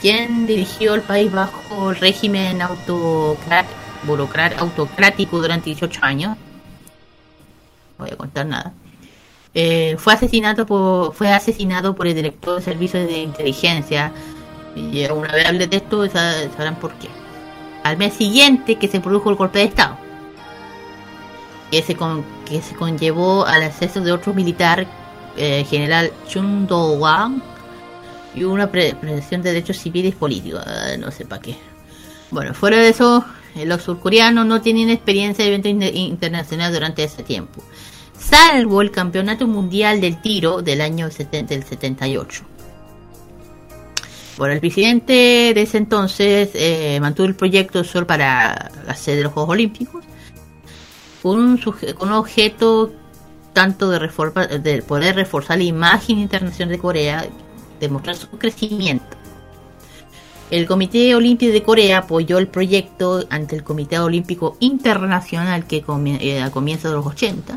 quien 0.00 0.46
dirigió 0.46 0.94
el 0.94 1.02
país 1.02 1.30
bajo 1.30 1.90
el 1.90 1.96
régimen 1.96 2.58
burocrat- 2.86 3.64
autocrático 4.58 5.38
durante 5.40 5.66
18 5.70 6.00
años. 6.02 6.36
No 7.98 8.04
voy 8.04 8.10
a 8.12 8.16
contar 8.16 8.46
nada. 8.46 8.72
Eh, 9.54 9.96
fue 9.98 10.12
asesinado 10.12 10.66
por 10.66 11.14
fue 11.14 11.32
asesinado 11.32 11.94
por 11.94 12.06
el 12.06 12.14
director 12.14 12.56
de 12.56 12.62
servicios 12.62 13.06
de 13.06 13.22
inteligencia 13.22 14.12
y 14.74 15.06
una 15.10 15.32
vez 15.32 15.46
hablé 15.46 15.66
de 15.66 15.76
esto 15.78 16.06
sa- 16.10 16.42
sabrán 16.50 16.76
por 16.76 16.92
qué 16.96 17.08
al 17.82 17.96
mes 17.96 18.12
siguiente 18.12 18.76
que 18.76 18.86
se 18.88 19.00
produjo 19.00 19.30
el 19.30 19.36
golpe 19.36 19.60
de 19.60 19.64
estado 19.64 19.96
que 21.70 21.82
se 21.82 21.96
con, 21.96 22.22
que 22.44 22.60
se 22.60 22.74
conllevó 22.74 23.46
al 23.46 23.62
acceso 23.62 24.02
de 24.02 24.12
otro 24.12 24.34
militar 24.34 24.86
eh, 25.38 25.64
general 25.64 26.12
Chun 26.28 26.66
Do-hwan 26.66 27.42
y 28.34 28.44
una 28.44 28.70
pre- 28.70 28.94
presión 28.94 29.40
de 29.40 29.52
derechos 29.54 29.78
civiles 29.78 30.14
políticos 30.14 30.62
Ah, 30.66 30.96
no 30.98 31.10
sé 31.10 31.24
para 31.24 31.40
qué 31.40 31.56
bueno 32.30 32.52
fuera 32.52 32.76
de 32.76 32.90
eso 32.90 33.24
los 33.64 33.82
surcoreanos 33.82 34.44
no 34.46 34.60
tienen 34.60 34.90
experiencia 34.90 35.44
de 35.44 35.54
eventos 35.54 35.70
in- 35.72 35.96
internacionales 35.96 36.74
durante 36.74 37.04
ese 37.04 37.22
tiempo 37.22 37.62
salvo 38.18 38.82
el 38.82 38.90
campeonato 38.90 39.46
mundial 39.46 40.00
del 40.00 40.20
tiro 40.20 40.62
del 40.62 40.80
año 40.80 41.10
70, 41.10 41.54
del 41.54 41.64
78 41.64 42.44
bueno, 44.38 44.52
el 44.54 44.60
presidente 44.60 45.52
de 45.54 45.62
ese 45.62 45.78
entonces 45.78 46.50
eh, 46.54 46.98
mantuvo 47.00 47.26
el 47.26 47.34
proyecto 47.34 47.82
solo 47.84 48.06
para 48.06 48.70
la 48.86 48.94
sede 48.94 49.16
de 49.16 49.22
los 49.24 49.32
Juegos 49.32 49.52
Olímpicos 49.52 50.04
con 51.22 51.40
un, 51.40 51.58
con 51.96 52.12
objeto 52.12 52.92
tanto 53.54 53.88
de, 53.90 53.98
de 54.58 54.82
poder 54.82 55.16
reforzar 55.16 55.56
la 55.56 55.64
imagen 55.64 56.18
internacional 56.18 56.68
de 56.68 56.78
Corea, 56.78 57.26
demostrar 57.80 58.14
su 58.14 58.28
crecimiento. 58.28 59.15
El 60.50 60.66
Comité 60.66 61.14
Olímpico 61.16 61.52
de 61.52 61.62
Corea 61.62 61.98
apoyó 61.98 62.38
el 62.38 62.46
proyecto 62.46 63.24
ante 63.30 63.56
el 63.56 63.64
Comité 63.64 63.98
Olímpico 63.98 64.56
Internacional 64.60 65.66
que 65.66 65.82
comie- 65.84 66.18
eh, 66.20 66.40
a 66.42 66.50
comienzos 66.50 66.90
de 66.92 66.96
los 66.96 67.06
80. 67.06 67.56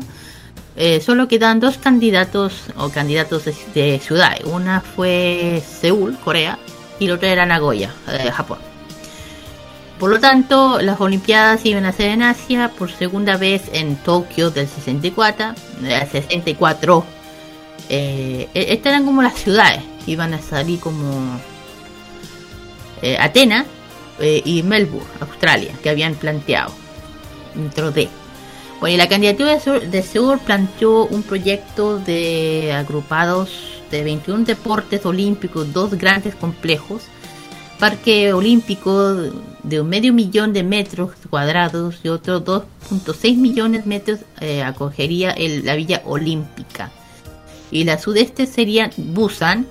Eh, 0.76 1.00
solo 1.00 1.28
quedan 1.28 1.60
dos 1.60 1.78
candidatos 1.78 2.52
o 2.76 2.88
candidatos 2.88 3.44
de, 3.44 3.54
de 3.74 3.98
ciudades. 4.00 4.44
Una 4.44 4.80
fue 4.80 5.62
Seúl, 5.80 6.16
Corea, 6.18 6.58
y 6.98 7.06
la 7.06 7.14
otra 7.14 7.28
era 7.28 7.46
Nagoya, 7.46 7.94
eh, 8.08 8.30
Japón. 8.32 8.58
Por 10.00 10.10
lo 10.10 10.18
tanto, 10.18 10.80
las 10.80 11.00
Olimpiadas 11.00 11.64
iban 11.66 11.84
a 11.84 11.92
ser 11.92 12.08
en 12.10 12.22
Asia 12.22 12.70
por 12.76 12.90
segunda 12.90 13.36
vez 13.36 13.64
en 13.72 13.96
Tokio 13.96 14.50
del 14.50 14.66
64, 14.66 15.54
eh, 15.84 16.08
64. 16.10 17.04
Eh, 17.88 18.48
e- 18.54 18.72
estas 18.72 18.92
eran 18.92 19.04
como 19.04 19.22
las 19.22 19.34
ciudades, 19.34 19.82
iban 20.06 20.32
a 20.34 20.40
salir 20.40 20.80
como 20.80 21.38
eh, 23.02 23.16
Atenas 23.18 23.66
eh, 24.18 24.42
y 24.44 24.62
Melbourne, 24.62 25.08
Australia, 25.20 25.72
que 25.82 25.90
habían 25.90 26.14
planteado 26.14 26.72
dentro 27.54 27.90
de. 27.90 28.08
Bueno, 28.80 28.94
y 28.94 28.98
la 28.98 29.08
candidatura 29.08 29.58
de 29.58 30.02
Seúl 30.02 30.38
planteó 30.38 31.06
un 31.06 31.22
proyecto 31.22 31.98
de 31.98 32.72
agrupados 32.72 33.80
de 33.90 34.04
21 34.04 34.44
deportes 34.44 35.04
olímpicos, 35.04 35.72
dos 35.72 35.94
grandes 35.98 36.34
complejos, 36.34 37.02
parque 37.78 38.32
olímpico 38.32 39.14
de 39.62 39.80
un 39.80 39.88
medio 39.88 40.12
millón 40.12 40.52
de 40.52 40.62
metros 40.62 41.12
cuadrados 41.28 42.00
y 42.02 42.08
otros 42.08 42.44
2.6 42.44 43.36
millones 43.36 43.84
de 43.84 43.88
metros 43.88 44.20
eh, 44.40 44.62
acogería 44.62 45.34
la 45.64 45.74
villa 45.74 46.02
olímpica. 46.04 46.90
Y 47.70 47.84
la 47.84 47.98
sudeste 47.98 48.46
serían 48.46 48.90
Busan, 48.96 49.66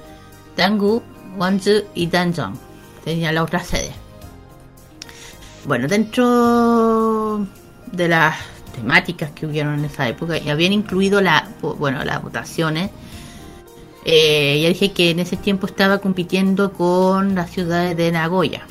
Daegu, 0.55 1.01
Gwangju 1.35 1.83
y 1.95 2.07
Danjong. 2.07 2.68
Sería 3.03 3.31
la 3.31 3.43
otra 3.43 3.63
sede. 3.63 3.91
Bueno, 5.65 5.87
dentro 5.87 7.45
de 7.91 8.07
las 8.07 8.35
temáticas 8.75 9.31
que 9.31 9.45
hubieron 9.45 9.79
en 9.79 9.85
esa 9.85 10.07
época, 10.07 10.37
y 10.37 10.49
habían 10.49 10.73
incluido 10.73 11.21
la, 11.21 11.49
bueno, 11.61 12.03
las 12.03 12.21
votaciones. 12.21 12.91
Eh, 14.05 14.61
ya 14.61 14.69
dije 14.69 14.91
que 14.91 15.11
en 15.11 15.19
ese 15.19 15.35
tiempo 15.35 15.67
estaba 15.67 15.99
compitiendo 15.99 16.71
con 16.71 17.35
las 17.35 17.51
ciudades 17.51 17.97
de 17.97 18.11
Nagoya. 18.11 18.61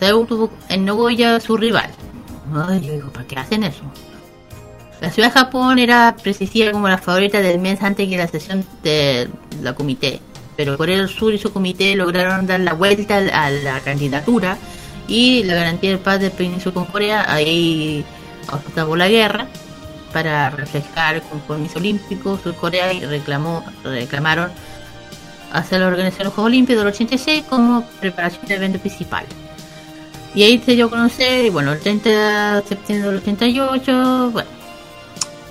Seúl 0.00 0.26
tuvo 0.26 0.50
en 0.68 0.84
Nagoya 0.84 1.38
su 1.40 1.56
rival. 1.56 1.90
Ay, 2.54 2.80
yo 2.80 2.92
digo, 2.94 3.12
¿para 3.12 3.26
qué 3.26 3.36
hacen 3.36 3.64
eso? 3.64 3.82
La 5.00 5.10
ciudad 5.10 5.28
de 5.28 5.34
Japón 5.34 5.78
era 5.78 6.16
precisamente 6.20 6.72
como 6.72 6.88
la 6.88 6.98
favorita 6.98 7.40
del 7.40 7.60
mes 7.60 7.82
antes 7.82 8.08
que 8.08 8.16
la 8.16 8.26
sesión 8.26 8.64
de 8.82 9.28
la 9.62 9.74
comité. 9.74 10.20
Pero 10.56 10.76
Corea 10.76 10.98
del 10.98 11.08
Sur 11.08 11.34
y 11.34 11.38
su 11.38 11.52
comité 11.52 11.96
lograron 11.96 12.46
dar 12.46 12.60
la 12.60 12.74
vuelta 12.74 13.16
a 13.16 13.50
la 13.50 13.80
candidatura 13.80 14.56
y 15.08 15.42
la 15.44 15.54
garantía 15.54 15.90
de 15.90 15.98
paz 15.98 16.20
del 16.20 16.30
Península 16.30 16.74
con 16.74 16.84
Corea. 16.86 17.24
Ahí 17.28 18.04
acabó 18.48 18.96
la 18.96 19.08
guerra 19.08 19.48
para 20.12 20.50
reflejar 20.50 21.22
compromiso 21.22 21.78
olímpico. 21.78 22.38
Surcorea 22.42 22.92
y 22.92 23.04
reclamó, 23.04 23.64
reclamaron 23.82 24.50
hacer 25.52 25.80
la 25.80 25.86
organización 25.86 26.18
de 26.18 26.24
los 26.24 26.34
Juegos 26.34 26.48
Olímpicos 26.48 26.84
del 26.84 26.92
86 26.92 27.44
como 27.48 27.84
preparación 28.00 28.46
del 28.46 28.58
evento 28.58 28.78
principal. 28.78 29.24
Y 30.34 30.42
ahí 30.42 30.60
se 30.64 30.72
dio 30.72 30.86
a 30.86 30.90
conocer, 30.90 31.44
y 31.44 31.50
bueno, 31.50 31.72
el 31.72 31.80
30 31.80 32.60
de 32.60 32.68
septiembre 32.68 33.08
del 33.08 33.18
88, 33.18 34.30
bueno, 34.32 34.48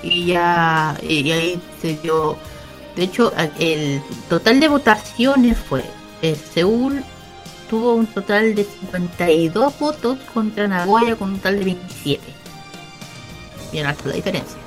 y 0.04 0.26
ya, 0.26 0.98
y 1.02 1.32
ahí 1.32 1.62
se 1.82 1.96
dio, 2.04 2.38
de 2.96 3.04
hecho, 3.04 3.34
el 3.60 4.02
total 4.30 4.60
de 4.60 4.68
votaciones 4.68 5.58
fue, 5.58 5.84
eh, 6.22 6.36
Seúl 6.36 7.04
tuvo 7.70 7.96
un 7.96 8.06
total 8.06 8.54
de 8.54 8.64
52 8.64 9.80
votos 9.80 10.20
contra 10.32 10.68
Nagoya 10.68 11.16
con 11.16 11.30
un 11.30 11.38
total 11.38 11.58
de 11.60 11.66
27. 11.66 12.22
Bien 13.72 13.88
alta 13.88 14.10
la 14.10 14.16
diferencia. 14.16 14.58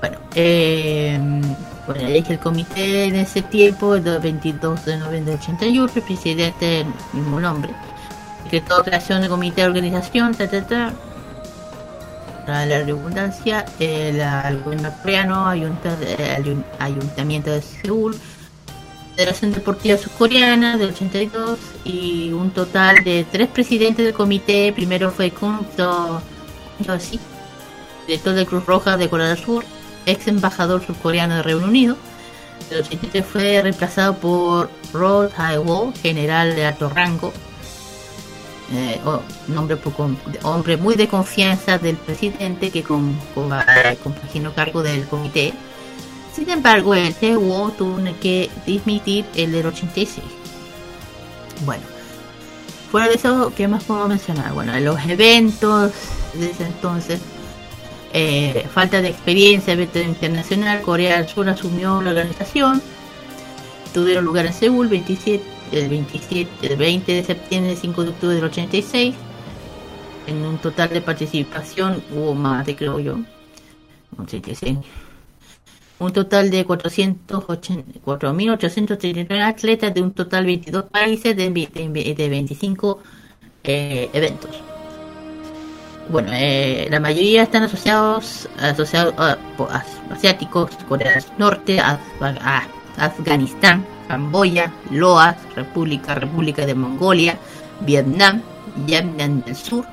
Bueno, 0.00 0.18
eh, 0.34 1.18
bueno, 1.86 2.08
es 2.08 2.24
que 2.24 2.32
el 2.32 2.38
comité 2.40 3.04
en 3.04 3.16
ese 3.16 3.42
tiempo, 3.42 3.94
el 3.94 4.02
22 4.02 4.84
de 4.84 4.96
noviembre 4.96 5.32
del 5.32 5.40
81, 5.40 5.92
el 5.94 6.02
presidente 6.02 6.64
del 6.64 6.86
mismo 7.12 7.38
nombre, 7.38 7.72
decretó 8.44 8.82
creación 8.82 9.22
de 9.22 9.28
comité 9.28 9.60
de 9.60 9.68
organización, 9.68 10.34
ta, 10.34 10.48
ta, 10.48 10.66
ta. 10.66 10.92
La 12.46 12.64
redundancia, 12.64 13.64
el, 13.78 14.20
el 14.20 14.62
gobierno 14.62 14.92
coreano, 15.02 15.46
ayuntamiento 16.78 17.50
de 17.50 17.62
Seúl, 17.62 18.16
Federación 19.16 19.52
Deportiva 19.52 19.98
Surcoreana 19.98 20.76
del 20.76 20.90
82 20.90 21.58
y 21.84 22.32
un 22.32 22.50
total 22.50 23.04
de 23.04 23.26
tres 23.30 23.48
presidentes 23.48 24.04
del 24.04 24.14
comité. 24.14 24.72
Primero 24.72 25.10
fue 25.10 25.30
Kun 25.30 25.66
Do 25.76 26.22
Yoshi, 26.80 27.20
director 28.06 28.34
de 28.34 28.46
Cruz 28.46 28.64
Roja 28.66 28.96
de 28.96 29.08
Corea 29.08 29.28
del 29.28 29.38
Sur, 29.38 29.64
ex 30.06 30.26
embajador 30.26 30.84
surcoreano 30.84 31.36
de 31.36 31.42
Reino 31.42 31.64
Unido. 31.64 31.96
El 32.70 32.80
83 32.80 33.24
fue 33.24 33.60
reemplazado 33.62 34.16
por 34.16 34.70
Ro 34.92 35.28
Tae-woo, 35.28 35.92
general 36.02 36.54
de 36.54 36.66
alto 36.66 36.88
rango, 36.88 37.32
eh, 38.72 39.00
o- 39.04 39.20
un 39.48 39.58
hombre, 40.44 40.76
muy 40.76 40.94
de 40.94 41.08
confianza 41.08 41.78
del 41.78 41.96
presidente 41.96 42.70
que 42.70 42.82
con, 42.82 43.14
con, 43.34 43.52
eh, 43.52 43.96
compaginó 44.02 44.52
cargo 44.54 44.82
del 44.82 45.06
comité. 45.06 45.52
Sin 46.34 46.48
embargo, 46.48 46.94
el 46.94 47.12
Tae-woo 47.14 47.70
tuvo 47.72 47.98
que 48.20 48.48
dismitir 48.66 49.24
el 49.34 49.52
del 49.52 49.66
86. 49.66 50.24
Bueno, 51.64 51.82
fuera 52.90 53.08
de 53.08 53.14
eso, 53.14 53.52
¿qué 53.56 53.66
más 53.68 53.84
puedo 53.84 54.06
mencionar? 54.08 54.52
Bueno, 54.52 54.78
los 54.80 55.04
eventos 55.06 55.92
desde 56.34 56.64
entonces, 56.66 57.20
eh, 58.12 58.66
falta 58.72 59.02
de 59.02 59.08
experiencia, 59.08 59.72
evento 59.72 59.98
internacional, 60.00 60.80
Corea 60.82 61.16
del 61.18 61.28
Sur 61.28 61.48
asumió 61.48 62.00
la 62.00 62.10
organización, 62.10 62.80
tuvieron 63.92 64.24
lugar 64.24 64.46
en 64.46 64.52
Seúl 64.54 64.86
27, 64.88 65.42
el 65.72 65.88
27, 65.88 66.66
el 66.72 66.76
20 66.76 67.12
de 67.12 67.24
septiembre, 67.24 67.76
5 67.76 68.02
de 68.04 68.10
octubre 68.10 68.34
del 68.36 68.44
86. 68.44 69.14
En 70.26 70.44
un 70.44 70.58
total 70.58 70.90
de 70.90 71.00
participación 71.00 72.02
hubo 72.14 72.34
más 72.34 72.66
de 72.66 72.76
creo 72.76 72.98
yo. 73.00 73.18
86. 74.18 74.78
Un 75.98 76.12
total 76.12 76.50
de 76.50 76.64
480 76.64 78.00
4.839 78.04 79.42
atletas 79.42 79.92
de 79.94 80.00
un 80.02 80.12
total 80.12 80.46
22 80.46 80.84
países 80.84 81.36
de, 81.36 81.50
de, 81.50 82.14
de 82.14 82.28
25 82.28 83.00
eh, 83.64 84.08
eventos. 84.12 84.62
Bueno, 86.08 86.30
eh, 86.32 86.88
la 86.90 86.98
mayoría 87.00 87.42
están 87.44 87.62
asociados, 87.64 88.48
asociados 88.58 89.14
a, 89.18 89.38
po- 89.56 89.68
a- 89.70 89.84
asiáticos, 90.10 90.70
Corea 90.88 91.12
del 91.14 91.24
Norte, 91.38 91.78
a- 91.78 92.00
Afganistán, 93.00 93.84
Camboya, 94.08 94.72
Laos, 94.90 95.34
República, 95.56 96.14
República 96.14 96.66
de 96.66 96.74
Mongolia, 96.74 97.38
Vietnam, 97.80 98.42
Vietnam 98.86 99.42
del 99.42 99.56
Sur 99.56 99.86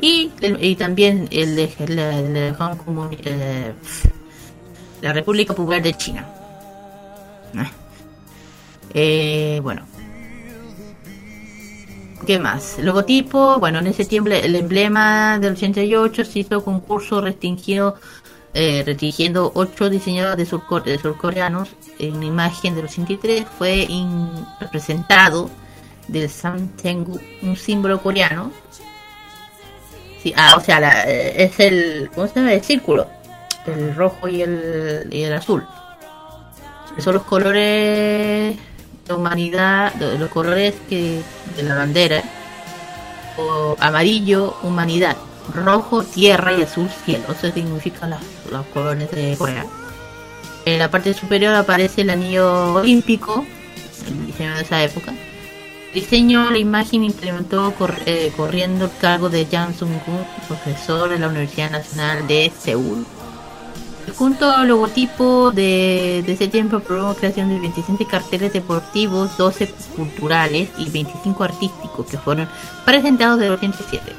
y, 0.00 0.28
también 0.76 1.28
el 1.30 1.56
de 1.56 1.72
la, 1.88 2.20
la 2.20 3.08
eh, 3.24 3.72
la 5.00 5.12
República 5.12 5.54
Popular 5.54 5.82
de 5.82 5.94
China. 5.94 6.26
Eh, 8.96 9.60
bueno, 9.62 9.82
¿Qué 12.26 12.38
más? 12.38 12.78
Logotipo, 12.78 13.58
bueno, 13.58 13.80
en 13.80 13.88
ese 13.88 14.06
tiempo 14.06 14.30
el 14.30 14.56
emblema 14.56 15.38
del 15.38 15.52
88 15.52 16.24
se 16.24 16.38
hizo 16.38 16.64
concurso 16.64 17.20
restringido, 17.20 17.96
eh, 18.54 18.82
restringiendo 18.86 19.50
ocho 19.54 19.90
diseñadores 19.90 20.38
de, 20.48 20.56
surco- 20.56 20.82
de 20.82 20.98
surcoreanos. 20.98 21.70
En 21.98 22.20
la 22.20 22.26
imagen 22.26 22.74
del 22.74 22.84
83 22.86 23.44
fue 23.58 23.74
in- 23.88 24.46
representado 24.60 25.50
del 26.08 26.28
Samtengu, 26.30 27.18
un 27.42 27.56
símbolo 27.56 28.00
coreano. 28.02 28.52
Sí, 30.22 30.32
ah, 30.36 30.54
o 30.56 30.60
sea, 30.60 30.80
la- 30.80 31.02
eh, 31.10 31.44
es 31.44 31.60
el, 31.60 32.10
¿cómo 32.14 32.26
se 32.26 32.34
llama? 32.36 32.52
El 32.54 32.62
círculo, 32.62 33.06
el 33.66 33.94
rojo 33.94 34.28
y 34.28 34.42
el, 34.42 35.08
y 35.10 35.22
el 35.22 35.34
azul. 35.34 35.66
Son 36.98 37.14
los 37.14 37.24
colores 37.24 38.56
de 39.06 39.14
humanidad, 39.14 39.92
de 39.94 40.16
los 40.18 40.30
colores 40.30 40.74
que 40.88 41.20
de 41.56 41.62
la 41.62 41.74
bandera. 41.74 42.22
O 43.36 43.76
amarillo, 43.80 44.56
humanidad. 44.62 45.16
Rojo, 45.52 46.02
tierra 46.02 46.52
y 46.54 46.62
azul, 46.62 46.88
cielo. 47.04 47.24
Eso 47.36 47.50
significan 47.52 48.10
las- 48.10 48.20
los 48.50 48.64
colores 48.66 49.10
de 49.10 49.34
Corea. 49.36 49.66
En 50.64 50.78
la 50.78 50.90
parte 50.90 51.12
superior 51.12 51.54
aparece 51.54 52.00
el 52.02 52.10
anillo 52.10 52.74
olímpico, 52.74 53.44
el 54.08 54.26
diseño 54.26 54.54
de 54.54 54.62
esa 54.62 54.82
época. 54.82 55.12
Diseño, 55.92 56.50
la 56.50 56.58
imagen 56.58 57.04
implementó 57.04 57.72
cor- 57.78 57.94
eh, 58.06 58.32
corriendo 58.36 58.86
el 58.86 58.90
cargo 59.00 59.28
de 59.28 59.46
Jang 59.46 59.74
Sung-gun, 59.74 60.24
profesor 60.48 61.08
de 61.10 61.18
la 61.18 61.28
Universidad 61.28 61.70
Nacional 61.70 62.26
de 62.26 62.50
Seúl. 62.58 63.04
junto 64.18 64.50
al 64.50 64.68
logotipo 64.68 65.50
de, 65.50 66.22
de 66.26 66.32
ese 66.34 66.46
tiempo 66.48 66.76
aprobó 66.76 67.14
creación 67.14 67.48
de 67.48 67.58
27 67.58 68.04
carteles 68.06 68.52
deportivos, 68.52 69.36
12 69.38 69.66
culturales 69.96 70.68
y 70.76 70.90
25 70.90 71.42
artísticos 71.42 72.06
que 72.06 72.18
fueron 72.18 72.46
presentados 72.84 73.40
del 73.40 73.52
87. 73.52 74.12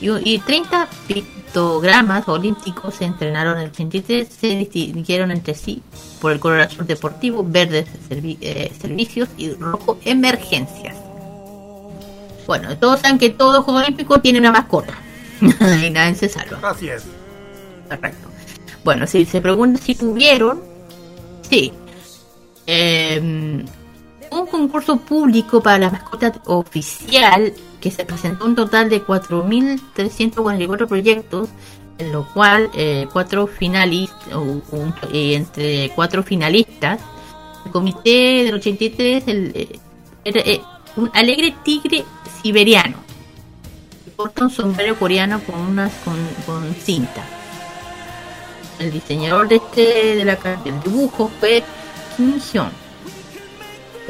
Y, 0.00 0.08
y 0.34 0.38
30 0.38 0.88
pictogramas 1.06 2.26
olímpicos 2.28 2.94
se 2.94 3.04
entrenaron 3.04 3.58
en 3.58 3.64
el 3.64 3.70
83, 3.70 4.28
se 4.28 4.46
distinguieron 4.48 5.30
entre 5.30 5.54
sí 5.54 5.82
por 6.20 6.32
el 6.32 6.40
color 6.40 6.60
azul 6.60 6.86
deportivo, 6.86 7.44
verde 7.46 7.86
servi- 8.08 8.38
eh, 8.40 8.72
servicios 8.80 9.28
y 9.36 9.52
rojo 9.54 9.98
emergencias. 10.04 10.96
Bueno, 12.46 12.76
todos 12.78 13.00
saben 13.00 13.18
que 13.18 13.30
todo 13.30 13.62
juego 13.62 13.80
olímpico 13.80 14.20
tiene 14.20 14.38
una 14.38 14.52
mascota. 14.52 14.94
y 15.40 15.90
nadie 15.90 16.14
se 16.14 16.28
salva. 16.28 16.58
Así 16.70 16.88
es. 16.88 17.04
Correcto. 17.88 18.28
Bueno, 18.84 19.06
si 19.06 19.24
se 19.24 19.40
pregunta 19.40 19.80
si 19.82 19.94
tuvieron, 19.94 20.60
sí. 21.48 21.72
Eh, 22.66 23.64
un 24.30 24.46
concurso 24.46 24.96
público 24.98 25.62
para 25.62 25.78
la 25.78 25.90
mascota 25.90 26.32
oficial 26.46 27.52
que 27.80 27.90
se 27.90 28.04
presentó 28.04 28.44
un 28.44 28.54
total 28.54 28.88
de 28.90 29.04
4.344 29.04 30.86
proyectos, 30.86 31.48
en 31.98 32.12
lo 32.12 32.26
cual 32.32 32.70
eh, 32.74 33.06
cuatro 33.12 33.46
finalistas, 33.46 34.28
entre 35.12 35.90
cuatro 35.94 36.22
finalistas, 36.22 37.00
el 37.64 37.72
comité 37.72 38.44
del 38.44 38.54
83, 38.54 39.28
el, 39.28 39.52
eh, 39.54 39.78
eh, 40.24 40.60
un 40.96 41.10
alegre 41.14 41.54
tigre 41.64 42.04
siberiano, 42.42 42.96
que 44.04 44.10
porta 44.10 44.44
un 44.44 44.50
sombrero 44.50 44.98
coreano 44.98 45.40
con 45.44 45.58
unas 45.60 45.92
con, 46.04 46.74
cinta 46.74 47.24
el 48.78 48.90
diseñador 48.92 49.46
de 49.46 49.56
este 49.56 50.16
de 50.16 50.24
la 50.24 50.36
del 50.36 50.80
dibujo 50.82 51.30
fue 51.38 51.62
Kim 52.16 52.40
Hyun. 52.40 52.89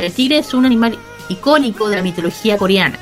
El 0.01 0.13
tigre 0.15 0.39
es 0.39 0.55
un 0.55 0.65
animal 0.65 0.99
icónico 1.29 1.91
de 1.91 1.97
la 1.97 2.03
mitología 2.03 2.57
coreana, 2.57 2.99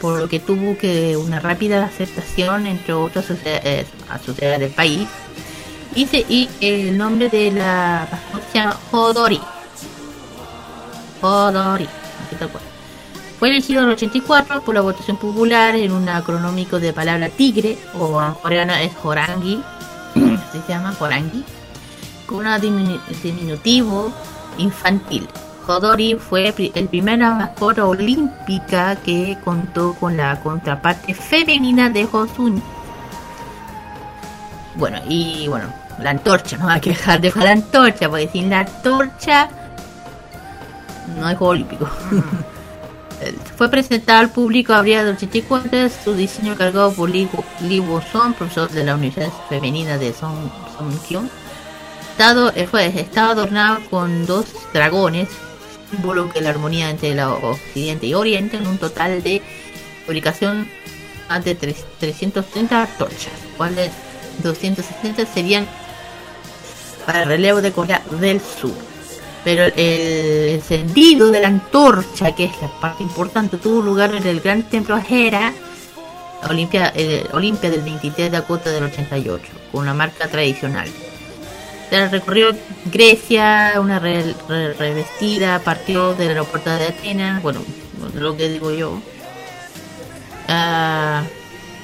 por 0.00 0.18
lo 0.18 0.28
que 0.28 0.40
tuvo 0.40 0.76
que 0.76 1.16
una 1.16 1.38
rápida 1.38 1.84
aceptación 1.84 2.66
entre 2.66 2.94
otras 2.94 3.26
sociedades, 3.26 4.60
del 4.60 4.70
país. 4.70 5.08
Y, 5.94 6.48
el 6.60 6.98
nombre 6.98 7.28
de 7.28 7.52
la 7.52 8.08
mascota 8.10 8.76
Hodori. 8.90 9.40
Hodori, 11.20 11.86
tal 12.38 12.48
cual. 12.48 12.64
Fue 13.38 13.48
elegido 13.48 13.82
en 13.82 13.88
el 13.88 13.94
84 13.94 14.62
por 14.62 14.74
la 14.74 14.80
votación 14.80 15.18
popular 15.18 15.76
en 15.76 15.92
un 15.92 16.08
acronómico 16.08 16.80
de 16.80 16.92
palabra 16.92 17.28
tigre, 17.28 17.78
o 17.96 18.20
en 18.20 18.34
coreano 18.34 18.74
es 18.74 18.92
Horangi, 19.02 19.62
así 20.14 20.60
se 20.66 20.72
llama 20.72 20.94
Horangi, 20.98 21.44
con 22.26 22.46
un 22.46 22.60
diminutivo 22.60 24.12
infantil. 24.58 25.28
Hodori 25.66 26.14
fue 26.14 26.54
el 26.74 26.88
primera 26.88 27.34
mascota 27.34 27.86
olímpica 27.86 28.96
que 28.96 29.38
contó 29.44 29.94
con 29.94 30.16
la 30.16 30.40
contraparte 30.40 31.14
femenina 31.14 31.88
de 31.90 32.08
Hosun. 32.10 32.62
Bueno, 34.74 34.98
y 35.08 35.46
bueno, 35.48 35.66
la 35.98 36.10
antorcha, 36.10 36.56
no 36.56 36.68
hay 36.68 36.80
que 36.80 36.90
dejar 36.90 37.20
de 37.20 37.28
dejar 37.28 37.44
la 37.44 37.52
antorcha, 37.52 38.08
porque 38.08 38.28
sin 38.28 38.50
la 38.50 38.60
antorcha 38.60 39.48
no 41.18 41.26
hay 41.26 41.36
juego 41.36 41.52
olímpico. 41.52 41.88
Eh, 43.20 43.36
Fue 43.56 43.68
presentada 43.68 44.20
al 44.20 44.30
público 44.30 44.72
abril 44.72 44.98
del 44.98 45.16
84, 45.16 45.88
su 46.04 46.14
diseño 46.14 46.56
cargado 46.56 46.92
por 46.92 47.10
Lee, 47.10 47.28
Lee 47.60 47.80
Wo-son, 47.80 48.34
profesor 48.34 48.68
de 48.70 48.84
la 48.84 48.94
Universidad 48.94 49.32
Femenina 49.48 49.98
de 49.98 50.12
Song, 50.12 50.50
Songkyun. 50.76 51.30
Estado, 52.10 52.52
eh, 52.54 52.66
fue, 52.66 52.86
estaba 52.86 53.30
adornado 53.30 53.78
con 53.88 54.26
dos 54.26 54.46
dragones, 54.72 55.28
que 56.32 56.40
la 56.40 56.50
armonía 56.50 56.90
entre 56.90 57.14
la 57.14 57.32
Occidente 57.34 58.06
y 58.06 58.14
Oriente, 58.14 58.56
en 58.56 58.66
un 58.66 58.78
total 58.78 59.22
de 59.22 59.42
publicación 60.06 60.68
de 61.44 61.54
tres- 61.54 61.84
330 61.98 62.86
torchas, 62.98 63.32
cuales 63.56 63.90
260 64.42 65.24
serían 65.26 65.66
para 67.06 67.22
el 67.22 67.28
relevo 67.28 67.60
de 67.62 67.72
Corea 67.72 68.02
del 68.20 68.40
Sur. 68.40 68.74
Pero 69.44 69.64
el 69.64 70.48
encendido 70.50 71.30
de 71.30 71.40
la 71.40 71.48
antorcha, 71.48 72.34
que 72.34 72.44
es 72.44 72.52
la 72.62 72.68
parte 72.80 73.02
importante, 73.02 73.56
tuvo 73.56 73.82
lugar 73.82 74.14
en 74.14 74.26
el 74.26 74.40
gran 74.40 74.62
templo 74.62 74.98
Hera, 75.08 75.52
Olimpia, 76.48 76.92
eh, 76.94 77.26
Olimpia 77.32 77.70
del 77.70 77.82
23 77.82 78.30
de 78.30 78.36
agosto 78.36 78.70
del 78.70 78.84
88, 78.84 79.44
con 79.72 79.82
una 79.82 79.94
marca 79.94 80.28
tradicional. 80.28 80.88
Recorrió 81.92 82.52
Grecia, 82.86 83.74
una 83.78 83.98
re- 83.98 84.34
re- 84.48 84.72
revestida, 84.72 85.58
partió 85.58 86.14
del 86.14 86.28
aeropuerto 86.30 86.70
de 86.70 86.86
Atenas, 86.86 87.42
bueno, 87.42 87.60
lo 88.14 88.34
que 88.34 88.48
digo 88.48 88.70
yo. 88.72 88.98
Ah, 90.48 91.22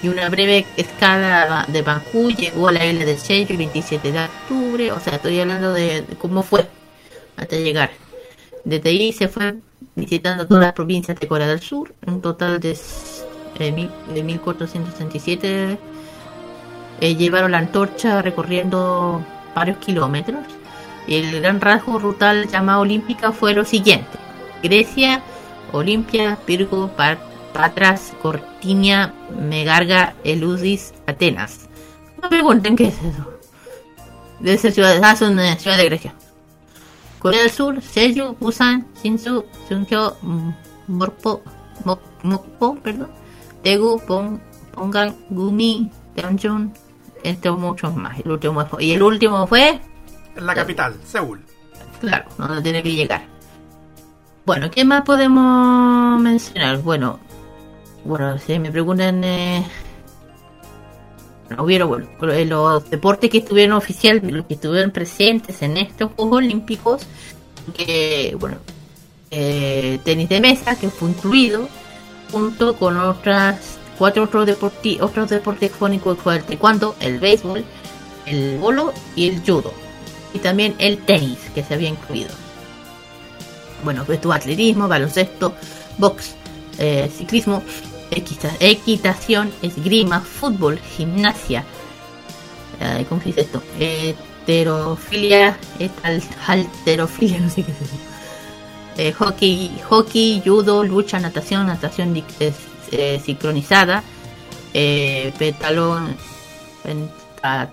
y 0.02 0.08
una 0.08 0.28
breve 0.30 0.64
escala 0.78 1.66
de 1.68 1.82
Bakú 1.82 2.30
llegó 2.30 2.68
a 2.68 2.72
la 2.72 2.86
isla 2.86 3.04
de 3.04 3.16
Jeju 3.18 3.52
el 3.52 3.58
27 3.58 4.12
de 4.12 4.24
octubre, 4.24 4.92
o 4.92 5.00
sea, 5.00 5.16
estoy 5.16 5.38
hablando 5.40 5.72
de, 5.74 6.02
de 6.02 6.16
cómo 6.16 6.42
fue 6.42 6.66
hasta 7.36 7.56
llegar. 7.56 7.90
Desde 8.64 8.88
ahí 8.88 9.12
se 9.12 9.28
fue 9.28 9.56
visitando 9.94 10.46
todas 10.46 10.62
las 10.62 10.72
provincias 10.72 11.18
de 11.20 11.28
Corea 11.28 11.48
del 11.48 11.60
Sur, 11.60 11.94
un 12.06 12.22
total 12.22 12.60
de, 12.60 12.78
eh, 13.58 13.72
mil- 13.72 13.90
de 14.14 14.22
1467 14.22 15.78
eh, 17.00 17.14
llevaron 17.14 17.52
la 17.52 17.58
antorcha 17.58 18.22
recorriendo 18.22 19.22
varios 19.58 19.78
kilómetros. 19.78 20.40
El 21.06 21.40
gran 21.40 21.60
rasgo 21.60 21.98
rutal 21.98 22.48
llamado 22.48 22.80
olímpica 22.82 23.32
fue 23.32 23.54
lo 23.54 23.64
siguiente: 23.64 24.18
Grecia, 24.62 25.22
Olimpia, 25.72 26.36
Pirgo, 26.46 26.88
Pa- 26.96 27.18
Patras, 27.52 28.12
Cortinia, 28.22 29.14
Megarga, 29.38 30.14
Eludis, 30.24 30.92
Atenas. 31.06 31.68
No 32.16 32.22
me 32.24 32.28
pregunten 32.28 32.76
qué 32.76 32.88
es 32.88 32.98
eso. 33.02 33.32
Debe 34.40 34.58
ser 34.58 34.72
ciudades, 34.72 35.00
ah, 35.02 35.16
son 35.16 35.38
eh, 35.40 35.56
ciudades 35.58 35.82
de 35.82 35.88
Grecia. 35.88 36.14
Corea 37.18 37.40
del 37.40 37.50
Sur, 37.50 37.80
Jeju, 37.82 38.36
Busan, 38.38 38.86
Shinsu, 39.02 39.44
Sunggyo, 39.68 40.16
mm, 40.22 40.50
Morpo, 40.88 41.42
Mo- 41.84 41.98
Mokpo, 42.22 42.76
perdón, 42.76 43.10
Daegu, 43.64 44.00
Pong, 44.06 44.38
Pongan, 44.72 45.16
Gumi, 45.30 45.90
Daejeon, 46.14 46.72
entre 47.22 47.50
muchos 47.50 47.94
más. 47.96 48.18
El 48.20 48.30
último 48.30 48.64
fue, 48.66 48.84
y 48.84 48.92
el 48.92 49.02
último 49.02 49.46
fue, 49.46 49.80
la 50.36 50.54
capital, 50.54 50.94
Seúl. 51.04 51.40
claro, 52.00 52.26
donde 52.36 52.62
tiene 52.62 52.82
que 52.82 52.92
llegar. 52.92 53.22
Bueno, 54.46 54.70
¿qué 54.70 54.84
más 54.84 55.02
podemos 55.02 56.20
mencionar? 56.20 56.78
Bueno, 56.78 57.18
bueno, 58.04 58.38
si 58.38 58.58
me 58.58 58.70
preguntan, 58.70 59.22
eh, 59.24 59.66
no 61.50 61.64
hubieron, 61.64 61.88
bueno, 61.88 62.06
los 62.44 62.88
deportes 62.90 63.30
que 63.30 63.38
estuvieron 63.38 63.76
oficial, 63.76 64.20
los 64.24 64.46
que 64.46 64.54
estuvieron 64.54 64.90
presentes 64.90 65.60
en 65.62 65.76
estos 65.76 66.12
Juegos 66.12 66.38
Olímpicos, 66.38 67.06
que, 67.76 68.36
bueno, 68.38 68.56
eh, 69.30 69.98
tenis 70.04 70.28
de 70.28 70.40
mesa, 70.40 70.78
que 70.78 70.88
fue 70.88 71.10
incluido, 71.10 71.68
junto 72.32 72.76
con 72.76 72.96
otras 72.96 73.78
cuatro 73.98 74.24
otros 74.24 74.46
deporti 74.46 74.98
otros 75.00 75.28
deportes 75.30 75.70
que 75.72 76.14
fue 76.16 76.36
el 76.36 76.44
taekwondo, 76.44 76.94
el 77.00 77.18
béisbol, 77.18 77.64
el 78.26 78.58
bolo 78.58 78.92
y 79.16 79.28
el 79.28 79.40
judo. 79.40 79.72
Y 80.34 80.38
también 80.38 80.74
el 80.78 80.98
tenis, 80.98 81.38
que 81.54 81.64
se 81.64 81.74
había 81.74 81.88
incluido. 81.88 82.30
Bueno, 83.82 84.04
estuvo 84.08 84.32
atletismo, 84.32 84.88
baloncesto, 84.88 85.54
box, 85.98 86.34
eh, 86.78 87.10
ciclismo, 87.16 87.62
equita- 88.10 88.56
equitación, 88.60 89.52
esgrima, 89.62 90.20
fútbol, 90.20 90.78
gimnasia. 90.78 91.64
Ay, 92.80 93.04
¿Cómo 93.06 93.20
se 93.20 93.28
dice 93.28 93.40
esto? 93.42 93.62
Heterofilia, 93.78 95.56
no 97.40 97.48
sé 97.50 97.62
qué 97.62 97.72
es 97.72 97.80
eso. 97.82 97.96
Eh, 98.96 99.12
hockey, 99.12 99.80
hockey, 99.88 100.42
judo, 100.44 100.82
lucha, 100.82 101.20
natación, 101.20 101.66
natación 101.68 102.12
eh, 102.92 103.20
sincronizada, 103.24 104.02
eh, 104.74 105.32
petalón, 105.38 106.16
ah, 107.42 107.68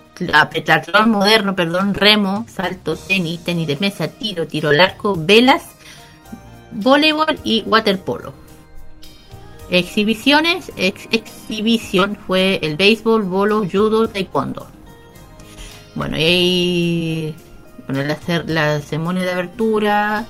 moderno, 1.06 1.54
perdón, 1.54 1.94
remo, 1.94 2.46
salto, 2.48 2.96
tenis, 2.96 3.42
tenis 3.44 3.66
de 3.66 3.76
mesa, 3.76 4.08
tiro, 4.08 4.46
tiro 4.46 4.70
al 4.70 4.80
arco, 4.80 5.14
velas, 5.16 5.62
voleibol 6.72 7.38
y 7.44 7.62
waterpolo. 7.66 8.32
Exhibiciones, 9.68 10.70
ex- 10.76 11.08
exhibición 11.10 12.16
fue 12.26 12.60
el 12.62 12.76
béisbol, 12.76 13.24
bolo, 13.24 13.66
judo, 13.70 14.08
taekwondo. 14.08 14.66
Bueno, 15.96 16.16
y 16.20 17.34
bueno, 17.88 18.02
la, 18.04 18.18
la 18.46 18.80
ceremonia 18.80 19.24
de 19.24 19.32
apertura 19.32 20.26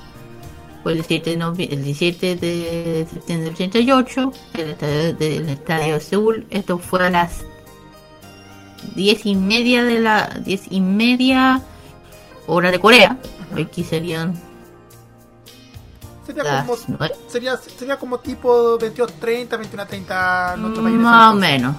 fue 0.87 0.93
el 0.93 0.99
17 0.99 1.31
de, 1.31 1.37
novie- 1.37 1.67
el 1.69 1.83
17 1.83 2.35
de 2.37 3.07
septiembre 3.11 3.45
del 3.49 3.53
88 3.55 4.31
en 4.53 4.59
el 4.61 4.69
estadio, 4.71 5.13
del 5.15 5.49
estadio 5.49 5.93
de 5.95 5.99
Seúl. 5.99 6.47
Esto 6.49 6.77
fue 6.77 7.05
a 7.05 7.09
las 7.09 7.43
10 8.95 9.25
y 9.25 9.35
media 9.35 9.83
de 9.83 9.99
la 9.99 10.27
10 10.45 10.61
y 10.69 10.79
media 10.79 11.61
hora 12.47 12.71
de 12.71 12.79
Corea. 12.79 13.17
Aquí 13.61 13.83
serían 13.83 14.33
Sería 16.25 16.43
las 16.43 16.65
como, 16.65 16.77
sería, 17.27 17.57
sería 17.57 17.97
como 17.97 18.19
tipo 18.19 18.79
22.30, 18.79 19.47
21.30 19.49 20.53
en 20.53 20.65
otro 20.65 20.83
país. 20.83 20.95
Más 20.95 21.33
o 21.33 21.35
menos, 21.35 21.75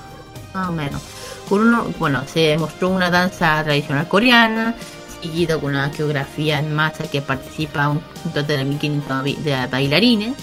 más 0.52 0.68
o 0.68 0.72
menos. 0.72 1.00
Con 1.48 1.60
uno, 1.66 1.86
bueno, 1.98 2.24
se 2.26 2.58
mostró 2.58 2.90
una 2.90 3.08
danza 3.10 3.64
tradicional 3.64 4.06
coreana, 4.06 4.74
seguido 5.22 5.60
con 5.60 5.70
una 5.70 5.90
coreografía 5.90 6.58
en 6.58 6.74
masa 6.74 7.04
que 7.10 7.20
participa 7.22 7.88
un 7.88 8.00
total 8.32 8.46
de 8.46 8.64
1500 8.64 9.08
ba- 9.08 9.22
de 9.24 9.66
bailarines. 9.70 10.34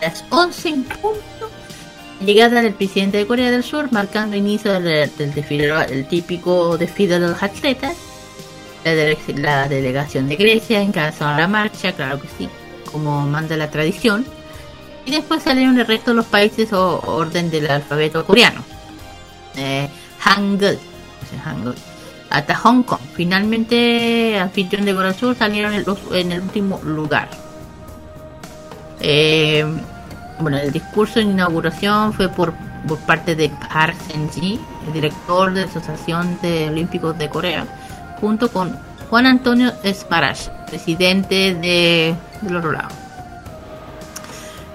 Las 0.00 0.24
11 0.30 0.68
en 0.68 0.84
punto, 0.84 1.50
llegada 2.24 2.60
del 2.62 2.74
presidente 2.74 3.18
de 3.18 3.26
Corea 3.26 3.50
del 3.50 3.62
Sur, 3.64 3.90
marcando 3.92 4.36
inicio 4.36 4.78
del, 4.80 5.10
típico 6.08 6.76
desfile 6.78 7.18
de 7.18 7.28
los 7.28 7.42
atletas. 7.42 7.94
La, 8.84 8.92
dele- 8.94 9.18
la 9.36 9.68
delegación 9.68 10.28
de 10.28 10.36
Grecia 10.36 10.80
encabezó 10.80 11.24
la 11.24 11.48
marcha, 11.48 11.92
claro 11.92 12.20
que 12.20 12.28
sí, 12.38 12.48
como 12.92 13.22
manda 13.26 13.56
la 13.56 13.70
tradición. 13.70 14.24
Y 15.06 15.12
después 15.12 15.42
salieron 15.42 15.78
el 15.78 15.86
resto 15.86 16.10
de 16.10 16.16
los 16.16 16.26
países 16.26 16.72
o 16.72 17.00
orden 17.06 17.48
del 17.50 17.70
alfabeto 17.70 18.24
coreano. 18.24 18.62
Eh, 19.56 19.88
Hangul. 20.20 20.78
Hangul. 21.44 21.74
Hasta 22.30 22.56
Hong 22.56 22.82
Kong. 22.82 23.00
Finalmente, 23.14 24.38
anfitrión 24.38 24.84
de 24.84 24.94
Corea 24.94 25.12
Sur 25.12 25.36
salieron 25.36 25.72
en, 25.74 26.32
el 26.32 26.40
último 26.40 26.80
lugar. 26.82 27.28
Eh, 29.00 29.64
bueno, 30.40 30.58
el 30.58 30.72
discurso 30.72 31.18
de 31.18 31.26
inauguración 31.26 32.12
fue 32.12 32.28
por, 32.28 32.54
parte 33.06 33.34
de 33.34 33.48
Park 33.48 33.96
Sen-ji, 34.08 34.60
el 34.86 34.92
director 34.92 35.52
de 35.52 35.62
la 35.62 35.66
Asociación 35.66 36.38
de 36.42 36.68
Olímpicos 36.68 37.16
de 37.18 37.28
Corea, 37.28 37.66
junto 38.20 38.50
con 38.50 38.76
Juan 39.10 39.26
Antonio 39.26 39.72
Esparach, 39.82 40.48
presidente 40.68 41.54
de, 41.54 42.14
del 42.42 42.56
otro 42.56 42.72
lado. 42.72 43.06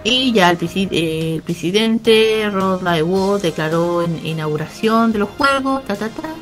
Y 0.03 0.32
ya 0.34 0.49
el, 0.49 0.57
eh, 0.61 1.41
presidente 1.45 2.49
Rod 2.52 2.82
Laewo 2.82 3.38
declaró 3.38 4.02
en 4.02 4.26
inauguración 4.26 5.11
de 5.11 5.19
los 5.19 5.30
Juegos, 5.30 5.86
ta 5.86 5.95
ta 5.95 6.10
ta, 6.10 6.34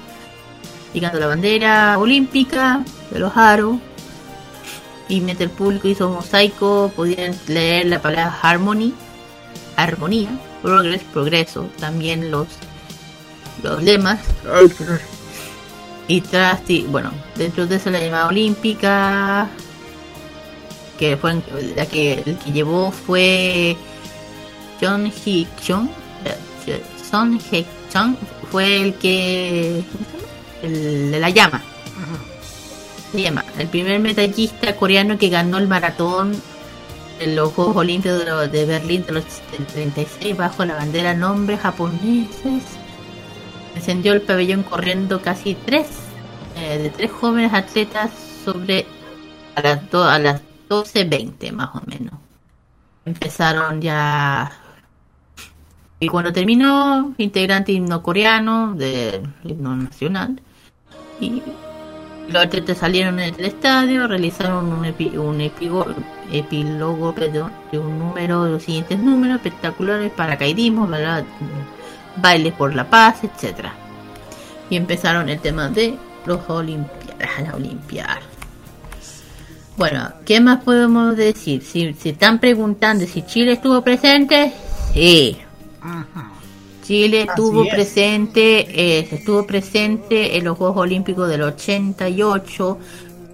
llegando 0.93 1.19
la 1.19 1.27
bandera 1.27 1.97
olímpica 1.97 2.83
de 3.11 3.19
los 3.19 3.35
aros. 3.35 3.77
Y 5.07 5.21
mientras 5.21 5.49
el 5.49 5.55
público 5.55 5.87
hizo 5.87 6.09
mosaico, 6.09 6.91
podían 6.95 7.35
leer 7.47 7.87
la 7.87 8.01
palabra 8.01 8.37
harmony, 8.41 8.93
armonía, 9.75 10.29
progress, 10.61 11.01
progreso, 11.11 11.69
también 11.79 12.29
los 12.29 12.47
los 13.63 13.83
lemas. 13.83 14.19
Y 16.07 16.21
tras, 16.21 16.61
bueno, 16.87 17.11
dentro 17.35 17.67
de 17.67 17.75
eso 17.75 17.89
la 17.89 17.99
llamada 17.99 18.27
olímpica, 18.27 19.47
que 20.97 21.17
fue 21.17 21.41
la 21.75 21.85
que 21.85 22.23
el 22.25 22.37
que 22.37 22.51
llevó 22.51 22.91
fue 22.91 23.77
John 24.81 25.05
eh, 25.07 26.81
Son 27.09 27.39
Hee 27.51 27.65
Chung 27.91 28.15
fue 28.51 28.81
el 28.81 28.93
que. 28.95 29.83
El 30.63 31.11
de 31.11 31.19
la 31.19 31.29
llama 31.29 31.61
se 33.11 33.21
llama 33.21 33.43
el 33.57 33.67
primer 33.67 33.99
medallista 33.99 34.75
coreano 34.75 35.17
que 35.17 35.29
ganó 35.29 35.57
el 35.57 35.67
maratón 35.67 36.33
en 37.19 37.35
los 37.35 37.51
Juegos 37.53 37.75
Olímpicos 37.77 38.23
de, 38.51 38.65
Berlín 38.65 39.05
de 39.05 39.13
los 39.13 39.23
del 39.51 39.65
36 39.65 40.37
bajo 40.37 40.63
la 40.65 40.75
bandera 40.75 41.13
nombres 41.13 41.59
japoneses 41.59 42.63
encendió 43.75 44.13
el 44.13 44.21
pabellón 44.21 44.63
corriendo 44.63 45.21
casi 45.21 45.55
tres 45.55 45.87
eh, 46.55 46.77
de 46.77 46.89
tres 46.89 47.11
jóvenes 47.11 47.53
atletas 47.53 48.11
sobre 48.45 48.85
a 49.55 49.61
las, 49.61 49.89
do- 49.89 50.03
a 50.03 50.19
las 50.19 50.41
12.20 50.69 51.51
más 51.51 51.69
o 51.75 51.81
menos. 51.87 52.13
Empezaron 53.05 53.81
ya... 53.81 54.51
Y 55.99 56.07
cuando 56.07 56.31
terminó, 56.31 57.13
integrante 57.17 57.71
himno 57.73 58.01
coreano 58.03 58.73
del 58.75 59.23
himno 59.43 59.75
nacional. 59.75 60.41
Y 61.19 61.41
los 62.29 62.43
atletas 62.43 62.77
salieron 62.77 63.19
en 63.19 63.33
el 63.35 63.45
estadio, 63.45 64.07
realizaron 64.07 64.71
un, 64.71 64.83
epi- 64.85 65.95
epílogo 66.31 67.13
perdón, 67.15 67.51
de 67.71 67.79
un 67.79 67.97
número 67.99 68.43
de 68.43 68.51
los 68.51 68.63
siguientes 68.63 68.99
números 68.99 69.37
espectaculares, 69.37 70.11
paracaidismo, 70.11 70.87
¿verdad? 70.87 71.23
baile 72.17 72.51
por 72.51 72.75
la 72.75 72.89
paz, 72.89 73.23
etcétera 73.23 73.73
Y 74.69 74.75
empezaron 74.75 75.29
el 75.29 75.39
tema 75.39 75.69
de 75.69 75.95
los 76.25 76.47
olimpiadas, 76.49 77.41
la 77.43 77.55
olimpiada. 77.55 78.19
Bueno, 79.77 80.11
¿qué 80.25 80.41
más 80.41 80.61
podemos 80.63 81.15
decir? 81.15 81.63
Si 81.63 81.93
se 81.93 82.09
están 82.09 82.39
preguntando 82.39 83.05
si 83.05 83.21
Chile 83.21 83.53
estuvo 83.53 83.81
presente, 83.81 84.51
sí. 84.93 85.37
Chile 86.89 87.27
Así 87.29 87.41
es. 87.67 87.69
presente, 87.71 88.61
eh, 88.61 89.07
estuvo 89.11 89.45
presente 89.45 90.35
en 90.35 90.43
los 90.43 90.57
Juegos 90.57 90.77
Olímpicos 90.77 91.29
del 91.29 91.43
88. 91.43 92.79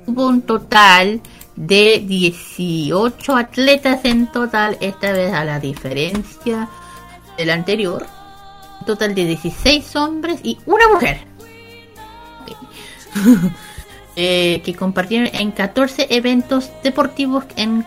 Hubo 0.08 0.28
un 0.28 0.42
total 0.42 1.22
de 1.56 2.04
18 2.06 3.34
atletas 3.34 4.04
en 4.04 4.30
total, 4.30 4.78
esta 4.82 5.14
vez 5.14 5.34
a 5.34 5.46
la 5.46 5.62
diferencia 5.62 6.68
del 7.38 7.50
anterior. 7.50 8.06
Un 8.82 8.88
total 8.88 9.16
de 9.16 9.24
16 9.24 9.96
hombres 9.96 10.42
y 10.44 10.58
una 10.66 10.90
mujer. 10.90 11.20
Eh, 14.18 14.62
que 14.64 14.74
compartieron 14.74 15.30
en 15.34 15.52
14 15.52 16.08
eventos 16.10 16.72
deportivos 16.84 17.44
en, 17.58 17.86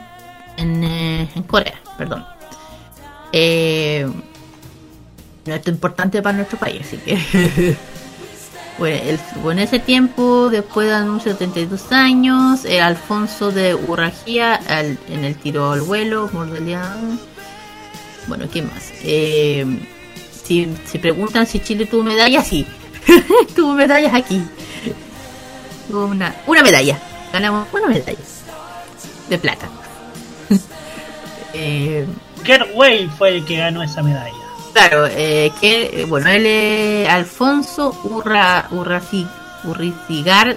en, 0.58 0.84
eh, 0.84 1.26
en 1.34 1.42
Corea. 1.44 1.80
Perdón. 1.96 2.22
Eh, 3.32 4.06
esto 5.56 5.70
es 5.70 5.74
importante 5.76 6.22
para 6.22 6.36
nuestro 6.36 6.58
país, 6.58 6.82
así 6.86 6.96
que. 6.98 7.16
bueno, 8.78 8.96
el- 9.04 9.20
bueno, 9.42 9.60
en 9.60 9.66
ese 9.68 9.78
tiempo, 9.78 10.48
después 10.50 10.88
de 10.88 10.94
anuncio 10.94 11.32
de 11.32 11.38
32 11.38 11.92
años, 11.92 12.64
eh, 12.64 12.80
Alfonso 12.80 13.50
de 13.50 13.74
Urragía 13.74 14.54
al- 14.68 14.98
en 15.08 15.24
el 15.24 15.34
tiro 15.36 15.72
al 15.72 15.82
vuelo, 15.82 16.28
modalidad. 16.32 16.96
Bueno, 18.26 18.46
¿qué 18.52 18.62
más? 18.62 18.92
Eh, 19.02 19.64
si 20.44 20.68
se 20.90 20.98
preguntan 20.98 21.46
si 21.46 21.60
Chile 21.60 21.86
tuvo 21.86 22.02
medallas, 22.02 22.46
sí. 22.46 22.66
tuvo 23.56 23.72
medallas 23.74 24.14
aquí. 24.14 24.42
Tuvo 25.88 26.06
una, 26.06 26.34
una 26.46 26.62
medalla. 26.62 26.98
Ganamos 27.32 27.66
una 27.72 27.86
medalla. 27.88 28.18
De 29.30 29.38
plata. 29.38 29.66
eh, 31.54 32.06
Gert 32.44 32.68
Whale 32.74 33.08
fue 33.16 33.36
el 33.36 33.44
que 33.44 33.56
ganó 33.56 33.82
esa 33.82 34.02
medalla. 34.02 34.32
Claro, 34.78 35.06
eh, 35.10 35.50
que 35.60 36.02
eh, 36.02 36.04
bueno, 36.04 36.28
él 36.30 36.46
es 36.46 37.08
Alfonso 37.08 37.98
Urra, 38.04 38.68
Urraci, 38.70 39.26
Urricigar. 39.64 40.56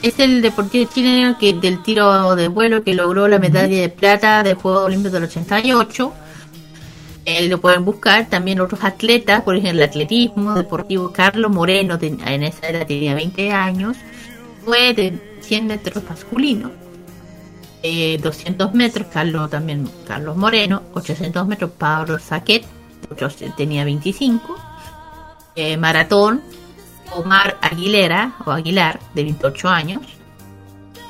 Es 0.00 0.16
el 0.20 0.40
deportivo 0.40 0.88
chileno 0.94 1.36
que 1.38 1.54
del 1.54 1.82
tiro 1.82 2.36
de 2.36 2.46
vuelo 2.46 2.84
que 2.84 2.94
logró 2.94 3.26
la 3.26 3.40
medalla 3.40 3.80
de 3.80 3.88
plata 3.88 4.44
de 4.44 4.54
Juegos 4.54 4.84
Olímpicos 4.84 5.12
del 5.14 5.24
88. 5.24 6.12
Eh, 7.24 7.48
lo 7.48 7.60
pueden 7.60 7.84
buscar 7.84 8.28
también 8.30 8.60
otros 8.60 8.84
atletas, 8.84 9.42
por 9.42 9.56
ejemplo, 9.56 9.82
el 9.82 9.88
atletismo 9.90 10.54
deportivo 10.54 11.12
Carlos 11.12 11.50
Moreno, 11.50 11.98
ten- 11.98 12.20
en 12.26 12.44
esa 12.44 12.68
edad 12.68 12.86
tenía 12.86 13.14
20 13.14 13.50
años, 13.50 13.96
fue 14.64 14.94
de 14.94 15.18
100 15.40 15.66
metros 15.66 16.04
masculino. 16.08 16.70
Eh, 17.82 18.18
200 18.22 18.74
metros, 18.74 19.06
Carlos 19.12 19.48
también, 19.48 19.88
Carlos 20.06 20.36
Moreno, 20.36 20.82
800 20.94 21.46
metros, 21.46 21.70
Pablo 21.78 22.18
Saquet, 22.18 22.64
tenía 23.56 23.84
25, 23.84 24.56
Eh, 25.56 25.76
maratón, 25.76 26.42
Omar 27.16 27.58
Aguilera, 27.60 28.34
o 28.46 28.50
Aguilar, 28.52 29.00
de 29.14 29.24
28 29.24 29.68
años, 29.68 30.02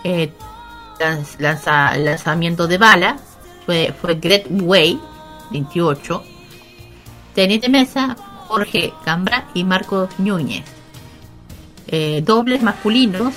Eh, 0.05 0.32
lanz- 0.98 1.36
lanza- 1.38 1.94
lanzamiento 1.98 2.66
de 2.66 2.78
bala, 2.78 3.16
fue, 3.66 3.92
fue 4.01 4.14
Gret 4.14 4.47
Way, 4.51 4.98
28, 5.51 6.22
Tenis 7.34 7.60
de 7.60 7.68
mesa, 7.68 8.16
Jorge 8.48 8.92
Cambra 9.05 9.48
y 9.55 9.62
Marcos 9.64 10.09
Núñez. 10.18 10.64
Eh, 11.86 12.22
dobles 12.24 12.62
masculinos, 12.62 13.34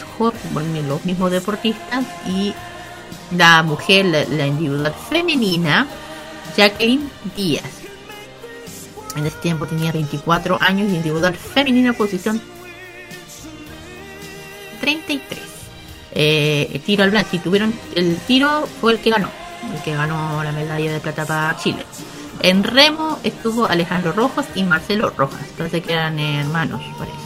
los 0.88 1.04
mismos 1.06 1.32
deportistas 1.32 2.06
y 2.28 2.54
la 3.32 3.64
mujer, 3.64 4.06
la, 4.06 4.26
la 4.26 4.48
individual 4.48 4.94
femenina, 5.10 5.88
Jacqueline 6.56 7.10
Díaz. 7.36 7.64
En 9.16 9.26
ese 9.26 9.38
tiempo 9.38 9.68
tenía 9.68 9.92
24 9.92 10.58
años 10.62 10.92
y 10.92 10.96
individual 10.96 11.36
femenina 11.36 11.94
posición 11.94 12.42
33. 14.82 15.40
Eh, 16.16 16.70
el 16.74 16.82
tiro 16.82 17.04
al 17.04 17.12
blanco, 17.12 17.30
si 17.32 17.40
tuvieron 17.40 17.74
el 17.96 18.18
tiro 18.18 18.68
fue 18.82 18.94
el 18.94 19.00
que 19.00 19.10
ganó, 19.10 19.30
el 19.74 19.82
que 19.82 19.96
ganó 19.96 20.44
la 20.44 20.52
medalla 20.52 20.92
de 20.92 21.00
plata 21.00 21.26
para 21.26 21.58
Chile. 21.58 21.86
En 22.42 22.64
remo 22.64 23.18
estuvo 23.24 23.66
Alejandro 23.66 24.12
Rojas 24.12 24.46
y 24.56 24.64
Marcelo 24.64 25.14
Rojas, 25.16 25.42
entonces 25.52 25.84
que 25.84 25.94
eran 25.94 26.20
hermanos, 26.20 26.82
parece. 26.98 27.18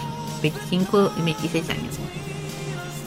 25 0.41 1.13
y 1.17 1.21
26 1.23 1.69
años. 1.71 1.95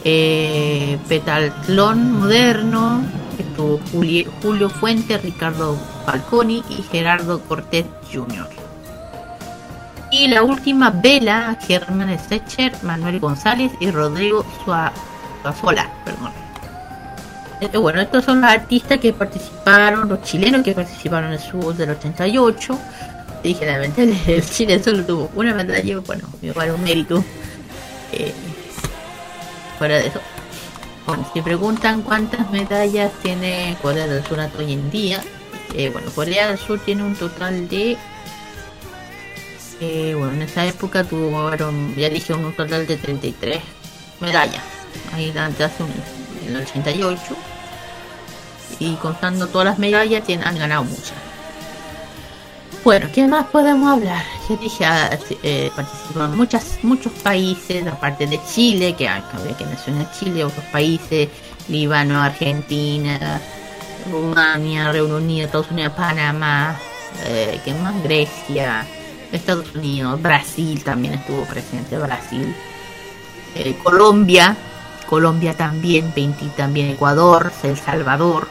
Eh, 0.04 0.98
petatlón 1.08 2.12
moderno 2.20 3.02
estuvo 3.38 3.78
Juli- 3.92 4.26
Julio 4.42 4.70
Fuente, 4.70 5.18
Ricardo 5.18 5.76
Falconi 6.06 6.62
y 6.70 6.82
Gerardo 6.90 7.40
Cortés 7.42 7.84
Jr. 8.12 8.48
Y 10.12 10.26
la 10.28 10.42
última 10.42 10.90
vela, 10.90 11.56
Germán 11.66 12.18
Stecher, 12.18 12.72
Manuel 12.82 13.20
González 13.20 13.70
y 13.78 13.90
Rodrigo 13.90 14.44
Sua- 14.64 14.92
Suazola, 15.42 15.88
perdón. 16.04 16.32
Eh, 17.60 17.76
Bueno, 17.78 18.00
estos 18.00 18.24
son 18.24 18.40
los 18.40 18.50
artistas 18.50 18.98
que 18.98 19.12
participaron, 19.12 20.08
los 20.08 20.22
chilenos 20.22 20.62
que 20.62 20.72
participaron 20.72 21.26
en 21.28 21.34
el 21.34 21.38
Sur 21.40 21.74
del 21.76 21.90
88. 21.90 22.78
Y 23.42 23.54
generalmente 23.54 24.02
el, 24.26 24.44
Chile 24.44 24.82
solo 24.82 25.04
tuvo 25.04 25.30
una 25.34 25.54
medalla, 25.54 25.98
bueno, 26.00 26.24
igual 26.42 26.72
un 26.72 26.82
mérito. 26.82 27.22
Eh, 28.12 28.34
fuera 29.80 29.96
de 29.96 30.08
eso. 30.08 30.20
Bueno, 31.06 31.26
si 31.32 31.40
preguntan 31.40 32.02
cuántas 32.02 32.50
medallas 32.50 33.10
tiene 33.22 33.78
Corea 33.80 34.06
del 34.06 34.22
Sur 34.26 34.38
hasta 34.38 34.58
hoy 34.58 34.74
en 34.74 34.90
día, 34.90 35.22
eh, 35.74 35.88
bueno, 35.88 36.10
Corea 36.10 36.48
del 36.48 36.58
Sur 36.58 36.80
tiene 36.80 37.02
un 37.02 37.16
total 37.16 37.66
de 37.66 37.96
eh, 39.80 40.14
bueno, 40.14 40.34
en 40.34 40.42
esa 40.42 40.66
época 40.66 41.04
tuvieron, 41.04 41.96
ya 41.96 42.10
dije, 42.10 42.34
un 42.34 42.52
total 42.52 42.86
de 42.86 42.98
33 42.98 43.62
medallas. 44.20 44.62
Ahí 45.14 45.32
antes 45.34 45.72
hace 45.72 45.82
un, 45.82 45.90
en 46.46 46.56
el 46.56 46.62
88. 46.62 47.22
Y 48.80 48.96
contando 48.96 49.46
todas 49.46 49.64
las 49.64 49.78
medallas, 49.78 50.24
tienen, 50.24 50.46
han 50.46 50.58
ganado 50.58 50.84
muchas. 50.84 51.29
Bueno, 52.82 53.08
¿qué 53.12 53.26
más 53.28 53.46
podemos 53.48 53.92
hablar? 53.92 54.24
Ya 54.48 54.56
dije, 54.56 54.84
ah, 54.86 55.18
eh, 55.42 55.70
participaron 55.76 56.34
muchas, 56.34 56.78
muchos 56.82 57.12
países, 57.12 57.86
aparte 57.86 58.26
de 58.26 58.40
Chile, 58.50 58.94
que, 58.96 59.06
ah, 59.06 59.22
que, 59.46 59.54
que 59.54 59.66
menciona 59.66 60.10
Chile, 60.12 60.44
otros 60.44 60.64
países, 60.66 61.28
Líbano, 61.68 62.22
Argentina, 62.22 63.38
Rumania, 64.10 64.90
Reino 64.92 65.16
Unido, 65.16 65.44
Estados 65.44 65.70
Unidos, 65.70 65.92
Panamá, 65.94 66.74
eh, 67.26 67.60
¿qué 67.66 67.74
más? 67.74 68.02
Grecia, 68.02 68.86
Estados 69.30 69.74
Unidos, 69.74 70.20
Brasil 70.22 70.82
también 70.82 71.14
estuvo 71.14 71.44
presente, 71.44 71.98
Brasil, 71.98 72.54
eh, 73.56 73.76
Colombia, 73.82 74.56
Colombia 75.06 75.54
también, 75.54 76.12
20 76.16 76.46
también 76.56 76.88
Ecuador, 76.88 77.52
El 77.62 77.76
Salvador, 77.76 78.48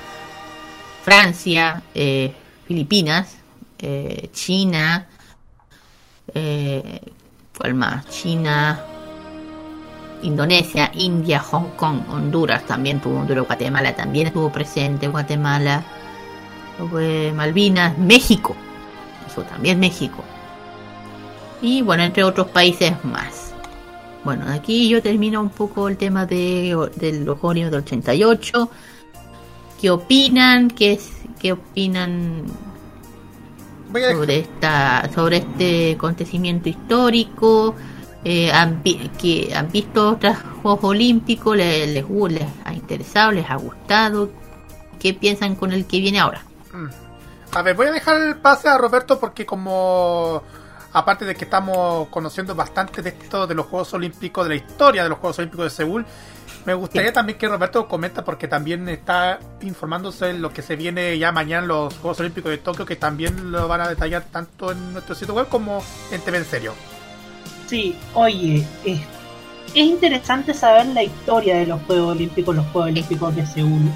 Francia, 1.03 1.81
eh, 1.95 2.31
Filipinas, 2.67 3.38
China, 4.33 5.07
eh, 6.33 7.01
¿cuál 7.57 7.73
más? 7.75 8.07
China, 8.09 8.79
Indonesia, 10.21 10.91
India, 10.95 11.39
Hong 11.39 11.69
Kong, 11.77 12.01
Honduras 12.09 12.65
también 12.65 12.99
tuvo 12.99 13.19
Honduras, 13.19 13.45
Guatemala 13.47 13.95
también 13.95 14.27
estuvo 14.27 14.51
presente, 14.51 15.07
Guatemala, 15.07 15.83
Malvinas, 17.35 17.97
México, 17.97 18.55
eso 19.27 19.43
también 19.43 19.79
México. 19.79 20.23
Y 21.61 21.81
bueno, 21.81 22.03
entre 22.03 22.23
otros 22.23 22.47
países 22.47 22.93
más. 23.03 23.53
Bueno, 24.23 24.45
aquí 24.49 24.87
yo 24.89 25.01
termino 25.01 25.41
un 25.41 25.49
poco 25.49 25.87
el 25.87 25.97
tema 25.97 26.25
de, 26.25 26.75
de 26.95 27.19
los 27.23 27.39
Juegos 27.39 27.55
del 27.71 27.75
88. 27.75 28.69
¿Qué 29.81 29.89
opinan? 29.89 30.69
¿Qué, 30.69 30.93
es- 30.93 31.11
qué 31.41 31.53
opinan 31.53 32.43
sobre 34.13 34.39
esta 34.39 35.09
sobre 35.13 35.37
este 35.37 35.93
acontecimiento 35.93 36.69
histórico? 36.69 37.75
Eh, 38.23 38.51
han, 38.51 38.83
vi- 38.83 39.09
que, 39.17 39.53
¿Han 39.55 39.71
visto 39.71 40.09
otros 40.11 40.35
Juegos 40.61 40.83
Olímpicos? 40.83 41.55
¿Les, 41.55 41.87
les, 41.87 42.05
les 42.09 42.43
ha 42.65 42.73
interesado? 42.73 43.31
¿Les 43.31 43.49
ha 43.49 43.55
gustado? 43.55 44.29
¿Qué 44.99 45.13
piensan 45.13 45.55
con 45.55 45.71
el 45.71 45.85
que 45.85 45.99
viene 46.01 46.19
ahora? 46.19 46.43
A 47.53 47.61
ver, 47.61 47.75
voy 47.75 47.87
a 47.87 47.91
dejar 47.91 48.21
el 48.21 48.35
pase 48.35 48.67
a 48.67 48.77
Roberto 48.77 49.19
porque 49.19 49.45
como 49.45 50.43
aparte 50.91 51.23
de 51.25 51.35
que 51.35 51.45
estamos 51.45 52.09
conociendo 52.09 52.53
bastante 52.55 53.01
de 53.01 53.09
esto 53.09 53.47
de 53.47 53.55
los 53.55 53.65
Juegos 53.67 53.93
Olímpicos, 53.93 54.43
de 54.47 54.49
la 54.49 54.55
historia 54.55 55.03
de 55.03 55.09
los 55.09 55.19
Juegos 55.19 55.39
Olímpicos 55.39 55.65
de 55.65 55.69
Seúl, 55.69 56.05
me 56.69 56.75
gustaría 56.75 57.11
también 57.11 57.39
que 57.39 57.47
Roberto 57.47 57.87
comenta 57.87 58.23
porque 58.23 58.47
también 58.47 58.87
está 58.89 59.39
informándose 59.61 60.29
en 60.29 60.39
lo 60.39 60.53
que 60.53 60.61
se 60.61 60.75
viene 60.75 61.17
ya 61.17 61.31
mañana 61.31 61.63
en 61.63 61.67
los 61.67 61.95
Juegos 61.95 62.19
Olímpicos 62.19 62.51
de 62.51 62.59
Tokio, 62.59 62.85
que 62.85 62.95
también 62.95 63.51
lo 63.51 63.67
van 63.67 63.81
a 63.81 63.89
detallar 63.89 64.25
tanto 64.31 64.71
en 64.71 64.93
nuestro 64.93 65.15
sitio 65.15 65.33
web 65.33 65.47
como 65.49 65.83
en 66.11 66.21
TV 66.21 66.37
en 66.37 66.45
serio. 66.45 66.75
Sí, 67.65 67.95
oye, 68.13 68.63
es, 68.85 68.99
es 69.69 69.75
interesante 69.75 70.53
saber 70.53 70.85
la 70.87 71.01
historia 71.01 71.57
de 71.57 71.65
los 71.65 71.81
Juegos 71.87 72.11
Olímpicos, 72.15 72.55
los 72.55 72.67
Juegos 72.67 72.91
Olímpicos 72.91 73.35
de 73.35 73.47
Seúl. 73.47 73.91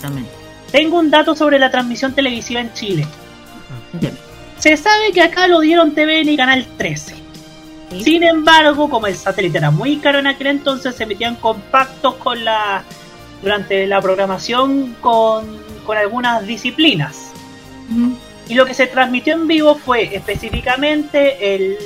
También. 0.00 0.28
Tengo 0.70 1.00
un 1.00 1.10
dato 1.10 1.34
sobre 1.34 1.58
la 1.58 1.72
transmisión 1.72 2.14
televisiva 2.14 2.60
en 2.60 2.72
Chile. 2.74 3.08
Bien. 3.94 4.16
Se 4.60 4.76
sabe 4.76 5.10
que 5.12 5.20
acá 5.20 5.48
lo 5.48 5.58
dieron 5.58 5.96
TVN 5.96 6.28
y 6.28 6.36
Canal 6.36 6.64
13. 6.78 7.23
Sí. 7.98 8.04
Sin 8.04 8.22
embargo, 8.22 8.88
como 8.88 9.06
el 9.06 9.16
satélite 9.16 9.58
era 9.58 9.70
muy 9.70 9.98
caro 9.98 10.18
en 10.18 10.26
aquel 10.26 10.48
entonces, 10.48 10.94
se 10.94 11.04
emitían 11.04 11.36
compactos 11.36 12.14
con 12.16 12.44
la 12.44 12.84
durante 13.44 13.86
la 13.86 14.00
programación 14.00 14.96
con, 15.00 15.58
con 15.84 15.96
algunas 15.96 16.46
disciplinas. 16.46 17.30
Y 18.48 18.54
lo 18.54 18.64
que 18.64 18.74
se 18.74 18.86
transmitió 18.86 19.34
en 19.34 19.46
vivo 19.46 19.74
fue 19.74 20.14
específicamente 20.14 21.54
el, 21.54 21.76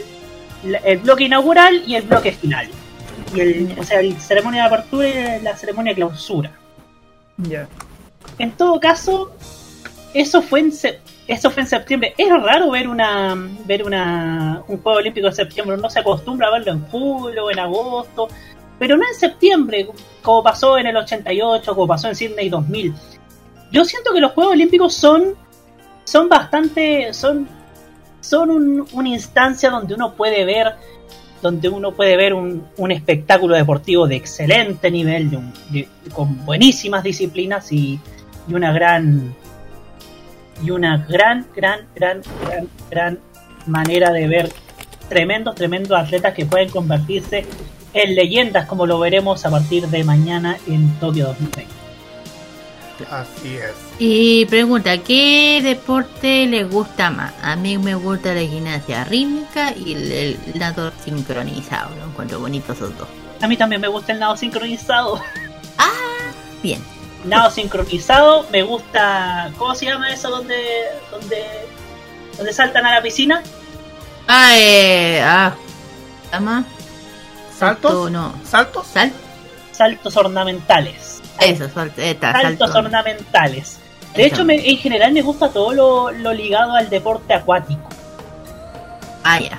bloque 1.02 1.24
inaugural 1.24 1.82
y 1.86 1.96
el 1.96 2.04
bloque 2.04 2.32
final. 2.32 2.68
Y 3.34 3.40
el, 3.40 3.76
o 3.78 3.82
sea, 3.82 4.00
la 4.02 4.18
ceremonia 4.20 4.62
de 4.62 4.68
apertura 4.68 5.08
y 5.08 5.42
la 5.42 5.56
ceremonia 5.56 5.92
de 5.92 5.96
clausura. 5.96 6.52
En 8.38 8.52
todo 8.52 8.78
caso, 8.80 9.34
eso 10.14 10.40
fue 10.42 10.60
en 10.60 10.72
eso 11.28 11.50
fue 11.50 11.62
en 11.62 11.68
septiembre. 11.68 12.14
Es 12.18 12.28
raro 12.28 12.70
ver 12.70 12.88
una 12.88 13.36
ver 13.66 13.84
una 13.84 14.62
un 14.66 14.78
juego 14.82 14.98
olímpico 14.98 15.26
en 15.28 15.34
septiembre. 15.34 15.76
No 15.76 15.88
se 15.90 16.00
acostumbra 16.00 16.48
a 16.48 16.52
verlo 16.52 16.72
en 16.72 16.80
julio 16.88 17.50
en 17.50 17.58
agosto, 17.60 18.28
pero 18.78 18.96
no 18.96 19.04
en 19.06 19.14
septiembre, 19.18 19.86
como 20.22 20.42
pasó 20.42 20.76
en 20.78 20.86
el 20.86 20.96
88, 20.96 21.74
como 21.74 21.86
pasó 21.86 22.08
en 22.08 22.14
Sydney 22.16 22.48
2000. 22.48 22.94
Yo 23.70 23.84
siento 23.84 24.12
que 24.12 24.20
los 24.20 24.32
Juegos 24.32 24.54
Olímpicos 24.54 24.94
son 24.94 25.34
son 26.04 26.28
bastante 26.28 27.12
son 27.12 27.46
son 28.20 28.50
un- 28.50 28.86
una 28.92 29.08
instancia 29.10 29.70
donde 29.70 29.94
uno 29.94 30.14
puede 30.14 30.44
ver 30.44 30.74
donde 31.40 31.68
uno 31.68 31.92
puede 31.92 32.16
ver 32.16 32.34
un, 32.34 32.66
un 32.78 32.90
espectáculo 32.90 33.54
deportivo 33.54 34.08
de 34.08 34.16
excelente 34.16 34.90
nivel, 34.90 35.30
de 35.30 35.36
un- 35.36 35.52
de- 35.70 35.88
con 36.12 36.44
buenísimas 36.44 37.04
disciplinas 37.04 37.70
y, 37.70 38.00
y 38.48 38.54
una 38.54 38.72
gran 38.72 39.34
y 40.62 40.70
una 40.70 41.06
gran, 41.08 41.46
gran, 41.54 41.86
gran, 41.94 42.22
gran, 42.44 42.68
gran 42.90 43.18
manera 43.66 44.12
de 44.12 44.26
ver 44.26 44.52
tremendos, 45.08 45.54
tremendos 45.54 45.98
atletas 45.98 46.34
que 46.34 46.46
pueden 46.46 46.70
convertirse 46.70 47.46
en 47.94 48.14
leyendas 48.14 48.66
como 48.66 48.86
lo 48.86 48.98
veremos 48.98 49.44
a 49.44 49.50
partir 49.50 49.86
de 49.88 50.04
mañana 50.04 50.58
en 50.66 50.92
Tokio 50.98 51.26
2020. 51.28 51.78
Así 53.10 53.56
es. 53.56 53.74
Y 54.00 54.44
pregunta, 54.46 54.98
¿qué 54.98 55.60
deporte 55.62 56.46
le 56.46 56.64
gusta 56.64 57.10
más? 57.10 57.32
A 57.42 57.54
mí 57.54 57.78
me 57.78 57.94
gusta 57.94 58.34
la 58.34 58.40
gimnasia 58.40 59.04
rítmica 59.04 59.72
y 59.72 59.94
el, 59.94 60.12
el 60.12 60.38
nado 60.58 60.92
sincronizado. 61.04 61.94
Lo 61.94 62.06
encuentro 62.06 62.40
bonito 62.40 62.72
esos 62.72 62.96
dos. 62.98 63.06
A 63.40 63.46
mí 63.46 63.56
también 63.56 63.80
me 63.80 63.88
gusta 63.88 64.12
el 64.12 64.18
nado 64.18 64.36
sincronizado. 64.36 65.20
Bien. 66.62 66.97
Nado 67.24 67.50
sincronizado, 67.50 68.46
me 68.50 68.62
gusta. 68.62 69.50
¿Cómo 69.58 69.74
se 69.74 69.86
llama 69.86 70.10
eso 70.10 70.30
donde 70.30 70.56
donde 71.10 71.44
donde 72.36 72.52
saltan 72.52 72.86
a 72.86 72.94
la 72.94 73.02
piscina? 73.02 73.42
Ah, 74.28 74.52
eh, 74.56 75.20
ah. 75.24 75.52
¿Saltos? 77.58 78.10
No. 78.10 78.32
¿Saltos? 78.44 78.86
¿Sal? 78.86 79.12
Saltos 79.72 80.16
ornamentales. 80.16 81.20
Eso, 81.40 81.68
sal- 81.70 81.92
está, 81.96 82.32
Saltos 82.32 82.70
salto. 82.70 82.86
ornamentales. 82.86 83.78
De 84.14 84.26
Eso. 84.26 84.34
hecho, 84.36 84.44
me- 84.44 84.68
en 84.70 84.76
general 84.78 85.12
me 85.12 85.22
gusta 85.22 85.48
todo 85.50 85.72
lo, 85.72 86.10
lo 86.10 86.32
ligado 86.32 86.74
al 86.74 86.88
deporte 86.88 87.34
acuático. 87.34 87.88
Ah, 89.24 89.38
ya. 89.40 89.58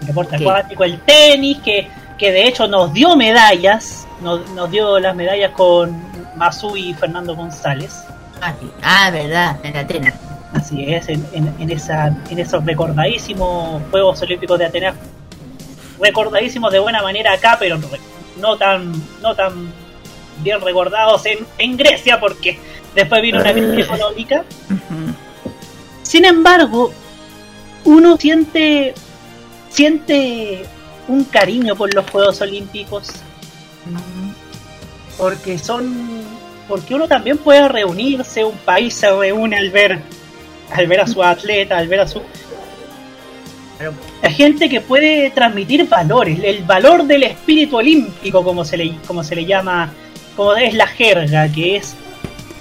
El 0.00 0.06
deporte 0.08 0.36
acuático, 0.36 0.84
el 0.84 1.00
tenis, 1.02 1.58
que, 1.64 1.88
que 2.18 2.30
de 2.32 2.46
hecho 2.46 2.66
nos 2.68 2.92
dio 2.92 3.16
medallas. 3.16 4.06
Nos, 4.20 4.48
nos 4.50 4.70
dio 4.70 4.98
las 4.98 5.14
medallas 5.14 5.52
con 5.52 6.00
Masu 6.36 6.76
y 6.76 6.94
Fernando 6.94 7.34
González. 7.34 8.04
Ah, 8.40 8.54
sí. 8.60 8.70
Ah, 8.82 9.10
verdad, 9.10 9.58
en 9.62 9.76
Atenas. 9.76 10.14
Así 10.52 10.84
es, 10.92 11.08
en, 11.08 11.26
en, 11.32 11.54
en 11.58 11.70
esa, 11.70 12.08
en 12.30 12.38
esos 12.38 12.64
recordadísimos 12.64 13.82
Juegos 13.90 14.22
Olímpicos 14.22 14.58
de 14.58 14.66
Atenas. 14.66 14.94
Recordadísimos 16.00 16.72
de 16.72 16.78
buena 16.78 17.02
manera 17.02 17.32
acá, 17.32 17.56
pero 17.58 17.78
no, 18.38 18.56
tan, 18.56 18.92
no 19.22 19.34
tan 19.34 19.72
bien 20.42 20.60
recordados 20.60 21.24
en, 21.26 21.38
en 21.58 21.76
Grecia, 21.76 22.20
porque 22.20 22.58
después 22.94 23.22
vino 23.22 23.40
una 23.40 23.52
crisis 23.52 23.86
económica. 23.86 24.44
Ujú. 24.66 25.14
Sin 26.02 26.24
embargo, 26.24 26.92
uno 27.84 28.16
siente 28.16 28.94
siente 29.68 30.64
un 31.08 31.24
cariño 31.24 31.76
por 31.76 31.92
los 31.92 32.08
Juegos 32.10 32.40
Olímpicos 32.40 33.10
porque 35.16 35.58
son 35.58 36.24
porque 36.68 36.94
uno 36.94 37.06
también 37.06 37.38
puede 37.38 37.68
reunirse, 37.68 38.44
un 38.44 38.58
país 38.58 38.94
se 38.94 39.10
reúne 39.10 39.56
al 39.56 39.70
ver 39.70 40.00
al 40.72 40.86
ver 40.86 41.00
a 41.00 41.06
su 41.06 41.22
atleta, 41.22 41.78
al 41.78 41.88
ver 41.88 42.00
a 42.00 42.08
su 42.08 42.20
la 44.22 44.30
gente 44.30 44.68
que 44.68 44.80
puede 44.80 45.30
transmitir 45.30 45.86
valores, 45.88 46.40
el 46.42 46.64
valor 46.64 47.04
del 47.04 47.24
espíritu 47.24 47.76
olímpico 47.76 48.42
como 48.42 48.64
se 48.64 48.76
le 48.76 48.96
como 49.06 49.22
se 49.22 49.36
le 49.36 49.44
llama, 49.44 49.92
como 50.34 50.54
es 50.54 50.74
la 50.74 50.86
jerga, 50.86 51.50
que 51.52 51.76
es 51.76 51.94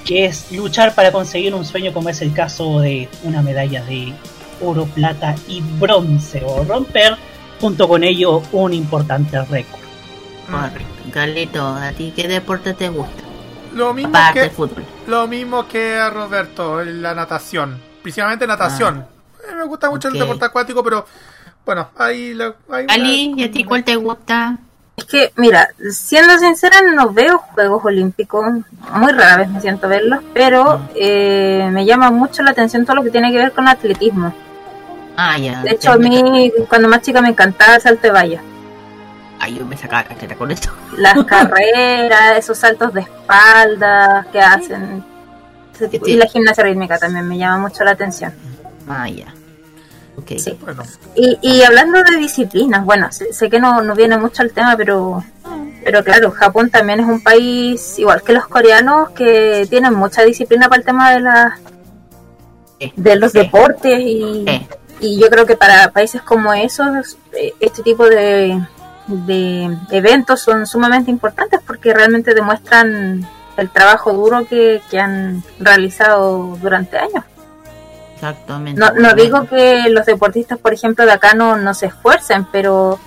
que 0.04 0.26
es 0.26 0.52
luchar 0.52 0.94
para 0.94 1.12
conseguir 1.12 1.56
un 1.56 1.66
sueño 1.66 1.92
como 1.92 2.10
es 2.10 2.22
el 2.22 2.32
caso 2.34 2.80
de 2.80 3.10
una 3.24 3.42
medalla 3.42 3.84
de 3.84 4.14
oro, 4.62 4.86
plata 4.86 5.36
y 5.48 5.62
bronce 5.62 6.44
o 6.46 6.64
romper 6.64 7.16
junto 7.60 7.88
con 7.88 8.04
ello 8.04 8.44
un 8.52 8.74
importante 8.74 9.42
récord. 9.46 9.82
Correcto. 10.50 10.95
Carlito, 11.16 11.66
¿a 11.66 11.92
ti 11.94 12.12
qué 12.14 12.28
deporte 12.28 12.74
te 12.74 12.90
gusta? 12.90 13.24
Lo 13.74 13.94
mismo 13.94 14.10
Aparte 14.18 14.42
que 14.42 14.50
fútbol. 14.50 14.84
lo 15.08 15.28
mismo 15.28 15.66
que 15.66 15.96
a 15.98 16.10
Roberto, 16.10 16.84
la 16.84 17.16
natación, 17.16 17.80
principalmente 18.04 18.46
natación. 18.46 19.06
Eh, 19.50 19.56
me 19.56 19.64
gusta 19.64 19.90
mucho 19.90 20.10
Ah. 20.10 20.12
El 20.14 20.20
deporte 20.20 20.44
acuático, 20.44 20.84
pero 20.84 21.06
bueno, 21.66 21.88
ahí 21.98 22.34
una- 22.34 22.54
Ali, 22.90 23.34
¿y 23.38 23.46
a 23.46 23.50
ti 23.50 23.64
cuál 23.64 23.86
te 23.86 23.96
gusta? 23.96 24.58
Es 24.98 25.06
que, 25.06 25.32
mira, 25.38 25.70
siendo 25.90 26.38
sincera, 26.38 26.82
no 26.94 27.10
veo 27.14 27.38
Juegos 27.38 27.86
Olímpicos, 27.86 28.44
muy 28.94 29.12
rara 29.14 29.38
vez 29.38 29.48
me 29.50 29.62
siento 29.62 29.88
verlos, 29.88 30.20
pero 30.34 30.82
eh, 30.96 31.70
me 31.72 31.86
llama 31.86 32.12
mucho 32.12 32.44
la 32.44 32.52
atención 32.52 32.84
todo 32.86 32.98
lo 32.98 33.04
que 33.04 33.12
tiene 33.12 33.32
que 33.32 33.38
ver 33.38 33.54
con 33.54 33.70
atletismo. 33.70 34.34
Ah, 35.16 35.38
ya. 35.38 35.62
De 35.64 35.72
hecho, 35.72 35.94
a 35.94 35.98
mí, 35.98 36.52
cuando 36.68 36.90
más 36.90 37.02
chica, 37.02 37.22
me 37.22 37.30
encantaba 37.30 37.76
el 37.76 37.82
salto 37.82 38.02
de 38.04 38.12
valla. 38.12 38.42
Ay, 39.46 39.60
yo 39.60 39.66
me 39.66 39.78
sacaba 39.78 40.02
la 40.02 40.08
cartera 40.10 40.36
con 40.36 40.50
esto. 40.50 40.70
Las 40.98 41.24
carreras, 41.26 42.38
esos 42.40 42.58
saltos 42.58 42.92
de 42.94 43.02
espalda 43.02 44.26
que 44.32 44.40
hacen. 44.42 45.04
Ese 45.74 45.88
tipo- 45.88 46.08
Y 46.08 46.16
la 46.16 46.26
gimnasia 46.26 46.64
rítmica 46.64 46.98
también 46.98 47.28
me 47.28 47.38
llama 47.38 47.60
mucho 47.68 47.84
la 47.84 47.92
atención. 47.92 48.34
Ah, 48.90 49.08
ya. 49.08 49.26
Ok. 50.18 50.32
Sí. 50.40 50.58
Bueno, 50.62 50.82
Y, 51.16 51.38
y 51.44 51.62
hablando 51.64 52.02
de 52.02 52.18
disciplinas, 52.18 52.84
bueno, 52.86 53.12
sé, 53.12 53.32
sé 53.34 53.50
que 53.50 53.60
no, 53.60 53.84
no 53.84 53.94
viene 53.94 54.18
mucho 54.18 54.42
al 54.42 54.52
tema, 54.52 54.76
pero, 54.78 55.24
pero 55.84 56.04
claro, 56.04 56.32
Japón 56.32 56.72
también 56.72 57.02
es 57.02 57.06
un 57.06 57.22
país, 57.22 58.00
igual 58.00 58.24
que 58.24 58.34
los 58.34 58.48
coreanos, 58.48 59.10
que 59.12 59.68
tienen 59.70 59.94
mucha 59.94 60.24
disciplina 60.24 60.70
para 60.70 60.80
el 60.80 60.86
tema 60.86 61.12
de, 61.12 61.20
la, 61.20 61.60
Sí. 62.80 62.94
de 62.96 63.16
los 63.18 63.32
Sí. 63.34 63.40
deportes 63.40 64.00
y, 64.00 64.46
Sí. 64.48 64.68
y 65.02 65.20
yo 65.22 65.30
creo 65.30 65.46
que 65.46 65.56
para 65.58 65.92
países 65.92 66.22
como 66.24 66.52
esos, 66.54 67.18
eh, 67.34 67.54
este 67.60 67.84
tipo 67.84 68.06
de, 68.06 68.66
de 69.08 69.78
eventos 69.92 70.42
son 70.42 70.66
sumamente 70.66 71.12
importantes 71.12 71.60
porque 71.66 71.94
realmente 71.94 72.34
demuestran 72.34 73.28
el 73.58 73.70
trabajo 73.70 74.14
duro 74.14 74.46
que, 74.46 74.82
que 74.90 75.00
han 75.00 75.44
realizado 75.60 76.58
durante 76.62 76.98
años. 76.98 77.24
Exactamente. 78.16 78.80
No, 78.80 78.92
no 78.92 79.14
digo 79.14 79.46
que 79.48 79.90
los 79.90 80.06
deportistas, 80.06 80.58
por 80.58 80.74
ejemplo, 80.74 81.06
de 81.06 81.12
acá 81.12 81.34
no, 81.34 81.58
no 81.58 81.74
se 81.74 81.88
esfuercen, 81.88 82.46
pero 82.52 83.00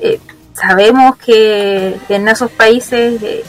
eh, 0.00 0.20
sabemos 0.52 1.16
que 1.16 1.98
en 2.08 2.28
esos 2.28 2.50
países 2.50 3.22
eh, 3.22 3.44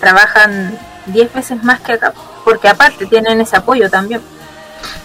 trabajan 0.00 0.76
10 1.06 1.32
veces 1.32 1.62
más 1.62 1.80
que 1.80 1.92
acá, 1.92 2.12
porque 2.44 2.68
aparte 2.68 3.06
tienen 3.06 3.40
ese 3.40 3.56
apoyo 3.56 3.90
también. 3.90 4.20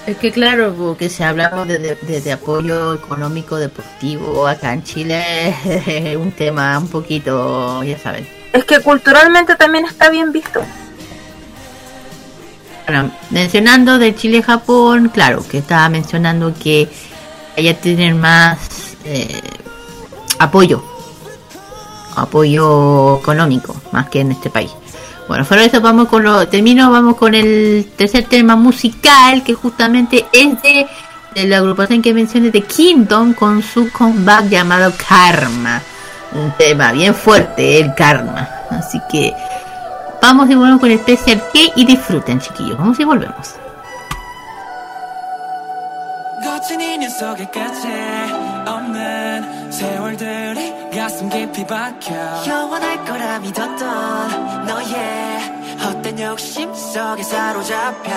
Es 0.06 0.18
que 0.18 0.32
claro, 0.32 0.74
porque 0.78 1.10
si 1.10 1.24
hablamos 1.24 1.68
de, 1.68 1.80
de- 1.96 2.32
apoyo 2.32 2.94
económico 2.96 3.56
deportivo 3.58 4.46
acá 4.48 4.74
en 4.74 4.84
Chile 4.84 5.56
es 5.66 6.16
un 6.18 6.32
tema 6.32 6.78
un 6.78 6.88
poquito, 6.88 7.82
ya 7.84 7.98
saben. 7.98 8.28
Es 8.52 8.66
que 8.66 8.80
culturalmente 8.82 9.56
también 9.56 9.86
está 9.86 10.10
bien 10.10 10.32
visto. 10.32 10.62
Bueno, 12.86 13.12
mencionando 13.30 13.98
de 13.98 14.14
Chile 14.16 14.40
y 14.40 14.42
Japón, 14.42 15.10
claro, 15.14 15.44
que 15.48 15.60
estaba 15.60 15.88
mencionando 15.90 16.54
que 16.54 16.90
allá 17.58 17.80
tienen 17.80 18.20
más 18.20 18.60
eh, 19.06 19.42
apoyo, 20.38 20.84
apoyo 22.16 23.20
económico, 23.20 23.74
más 23.92 24.10
que 24.10 24.20
en 24.20 24.34
este 24.34 24.50
país. 24.50 24.72
Bueno, 25.27 25.45
fuera 25.45 25.63
de 25.63 25.69
eso 25.69 25.81
vamos 25.81 26.09
con 26.09 26.25
lo, 26.25 26.49
termino, 26.49 26.91
vamos 26.91 27.17
con 27.17 27.35
el 27.35 27.91
tercer 27.97 28.25
tema 28.25 28.57
musical, 28.57 29.43
que 29.43 29.55
justamente 29.55 30.27
es 30.33 30.63
de, 30.63 30.87
de 31.35 31.47
la 31.47 31.59
agrupación 31.59 32.01
que 32.01 32.15
mencioné 32.15 32.51
de 32.51 32.63
Kingdom 32.63 33.35
con 33.35 33.63
su 33.63 33.91
comeback 33.93 34.49
llamado 34.49 34.93
Karma. 35.09 35.83
Un 36.33 36.53
tema 36.59 36.93
bien 36.93 37.15
fuerte, 37.15 37.81
el 37.81 37.95
Karma. 37.95 38.49
Así 38.71 39.01
que 39.11 39.35
Vamos 40.21 40.51
y 40.51 40.55
volvemos 40.55 40.81
con 40.81 40.91
el 40.91 40.99
Special 40.99 41.39
K 41.53 41.59
y 41.77 41.85
disfruten, 41.85 42.41
chiquillos. 42.41 42.77
Vamos 42.77 42.99
y 42.99 43.05
volvemos. 43.05 43.55
거친 46.43 46.81
인연 46.81 47.11
속에까지 47.11 47.89
없는 48.67 49.71
세월들이 49.71 50.82
가슴 50.96 51.28
깊이 51.30 51.66
박혀. 51.66 52.14
영원할 52.48 53.04
거라 53.06 53.40
믿었던 53.40 54.66
너의 54.66 55.40
헛된 55.84 56.20
욕심 56.20 56.74
속에 56.74 57.24
사로잡혀. 57.24 58.12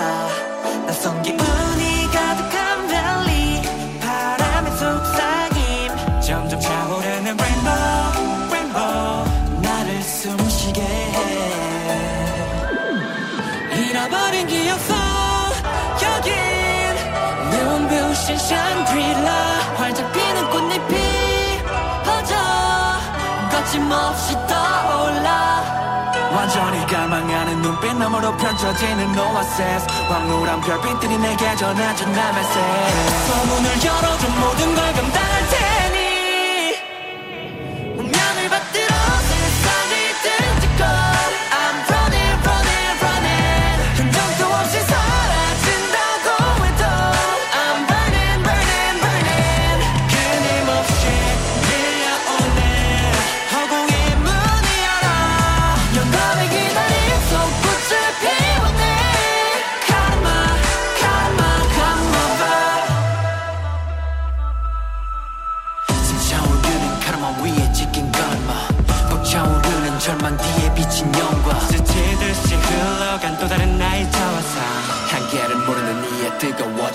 낯선 0.87 1.23
기분이 1.23 2.07
가득한 2.13 2.89
밸리 2.89 3.63
바람의 4.01 4.73
속삭임. 4.73 6.21
점점 6.21 6.61
차오르는 6.61 7.37
rainbow 7.39 8.13
rainbow. 8.51 9.25
나를 9.63 10.03
숨쉬게 10.03 10.81
해. 10.83 11.17
잃어버린 13.89 14.47
기억 14.47 14.79
속 14.81 14.95
여긴. 16.05 16.35
눈부신 17.51 18.37
샹그릴라 18.37 19.31
활짝 19.77 20.13
피는 20.13 20.51
꽃잎이 20.51 21.06
거침없이 23.67 24.33
떠올라. 24.47 25.65
완전히 26.33 26.87
갈망하는 26.87 27.63
눈빛 27.63 27.95
너머로 27.97 28.37
펼쳐지는 28.37 29.19
오아시스. 29.19 29.87
황홀한 30.09 30.61
별빛들이 30.61 31.19
내게 31.19 31.57
전해준 31.57 32.13
내 32.13 32.33
메시지 32.33 32.61
소문을 33.27 33.85
열어줘 33.85 34.29
모든 34.29 34.75
걸 34.75 34.93
감당할 34.93 35.49
테 35.49 35.56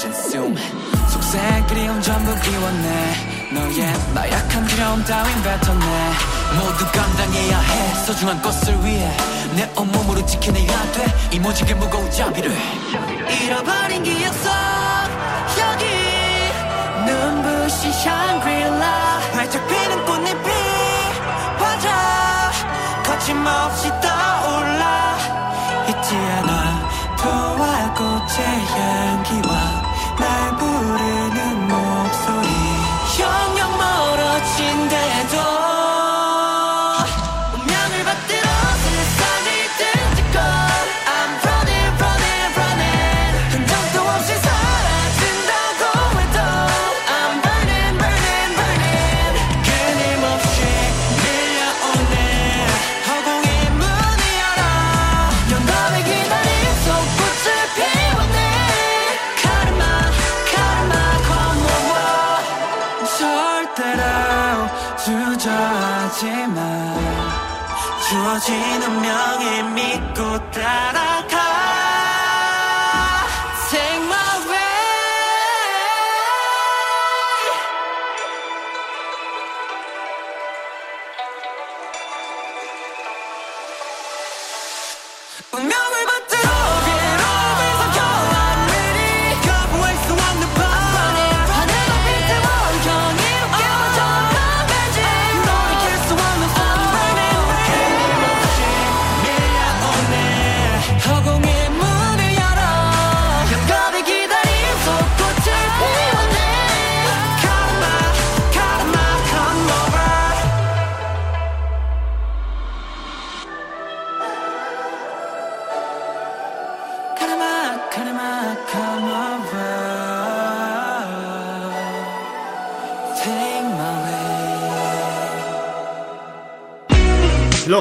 뜨거워진 0.01 0.13
숨 0.13 0.55
속삭 1.09 1.67
그리움 1.67 2.01
전부 2.01 2.33
비웠네. 2.41 3.51
너의 3.53 3.93
나약한 4.13 4.65
두려움 4.65 5.03
따윈 5.03 5.43
뱉었네. 5.43 6.11
모두 6.55 6.85
감당해야 6.91 7.59
해 7.59 7.93
소중한 8.05 8.41
것을 8.41 8.83
위해. 8.83 9.15
내 9.55 9.69
온몸으로 9.75 10.25
지켜내야 10.25 10.91
돼이 10.91 11.39
모직의 11.39 11.75
무거운 11.75 12.09
자비를. 12.09 12.51
잃어버린 13.43 14.03
기억 14.03 14.33
속 14.33 14.51
여기. 15.59 15.85
눈부신 17.05 17.91
샹그릴라 17.91 19.19
활짝 19.33 19.67
피는 19.67 20.05
꽃잎이 20.05 20.51
퍼져. 21.59 21.89
거침없 23.03 23.70
주어지는 68.31 69.01
명예 69.01 69.61
믿고 69.63 70.51
따라 70.51 71.20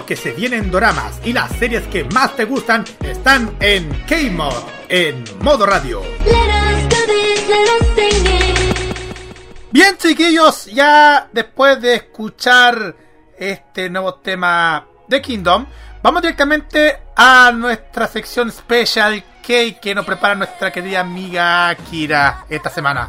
Que 0.07 0.17
se 0.17 0.33
viene 0.33 0.57
en 0.57 0.71
doramas 0.71 1.21
y 1.25 1.33
las 1.33 1.53
series 1.53 1.87
que 1.87 2.03
más 2.05 2.35
te 2.35 2.45
gustan 2.45 2.85
están 3.01 3.55
en 3.61 3.89
K-Mod, 4.09 4.55
en 4.89 5.25
modo 5.41 5.67
radio. 5.67 6.03
Bien, 9.71 9.97
chiquillos, 9.97 10.67
ya 10.67 11.29
después 11.33 11.81
de 11.81 11.95
escuchar 11.95 12.97
este 13.39 13.89
nuevo 13.89 14.15
tema 14.15 14.85
de 15.07 15.23
Kingdom, 15.23 15.67
vamos 16.03 16.23
directamente 16.23 16.99
a 17.17 17.53
nuestra 17.53 18.09
sección 18.09 18.51
Special 18.51 19.23
K 19.47 19.81
que 19.81 19.95
nos 19.95 20.05
prepara 20.05 20.35
nuestra 20.35 20.73
querida 20.73 21.01
amiga 21.01 21.73
Kira 21.89 22.47
esta 22.49 22.69
semana. 22.69 23.09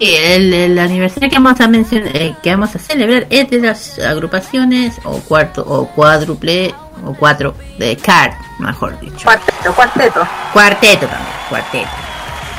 Y 0.00 0.14
el, 0.14 0.52
el 0.54 0.78
aniversario 0.78 1.28
que 1.28 1.36
vamos 1.36 1.60
a 1.60 1.66
mencionar, 1.66 2.16
eh, 2.16 2.34
que 2.42 2.50
vamos 2.50 2.74
a 2.76 2.78
celebrar 2.78 3.26
es 3.30 3.50
de 3.50 3.58
las 3.60 3.98
agrupaciones 3.98 4.94
o 5.04 5.18
cuarto 5.20 5.64
o 5.66 5.88
cuádruple 5.88 6.72
o 7.04 7.14
cuatro 7.14 7.54
de 7.78 7.96
CAR, 7.96 8.36
mejor 8.60 8.98
dicho. 9.00 9.24
Cuarteto, 9.24 9.74
cuarteto. 9.74 10.28
Cuarteto 10.52 11.06
también, 11.06 11.32
cuarteto. 11.48 11.88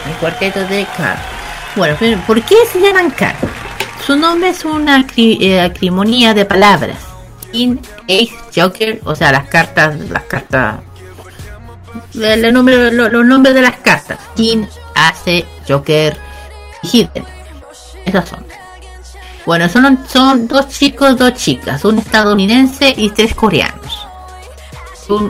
El 0.07 0.14
cuarteto 0.16 0.60
de 0.68 0.86
CAR. 0.98 1.18
Bueno, 1.76 1.95
pero 1.98 2.20
¿por 2.28 2.41
qué 2.41 2.56
se 2.72 2.82
llaman 2.82 3.10
CAR? 3.11 3.36
Su 4.06 4.18
nombre 4.18 4.49
es 4.49 4.66
una 4.66 5.06
eh, 5.16 5.61
acrimonía 5.61 6.34
de 6.34 6.44
palabras. 6.45 6.98
In, 7.53 7.80
Ace, 8.03 8.32
Joker, 8.53 8.99
o 9.06 9.16
sea, 9.16 9.32
las 9.32 9.48
cartas, 9.48 9.98
las 10.10 10.24
cartas. 10.24 10.80
el- 12.16 12.44
el 12.45 12.53
nombre- 12.53 12.91
lo- 12.91 13.10
los 13.10 13.26
nombres 13.26 13.56
de 13.56 13.61
las 13.61 13.78
cartas. 13.78 14.20
King, 14.36 14.66
Ace, 14.95 15.45
Joker, 15.68 16.18
Hidden. 16.84 17.26
Esos 18.06 18.27
son. 18.30 18.45
Bueno, 19.45 19.68
son, 19.69 19.99
son 20.11 20.47
dos 20.47 20.68
chicos, 20.69 21.18
dos 21.18 21.34
chicas, 21.34 21.84
un 21.85 21.99
estadounidense 21.99 22.93
y 22.95 23.10
tres 23.10 23.34
coreanos. 23.34 24.06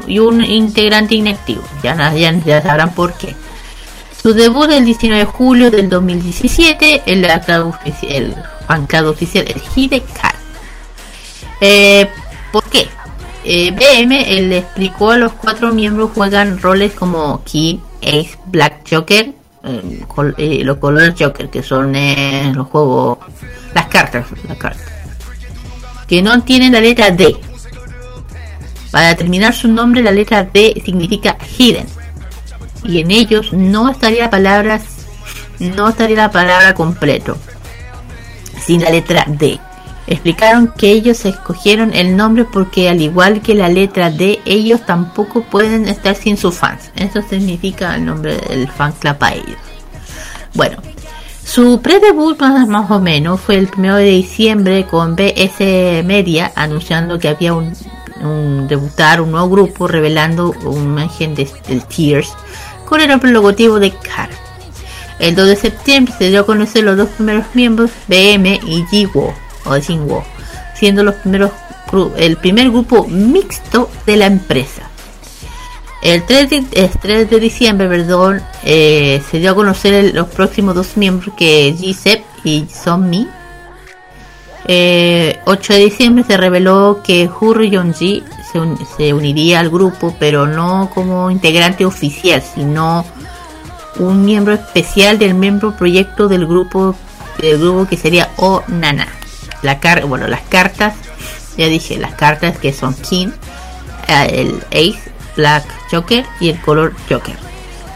Y 0.08 0.20
un 0.20 0.44
integrante 0.44 1.16
inactivo. 1.16 1.64
Ya, 1.82 1.96
ya, 2.14 2.32
ya 2.34 2.62
sabrán 2.62 2.94
por 2.94 3.14
qué. 3.14 3.34
Su 4.22 4.34
debut 4.34 4.70
el 4.72 4.84
19 4.84 5.20
de 5.20 5.26
julio 5.26 5.72
del 5.72 5.90
2017, 5.90 7.04
el, 7.06 7.24
ofici- 7.24 8.08
el 8.10 8.36
oficial 9.08 9.46
es 9.48 9.62
Hidekat. 9.78 10.36
Eh, 11.62 12.10
¿Por 12.52 12.64
qué? 12.66 12.90
Eh, 13.46 13.72
BM 13.72 14.12
eh, 14.38 14.42
le 14.42 14.58
explicó 14.58 15.12
a 15.12 15.18
los 15.18 15.32
cuatro 15.34 15.72
miembros 15.74 16.12
juegan 16.14 16.60
roles 16.60 16.94
como 16.94 17.42
King, 17.46 17.78
Ace, 18.02 18.38
Black 18.48 18.82
Joker, 18.90 19.32
eh, 19.64 20.06
eh, 20.38 20.62
los 20.64 20.78
colores 20.78 21.16
Joker, 21.18 21.50
que 21.50 21.64
son 21.64 21.96
eh, 21.96 22.52
los 22.56 22.68
juegos, 22.68 23.20
las 23.74 23.88
cartas, 23.88 24.26
las 24.48 24.58
cartas, 24.58 24.86
que 26.08 26.22
no 26.22 26.42
tienen 26.44 26.74
la 26.74 26.82
letra 26.82 27.12
D. 27.12 27.36
Para 28.92 29.16
terminar 29.16 29.54
su 29.54 29.68
nombre, 29.68 30.02
la 30.02 30.12
letra 30.12 30.44
D 30.44 30.82
significa 30.84 31.38
hidden 31.58 31.86
y 32.84 33.02
en 33.02 33.12
ellos 33.12 33.52
no 33.54 33.90
estaría 33.90 34.30
palabras 34.30 35.00
no 35.60 35.90
estaría 35.90 36.16
la 36.16 36.32
palabra 36.32 36.74
completo 36.74 37.38
sin 38.66 38.82
la 38.82 38.90
letra 38.90 39.26
D. 39.28 39.60
Explicaron 40.10 40.74
que 40.76 40.92
ellos 40.92 41.24
escogieron 41.24 41.94
el 41.94 42.18
nombre 42.18 42.44
porque 42.44 42.90
al 42.90 43.00
igual 43.00 43.44
que 43.44 43.54
la 43.54 43.70
letra 43.70 44.10
D, 44.10 44.40
ellos 44.44 44.84
tampoco 44.84 45.44
pueden 45.44 45.88
estar 45.88 46.16
sin 46.16 46.36
sus 46.36 46.56
fans. 46.56 46.90
Eso 46.96 47.22
significa 47.22 47.94
el 47.94 48.06
nombre 48.06 48.36
del 48.38 48.68
fan 48.68 48.92
club 48.94 49.18
a 49.20 49.36
ellos. 49.36 49.60
Bueno, 50.56 50.78
su 51.46 51.80
pre-debut 51.82 52.40
más, 52.40 52.90
o 52.90 53.00
menos 53.00 53.40
fue 53.40 53.58
el 53.58 53.70
1 53.78 53.98
de 53.98 54.06
diciembre 54.06 54.88
con 54.88 55.16
BS 55.16 56.04
Media 56.04 56.52
anunciando 56.56 57.20
que 57.20 57.30
había 57.30 57.54
un, 57.54 57.74
un 58.22 58.68
debutar 58.68 59.22
un 59.22 59.30
nuevo 59.30 59.48
grupo 59.48 59.88
revelando 59.88 60.56
una 60.64 61.04
imagen 61.04 61.36
de, 61.36 61.48
del 61.68 61.86
Tears 61.86 62.34
con 62.84 63.00
el 63.00 63.12
logotipo 63.32 63.80
de 63.80 63.92
Car. 63.92 64.32
El 65.20 65.36
2 65.36 65.50
de 65.50 65.56
septiembre 65.56 66.16
se 66.18 66.30
dio 66.30 66.42
a 66.42 66.46
conocer 66.48 66.84
los 66.84 66.98
dos 66.98 67.10
primeros 67.10 67.46
miembros, 67.54 67.92
BM 68.08 68.60
y 68.66 68.84
Jiwo, 68.90 69.36
o 69.70 69.80
Jinwo, 69.80 70.24
siendo 70.76 71.04
los 71.04 71.16
primeros 71.16 71.52
el 72.18 72.38
primer 72.38 72.70
grupo 72.70 73.08
mixto 73.08 73.90
de 74.06 74.18
la 74.18 74.28
empresa. 74.28 74.84
El 76.02 76.24
3 76.24 76.50
de, 76.50 76.64
el 76.74 76.90
3 76.90 77.30
de 77.30 77.40
diciembre, 77.40 77.90
perdón, 77.90 78.42
eh, 78.64 79.22
se 79.30 79.40
dio 79.40 79.52
a 79.52 79.56
conocer 79.56 80.14
los 80.14 80.28
próximos 80.28 80.76
dos 80.76 80.96
miembros 80.96 81.34
que 81.36 81.76
G-Sep 81.76 82.24
y 82.44 82.68
Sonmi. 82.72 83.28
Eh, 84.66 85.40
8 85.46 85.74
de 85.74 85.80
diciembre 85.80 86.24
se 86.24 86.38
reveló 86.38 87.02
que 87.04 87.28
Hur 87.28 87.64
Yonji 87.64 88.24
se, 88.52 88.60
se 88.96 89.14
uniría 89.14 89.60
al 89.60 89.70
grupo, 89.70 90.16
pero 90.20 90.46
no 90.46 90.90
como 90.94 91.32
integrante 91.32 91.86
oficial, 91.86 92.42
sino 92.42 93.06
un 93.98 94.24
miembro 94.24 94.54
especial 94.54 95.20
del 95.20 95.34
miembro 95.34 95.76
proyecto 95.76 96.28
del 96.28 96.46
grupo 96.46 96.96
del 97.40 97.58
grupo 97.58 97.88
que 97.88 97.98
sería 97.98 98.30
O 98.38 98.64
Nana. 98.68 99.19
La 99.62 99.80
car 99.80 100.06
bueno, 100.06 100.28
las 100.28 100.42
cartas, 100.42 100.94
ya 101.58 101.68
dije, 101.68 101.98
las 101.98 102.14
cartas 102.14 102.58
que 102.58 102.72
son 102.74 102.94
King, 102.94 103.28
eh, 104.08 104.28
el 104.32 104.64
Ace, 104.72 105.00
Black 105.36 105.66
Joker 105.92 106.26
y 106.40 106.50
el 106.50 106.60
color 106.62 106.94
Joker. 107.10 107.36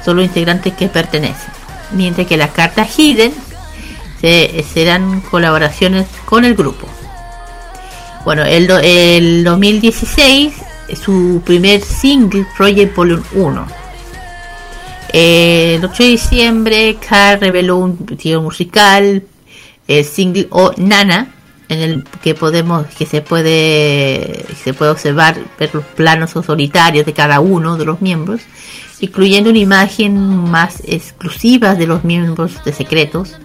Son 0.04 0.18
los 0.18 0.26
integrantes 0.26 0.74
que 0.74 0.88
pertenecen. 0.88 1.52
Mientras 1.92 2.28
que 2.28 2.36
las 2.38 2.52
cartas 2.52 2.90
Hidden 2.98 3.34
se- 4.20 4.66
serán 4.74 5.22
colaboraciones 5.22 6.08
con 6.26 6.44
el 6.46 6.56
grupo. 6.56 6.88
Bueno, 8.26 8.44
el, 8.44 8.68
do- 8.68 8.80
el 8.80 9.44
2016, 9.44 10.54
su 11.02 11.42
primer 11.46 11.82
single, 11.82 12.46
Project 12.58 12.96
Volume 12.96 13.24
1. 13.34 13.68
Eh, 15.16 15.76
el 15.76 15.86
8 15.86 16.04
de 16.04 16.10
diciembre, 16.10 16.98
Car 17.08 17.40
reveló 17.40 17.78
un 17.78 17.98
video 18.06 18.42
musical, 18.42 19.24
el 19.88 20.06
single 20.06 20.48
O 20.50 20.72
Nana, 20.78 21.28
en 21.74 21.82
el 21.82 22.04
que 22.22 22.36
podemos, 22.36 22.88
que 22.88 23.06
se 23.06 23.22
puede, 23.22 24.46
se 24.64 24.74
puede 24.74 24.92
observar 24.92 25.38
ver 25.60 25.70
los 25.74 25.84
planos 25.84 26.32
solitarios 26.32 27.06
de 27.06 27.14
cada 27.14 27.40
uno 27.40 27.78
de 27.78 27.86
los 27.86 28.02
miembros, 28.02 28.42
incluyendo 29.00 29.50
una 29.50 29.60
imagen 29.60 30.16
más 30.50 30.82
exclusiva 30.86 31.76
de 31.76 31.88
los 31.88 32.04
miembros 32.04 32.64
de 32.64 32.74
secretos, 32.74 33.36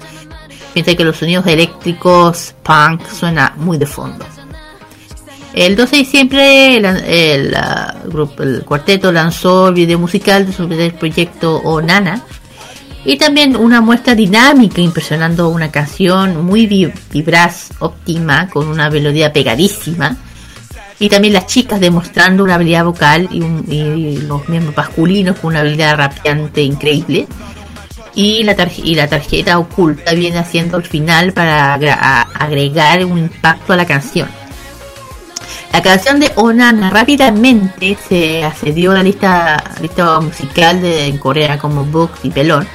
mientras 0.74 0.96
que 0.96 1.04
los 1.04 1.16
sonidos 1.16 1.46
eléctricos 1.46 2.54
punk 2.62 3.06
suena 3.08 3.54
muy 3.56 3.78
de 3.78 3.86
fondo. 3.86 4.24
El 5.54 5.74
12 5.74 5.90
de 5.90 6.02
diciembre 6.02 6.76
el, 6.76 6.84
el, 6.84 7.56
el 8.38 8.64
cuarteto 8.64 9.10
lanzó 9.10 9.68
el 9.68 9.74
video 9.74 9.98
musical 9.98 10.46
de 10.46 10.52
su 10.52 10.68
primer 10.68 10.94
proyecto 10.94 11.56
Onana 11.56 12.22
y 13.08 13.16
también 13.16 13.56
una 13.56 13.80
muestra 13.80 14.14
dinámica 14.14 14.82
impresionando 14.82 15.48
una 15.48 15.70
canción 15.70 16.44
muy 16.44 16.66
vi- 16.66 16.92
vibraz, 17.10 17.70
óptima, 17.78 18.48
con 18.50 18.68
una 18.68 18.90
melodía 18.90 19.32
pegadísima 19.32 20.14
y 21.00 21.08
también 21.08 21.32
las 21.32 21.46
chicas 21.46 21.80
demostrando 21.80 22.44
una 22.44 22.56
habilidad 22.56 22.84
vocal 22.84 23.26
y, 23.32 23.40
un- 23.40 23.64
y 23.66 24.18
los 24.18 24.46
miembros 24.50 24.76
masculinos 24.76 25.38
con 25.38 25.52
una 25.52 25.60
habilidad 25.60 25.96
rapeante 25.96 26.60
increíble 26.60 27.26
y 28.14 28.42
la, 28.42 28.54
y 28.84 28.94
la 28.94 29.06
tarjeta 29.08 29.58
oculta 29.58 30.12
viene 30.12 30.36
haciendo 30.38 30.76
el 30.76 30.82
final 30.84 31.32
para 31.32 31.74
agregar 32.34 33.04
un 33.06 33.16
impacto 33.18 33.72
a 33.72 33.76
la 33.76 33.86
canción. 33.86 34.28
La 35.72 35.80
canción 35.82 36.18
de 36.20 36.30
Onana 36.34 36.90
rápidamente 36.90 37.96
se 38.08 38.44
accedió 38.44 38.90
a 38.90 38.94
la 38.96 39.02
lista, 39.02 39.62
lista 39.80 40.20
musical 40.20 40.82
de 40.82 41.06
en 41.06 41.16
Corea 41.18 41.58
como 41.58 41.84
Books 41.84 42.20
y 42.24 42.30
Pelón. 42.30 42.66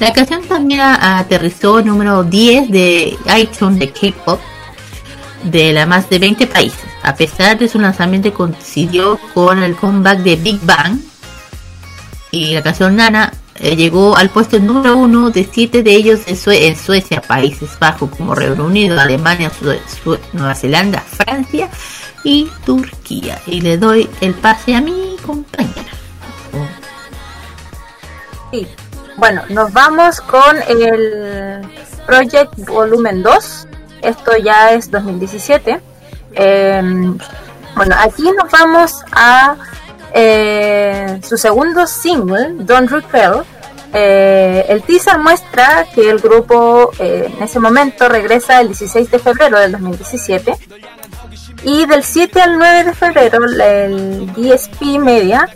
La 0.00 0.12
canción 0.12 0.42
también 0.46 0.80
a- 0.80 1.18
aterrizó 1.18 1.82
número 1.82 2.24
10 2.24 2.70
de 2.70 3.16
iTunes 3.38 3.78
de 3.78 3.90
K-pop 3.92 4.40
de 5.44 5.72
la 5.72 5.86
más 5.86 6.08
de 6.10 6.18
20 6.18 6.46
países. 6.46 6.80
A 7.02 7.14
pesar 7.14 7.58
de 7.58 7.68
su 7.68 7.78
lanzamiento 7.78 8.32
coincidió 8.32 9.18
con 9.34 9.62
el 9.62 9.76
comeback 9.76 10.18
de 10.20 10.36
Big 10.36 10.60
Bang 10.62 10.98
y 12.30 12.54
la 12.54 12.62
canción 12.62 12.96
Nana 12.96 13.32
eh, 13.56 13.76
llegó 13.76 14.16
al 14.16 14.30
puesto 14.30 14.58
número 14.58 14.96
uno 14.96 15.30
de 15.30 15.46
siete 15.50 15.82
de 15.82 15.94
ellos 15.94 16.20
en, 16.26 16.36
Sue- 16.36 16.66
en 16.66 16.76
Suecia, 16.76 17.20
Países 17.20 17.70
Bajos 17.78 18.10
como 18.16 18.34
Reino 18.34 18.64
Unido, 18.64 18.98
Alemania, 18.98 19.50
Nueva 20.32 20.54
Zelanda, 20.54 21.00
Francia 21.00 21.68
y 22.24 22.48
Turquía. 22.64 23.40
Y 23.46 23.60
le 23.60 23.76
doy 23.76 24.08
el 24.22 24.32
pase 24.34 24.74
a 24.74 24.80
mi 24.80 25.16
compañera. 25.24 25.90
Bueno, 29.16 29.42
nos 29.48 29.72
vamos 29.72 30.20
con 30.20 30.56
el 30.68 31.62
Project 32.06 32.54
Volumen 32.66 33.22
2. 33.22 33.68
Esto 34.02 34.36
ya 34.36 34.72
es 34.72 34.90
2017. 34.90 35.80
Eh, 36.34 36.82
bueno, 37.76 37.96
aquí 37.98 38.22
nos 38.22 38.50
vamos 38.50 39.02
a 39.12 39.56
eh, 40.12 41.20
su 41.22 41.36
segundo 41.36 41.86
single, 41.86 42.54
Don't 42.58 42.90
Repel. 42.90 43.42
Eh, 43.92 44.66
el 44.68 44.82
teaser 44.82 45.18
muestra 45.18 45.86
que 45.92 46.08
el 46.08 46.20
grupo 46.20 46.92
eh, 46.98 47.32
en 47.36 47.42
ese 47.42 47.58
momento 47.58 48.08
regresa 48.08 48.60
el 48.60 48.68
16 48.68 49.10
de 49.10 49.18
febrero 49.18 49.58
del 49.58 49.72
2017 49.72 50.54
y 51.64 51.86
del 51.86 52.04
7 52.04 52.40
al 52.40 52.56
9 52.58 52.84
de 52.84 52.92
febrero 52.92 53.44
el 53.44 54.32
DSP 54.34 54.82
Media 55.00 55.48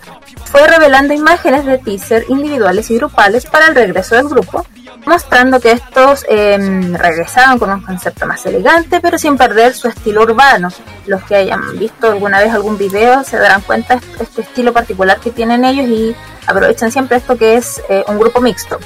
fue 0.50 0.66
revelando 0.66 1.14
imágenes 1.14 1.64
de 1.64 1.78
teaser 1.78 2.24
individuales 2.28 2.90
y 2.90 2.96
grupales 2.96 3.46
para 3.46 3.66
el 3.66 3.74
regreso 3.74 4.14
del 4.14 4.28
grupo, 4.28 4.64
mostrando 5.06 5.60
que 5.60 5.72
estos 5.72 6.24
eh, 6.28 6.56
regresaban 6.92 7.58
con 7.58 7.70
un 7.70 7.82
concepto 7.82 8.26
más 8.26 8.44
elegante, 8.46 9.00
pero 9.00 9.18
sin 9.18 9.36
perder 9.36 9.74
su 9.74 9.88
estilo 9.88 10.22
urbano. 10.22 10.68
Los 11.06 11.22
que 11.24 11.36
hayan 11.36 11.78
visto 11.78 12.08
alguna 12.08 12.38
vez 12.38 12.52
algún 12.52 12.78
video 12.78 13.24
se 13.24 13.38
darán 13.38 13.62
cuenta 13.62 13.96
de 13.96 14.24
este 14.24 14.42
estilo 14.42 14.72
particular 14.72 15.18
que 15.20 15.30
tienen 15.30 15.64
ellos 15.64 15.86
y 15.86 16.14
aprovechan 16.46 16.92
siempre 16.92 17.16
esto 17.16 17.36
que 17.36 17.56
es 17.56 17.82
eh, 17.88 18.04
un 18.06 18.18
grupo 18.18 18.40
mixto. 18.40 18.78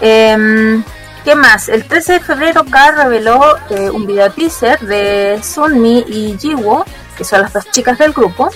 Em, 0.00 0.82
¿Qué 1.24 1.34
más? 1.34 1.70
El 1.70 1.84
13 1.84 2.14
de 2.14 2.20
febrero 2.20 2.64
K 2.64 2.90
reveló 2.90 3.56
eh, 3.70 3.88
un 3.88 4.06
video 4.06 4.30
teaser 4.30 4.78
de 4.80 5.40
Sunmi 5.42 6.04
y 6.06 6.36
Jiwoo, 6.38 6.84
que 7.16 7.24
son 7.24 7.40
las 7.40 7.54
dos 7.54 7.64
chicas 7.70 7.96
del 7.96 8.12
grupo. 8.12 8.50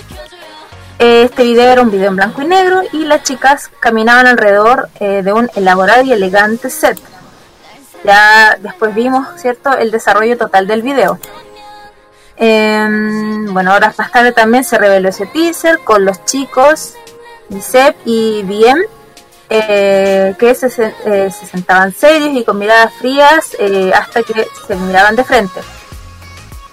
Este 0.99 1.43
video 1.43 1.71
era 1.71 1.81
un 1.81 1.91
video 1.91 2.09
en 2.09 2.17
blanco 2.17 2.41
y 2.41 2.45
negro 2.45 2.81
y 2.91 3.05
las 3.05 3.23
chicas 3.23 3.71
caminaban 3.79 4.27
alrededor 4.27 4.89
eh, 4.99 5.21
de 5.23 5.31
un 5.31 5.49
elaborado 5.55 6.03
y 6.03 6.11
elegante 6.11 6.69
set. 6.69 6.99
Ya 8.03 8.57
después 8.59 8.93
vimos, 8.93 9.25
¿cierto?, 9.37 9.77
el 9.77 9.91
desarrollo 9.91 10.37
total 10.37 10.67
del 10.67 10.81
video. 10.81 11.17
Em, 12.35 13.53
bueno, 13.53 13.73
horas 13.75 13.97
más 13.97 14.11
tarde 14.11 14.33
también 14.33 14.65
se 14.65 14.77
reveló 14.77 15.07
ese 15.07 15.25
teaser 15.25 15.79
con 15.85 16.03
los 16.03 16.25
chicos 16.25 16.95
Gisep 17.49 17.95
y 18.03 18.43
BM 18.43 18.83
eh, 19.49 20.35
que 20.37 20.53
se, 20.53 20.67
eh, 21.05 21.31
se 21.31 21.45
sentaban 21.45 21.93
serios 21.93 22.33
y 22.33 22.43
con 22.43 22.59
miradas 22.59 22.93
frías 22.95 23.55
hasta 23.95 24.21
que 24.23 24.45
se 24.67 24.75
miraban 24.75 25.15
de 25.15 25.23
frente. 25.23 25.61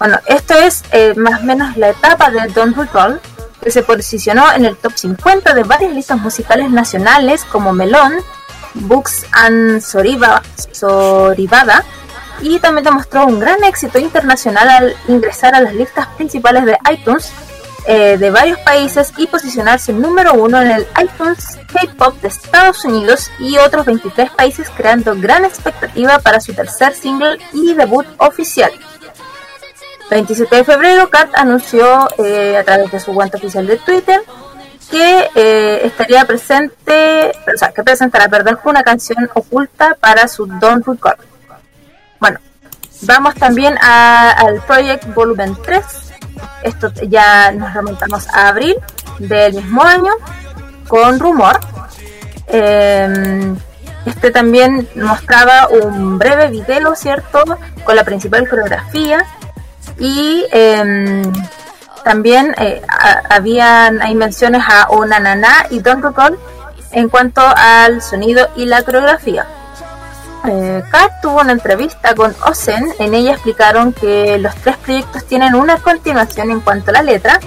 Bueno, 0.01 0.19
esto 0.27 0.55
es 0.55 0.82
más 1.16 1.43
o 1.43 1.44
menos 1.44 1.77
la 1.77 1.90
etapa 1.90 2.31
de 2.31 2.48
Don't 2.48 2.77
Recall, 2.77 3.20
que 3.67 3.73
se 3.73 3.83
posicionó 3.83 4.53
en 4.53 4.65
el 4.65 4.77
top 4.77 4.93
50 4.95 5.53
de 5.53 5.65
varias 5.65 5.93
listas 5.93 6.21
musicales 6.21 6.71
nacionales 6.71 7.45
como 7.45 7.73
Melón, 7.73 8.13
Books 8.75 9.27
and 9.33 9.81
Soriba, 9.81 10.41
Soribada, 10.71 11.85
y 12.41 12.61
también 12.61 12.85
demostró 12.85 13.27
un 13.27 13.41
gran 13.41 13.65
éxito 13.65 13.99
internacional 13.99 14.69
al 14.69 14.97
ingresar 15.09 15.57
a 15.57 15.61
las 15.61 15.75
listas 15.75 16.07
principales 16.17 16.65
de 16.65 16.79
iTunes 16.93 17.33
eh, 17.89 18.17
de 18.17 18.31
varios 18.31 18.61
países 18.61 19.13
y 19.17 19.27
posicionarse 19.27 19.93
número 19.93 20.35
uno 20.35 20.63
en 20.63 20.71
el 20.71 20.87
iTunes 21.03 21.59
K-Pop 21.73 22.21
de 22.23 22.29
Estados 22.29 22.85
Unidos 22.85 23.33
y 23.41 23.59
otros 23.59 23.85
23 23.85 24.31
países 24.31 24.71
creando 24.77 25.17
gran 25.17 25.45
expectativa 25.45 26.21
para 26.21 26.39
su 26.39 26.55
tercer 26.55 26.95
single 26.95 27.39
y 27.53 27.75
debut 27.75 28.07
oficial. 28.19 28.71
27 30.11 30.57
de 30.57 30.65
febrero, 30.65 31.11
Kat 31.11 31.31
anunció 31.35 32.09
eh, 32.19 32.57
a 32.57 32.65
través 32.65 32.91
de 32.93 33.01
su 33.01 33.12
cuenta 33.12 33.39
oficial 33.39 33.66
de 33.66 33.77
Twitter 33.78 34.20
que 34.91 35.28
eh, 35.35 35.81
estaría 35.85 36.24
presente, 36.24 37.33
o 37.53 37.59
sea, 37.59 37.73
que 37.73 37.83
presentará, 37.83 38.28
perdón, 38.28 38.59
una 38.65 38.85
canción 38.85 39.28
oculta 39.35 39.97
para 39.99 40.28
su 40.28 40.47
Don't 40.47 40.87
Record. 40.87 41.19
Bueno, 42.20 42.39
vamos 43.03 43.35
también 43.35 43.77
a- 43.83 44.31
al 44.31 44.61
Project 44.62 45.12
Volumen 45.12 45.57
3. 45.65 45.83
Esto 46.62 46.93
ya 47.09 47.51
nos 47.51 47.74
remontamos 47.74 48.28
a 48.28 48.49
abril 48.49 48.77
del 49.19 49.55
mismo 49.55 49.83
año 49.83 50.12
con 50.87 51.19
Rumor. 51.19 51.59
Eh, 52.47 53.55
este 54.05 54.31
también 54.31 54.89
mostraba 54.95 55.66
un 55.69 56.16
breve 56.16 56.47
video, 56.49 56.95
¿cierto? 56.95 57.43
Con 57.85 57.97
la 57.97 58.05
principal 58.05 58.49
coreografía 58.49 59.24
y 59.99 60.45
em, 60.53 61.33
también 62.05 62.55
eh, 62.59 62.83
hay 64.01 64.15
menciones 64.15 64.63
a 64.69 64.89
Onanana 64.91 65.67
y 65.71 65.81
Don't 65.81 66.05
Recall 66.05 66.39
en 66.93 67.09
cuanto 67.09 67.43
al 67.43 68.01
sonido 68.01 68.49
y 68.57 68.65
la 68.67 68.83
coreografía. 68.83 69.47
Eh, 70.47 70.83
Kat 70.91 71.21
tuvo 71.21 71.41
una 71.41 71.53
entrevista 71.53 72.15
con 72.15 72.35
Ozen, 72.47 72.95
en 73.01 73.15
ella 73.15 73.33
explicaron 73.33 73.93
que 73.93 74.39
los 74.39 74.55
tres 74.57 74.77
proyectos 74.77 75.25
tienen 75.25 75.55
una 75.55 75.79
continuación 75.79 76.51
en 76.53 76.61
cuanto 76.61 76.91
a 76.91 76.95
la 76.95 77.03
letra, 77.03 77.41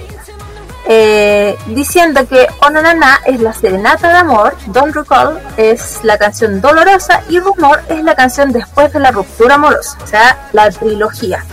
eh, 0.86 1.58
diciendo 1.68 2.28
que 2.28 2.48
Onanana 2.62 3.22
es 3.26 3.40
la 3.40 3.54
serenata 3.54 4.10
de 4.10 4.18
amor, 4.18 4.58
Don't 4.68 4.94
Recall 4.94 5.40
es 5.56 6.04
la 6.04 6.18
canción 6.18 6.60
dolorosa 6.60 7.22
y 7.30 7.40
Rumor 7.40 7.82
es 7.88 8.04
la 8.04 8.16
canción 8.16 8.52
después 8.52 8.92
de 8.92 9.00
la 9.00 9.12
ruptura 9.12 9.56
amorosa, 9.56 9.98
o 10.04 10.08
sea, 10.08 10.50
la 10.52 10.70
trilogía. 10.70 11.46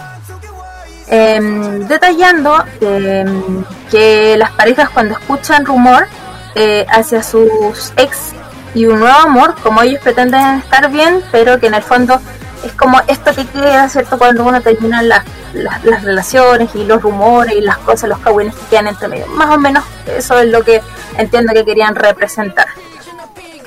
Em, 1.19 1.89
detallando 1.89 2.63
em, 2.83 3.65
que 3.91 4.37
las 4.37 4.51
parejas 4.51 4.91
cuando 4.91 5.15
escuchan 5.15 5.65
rumor 5.65 6.07
eh, 6.55 6.85
hacia 6.91 7.23
sus 7.23 7.95
ex 7.97 8.33
y 8.75 8.85
un 8.85 9.01
nuevo 9.01 9.17
amor, 9.17 9.55
como 9.63 9.81
ellos 9.81 10.03
pretenden 10.03 10.59
estar 10.59 10.91
bien, 10.91 11.23
pero 11.33 11.59
que 11.59 11.69
en 11.69 11.75
el 11.75 11.83
fondo 11.83 12.21
es 12.63 12.73
como 12.73 13.01
esto 13.07 13.35
que 13.35 13.47
queda, 13.47 13.89
¿cierto? 13.89 14.19
Cuando 14.19 14.45
uno 14.45 14.61
termina 14.61 15.01
las, 15.01 15.25
las, 15.55 16.03
relaciones 16.03 16.75
y 16.75 16.85
los 16.85 17.01
rumores 17.01 17.55
y 17.55 17.63
las 17.63 17.79
cosas, 17.79 18.11
los 18.11 18.19
cagüines 18.19 18.55
que 18.55 18.67
quedan 18.67 18.89
entre 18.89 19.09
medio. 19.09 19.27
Más 19.29 19.49
o 19.55 19.59
menos 19.59 19.85
eso 20.07 20.39
es 20.39 20.51
lo 20.51 20.63
que 20.63 20.83
entiendo 21.17 21.55
que 21.55 21.65
querían 21.65 21.95
representar. 21.95 22.67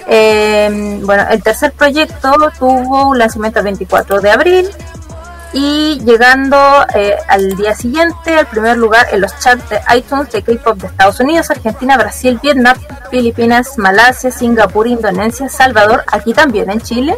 Eh, 0.05 0.99
bueno, 1.03 1.25
el 1.31 1.41
tercer 1.41 1.71
proyecto 1.71 2.31
tuvo 2.59 3.09
un 3.09 3.17
lanzamiento 3.17 3.57
el 3.57 3.65
24 3.65 4.21
de 4.21 4.31
abril 4.31 4.69
y 5.51 5.99
llegando 6.05 6.57
eh, 6.93 7.15
al 7.27 7.55
día 7.55 7.73
siguiente 7.73 8.37
al 8.37 8.45
primer 8.47 8.77
lugar 8.77 9.07
en 9.11 9.21
los 9.21 9.37
charts 9.39 9.67
de 9.69 9.79
iTunes 9.95 10.31
de 10.31 10.43
K-pop 10.43 10.77
de 10.77 10.87
Estados 10.87 11.19
Unidos, 11.19 11.49
Argentina, 11.49 11.97
Brasil, 11.97 12.39
Vietnam, 12.41 12.77
Filipinas, 13.09 13.77
Malasia, 13.77 14.29
Singapur, 14.29 14.87
Indonesia, 14.87 15.49
Salvador, 15.49 16.03
aquí 16.11 16.33
también 16.33 16.69
en 16.69 16.81
Chile, 16.81 17.15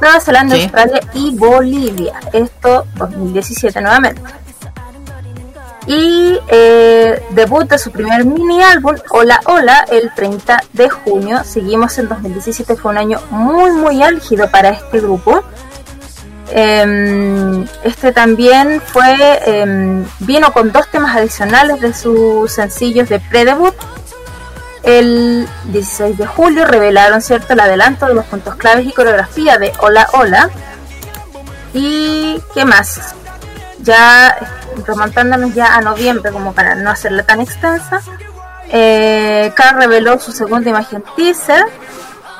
Nueva 0.00 0.20
Zelanda, 0.20 0.56
Sí. 0.56 0.62
Australia 0.62 1.00
y 1.12 1.36
Bolivia. 1.36 2.14
Esto 2.32 2.86
2017 2.96 3.80
nuevamente. 3.80 4.22
Y 5.86 6.36
eh, 6.48 7.22
debut 7.30 7.68
de 7.70 7.78
su 7.78 7.92
primer 7.92 8.24
mini 8.24 8.60
álbum, 8.62 8.96
Hola 9.10 9.40
Hola, 9.46 9.84
el 9.88 10.12
30 10.14 10.60
de 10.72 10.88
junio. 10.90 11.44
Seguimos 11.44 11.96
en 11.98 12.08
2017, 12.08 12.74
fue 12.74 12.90
un 12.90 12.98
año 12.98 13.20
muy 13.30 13.70
muy 13.70 14.02
álgido 14.02 14.50
para 14.50 14.70
este 14.70 14.98
grupo. 15.00 15.44
Em, 16.50 17.66
este 17.82 18.12
también 18.12 18.80
fue 18.80 19.16
em, 19.46 20.04
vino 20.20 20.52
con 20.52 20.70
dos 20.70 20.88
temas 20.90 21.16
adicionales 21.16 21.80
de 21.80 21.92
sus 21.92 22.52
sencillos 22.52 23.08
de 23.08 23.18
pre-debut. 23.20 23.74
El 24.82 25.48
16 25.64 26.16
de 26.16 26.26
julio 26.26 26.64
revelaron 26.64 27.20
cierto 27.20 27.54
el 27.54 27.60
adelanto 27.60 28.06
de 28.06 28.14
los 28.14 28.24
puntos 28.26 28.54
claves 28.54 28.86
y 28.86 28.92
coreografía 28.92 29.58
de 29.58 29.72
Hola 29.80 30.08
Hola. 30.12 30.50
Y 31.74 32.40
qué 32.54 32.64
más, 32.64 33.14
ya 33.80 34.38
remontándonos 34.86 35.54
ya 35.54 35.74
a 35.74 35.80
noviembre 35.80 36.30
como 36.30 36.52
para 36.54 36.76
no 36.76 36.90
hacerla 36.90 37.24
tan 37.24 37.40
extensa. 37.40 38.00
Eh, 38.70 39.52
Carl 39.56 39.78
reveló 39.78 40.18
su 40.20 40.32
segunda 40.32 40.70
imagen 40.70 41.02
teaser 41.16 41.64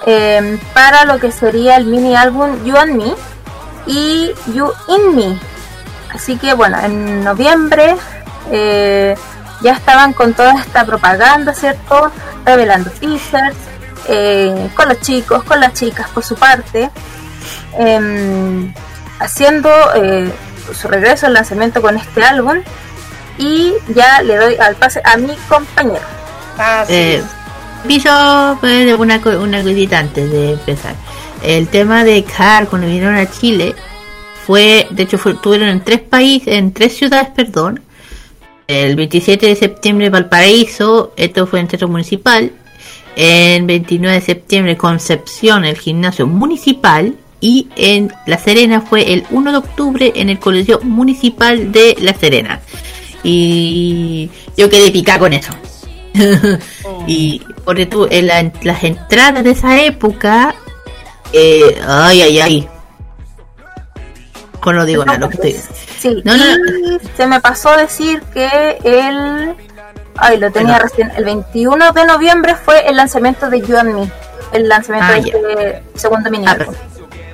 em, 0.07 0.59
para 0.73 1.05
lo 1.05 1.19
que 1.19 1.31
sería 1.33 1.77
el 1.77 1.87
mini 1.87 2.16
álbum 2.16 2.65
You 2.65 2.77
and 2.77 2.97
Me 2.97 3.15
y 3.87 4.33
You 4.53 4.73
in 4.89 5.15
Me. 5.17 5.39
Así 6.15 6.37
que 6.39 6.55
bueno, 6.55 6.79
en 6.83 7.23
noviembre 7.25 7.97
eh, 8.51 9.15
ya 9.63 9.73
estaban 9.73 10.13
con 10.13 10.35
toda 10.35 10.53
esta 10.61 10.85
propaganda, 10.85 11.53
¿cierto? 11.55 12.11
Revelando 12.45 12.91
teasers, 12.91 13.57
eh, 14.09 14.71
con 14.75 14.89
los 14.89 15.01
chicos, 15.01 15.43
con 15.45 15.61
las 15.61 15.73
chicas 15.75 16.09
por 16.11 16.25
su 16.25 16.37
parte, 16.37 16.91
em, 17.79 18.73
haciendo 19.19 19.69
eh, 19.95 20.33
su 20.79 20.89
regreso 20.89 21.27
al 21.27 21.35
lanzamiento 21.35 21.81
con 21.83 21.97
este 21.97 22.23
álbum. 22.25 22.59
Y 23.39 23.75
ya 23.89 24.23
le 24.23 24.37
doy 24.37 24.57
al 24.57 24.77
pase 24.77 25.03
a 25.05 25.17
mi 25.19 25.37
compañero. 25.49 26.01
Así 26.57 26.93
Eh, 26.95 27.17
es. 27.17 27.25
Piso, 27.87 28.57
pues, 28.61 28.95
una, 28.99 29.21
una 29.39 29.63
cosita 29.63 29.99
antes 29.99 30.31
de 30.31 30.53
empezar. 30.53 30.95
El 31.43 31.69
tema 31.69 32.05
de 32.05 32.25
CAR 32.25 32.69
cuando 32.69 32.87
vinieron 32.89 33.15
a 33.15 33.31
Chile 33.31 33.75
fue, 34.47 34.87
de 34.91 35.03
hecho, 35.05 35.19
fue, 35.19 35.35
tuvieron 35.35 35.69
en 35.69 35.83
tres 35.83 36.01
países, 36.01 36.55
en 36.55 36.73
tres 36.73 36.97
ciudades, 36.97 37.29
perdón. 37.35 37.81
El 38.69 38.97
27 38.97 39.47
de 39.47 39.55
septiembre 39.57 40.11
Valparaíso, 40.11 41.13
esto 41.17 41.47
fue 41.47 41.61
en 41.61 41.69
Teatro 41.69 41.89
Municipal. 41.89 42.51
En 43.15 43.67
29 43.67 44.17
de 44.17 44.21
septiembre 44.21 44.77
Concepción, 44.77 45.65
el 45.65 45.79
gimnasio 45.79 46.27
municipal. 46.27 47.15
Y 47.41 47.69
en 47.77 48.13
La 48.27 48.39
Serena 48.39 48.81
fue 48.81 49.13
el 49.13 49.25
1 49.31 49.53
de 49.53 49.59
octubre 49.59 50.13
en 50.17 50.31
el 50.31 50.39
Colegio 50.39 50.81
Municipal 50.83 51.71
de 51.71 51.97
La 52.01 52.15
Serena. 52.15 52.61
Y 53.23 54.31
yo 54.57 54.69
quedé 54.71 54.91
picada 54.91 55.19
con 55.21 55.33
eso. 55.33 55.53
y 57.07 57.41
tú, 57.91 58.07
en 58.11 58.27
la- 58.27 58.53
las 58.63 58.85
entradas 58.85 59.45
de 59.45 59.51
esa 59.51 59.83
época, 59.83 60.55
eh, 61.37 61.81
ay, 61.87 62.23
ay, 62.23 62.41
ay. 62.41 62.69
Con 64.61 64.77
no 64.77 64.85
digo 64.85 65.05
nada, 65.05 65.19
lo 65.19 65.29
que 65.29 65.35
estoy. 65.37 65.57
Sí, 65.99 66.23
No, 66.25 66.37
no, 66.37 66.45
se 67.17 67.27
me 67.27 67.41
pasó 67.41 67.77
decir 67.77 68.21
que 68.35 68.79
el. 68.85 69.55
Ay, 70.17 70.39
lo 70.39 70.51
tenía 70.51 70.73
Bueno. 70.75 70.85
recién. 70.89 71.13
El 71.17 71.25
21 71.25 71.93
de 71.93 72.05
noviembre 72.07 72.55
fue 72.57 72.89
el 72.89 72.97
lanzamiento 72.97 73.49
de 73.51 73.61
You 73.61 73.77
and 73.77 73.95
Me. 73.95 74.11
El 74.53 74.69
lanzamiento 74.69 75.13
Ah, 75.13 75.21
de 75.21 75.21
este 75.71 75.83
segundo 75.95 76.31
mini 76.31 76.47
Ah, 76.49 76.57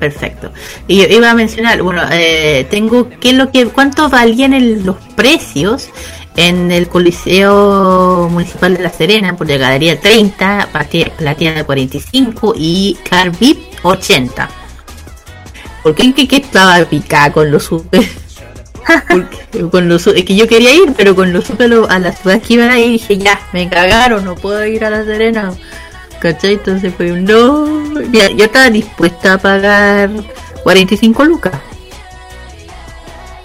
perfecto. 0.01 0.51
Y 0.89 1.01
yo 1.03 1.07
iba 1.09 1.31
a 1.31 1.35
mencionar, 1.35 1.81
bueno, 1.83 2.03
eh, 2.11 2.67
tengo 2.71 3.09
qué 3.21 3.33
lo 3.35 3.51
que, 3.53 3.67
cuánto 3.69 4.09
valían 4.09 4.53
el- 4.53 4.85
los 4.85 4.97
precios 5.15 5.91
en 6.37 6.73
el 6.73 6.89
Coliseo 6.89 8.29
Municipal 8.31 8.77
de 8.77 8.83
La 8.83 8.91
Serena, 8.91 9.37
por 9.37 9.47
galería 9.47 10.01
30, 10.01 10.69
Plati- 10.73 11.11
Platina 11.13 11.65
45 11.65 12.55
y 12.57 12.97
Car 13.09 13.31
VIP 13.39 13.59
80. 13.83 14.49
Porque 15.83 16.03
el 16.03 16.15
que, 16.15 16.29
que 16.29 16.37
estaba 16.37 16.79
picada 16.85 17.33
con 17.33 17.51
los 17.51 17.65
super. 17.65 18.03
Con 19.71 19.89
los, 19.89 20.07
es 20.09 20.25
que 20.25 20.35
yo 20.35 20.49
quería 20.49 20.75
ir, 20.75 20.93
pero 20.97 21.15
con 21.15 21.33
los 21.33 21.45
super 21.45 21.73
a 21.89 21.99
las 22.01 22.19
ciudades 22.21 22.43
que 22.43 22.55
iban 22.55 22.71
ahí 22.71 22.91
dije, 22.93 23.17
ya, 23.17 23.39
me 23.53 23.69
cagaron, 23.69 24.25
no 24.25 24.35
puedo 24.35 24.65
ir 24.67 24.85
a 24.85 24.91
La 24.91 25.05
Serena. 25.05 25.53
¿Cachai? 26.21 26.55
Entonces 26.55 26.93
fue 26.97 27.13
un 27.13 27.25
no. 27.25 28.01
Yo 28.11 28.45
estaba 28.45 28.71
dispuesta 28.71 29.35
a 29.35 29.39
pagar 29.39 30.11
45 30.65 31.25
lucas. 31.25 31.55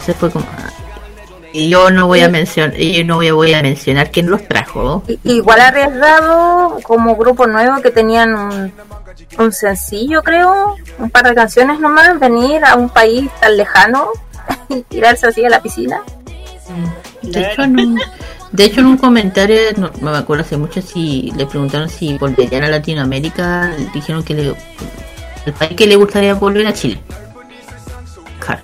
Se 0.05 0.14
fue 0.14 0.31
como. 0.31 0.45
Yo 1.58 1.90
no 1.90 2.08
voy 2.08 2.22
a 2.22 2.30
mencionar, 2.30 2.76
yo 2.78 3.04
no 3.04 3.16
voy 3.16 3.28
a, 3.30 3.34
voy 3.34 3.54
a 3.54 3.62
mencionar 3.64 4.12
quién 4.12 4.30
los 4.30 4.48
trajo. 4.48 5.04
Igual 5.24 5.60
arriesgado 5.60 6.78
como 6.84 7.16
grupo 7.16 7.48
nuevo 7.48 7.82
que 7.82 7.90
tenían 7.90 8.36
un, 8.36 8.72
un 9.40 9.52
sencillo, 9.52 10.22
creo, 10.22 10.76
un 11.00 11.10
par 11.10 11.28
de 11.28 11.34
canciones 11.34 11.80
nomás, 11.80 12.20
venir 12.20 12.64
a 12.64 12.76
un 12.76 12.90
país 12.90 13.30
tan 13.40 13.58
lejano 13.58 14.10
y 14.70 14.82
tirarse 14.84 15.28
así 15.28 15.44
a 15.46 15.50
la 15.50 15.62
piscina. 15.62 16.02
De 17.22 17.42
hecho, 17.42 17.64
en 17.64 17.80
un, 17.80 18.00
de 18.52 18.66
hecho, 18.66 18.82
en 18.82 18.86
un 18.86 18.98
comentario, 18.98 19.58
no, 19.78 19.92
no 20.02 20.12
me 20.12 20.18
acuerdo 20.18 20.44
hace 20.44 20.58
mucho, 20.58 20.82
si 20.82 21.32
le 21.36 21.46
preguntaron 21.46 21.90
si 21.90 22.18
volverían 22.18 22.64
a 22.66 22.70
Latinoamérica, 22.70 23.74
dijeron 23.94 24.24
que 24.24 24.34
le, 24.34 24.56
el 25.46 25.54
país 25.54 25.76
que 25.76 25.88
le 25.88 25.96
gustaría 25.96 26.34
volver 26.36 26.68
a 26.68 26.74
Chile. 26.74 27.00
Claro. 28.40 28.62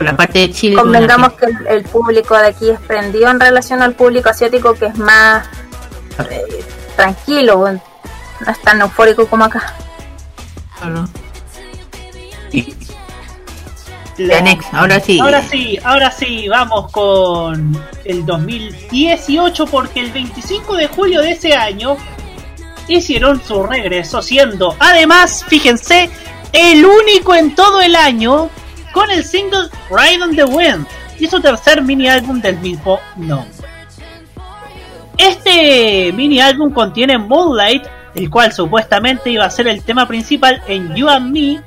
La 0.00 0.16
parte 0.16 0.38
de 0.40 0.50
Chile. 0.52 0.76
con 0.76 0.84
Convengamos 0.84 1.32
que 1.34 1.46
el, 1.46 1.66
el 1.66 1.82
público 1.84 2.36
de 2.38 2.46
aquí 2.48 2.70
es 2.70 2.78
prendido 2.80 3.28
en 3.30 3.40
relación 3.40 3.82
al 3.82 3.94
público 3.94 4.28
asiático 4.28 4.74
que 4.74 4.86
es 4.86 4.96
más 4.96 5.46
eh, 6.30 6.64
tranquilo, 6.96 7.56
no 7.72 8.50
es 8.52 8.62
tan 8.62 8.80
eufórico 8.80 9.26
como 9.26 9.44
acá. 9.44 9.74
Claro. 10.78 11.08
Y- 12.52 12.74
La- 14.18 14.40
Next, 14.40 14.72
ahora 14.74 14.98
sí. 15.00 15.18
Ahora 15.20 15.42
sí, 15.42 15.78
ahora 15.84 16.10
sí, 16.10 16.48
vamos 16.48 16.90
con 16.90 17.80
el 18.04 18.26
2018 18.26 19.66
porque 19.66 20.00
el 20.00 20.10
25 20.12 20.76
de 20.76 20.88
julio 20.88 21.20
de 21.22 21.32
ese 21.32 21.54
año 21.54 21.96
hicieron 22.88 23.40
su 23.44 23.62
regreso 23.64 24.22
siendo 24.22 24.74
además, 24.78 25.44
fíjense, 25.46 26.10
el 26.52 26.84
único 26.84 27.34
en 27.34 27.54
todo 27.54 27.80
el 27.80 27.94
año 27.94 28.48
con 28.92 29.10
el 29.10 29.24
single 29.24 29.68
Ride 29.90 30.22
on 30.22 30.36
the 30.36 30.44
Wind 30.44 30.86
y 31.18 31.26
su 31.26 31.40
tercer 31.40 31.82
mini 31.82 32.08
álbum 32.08 32.40
del 32.40 32.58
mismo 32.58 33.00
nombre. 33.16 33.52
Este 35.16 36.12
mini 36.12 36.40
álbum 36.40 36.72
contiene 36.72 37.18
Moonlight, 37.18 37.84
el 38.14 38.30
cual 38.30 38.52
supuestamente 38.52 39.30
iba 39.30 39.44
a 39.44 39.50
ser 39.50 39.66
el 39.66 39.82
tema 39.82 40.06
principal 40.06 40.62
en 40.68 40.94
You 40.94 41.08
and 41.08 41.32
Me. 41.32 41.60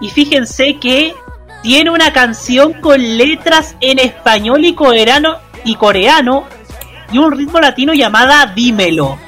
Y 0.00 0.08
fíjense 0.08 0.78
que 0.80 1.14
tiene 1.62 1.90
una 1.90 2.12
canción 2.12 2.72
con 2.74 3.18
letras 3.18 3.76
en 3.80 3.98
español 3.98 4.64
y 4.64 4.74
coreano 4.74 5.36
y 5.64 5.74
coreano 5.74 6.44
y 7.12 7.18
un 7.18 7.32
ritmo 7.32 7.60
latino 7.60 7.92
llamada 7.92 8.46
Dímelo. 8.46 9.18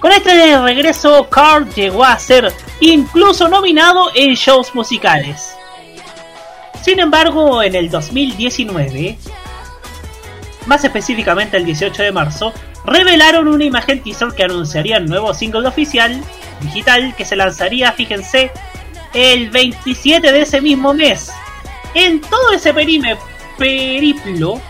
Con 0.00 0.12
este 0.12 0.58
regreso, 0.58 1.28
Carl 1.28 1.68
llegó 1.74 2.02
a 2.02 2.18
ser 2.18 2.50
incluso 2.80 3.48
nominado 3.48 4.10
en 4.14 4.32
shows 4.32 4.74
musicales. 4.74 5.54
Sin 6.82 6.98
embargo, 7.00 7.62
en 7.62 7.74
el 7.74 7.90
2019, 7.90 9.18
más 10.66 10.84
específicamente 10.84 11.56
el 11.56 11.64
18 11.64 12.02
de 12.02 12.12
marzo, 12.12 12.52
revelaron 12.84 13.48
una 13.48 13.64
imagen 13.64 14.02
teaser 14.02 14.28
que 14.28 14.44
anunciaría 14.44 14.96
el 14.96 15.06
nuevo 15.06 15.34
single 15.34 15.68
oficial 15.68 16.20
digital 16.60 17.14
que 17.16 17.24
se 17.24 17.36
lanzaría, 17.36 17.92
fíjense, 17.92 18.50
el 19.14 19.50
27 19.50 20.32
de 20.32 20.40
ese 20.42 20.60
mismo 20.60 20.94
mes. 20.94 21.30
En 21.94 22.20
todo 22.20 22.52
ese 22.54 22.74
perime- 22.74 23.18
periplo, 23.58 24.60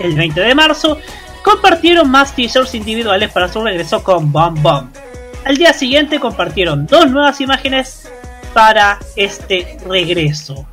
el 0.00 0.14
20 0.14 0.40
de 0.40 0.54
marzo, 0.54 0.98
compartieron 1.44 2.10
más 2.10 2.34
teasers 2.34 2.74
individuales 2.74 3.30
para 3.30 3.48
su 3.50 3.62
regreso 3.62 4.02
con 4.02 4.30
Bomb 4.32 4.58
Bomb. 4.60 4.90
Al 5.44 5.56
día 5.56 5.72
siguiente 5.72 6.20
compartieron 6.20 6.86
dos 6.86 7.10
nuevas 7.10 7.40
imágenes 7.40 8.08
para 8.52 8.98
este 9.16 9.78
regreso. 9.86 10.66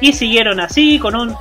Y 0.00 0.12
siguieron 0.12 0.60
así 0.60 0.98
con 0.98 1.14
un 1.14 1.34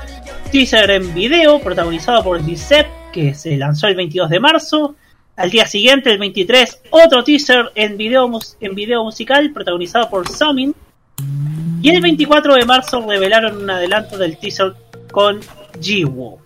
teaser 0.52 0.92
en 0.92 1.14
video 1.14 1.60
protagonizado 1.60 2.24
por 2.24 2.44
Dicep 2.44 2.88
que 3.12 3.34
se 3.34 3.58
lanzó 3.58 3.88
el 3.88 3.96
22 3.96 4.30
de 4.30 4.40
marzo. 4.40 4.96
Al 5.36 5.50
día 5.50 5.66
siguiente, 5.66 6.12
el 6.12 6.20
23, 6.20 6.82
otro 6.90 7.24
teaser 7.24 7.72
en 7.76 7.98
video, 7.98 8.30
en 8.60 8.76
video 8.76 9.04
musical 9.04 9.52
protagonizado 9.52 10.10
por 10.10 10.28
Sumin. 10.28 10.76
Y 11.82 11.90
el 11.90 12.02
24 12.02 12.56
de 12.56 12.66
marzo 12.66 13.06
revelaron 13.08 13.64
un 13.64 13.70
adelanto 13.70 14.18
del 14.18 14.38
teaser 14.38 14.74
con 15.12 15.40
Jiwoo. 15.80 16.42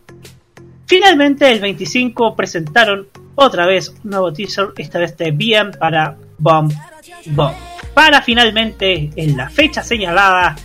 Finalmente, 0.85 1.51
el 1.51 1.59
25 1.59 2.35
presentaron 2.35 3.07
otra 3.35 3.65
vez 3.65 3.89
un 4.03 4.11
nuevo 4.11 4.31
teaser, 4.31 4.67
esta 4.77 4.99
vez 4.99 5.17
de 5.17 5.31
BM 5.31 5.71
para 5.79 6.15
Bomb 6.37 6.71
Bomb. 7.27 7.55
Para 7.95 8.21
finalmente, 8.21 9.09
en 9.15 9.35
la 9.35 9.49
fecha 9.49 9.81
señalada, 9.81 10.55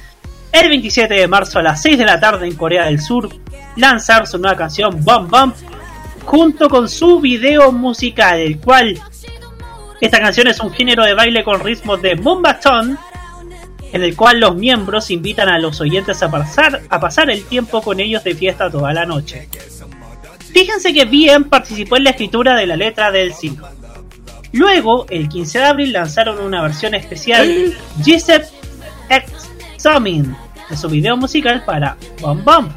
el 0.53 0.69
27 0.69 1.15
de 1.15 1.29
marzo 1.29 1.59
a 1.59 1.63
las 1.63 1.83
6 1.83 1.99
de 1.99 2.05
la 2.05 2.21
tarde 2.21 2.47
en 2.47 2.55
Corea 2.55 2.87
del 2.87 3.01
Sur, 3.01 3.29
lanzar 3.77 4.27
su 4.27 4.39
nueva 4.39 4.57
canción 4.57 5.05
Bomb 5.05 5.31
Bomb 5.31 5.55
junto 6.25 6.69
con 6.69 6.89
su 6.89 7.21
video 7.21 7.73
musical, 7.73 8.39
el 8.39 8.59
cual 8.59 9.01
esta 10.01 10.21
canción 10.21 10.47
es 10.47 10.61
un 10.61 10.73
género 10.73 11.05
de 11.05 11.15
baile 11.15 11.43
con 11.43 11.61
ritmos 11.61 12.01
de 12.03 12.17
Mumbaton, 12.17 12.99
en 13.93 14.03
el 14.03 14.15
cual 14.15 14.41
los 14.41 14.55
miembros 14.55 15.11
invitan 15.11 15.49
a 15.49 15.59
los 15.59 15.81
oyentes 15.81 16.23
a 16.23 16.31
pasar, 16.31 16.83
a 16.89 17.01
pasar 17.01 17.31
el 17.31 17.45
tiempo 17.45 17.81
con 17.83 17.99
ellos 17.99 18.23
de 18.25 18.35
fiesta 18.35 18.71
toda 18.71 18.93
la 18.93 19.07
noche. 19.07 19.49
Fíjense 20.53 20.93
que 20.93 21.05
BM 21.05 21.47
participó 21.47 21.97
en 21.97 22.05
la 22.05 22.11
escritura 22.11 22.57
de 22.57 22.67
la 22.67 22.77
letra 22.77 23.11
del 23.11 23.33
single. 23.33 23.67
Luego, 24.53 25.07
el 25.09 25.29
15 25.29 25.59
de 25.59 25.65
abril 25.65 25.93
lanzaron 25.93 26.39
una 26.39 26.63
versión 26.63 26.95
especial 26.95 27.75
Gisep 28.03 28.45
X 29.09 29.48
Summon 29.79 30.37
de 30.69 30.77
su 30.77 30.89
video 30.89 31.17
musical 31.17 31.65
para 31.65 31.97
Bomb. 32.21 32.71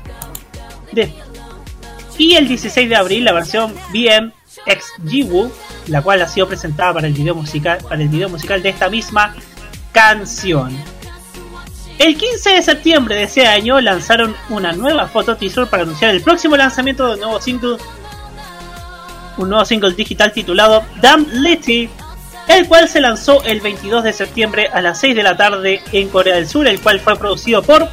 De- 0.92 1.14
y 2.18 2.36
el 2.36 2.48
16 2.48 2.88
de 2.90 2.96
abril 2.96 3.26
la 3.26 3.34
versión 3.34 3.74
BM 3.92 4.32
X 4.66 4.86
Jiwoo, 5.08 5.52
la 5.88 6.02
cual 6.02 6.22
ha 6.22 6.28
sido 6.28 6.48
presentada 6.48 6.94
para 6.94 7.08
el 7.08 7.14
video 7.14 7.34
musical, 7.34 7.80
para 7.82 8.02
el 8.02 8.10
video 8.10 8.30
musical 8.30 8.62
de 8.62 8.70
esta 8.70 8.90
misma 8.90 9.34
canción. 9.92 10.78
El 11.98 12.18
15 12.18 12.50
de 12.52 12.62
septiembre 12.62 13.16
de 13.16 13.24
ese 13.24 13.46
año 13.48 13.80
lanzaron 13.80 14.36
una 14.50 14.72
nueva 14.72 15.08
foto 15.08 15.36
teaser 15.38 15.68
para 15.68 15.84
anunciar 15.84 16.12
el 16.12 16.22
próximo 16.22 16.58
lanzamiento 16.58 17.08
de 17.08 17.14
un 17.16 17.20
nuevo 17.22 17.42
single, 17.42 17.78
un 19.38 19.50
nuevo 19.50 19.66
single 19.66 19.94
digital 19.94 20.32
titulado 20.34 20.84
Damn 21.02 21.28
Litty, 21.32 21.90
el 22.58 22.68
cual 22.68 22.90
se 22.90 23.02
lanzó 23.02 23.44
el 23.44 23.62
22 23.62 24.04
de 24.04 24.14
septiembre 24.14 24.70
a 24.74 24.82
las 24.82 25.00
6 25.00 25.16
de 25.16 25.24
la 25.24 25.38
tarde 25.38 25.82
en 25.92 26.10
Corea 26.10 26.36
del 26.36 26.48
Sur, 26.48 26.68
el 26.68 26.82
cual 26.82 27.00
fue 27.00 27.18
producido 27.18 27.62
por 27.62 27.88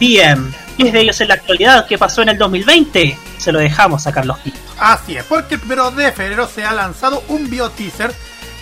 BM. 0.00 0.52
Y 0.76 0.86
es 0.86 0.92
de 0.92 1.00
ellos 1.00 1.20
en 1.20 1.28
la 1.28 1.34
actualidad 1.34 1.86
que 1.86 1.98
pasó 1.98 2.22
en 2.22 2.30
el 2.30 2.38
2020. 2.38 3.18
Se 3.38 3.52
lo 3.52 3.58
dejamos 3.58 4.06
a 4.06 4.12
Carlos 4.12 4.38
Pinto. 4.38 4.58
Así 4.78 5.16
es, 5.16 5.24
porque 5.24 5.54
el 5.54 5.60
primero 5.60 5.90
de 5.90 6.12
febrero 6.12 6.48
se 6.48 6.64
ha 6.64 6.72
lanzado 6.72 7.22
un 7.28 7.50
bio 7.50 7.70
teaser 7.70 8.14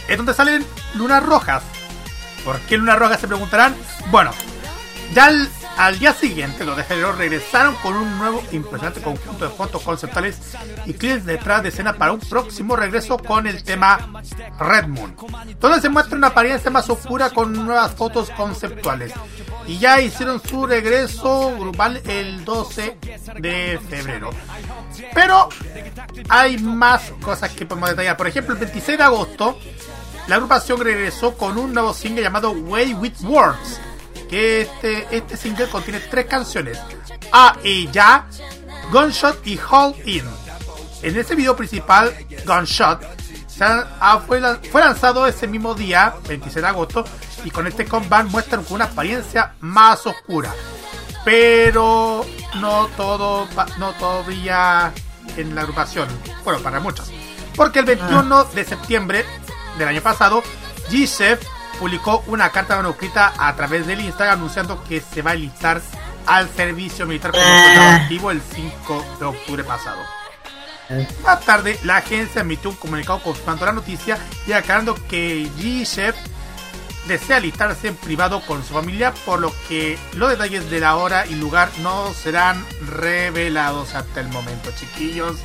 en 0.08 0.16
donde 0.16 0.34
salen 0.34 0.64
lunas 0.94 1.22
rojas. 1.22 1.62
¿Por 2.44 2.58
qué 2.60 2.76
lunas 2.76 2.98
rojas 2.98 3.20
se 3.20 3.28
preguntarán? 3.28 3.74
Bueno, 4.10 4.30
ya 5.14 5.26
al, 5.26 5.48
al 5.76 5.98
día 5.98 6.14
siguiente, 6.14 6.64
los 6.64 6.76
de 6.76 6.84
febrero, 6.84 7.12
regresaron 7.12 7.74
con 7.76 7.94
un 7.94 8.18
nuevo 8.18 8.42
impresionante 8.52 9.02
conjunto 9.02 9.44
de 9.44 9.54
fotos 9.54 9.82
conceptuales 9.82 10.38
y 10.86 10.94
clips 10.94 11.26
detrás 11.26 11.62
de 11.62 11.68
escena 11.68 11.92
para 11.92 12.12
un 12.12 12.20
próximo 12.20 12.76
regreso 12.76 13.18
con 13.18 13.46
el 13.46 13.62
tema 13.62 14.22
Red 14.58 14.86
Moon. 14.86 15.14
Donde 15.60 15.80
se 15.80 15.88
muestra 15.88 16.16
una 16.16 16.28
apariencia 16.28 16.70
más 16.70 16.88
oscura 16.88 17.30
con 17.30 17.52
nuevas 17.52 17.94
fotos 17.94 18.30
conceptuales. 18.30 19.12
Y 19.66 19.78
ya 19.78 20.00
hicieron 20.00 20.40
su 20.42 20.66
regreso 20.66 21.54
grupal 21.58 22.00
el 22.06 22.44
12 22.44 22.98
de 23.38 23.80
febrero. 23.88 24.30
Pero 25.12 25.48
hay 26.28 26.56
más 26.58 27.12
cosas 27.20 27.50
que 27.50 27.66
podemos 27.66 27.90
detallar. 27.90 28.16
Por 28.16 28.28
ejemplo, 28.28 28.54
el 28.54 28.60
26 28.60 28.96
de 28.96 29.04
agosto, 29.04 29.58
la 30.26 30.36
agrupación 30.36 30.80
regresó 30.80 31.36
con 31.36 31.58
un 31.58 31.74
nuevo 31.74 31.92
single 31.92 32.22
llamado 32.22 32.52
Way 32.52 32.94
with 32.94 33.20
Words. 33.22 33.80
Que 34.28 34.62
este, 34.62 35.06
este 35.10 35.36
single 35.36 35.68
contiene 35.68 36.00
tres 36.00 36.26
canciones: 36.26 36.78
A 37.32 37.56
y 37.62 37.90
Ya, 37.90 38.26
Gunshot 38.90 39.46
y 39.46 39.58
Hold 39.58 40.06
In. 40.06 40.24
En 41.02 41.16
ese 41.16 41.34
video 41.34 41.54
principal, 41.54 42.12
Gunshot, 42.44 43.00
ah, 43.60 44.20
fue, 44.26 44.40
fue 44.70 44.80
lanzado 44.80 45.26
ese 45.26 45.46
mismo 45.46 45.74
día, 45.74 46.14
26 46.26 46.62
de 46.62 46.66
agosto, 46.68 47.04
y 47.44 47.50
con 47.50 47.66
este 47.66 47.84
comeback 47.84 48.26
muestran 48.26 48.64
con 48.64 48.76
una 48.76 48.86
apariencia 48.86 49.54
más 49.60 50.06
oscura. 50.06 50.52
Pero 51.24 52.24
no 52.56 52.88
todo, 52.96 53.46
no 53.78 53.92
todo 53.92 54.24
brilla 54.24 54.92
en 55.36 55.54
la 55.54 55.62
agrupación. 55.62 56.08
Bueno, 56.44 56.60
para 56.60 56.80
muchos. 56.80 57.10
Porque 57.54 57.80
el 57.80 57.84
21 57.84 58.44
de 58.44 58.64
septiembre 58.64 59.24
del 59.78 59.88
año 59.88 60.02
pasado, 60.02 60.42
G-Chef 60.90 61.40
publicó 61.78 62.22
una 62.26 62.50
carta 62.50 62.76
manuscrita 62.76 63.32
a 63.38 63.54
través 63.56 63.86
del 63.86 64.00
Instagram 64.00 64.38
anunciando 64.38 64.82
que 64.84 65.00
se 65.00 65.22
va 65.22 65.32
a 65.32 65.34
listar 65.34 65.80
al 66.26 66.48
servicio 66.50 67.06
militar 67.06 67.30
como 67.32 67.44
Ah. 67.44 67.64
soldado 67.66 67.96
activo 68.02 68.30
el 68.30 68.40
5 68.54 69.04
de 69.20 69.24
octubre 69.26 69.64
pasado. 69.64 69.98
Más 71.24 71.40
tarde, 71.44 71.78
la 71.82 71.96
agencia 71.96 72.42
emitió 72.42 72.70
un 72.70 72.76
comunicado 72.76 73.18
confirmando 73.20 73.66
la 73.66 73.72
noticia 73.72 74.18
y 74.46 74.52
aclarando 74.52 74.94
que 75.08 75.48
G-Chef 75.58 76.14
desea 77.08 77.36
alistarse 77.38 77.88
en 77.88 77.96
privado 77.96 78.40
con 78.42 78.64
su 78.64 78.74
familia, 78.74 79.12
por 79.24 79.40
lo 79.40 79.52
que 79.68 79.98
los 80.14 80.30
detalles 80.30 80.70
de 80.70 80.80
la 80.80 80.96
hora 80.96 81.26
y 81.26 81.34
lugar 81.34 81.70
no 81.82 82.12
serán 82.14 82.64
revelados 82.86 83.94
hasta 83.94 84.20
el 84.20 84.28
momento, 84.28 84.70
chiquillos. 84.78 85.36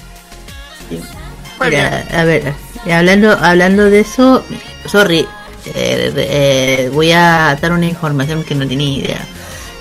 Muy 0.90 1.70
Mira, 1.70 2.04
bien. 2.08 2.20
a 2.20 2.24
ver, 2.24 2.54
hablando, 2.92 3.32
hablando 3.40 3.86
de 3.86 4.00
eso, 4.02 4.44
sorry, 4.88 5.28
eh, 5.66 6.12
eh, 6.16 6.90
voy 6.94 7.12
a 7.12 7.58
dar 7.62 7.72
una 7.72 7.86
información 7.88 8.44
que 8.44 8.56
no 8.56 8.68
tenía 8.68 8.98
idea. 9.00 9.28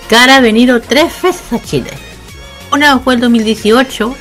Cara 0.09 0.37
ha 0.37 0.41
venido 0.41 0.81
tres 0.81 1.13
veces 1.23 1.53
a 1.53 1.63
Chile. 1.63 1.91
Una 2.73 2.99
fue 3.01 3.15
el 3.15 3.21
2018 3.21 4.15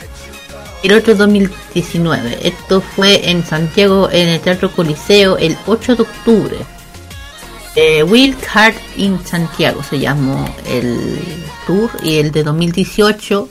y 0.84 0.88
el 0.88 0.94
otro 0.94 1.16
2019. 1.16 2.40
Esto 2.48 2.82
fue 2.82 3.30
en 3.30 3.46
Santiago, 3.46 4.10
en 4.12 4.28
el 4.30 4.40
Teatro 4.40 4.72
Coliseo, 4.72 5.38
el 5.38 5.58
8 5.68 5.96
de 5.96 6.02
octubre. 6.04 6.58
Eh, 7.76 8.04
Will 8.04 8.36
Card 8.38 8.76
in 8.98 9.20
Santiago 9.26 9.84
se 9.84 10.00
llamó 10.00 10.48
el 10.68 11.20
tour 11.68 11.90
y 12.04 12.18
el 12.18 12.32
de 12.32 12.44
2018 12.44 13.48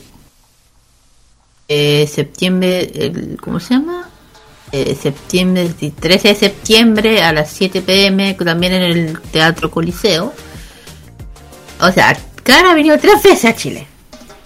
eh, 1.68 2.06
septiembre, 2.12 2.90
el- 2.94 3.38
¿cómo 3.40 3.60
se 3.60 3.74
llama? 3.74 4.08
Eh, 4.70 4.94
septiembre, 5.00 5.62
el 5.80 5.92
13 5.92 6.28
de 6.28 6.34
septiembre 6.34 7.22
a 7.22 7.32
las 7.32 7.50
7 7.50 7.80
pm, 7.80 8.34
también 8.34 8.74
en 8.74 8.82
el 8.82 9.20
Teatro 9.20 9.70
Coliseo. 9.70 10.32
O 11.80 11.90
sea, 11.90 12.16
Cara 12.42 12.72
ha 12.72 12.74
venido 12.74 12.98
tres 12.98 13.22
veces 13.22 13.44
a 13.46 13.54
Chile. 13.54 13.86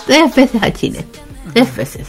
Tres 0.06 0.34
veces 0.34 0.62
a 0.62 0.72
Chile. 0.72 1.04
Tres 1.52 1.74
veces. 1.74 2.08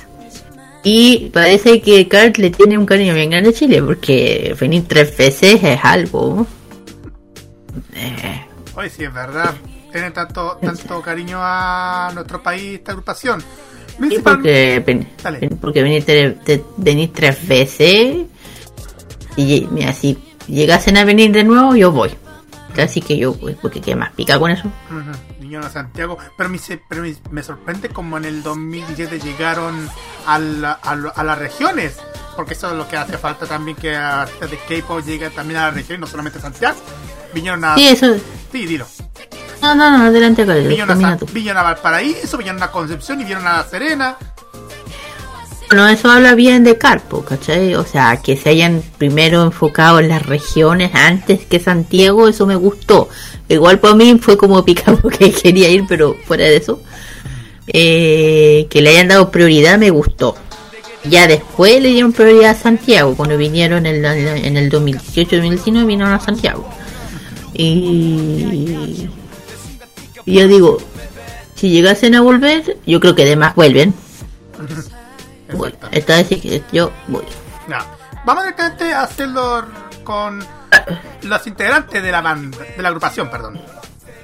Y 0.83 1.29
parece 1.29 1.81
que 1.81 2.07
Cart 2.07 2.37
le 2.37 2.49
tiene 2.49 2.77
un 2.77 2.85
cariño 2.85 3.13
bien 3.13 3.29
grande 3.29 3.49
a 3.49 3.53
Chile, 3.53 3.81
porque 3.81 4.55
venir 4.59 4.85
tres 4.87 5.15
veces 5.15 5.63
es 5.63 5.79
algo. 5.83 6.45
Eh, 7.93 8.45
Hoy 8.75 8.89
sí 8.89 9.03
es 9.03 9.13
verdad. 9.13 9.55
Tiene 9.91 10.11
tanto, 10.11 10.57
tanto 10.61 11.01
cariño 11.03 11.37
a 11.41 12.11
nuestro 12.13 12.41
país, 12.43 12.75
esta 12.79 12.91
agrupación. 12.91 13.43
Sí, 14.09 14.17
porque, 14.23 14.83
ven- 14.85 15.07
porque 15.61 15.83
venir, 15.83 16.03
tre- 16.05 16.37
te- 16.43 16.63
venir 16.77 17.11
tres 17.13 17.47
veces 17.47 18.25
y 19.35 19.67
mira, 19.71 19.93
si 19.93 20.17
llegasen 20.47 20.97
a 20.97 21.05
venir 21.05 21.31
de 21.31 21.43
nuevo, 21.43 21.75
yo 21.75 21.91
voy. 21.91 22.11
Así 22.77 23.01
que 23.01 23.15
yo 23.17 23.33
voy, 23.35 23.55
porque 23.61 23.81
qué 23.81 23.95
más 23.95 24.11
pica 24.13 24.39
con 24.39 24.49
eso. 24.49 24.63
Vinieron 25.39 25.65
a 25.67 25.69
Santiago, 25.69 26.17
pero, 26.35 26.49
me, 26.49 26.57
se- 26.57 26.81
pero 26.89 27.03
me, 27.03 27.13
me 27.29 27.43
sorprende 27.43 27.89
como 27.89 28.17
en 28.17 28.25
el 28.25 28.41
2017 28.41 29.19
llegaron 29.19 29.87
a, 30.25 30.39
la- 30.39 30.79
a 30.81 30.91
a 30.93 31.23
las 31.23 31.37
regiones, 31.37 31.97
porque 32.35 32.53
eso 32.53 32.71
es 32.71 32.75
lo 32.77 32.87
que 32.87 32.97
hace 32.97 33.17
falta 33.19 33.45
también 33.45 33.77
que 33.77 33.95
artistas 33.95 34.49
de 34.49 34.57
K-pop 34.57 35.05
lleguen 35.05 35.31
también 35.33 35.59
a 35.59 35.65
las 35.67 35.75
regiones, 35.75 35.99
no 35.99 36.07
solamente 36.07 36.39
a 36.39 36.41
Santiago. 36.41 36.77
Vinieron 37.33 37.63
a. 37.63 37.75
Sí, 37.75 37.87
eso. 37.89 38.15
Sí, 38.51 38.65
dilo. 38.65 38.87
No, 39.63 39.73
no, 39.75 39.97
no, 39.97 40.03
adelante, 40.05 40.45
Carlos, 40.45 40.67
Vinieron 41.33 41.57
a, 41.57 41.63
Valparaíso, 41.63 42.37
vinieron 42.37 42.61
a 42.61 42.69
Concepción 42.69 43.19
y 43.19 43.23
vinieron 43.23 43.47
a 43.47 43.57
La 43.57 43.63
Serena. 43.63 44.17
Bueno, 45.69 45.87
eso 45.87 46.11
habla 46.11 46.35
bien 46.35 46.63
de 46.63 46.77
Carpo, 46.77 47.23
¿cachai? 47.23 47.73
O 47.75 47.85
sea, 47.85 48.17
que 48.21 48.35
se 48.37 48.49
hayan 48.49 48.83
primero 48.97 49.41
enfocado 49.41 49.99
en 49.99 50.09
las 50.09 50.23
regiones 50.25 50.91
antes 50.93 51.45
que 51.45 51.59
Santiago, 51.59 52.27
eso 52.27 52.45
me 52.45 52.55
gustó. 52.57 53.07
Igual 53.49 53.79
para 53.79 53.95
mí 53.95 54.19
fue 54.21 54.37
como 54.37 54.63
picado 54.65 54.97
que 55.09 55.31
quería 55.43 55.69
ir, 55.69 55.85
pero 55.87 56.15
fuera 56.25 56.43
de 56.43 56.57
eso. 56.57 56.81
eh, 57.67 58.67
que 58.69 58.81
le 58.81 58.89
hayan 58.89 59.07
dado 59.07 59.31
prioridad 59.31 59.77
me 59.79 59.89
gustó. 59.89 60.35
Ya 61.05 61.25
después 61.27 61.81
le 61.81 61.89
dieron 61.89 62.11
prioridad 62.13 62.51
a 62.51 62.55
Santiago, 62.55 63.15
cuando 63.15 63.37
vinieron 63.37 63.85
en, 63.85 64.01
la- 64.01 64.15
en 64.17 64.57
el 64.57 64.69
2018-2019 64.69 65.85
vinieron 65.85 66.13
a 66.13 66.19
Santiago. 66.19 66.67
Y 67.53 69.07
y 70.25 70.39
yo 70.39 70.47
digo, 70.47 70.77
si 71.55 71.69
llegasen 71.69 72.15
a 72.15 72.21
volver, 72.21 72.77
yo 72.85 72.99
creo 72.99 73.15
que 73.15 73.23
además 73.23 73.55
vuelven. 73.55 73.93
Exacto. 75.49 75.87
Esta 75.91 76.15
vez 76.17 76.27
sí 76.27 76.39
que 76.41 76.63
yo 76.71 76.91
voy. 77.07 77.23
Ya. 77.69 77.85
Vamos 78.25 78.43
directamente 78.43 78.93
a 78.93 79.03
hacerlo 79.03 79.65
con 80.03 80.43
los 81.23 81.47
integrantes 81.47 82.01
de 82.01 82.11
la 82.11 82.21
banda, 82.21 82.57
de 82.75 82.81
la 82.81 82.87
agrupación, 82.87 83.29
perdón. 83.29 83.61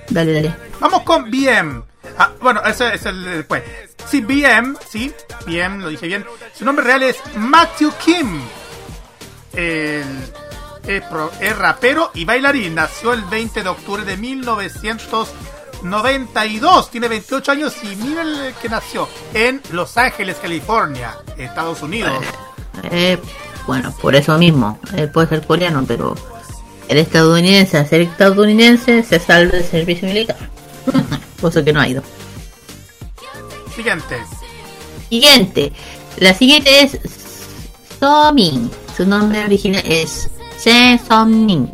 Dale, 0.10 0.34
dale. 0.34 0.56
Vamos 0.80 1.04
con 1.04 1.30
BM. 1.30 1.84
Ah, 2.18 2.32
bueno, 2.42 2.62
ese 2.66 2.96
es 2.96 3.06
el 3.06 3.24
después. 3.24 3.62
Sí, 4.08 4.22
BM, 4.22 4.76
sí, 4.90 5.14
BM, 5.46 5.84
lo 5.84 5.90
dije 5.90 6.08
bien. 6.08 6.26
Su 6.58 6.66
nombre 6.66 6.84
real 6.86 7.04
es 7.04 7.18
Matthew 7.36 7.92
Kim. 8.04 8.42
El, 9.54 10.04
es, 10.88 11.02
pro- 11.04 11.32
es 11.40 11.56
rapero 11.58 12.12
y 12.16 12.26
bailarín. 12.26 12.76
Nació 12.76 13.14
el 13.14 13.22
20 13.26 13.62
de 13.62 13.70
octubre 13.70 14.04
de 14.04 14.18
1992. 15.82 16.92
Tiene 16.92 17.08
28 17.08 17.52
años 17.52 17.76
y 17.84 17.96
miren 17.96 18.28
el 18.28 18.54
que 18.56 18.70
nació 18.70 19.08
en 19.34 19.62
Los 19.72 19.98
Ángeles, 19.98 20.38
California, 20.42 21.18
Estados 21.38 21.82
Unidos. 21.82 22.14
Eh, 22.84 23.18
bueno, 23.68 23.94
por 24.02 24.16
eso 24.16 24.38
mismo. 24.38 24.80
Él 24.96 25.12
puede 25.12 25.28
ser 25.28 25.46
coreano, 25.46 25.84
pero 25.88 26.16
el 26.88 26.98
estadounidense, 26.98 27.78
al 27.78 27.88
ser 27.88 28.02
estadounidense, 28.02 29.04
se 29.04 29.20
salva 29.20 29.52
del 29.54 29.64
servicio 29.64 30.08
militar. 30.08 30.38
Eso 31.48 31.64
que 31.64 31.72
no 31.72 31.80
ha 31.80 31.88
ido. 31.88 32.04
Siguiente. 33.76 34.18
Siguiente. 35.10 35.72
La 36.18 36.34
siguiente 36.34 36.82
es 36.82 36.98
Somin. 38.00 38.70
Su 38.98 39.06
nombre 39.06 39.46
original 39.46 39.84
es 39.86 40.30
Se 40.58 41.00
Somin. 41.08 41.72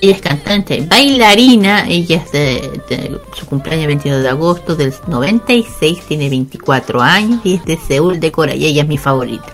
Ella 0.00 0.14
es 0.16 0.20
cantante, 0.22 0.86
bailarina. 0.88 1.86
Ella 1.88 2.16
es 2.16 2.30
de, 2.32 2.80
de- 2.88 3.20
su 3.34 3.46
cumpleaños 3.46 3.86
22 3.86 4.22
de 4.22 4.28
agosto 4.28 4.76
del 4.76 4.92
96. 5.06 6.00
Tiene 6.06 6.28
24 6.28 7.00
años 7.00 7.40
y 7.44 7.54
es 7.56 7.64
de 7.64 7.78
Seúl 7.78 8.20
de 8.20 8.30
Corea. 8.30 8.54
Y 8.54 8.66
ella 8.66 8.82
es 8.82 8.88
mi 8.88 8.98
favorita. 8.98 9.46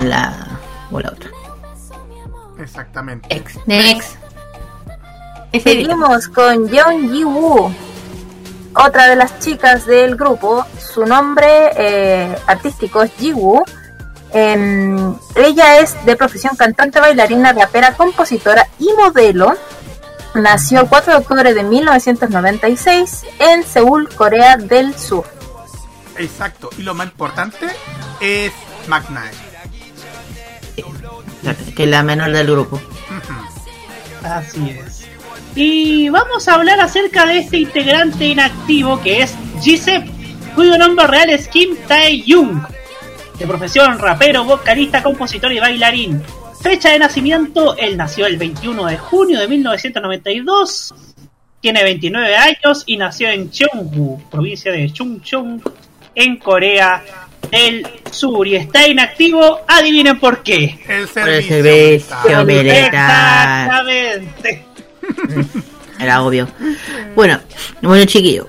La 0.00 0.58
o 0.90 1.00
la 1.00 1.10
otra. 1.10 1.30
Exactamente. 2.58 3.28
Next. 3.34 3.56
Next. 3.66 4.16
Seguimos 5.62 6.28
con 6.28 6.68
Yeon 6.68 7.10
Ji 7.12 7.24
Woo. 7.24 7.72
otra 8.74 9.08
de 9.08 9.16
las 9.16 9.38
chicas 9.38 9.86
del 9.86 10.16
grupo, 10.16 10.64
su 10.78 11.06
nombre 11.06 11.46
eh, 11.78 12.36
artístico 12.46 13.02
es 13.02 13.10
Jiwoo. 13.18 13.64
Em, 14.38 15.14
ella 15.34 15.80
es 15.80 15.96
de 16.04 16.14
profesión 16.14 16.56
cantante, 16.56 17.00
bailarina, 17.00 17.54
rapera, 17.54 17.94
compositora 17.94 18.68
y 18.78 18.90
modelo. 18.92 19.56
Nació 20.34 20.82
el 20.82 20.88
4 20.88 21.14
de 21.14 21.18
octubre 21.20 21.54
de 21.54 21.62
1996 21.62 23.24
en 23.38 23.64
Seúl, 23.64 24.10
Corea 24.10 24.58
del 24.58 24.94
Sur. 24.94 25.24
Exacto. 26.18 26.68
Y 26.76 26.82
lo 26.82 26.92
más 26.92 27.06
importante 27.06 27.66
es 28.20 28.52
McNair. 28.88 29.32
Que 31.74 31.84
es 31.84 31.88
la 31.88 32.02
menor 32.02 32.30
del 32.30 32.46
grupo. 32.46 32.78
Así 34.22 34.68
es. 34.68 35.06
Y 35.54 36.10
vamos 36.10 36.46
a 36.46 36.56
hablar 36.56 36.78
acerca 36.80 37.24
de 37.24 37.38
este 37.38 37.56
integrante 37.56 38.26
inactivo 38.26 39.00
que 39.00 39.22
es 39.22 39.34
Gisep, 39.62 40.04
cuyo 40.54 40.76
nombre 40.76 41.06
real 41.06 41.30
es 41.30 41.48
Kim 41.48 41.74
Tae-jung. 41.88 42.76
De 43.38 43.46
profesión 43.46 43.98
rapero, 43.98 44.44
vocalista, 44.44 45.02
compositor 45.02 45.52
y 45.52 45.58
bailarín. 45.60 46.22
Fecha 46.62 46.90
de 46.90 46.98
nacimiento, 46.98 47.76
él 47.76 47.96
nació 47.96 48.26
el 48.26 48.38
21 48.38 48.86
de 48.86 48.96
junio 48.96 49.38
de 49.40 49.48
1992. 49.48 50.94
Tiene 51.60 51.82
29 51.82 52.36
años 52.36 52.82
y 52.86 52.96
nació 52.96 53.28
en 53.28 53.50
Cheonggu, 53.50 54.22
provincia 54.30 54.72
de 54.72 54.90
Chungcheong, 54.90 55.60
en 56.14 56.36
Corea 56.38 57.02
del 57.50 57.86
Sur. 58.10 58.46
Y 58.46 58.56
está 58.56 58.88
inactivo, 58.88 59.60
adivinen 59.68 60.18
por 60.18 60.42
qué. 60.42 60.78
El 60.88 61.06
Por 61.06 61.28
el 61.28 61.44
servicio. 61.44 61.62
servicio 61.62 62.44
militar. 62.44 63.68
Exactamente. 63.84 64.64
Era 65.98 66.22
obvio. 66.22 66.48
Bueno, 67.14 67.40
bueno 67.82 68.04
chiquillos. 68.06 68.46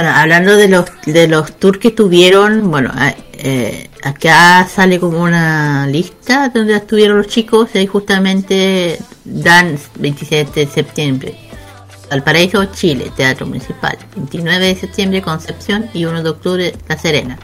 Bueno, 0.00 0.16
hablando 0.16 0.56
de 0.56 0.66
los 0.66 0.86
de 1.04 1.28
los 1.28 1.52
tours 1.58 1.78
que 1.78 1.90
tuvieron, 1.90 2.70
bueno, 2.70 2.90
eh, 3.34 3.90
acá 4.02 4.66
sale 4.66 4.98
como 4.98 5.22
una 5.22 5.86
lista 5.88 6.48
donde 6.48 6.74
estuvieron 6.76 7.18
los 7.18 7.26
chicos, 7.26 7.68
y 7.74 7.78
ahí 7.80 7.86
justamente 7.86 8.98
dan 9.26 9.78
27 9.96 10.60
de 10.60 10.66
septiembre. 10.72 11.36
Valparaíso, 12.08 12.64
Chile, 12.72 13.12
Teatro 13.14 13.44
Municipal. 13.44 13.98
29 14.16 14.68
de 14.68 14.74
septiembre, 14.74 15.20
Concepción 15.20 15.90
y 15.92 16.06
1 16.06 16.22
de 16.22 16.30
octubre, 16.30 16.74
La 16.88 16.96
Serena. 16.96 17.38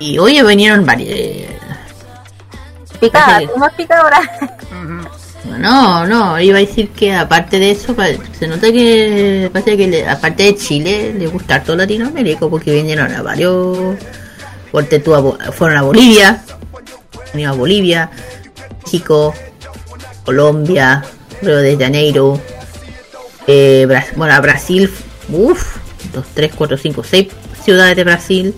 Y 0.00 0.18
hoy 0.18 0.42
vinieron 0.42 0.84
varios. 0.84 1.10
eh, 1.12 1.58
No, 5.44 6.06
no, 6.06 6.40
iba 6.40 6.58
a 6.58 6.60
decir 6.60 6.90
que 6.90 7.12
aparte 7.14 7.58
de 7.58 7.72
eso, 7.72 7.96
se 8.38 8.46
nota 8.46 8.70
que 8.72 9.50
parece 9.52 9.76
que 9.76 10.06
aparte 10.06 10.44
de 10.44 10.56
Chile 10.56 11.14
le 11.18 11.26
gusta 11.26 11.62
todo 11.62 11.76
Latinoamérica 11.76 12.48
porque 12.48 12.72
vinieron 12.72 13.12
a 13.12 13.22
varios 13.22 13.96
ponte 14.72 14.98
tú 14.98 15.36
fueron 15.52 15.76
a 15.76 15.82
Bolivia, 15.82 16.42
ido 17.34 17.50
a 17.50 17.54
Bolivia, 17.54 18.10
México, 18.84 19.34
Colombia, 20.24 21.04
Río 21.42 21.58
de 21.58 21.76
Janeiro, 21.76 22.40
eh, 23.46 23.86
bueno 24.16 24.34
a 24.34 24.40
Brasil, 24.40 24.90
uff, 25.28 25.76
dos, 26.12 26.24
tres, 26.34 26.52
cuatro, 26.56 26.76
cinco, 26.78 27.04
seis 27.04 27.28
ciudades 27.62 27.96
de 27.96 28.04
Brasil, 28.04 28.54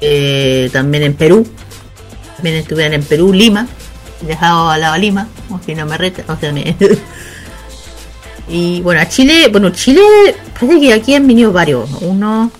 eh, 0.00 0.68
también 0.72 1.04
en 1.04 1.14
Perú, 1.14 1.46
también 2.36 2.56
estuvieron 2.56 2.94
en 2.94 3.04
Perú, 3.04 3.32
Lima, 3.32 3.68
dejado 4.22 4.70
al 4.70 4.80
lado 4.80 4.94
a 4.94 4.98
Lima, 4.98 5.28
no 5.74 5.86
me 5.86 5.98
reta, 5.98 6.24
o 6.32 6.36
sea, 6.36 6.52
me... 6.52 6.76
y 8.48 8.80
bueno, 8.80 9.00
a 9.00 9.08
Chile, 9.08 9.48
bueno, 9.50 9.70
Chile, 9.70 10.02
parece 10.58 10.80
que 10.80 10.92
aquí 10.92 11.14
han 11.14 11.26
venido 11.26 11.52
varios, 11.52 11.88
uno, 12.00 12.50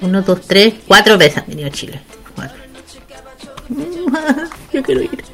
uno, 0.00 0.22
dos, 0.22 0.40
tres, 0.42 0.74
cuatro 0.86 1.16
veces 1.16 1.38
han 1.38 1.46
venido 1.48 1.68
a 1.68 1.70
Chile. 1.70 2.00
Cuatro. 2.34 2.58
Yo 4.72 4.82
quiero 4.82 5.02
ir. 5.02 5.24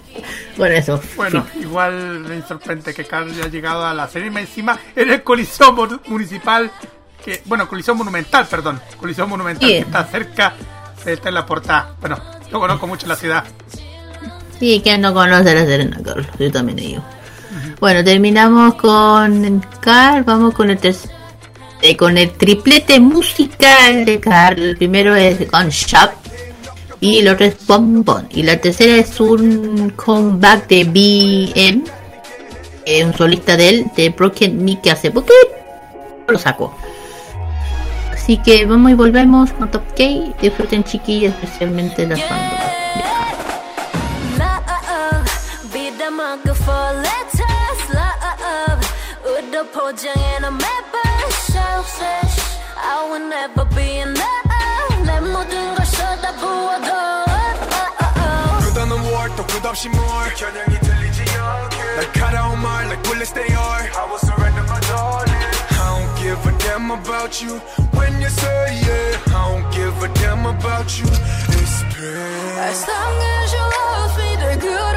Bueno, 0.57 0.75
eso. 0.75 1.01
Bueno, 1.17 1.47
sí. 1.53 1.61
igual 1.61 2.21
me 2.21 2.43
sorprende 2.43 2.93
que 2.93 3.05
Carl 3.05 3.31
haya 3.31 3.49
llegado 3.49 3.87
a 3.87 3.95
la 3.95 4.05
más 4.31 4.43
encima 4.43 4.79
en 4.95 5.11
el 5.11 5.23
Coliseo 5.23 5.75
Municipal, 6.07 6.71
que 7.25 7.43
bueno, 7.47 7.67
Coliseo 7.69 7.95
Monumental, 7.95 8.47
perdón, 8.47 8.81
Coliseo 8.99 9.27
Monumental 9.27 9.67
Sí. 9.67 9.75
que 9.77 9.81
está 9.81 10.05
cerca, 10.05 10.55
está 11.07 11.29
en 11.29 11.35
la 11.35 11.47
portada. 11.47 11.95
Bueno, 12.01 12.19
yo 12.51 12.61
conozco 12.61 12.87
mucho 12.87 13.07
la 13.07 13.17
ciudad. 13.17 13.45
Sí, 14.61 14.81
que 14.81 14.97
no 14.99 15.13
conoce 15.15 15.55
la 15.55 15.65
Serena, 15.65 15.99
Carlos. 16.05 16.27
Yo 16.39 16.53
también 16.53 16.79
he. 16.79 17.01
Bueno, 17.81 18.05
terminamos 18.05 18.75
con 18.75 19.65
Carl. 19.81 20.23
Vamos 20.23 20.55
con 20.55 20.71
el 20.71 20.79
ter- 20.79 20.95
eh, 21.83 21.97
con 21.97 22.19
el 22.19 22.31
triplete 22.33 23.01
musical 23.01 24.05
de 24.05 24.21
Carl. 24.21 24.61
El 24.61 24.77
primero 24.77 25.17
es 25.17 25.51
Gun 25.51 25.69
Shop 25.71 26.11
y 27.01 27.19
el 27.21 27.29
otro 27.29 27.47
es. 27.47 27.57
Y 28.31 28.43
la 28.43 28.59
tercera 28.59 28.97
es 28.97 29.19
un 29.19 29.91
comeback 29.97 30.69
de 30.69 30.85
BM, 30.85 31.83
eh, 32.85 33.05
un 33.05 33.15
solista 33.15 33.57
de 33.57 33.69
él, 33.71 33.87
de 33.97 34.11
Broken 34.11 34.79
que 34.83 34.91
hace 34.91 35.11
poquito 35.11 35.33
lo 36.29 36.39
sacó. 36.39 36.77
Así 38.13 38.37
que 38.37 38.67
vamos 38.67 38.91
y 38.91 38.95
volvemos 38.95 39.51
con 39.55 39.71
Top 39.71 39.83
K. 39.97 40.05
Disfruten 40.43 40.85
chiquillas, 40.85 41.33
especialmente 41.43 42.07
las 42.07 42.21
bandas. 42.29 42.61
with 49.60 49.60
the 49.60 49.64
포장에 49.72 50.40
난 50.40 50.58
매번 50.58 51.02
selfish. 51.52 52.40
I 52.78 53.04
will 53.10 53.28
never 53.28 53.66
be 53.76 54.00
in 54.00 54.16
love. 54.16 55.04
내 55.06 55.20
모든 55.20 55.76
걸 55.76 55.86
쏟아부어도. 55.86 57.26
끝없는 58.64 59.12
war 59.12 59.30
또 59.36 59.46
끝없이 59.48 59.90
more 59.90 60.34
겨냥이 60.36 60.80
들리지 60.80 61.22
않게 61.38 61.78
날카로운 61.96 62.62
말 62.62 62.86
like 62.86 63.04
bullets 63.04 63.34
they 63.34 63.48
are 63.54 63.84
I 63.84 64.06
will 64.08 64.20
surrender 64.20 64.64
my 64.64 64.80
darling 64.88 65.36
I 65.72 65.86
don't 65.92 66.12
give 66.20 66.40
a 66.46 66.52
damn 66.60 66.92
about 66.92 67.42
you 67.42 67.60
when 67.96 68.14
you 68.22 68.30
say 68.30 68.68
yeah 68.84 69.36
I 69.36 69.42
don't 69.52 69.68
give 69.72 69.96
a 70.04 70.10
damn 70.20 70.46
about 70.46 70.88
you 71.00 71.08
it's 71.08 71.84
pain 71.96 72.60
As 72.60 72.84
long 72.88 73.16
as 73.40 73.54
you 73.54 73.64
love 73.64 74.18
me, 74.18 74.30
the 74.44 74.54
good 74.60 74.89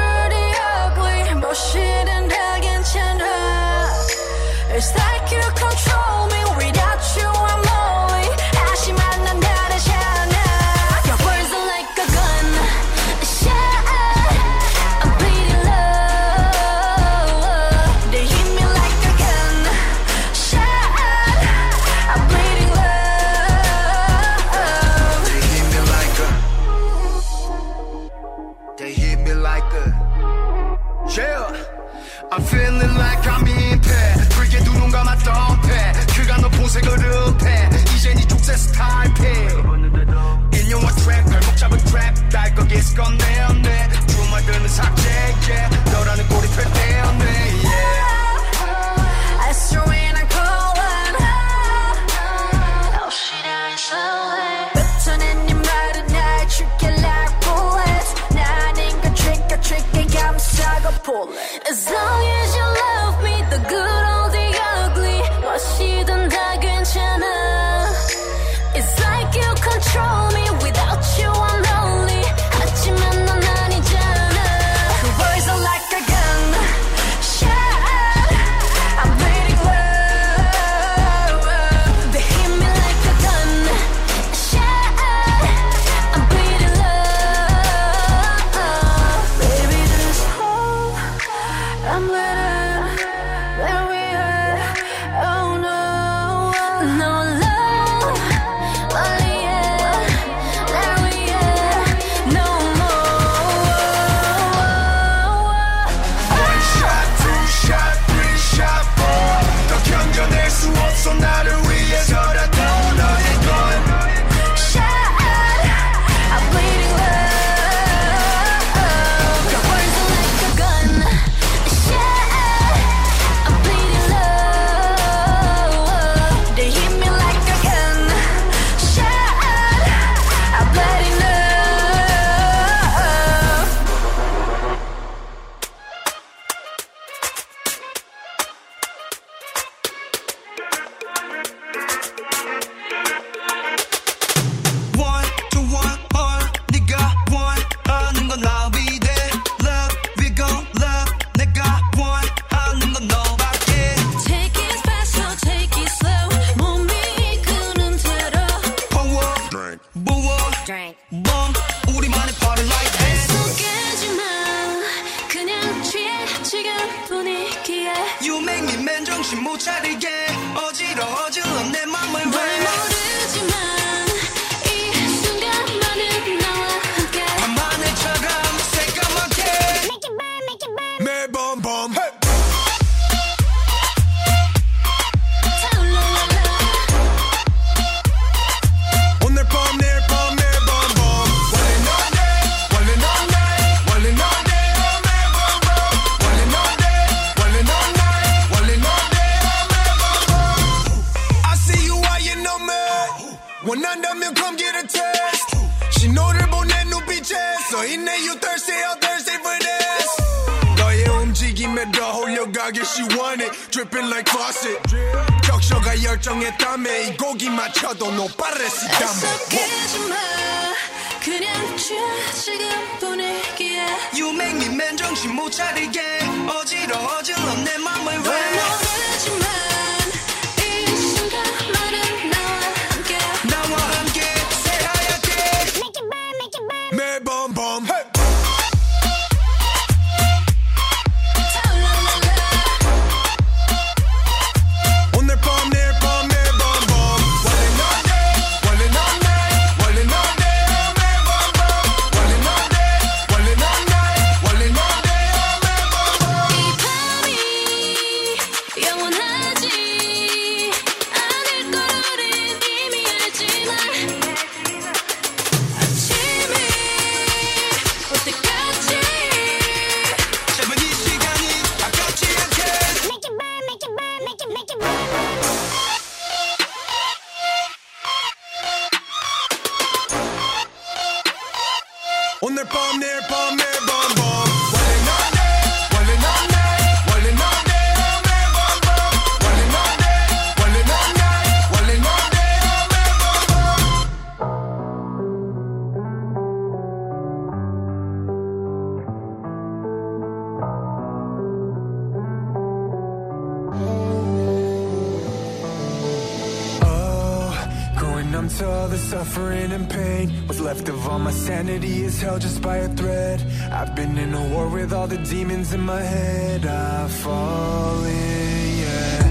experience 308.54 308.62
all 308.62 308.88
the 308.88 308.98
suffering 308.98 309.72
and 309.72 309.90
pain. 309.90 310.30
What's 310.46 310.60
left 310.60 310.88
of 310.88 311.08
all 311.08 311.18
my 311.18 311.30
sanity 311.30 312.04
is 312.04 312.20
held 312.20 312.40
just 312.40 312.62
by 312.62 312.76
a 312.76 312.88
thread. 312.88 313.40
I've 313.72 313.94
been 313.94 314.16
in 314.18 314.34
a 314.34 314.48
war 314.48 314.68
with 314.68 314.92
all 314.92 315.06
the 315.06 315.18
demons 315.18 315.72
in 315.72 315.80
my 315.80 316.00
head. 316.00 316.66
I've 316.66 317.10
fallen, 317.10 318.78
yeah. 318.82 319.28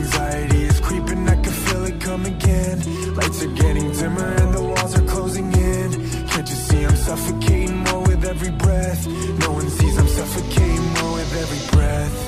Anxiety 0.00 0.62
is 0.64 0.80
creeping, 0.80 1.28
I 1.28 1.36
can 1.42 1.52
feel 1.66 1.84
it 1.84 2.00
come 2.00 2.24
again. 2.26 3.14
Lights 3.14 3.42
are 3.42 3.54
getting 3.62 3.92
dimmer 3.92 4.32
and 4.42 4.54
the 4.54 4.62
walls 4.62 4.94
are 4.98 5.06
closing 5.06 5.52
in. 5.52 5.90
Can't 6.28 6.48
you 6.48 6.56
see 6.66 6.84
I'm 6.84 6.96
suffocating 6.96 7.76
more 7.76 8.02
with 8.02 8.24
every 8.24 8.50
breath? 8.50 9.06
No 9.44 9.52
one 9.52 9.68
sees 9.68 9.98
I'm 9.98 10.08
suffocating 10.08 10.86
more 10.98 11.14
with 11.14 11.32
every 11.42 11.62
breath. 11.72 12.27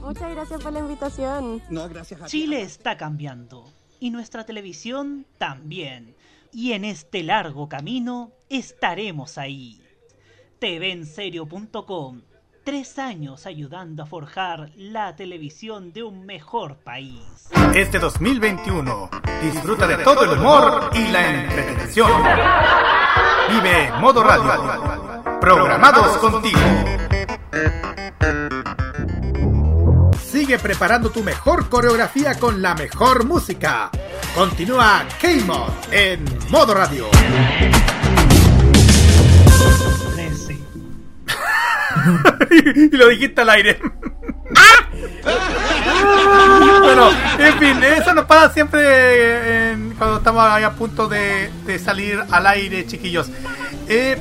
Muchas 0.00 0.30
gracias 0.30 0.62
por 0.62 0.72
la 0.72 0.80
invitación. 0.80 1.62
No, 1.68 1.88
gracias 1.88 2.22
a 2.22 2.24
ti. 2.24 2.30
Chile 2.30 2.62
está 2.62 2.96
cambiando 2.96 3.64
y 4.00 4.10
nuestra 4.10 4.44
televisión 4.44 5.26
también. 5.38 6.16
Y 6.52 6.72
en 6.72 6.84
este 6.84 7.22
largo 7.22 7.68
camino 7.68 8.32
estaremos 8.48 9.38
ahí. 9.38 9.82
TVenserio.com 10.60 12.22
Tres 12.68 12.98
años 12.98 13.46
ayudando 13.46 14.02
a 14.02 14.06
forjar 14.06 14.72
la 14.76 15.16
televisión 15.16 15.90
de 15.94 16.02
un 16.02 16.26
mejor 16.26 16.76
país. 16.76 17.48
Este 17.74 17.98
2021 17.98 19.08
disfruta 19.40 19.86
de 19.86 19.96
todo 20.04 20.24
el 20.24 20.38
humor 20.38 20.90
y 20.92 21.08
la 21.08 21.44
entretención. 21.44 22.10
Vive 23.48 23.90
Modo 24.00 24.22
Radio. 24.22 25.40
Programados 25.40 26.18
contigo. 26.18 26.58
Sigue 30.30 30.58
preparando 30.58 31.10
tu 31.10 31.22
mejor 31.22 31.68
coreografía 31.68 32.34
con 32.38 32.60
la 32.60 32.74
mejor 32.74 33.24
música. 33.24 33.90
Continúa 34.34 35.04
K-Mod 35.20 35.70
en 35.90 36.24
Modo 36.50 36.74
Radio. 36.74 37.08
y 42.50 42.96
lo 42.96 43.08
dijiste 43.08 43.40
al 43.40 43.50
aire. 43.50 43.80
bueno, 46.82 47.10
en 47.38 47.58
fin, 47.58 47.82
eso 47.82 48.14
nos 48.14 48.24
pasa 48.26 48.52
siempre 48.52 48.80
eh, 48.82 49.72
en- 49.72 49.94
cuando 49.96 50.18
estamos 50.18 50.44
ahí 50.44 50.62
a 50.64 50.72
punto 50.72 51.08
de, 51.08 51.50
de 51.66 51.78
salir 51.78 52.22
al 52.30 52.46
aire, 52.46 52.86
chiquillos. 52.86 53.30
Eh, 53.88 54.18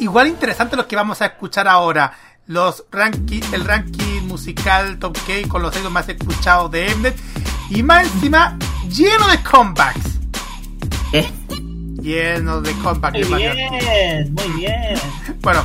igual 0.00 0.28
interesante 0.28 0.76
lo 0.76 0.86
que 0.86 0.96
vamos 0.96 1.20
a 1.22 1.26
escuchar 1.26 1.66
ahora. 1.68 2.12
Los 2.46 2.84
ranking, 2.90 3.42
el 3.52 3.64
ranking 3.64 4.07
musical 4.38 4.98
Top 4.98 5.16
K 5.26 5.48
con 5.48 5.62
los 5.62 5.74
sellos 5.74 5.90
más 5.90 6.08
escuchados 6.08 6.70
de 6.70 6.94
Mnet. 6.94 7.16
Y 7.70 7.82
más 7.82 8.04
encima, 8.06 8.56
lleno 8.88 9.26
de 9.28 9.42
comebacks. 9.42 10.00
Lleno 12.00 12.60
de 12.60 12.72
comebacks. 12.74 13.28
Muy 13.28 13.38
bien, 13.38 14.34
muy 14.34 14.48
bien. 14.60 14.98
Bueno, 15.40 15.64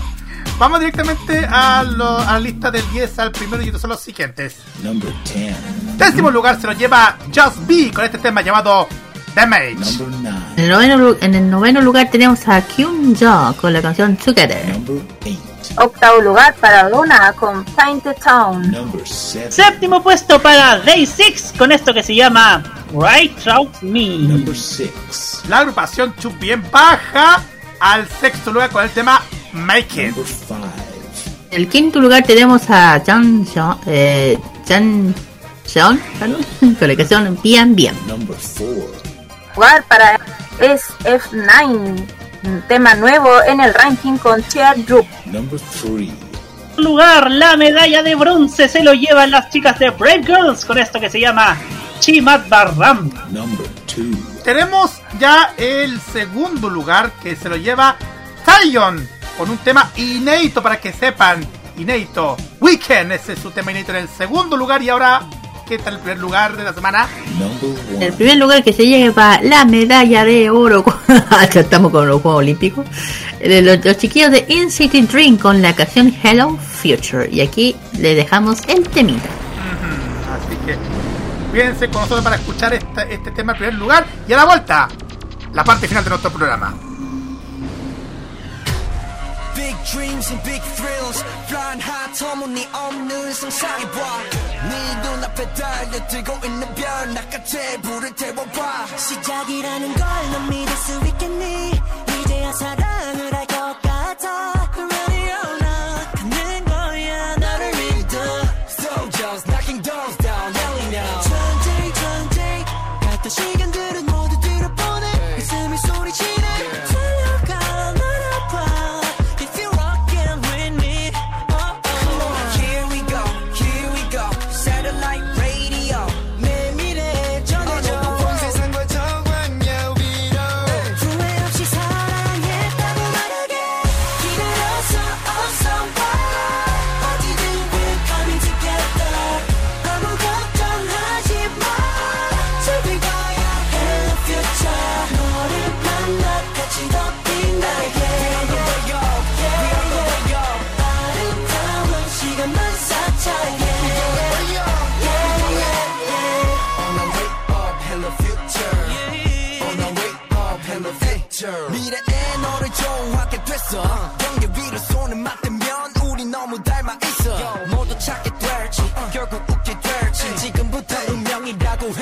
vamos 0.59 0.79
directamente 0.79 1.45
a, 1.49 1.83
lo- 1.83 2.17
a 2.19 2.33
la 2.33 2.39
lista 2.39 2.69
del 2.71 2.83
10 2.91 3.19
al 3.19 3.31
primero 3.31 3.61
y 3.63 3.67
estos 3.67 3.81
son 3.81 3.89
los 3.91 3.99
siguientes. 4.01 4.57
Number 4.83 5.11
10. 5.33 5.55
Décimo 5.97 6.29
lugar 6.31 6.59
se 6.61 6.67
lo 6.67 6.73
lleva 6.73 7.17
Just 7.33 7.65
Be 7.67 7.91
con 7.91 8.05
este 8.05 8.17
tema 8.19 8.41
llamado 8.41 8.87
Damage. 9.35 9.75
Number 9.99 10.07
9. 10.21 10.37
En 10.57 10.63
el 10.63 10.69
noveno, 10.69 10.97
lu- 10.97 11.17
en 11.21 11.35
el 11.35 11.49
noveno 11.49 11.81
lugar 11.81 12.09
tenemos 12.11 12.47
a 12.47 12.61
Kyun 12.61 13.15
Jo 13.15 13.55
con 13.59 13.73
la 13.73 13.81
canción 13.81 14.15
Together. 14.15 14.67
Number 14.79 15.01
8. 15.25 15.37
Octavo 15.77 16.21
lugar 16.21 16.53
para 16.55 16.89
Luna 16.89 17.33
con 17.33 17.63
Paint 17.65 18.03
the 18.03 18.13
Town. 18.13 18.71
Number 18.71 19.07
7. 19.07 19.51
Séptimo 19.51 20.03
puesto 20.03 20.41
para 20.41 20.79
Day 20.79 21.05
6 21.05 21.53
con 21.57 21.71
esto 21.71 21.93
que 21.93 22.03
se 22.03 22.13
llama 22.13 22.63
Right 22.93 23.47
Out 23.47 23.81
Me. 23.81 24.17
Number 24.19 24.55
6. 24.55 25.43
La 25.49 25.59
agrupación 25.59 26.15
Chup 26.17 26.37
bien 26.39 26.63
baja 26.71 27.41
al 27.79 28.07
sexto 28.07 28.51
lugar 28.51 28.69
con 28.69 28.83
el 28.83 28.91
tema 28.91 29.21
Make 29.51 30.09
It. 30.09 30.15
Number 30.15 30.25
5. 30.25 30.55
En 31.51 31.61
el 31.61 31.67
quinto 31.67 31.99
lugar 31.99 32.23
tenemos 32.23 32.69
a 32.69 33.01
Jang 33.05 33.45
Seon, 33.45 33.79
eh, 33.85 34.37
Jang 34.67 35.13
Seon, 35.65 35.99
perdón, 36.19 36.45
con 36.79 36.87
la 36.87 36.95
canción 36.95 37.39
Bien 37.41 37.75
Bien. 37.75 37.95
Number 38.07 38.37
4. 38.57 39.03
Lugar 39.55 39.83
para 39.87 40.19
SF9. 40.59 42.22
Un 42.43 42.61
tema 42.67 42.93
nuevo 42.95 43.29
en 43.47 43.61
el 43.61 43.73
ranking 43.73 44.17
con. 44.17 44.43
Number 45.25 45.59
3. 45.59 46.09
lugar, 46.77 47.31
la 47.31 47.55
medalla 47.55 48.03
de 48.03 48.15
bronce 48.15 48.67
se 48.67 48.83
lo 48.83 48.93
llevan 48.93 49.31
las 49.31 49.49
chicas 49.49 49.79
de 49.79 49.91
Brave 49.91 50.23
Girls 50.23 50.65
con 50.65 50.77
esto 50.77 50.99
que 50.99 51.09
se 51.09 51.19
llama 51.19 51.57
Chimat 51.99 52.49
Barram. 52.49 53.09
Number 53.29 53.67
2. 53.95 54.43
Tenemos 54.43 55.01
ya 55.19 55.53
el 55.57 56.01
segundo 56.01 56.69
lugar 56.69 57.11
que 57.21 57.35
se 57.35 57.47
lo 57.47 57.55
lleva 57.55 57.95
Taeyeon 58.45 59.07
con 59.37 59.49
un 59.49 59.57
tema 59.59 59.91
inédito 59.95 60.61
para 60.61 60.79
que 60.79 60.91
sepan. 60.91 61.45
Inédito. 61.77 62.37
Weekend, 62.59 63.13
ese 63.13 63.33
es 63.33 63.39
su 63.39 63.51
tema 63.51 63.71
inédito 63.71 63.93
en 63.93 63.99
el 63.99 64.09
segundo 64.09 64.57
lugar. 64.57 64.81
Y 64.83 64.89
ahora, 64.89 65.23
¿qué 65.77 65.83
tal 65.83 65.93
el 65.95 65.99
primer 66.01 66.19
lugar 66.19 66.55
de 66.57 66.63
la 66.63 66.73
semana? 66.73 67.07
Number 67.39 67.79
En 67.89 67.95
1. 67.97 68.05
el 68.05 68.13
primer 68.13 68.37
lugar 68.37 68.63
que 68.63 68.73
se 68.73 68.85
lleva 68.85 69.39
la 69.41 69.65
medalla 69.65 70.23
de 70.25 70.49
oro. 70.49 70.83
Ya 71.53 71.59
estamos 71.61 71.91
con 71.91 72.07
los 72.07 72.21
Juegos 72.21 72.39
Olímpicos. 72.39 72.85
De 73.39 73.61
los, 73.61 73.83
los 73.83 73.97
chiquillos 73.97 74.31
de 74.31 74.45
In 74.49 74.69
City 74.71 75.01
Dream 75.01 75.37
con 75.37 75.61
la 75.61 75.73
canción 75.75 76.13
Hello 76.23 76.57
Future. 76.57 77.29
Y 77.31 77.41
aquí 77.41 77.75
le 77.99 78.15
dejamos 78.15 78.59
el 78.67 78.87
temita. 78.87 79.29
Así 80.35 80.55
que 80.65 80.77
cuídense 81.51 81.87
con 81.89 82.01
nosotros 82.01 82.23
para 82.23 82.35
escuchar 82.37 82.73
esta- 82.73 83.03
este 83.03 83.31
tema 83.31 83.51
en 83.53 83.57
primer 83.57 83.73
lugar. 83.75 84.05
Y 84.27 84.33
a 84.33 84.37
la 84.37 84.45
vuelta, 84.45 84.87
la 85.53 85.63
parte 85.63 85.87
final 85.87 86.03
de 86.03 86.09
nuestro 86.11 86.31
programa. 86.31 86.73
Dreams 89.91 90.31
and 90.31 90.41
big 90.43 90.61
thrills 90.75 91.23
Flying 91.47 91.81
high 91.83 92.13
터무니없는 92.17 93.33
상상해봐. 93.33 93.99
네 94.69 94.95
눈앞에 95.03 95.53
달려들고 95.53 96.45
있는 96.45 96.73
별 96.75 97.13
나같이 97.13 97.57
불을 97.81 98.15
태워봐. 98.15 98.87
시작이라는 98.97 99.93
걸 99.95 100.03
넌 100.31 100.49
믿을 100.49 100.75
수 100.77 100.99
있겠니? 101.05 101.71
이제야 102.23 102.53
사랑을 102.53 103.33
할것 103.33 103.81
같아 103.81 104.53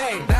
Hey, 0.02 0.31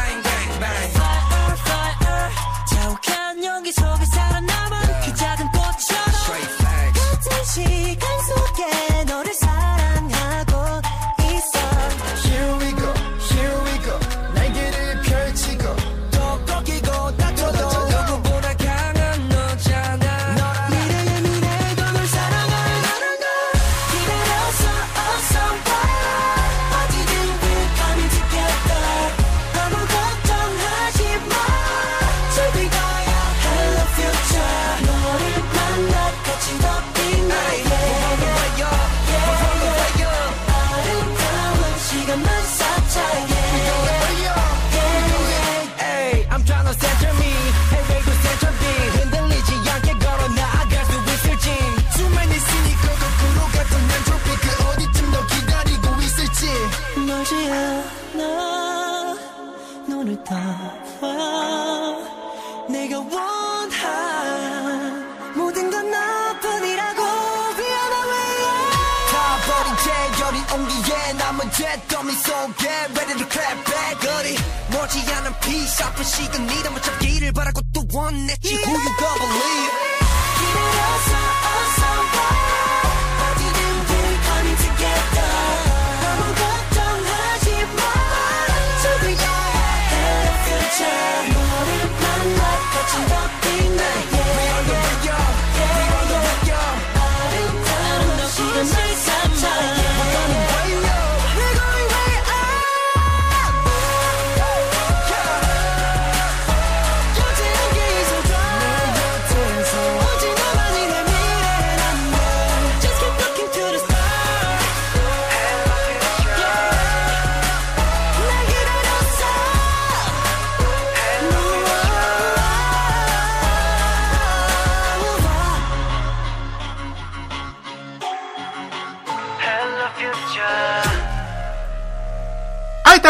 지금 76.22 76.46
네가 76.46 76.70
무척 76.70 77.00
길을 77.00 77.32
바라고 77.34 77.62
또 77.74 77.84
원했지 77.92 78.54
Who 78.54 78.74
you 78.74 78.96
gonna 79.00 79.18
believe 79.20 79.71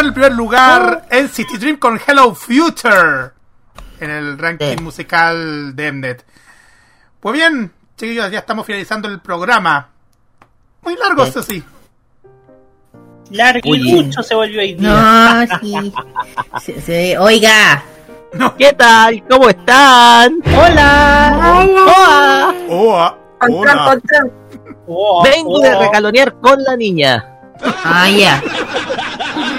en 0.01 0.07
el 0.07 0.13
primer 0.13 0.33
lugar 0.33 1.05
en 1.11 1.29
City 1.29 1.57
Dream 1.59 1.77
con 1.77 1.99
Hello 2.05 2.33
Future 2.33 3.31
en 3.99 4.09
el 4.09 4.37
ranking 4.37 4.81
musical 4.81 5.75
de 5.75 5.91
Mnet. 5.91 6.25
Pues 7.19 7.33
bien, 7.33 7.71
chiquillos, 7.95 8.31
ya 8.31 8.39
estamos 8.39 8.65
finalizando 8.65 9.07
el 9.07 9.19
programa. 9.19 9.89
Muy 10.81 10.95
largo, 10.97 11.23
eso 11.23 11.43
sí. 11.43 11.63
Largo 13.29 13.75
y 13.75 13.93
mucho 13.93 14.23
se 14.23 14.33
volvió 14.33 14.61
hoy 14.61 14.73
día. 14.73 15.45
No, 15.47 15.59
sí. 15.59 15.93
Sí, 16.61 16.75
sí. 16.83 17.15
Oiga. 17.17 17.83
¿Qué 18.57 18.73
tal? 18.73 19.23
¿Cómo 19.29 19.49
están? 19.49 20.39
Hola. 20.45 21.63
Hola. 21.63 22.55
Hola. 22.69 23.17
Hola. 24.87 25.29
Vengo 25.29 25.59
de 25.59 25.77
regalonear 25.77 26.33
con 26.39 26.63
la 26.63 26.75
niña. 26.75 27.27
Ah, 27.83 28.09
ya. 28.09 28.41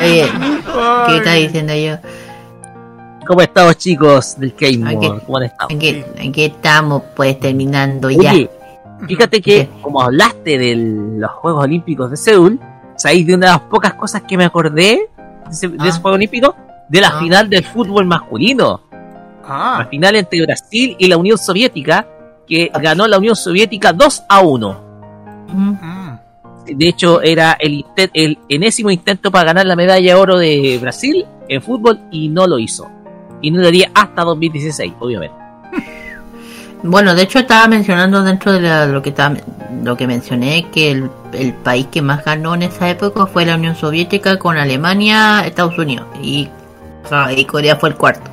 Oye, 0.03 0.25
¿qué 1.07 1.17
está 1.17 1.33
diciendo 1.35 1.75
yo? 1.75 1.97
¿Cómo 3.27 3.41
estamos 3.41 3.79
chicos 3.79 4.39
del 4.39 4.55
K-Mod? 4.55 5.21
¿Cómo 5.25 5.39
han 5.39 5.45
estado? 5.45 5.69
aquí, 5.75 6.05
aquí 6.19 6.45
estamos, 6.45 7.03
pues, 7.15 7.39
terminando 7.39 8.11
ya. 8.11 8.35
Fíjate 9.07 9.41
que 9.41 9.69
como 9.81 10.01
hablaste 10.01 10.59
de 10.59 10.77
los 11.19 11.31
Juegos 11.33 11.65
Olímpicos 11.65 12.11
de 12.11 12.17
Seúl, 12.17 12.61
¿sabéis 12.97 13.27
de 13.27 13.35
una 13.35 13.47
de 13.47 13.53
las 13.53 13.61
pocas 13.63 13.95
cosas 13.95 14.23
que 14.23 14.37
me 14.37 14.45
acordé 14.45 14.73
de 14.73 15.51
ese, 15.51 15.69
de 15.69 15.89
ese 15.89 16.01
Juego 16.01 16.17
Olímpico? 16.17 16.55
De 16.89 17.01
la 17.01 17.19
final 17.19 17.49
del 17.49 17.65
fútbol 17.65 18.07
masculino. 18.07 18.81
La 19.49 19.87
final 19.91 20.17
entre 20.17 20.43
Brasil 20.43 20.97
y 20.99 21.09
la 21.09 21.17
Unión 21.17 21.37
Soviética, 21.37 22.07
que 22.47 22.71
ganó 22.81 23.07
la 23.09 23.19
Unión 23.19 23.35
Soviética 23.35 23.93
2 23.93 24.23
a 24.29 24.41
1. 24.41 24.81
De 26.67 26.89
hecho, 26.89 27.21
era 27.23 27.57
el, 27.59 27.85
enésimo 28.49 28.91
intento 28.91 29.31
para 29.31 29.47
ganar 29.47 29.67
la 29.67 29.77
medalla 29.77 30.15
de 30.15 30.21
oro 30.21 30.39
de 30.39 30.79
Brasil 30.81 31.25
en 31.49 31.63
fútbol 31.63 31.99
y 32.11 32.29
no 32.29 32.47
lo 32.47 32.59
hizo. 32.59 32.89
Y 33.41 33.51
no 33.51 33.61
lo 33.61 33.69
haría 33.69 33.91
hasta 33.95 34.23
2016, 34.23 34.93
obviamente. 34.99 35.37
Bueno, 36.85 37.15
de 37.15 37.23
hecho 37.23 37.39
estaba 37.39 37.69
mencionando 37.69 38.25
dentro 38.25 38.51
de 38.53 38.61
la- 38.61 38.87
lo 38.87 39.01
que 39.03 39.11
estaba, 39.11 39.37
lo 39.85 39.97
que 39.97 40.09
mencioné 40.09 40.67
que 40.73 40.91
el, 40.91 41.09
el 41.33 41.53
país 41.53 41.87
que 41.93 42.03
más 42.03 42.25
ganó 42.25 42.57
en 42.57 42.63
esa 42.63 42.91
época 42.91 43.27
fue 43.27 43.47
la 43.47 43.55
Unión 43.55 43.77
Soviética 43.77 44.37
con 44.37 44.57
Alemania, 44.59 45.47
Estados 45.47 45.79
Unidos 45.79 46.09
y, 46.21 46.49
y 47.37 47.45
Corea 47.45 47.77
fue 47.77 47.91
el 47.91 47.95
cuarto. 47.95 48.29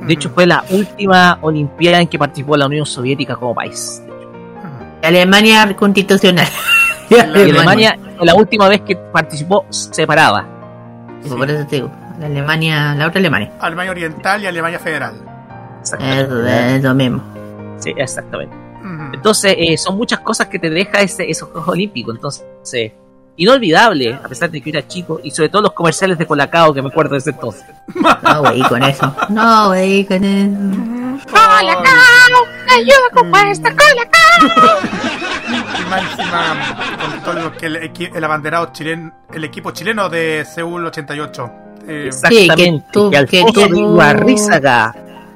De 0.00 0.14
hecho, 0.14 0.30
fue 0.30 0.46
la 0.46 0.64
última 0.70 1.38
Olimpiada 1.42 2.00
en 2.00 2.08
que 2.08 2.18
participó 2.18 2.56
la 2.56 2.64
Unión 2.66 2.86
Soviética 2.86 3.36
como 3.36 3.54
país. 3.54 4.02
Alemania 5.02 5.76
constitucional. 5.76 6.48
Y 7.10 7.18
Alemania 7.18 7.98
la 8.20 8.34
última 8.34 8.68
vez 8.68 8.82
que 8.82 8.96
participó 8.96 9.66
separada. 9.70 10.46
Por 11.28 11.50
eso 11.50 11.66
te 11.66 11.76
digo, 11.76 11.90
la 12.18 12.26
Alemania, 12.26 12.94
la 12.94 13.08
otra 13.08 13.18
Alemania. 13.18 13.52
Alemania 13.60 13.90
Oriental 13.90 14.42
y 14.42 14.46
Alemania 14.46 14.78
Federal. 14.78 15.14
Es 15.98 16.82
lo 16.82 16.94
mismo. 16.94 17.22
Sí, 17.78 17.92
exactamente. 17.96 18.54
Entonces, 19.12 19.54
eh, 19.56 19.76
son 19.76 19.96
muchas 19.96 20.20
cosas 20.20 20.48
que 20.48 20.58
te 20.58 20.68
deja 20.68 21.00
ese, 21.00 21.28
esos 21.30 21.48
Juegos 21.48 21.68
Olímpicos. 21.68 22.14
Entonces, 22.16 22.92
inolvidable, 23.36 24.14
a 24.14 24.28
pesar 24.28 24.50
de 24.50 24.60
que 24.60 24.70
era 24.70 24.86
chico, 24.86 25.20
y 25.22 25.30
sobre 25.30 25.48
todo 25.48 25.62
los 25.62 25.72
comerciales 25.72 26.18
de 26.18 26.26
Colacao 26.26 26.74
que 26.74 26.82
me 26.82 26.88
acuerdo 26.88 27.12
de 27.12 27.18
ese 27.18 27.30
entonces. 27.30 27.64
No, 28.22 28.40
güey, 28.40 28.62
con 28.62 28.82
eso. 28.82 29.14
No, 29.30 29.68
güey, 29.68 30.04
con 30.04 30.24
eso. 30.24 31.03
¡Hola, 31.30 31.82
Cao! 31.82 32.46
¡Ayuda 32.76 33.10
con 33.12 33.48
esta 33.48 33.70
cola, 33.70 34.08
Y 35.78 35.90
más 35.90 36.02
encima, 36.10 36.98
con 37.00 37.22
todo 37.22 37.34
lo 37.34 37.56
que 37.56 37.66
el, 37.66 37.92
el 38.14 38.24
abanderado 38.24 38.72
chileno, 38.72 39.12
el 39.32 39.44
equipo 39.44 39.70
chileno 39.70 40.08
de 40.08 40.44
Seúl 40.44 40.86
88. 40.86 41.50
Eh, 41.86 42.04
Exactamente, 42.06 42.84
que, 43.10 43.16
Alfonso 43.16 43.66
Ibarrizaga 43.66 44.94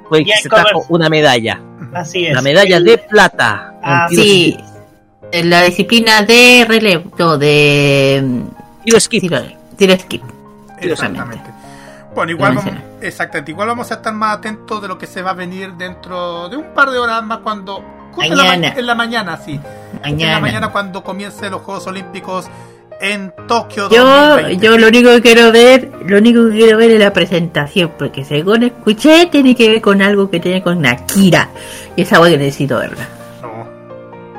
fue 0.09 0.19
el 0.19 0.25
que 0.25 0.31
Y 0.31 0.33
el 0.33 0.43
se 0.43 0.49
trajo 0.49 0.87
una 0.89 1.09
medalla. 1.09 1.61
Así 1.95 2.27
es. 2.27 2.33
Una 2.33 2.43
medalla 2.43 2.81
de 2.81 2.99
plata. 2.99 3.75
en 3.75 3.81
Ah, 3.83 4.09
sí. 4.09 4.59
En 5.31 5.51
la 5.51 5.63
disciplina 5.63 6.23
de 6.23 6.65
relevo, 6.67 7.13
no, 7.19 7.37
de... 7.37 8.43
Tiro 8.83 8.99
skip. 8.99 9.21
Tiro, 9.21 9.43
tiro 9.77 9.99
skip. 9.99 10.23
Exactamente. 10.81 11.51
Bueno, 12.15 12.33
igual 12.33 12.55
vamos, 12.55 12.73
exactamente, 13.01 13.51
igual 13.53 13.69
vamos 13.69 13.91
a 13.91 13.95
estar 13.95 14.13
más 14.15 14.39
atentos 14.39 14.81
de 14.83 14.89
lo 14.89 14.99
que 14.99 15.07
se 15.07 15.23
va 15.23 15.31
a 15.31 15.35
venir 15.35 15.73
dentro 15.75 16.49
de 16.49 16.57
un 16.57 16.75
par 16.75 16.91
de 16.91 16.99
horas 16.99 17.23
más 17.25 17.39
cuando 17.39 17.83
justo 18.13 18.23
en 18.33 18.37
la 18.37 18.45
ma- 18.45 18.51
Mañana. 18.51 18.75
En, 18.77 18.87
la, 18.87 18.95
mañana, 18.95 19.37
sí. 19.37 19.61
En 20.05 20.19
la 20.21 20.41
Mañana. 20.41 20.69
cuando 20.73 21.03
comiencen 21.03 21.51
los 21.51 21.63
Juegos 21.63 21.87
Olímpicos 21.87 22.47
en 23.01 23.33
Tokio 23.47 23.89
Yo, 23.91 24.05
2020. 24.05 24.67
yo 24.67 24.77
lo 24.79 24.89
único 24.89 25.11
que 25.11 25.23
quiero 25.23 25.53
ver, 25.53 25.93
lo 26.05 26.19
único 26.19 26.49
que 26.49 26.57
quiero 26.57 26.79
ver 26.79 26.91
es 26.91 26.99
la 26.99 27.13
presentación, 27.13 27.93
porque 27.97 28.25
según 28.25 28.65
escuché 28.65 29.27
tiene 29.27 29.55
que 29.55 29.69
ver 29.69 29.81
con 29.81 30.03
algo 30.03 30.29
que 30.31 30.41
tiene 30.41 30.63
con 30.63 30.85
Akira. 30.85 31.49
Y 31.95 32.03
esa 32.03 32.17
algo 32.17 32.29
que 32.29 32.39
necesito 32.39 32.79
verla. 32.79 33.07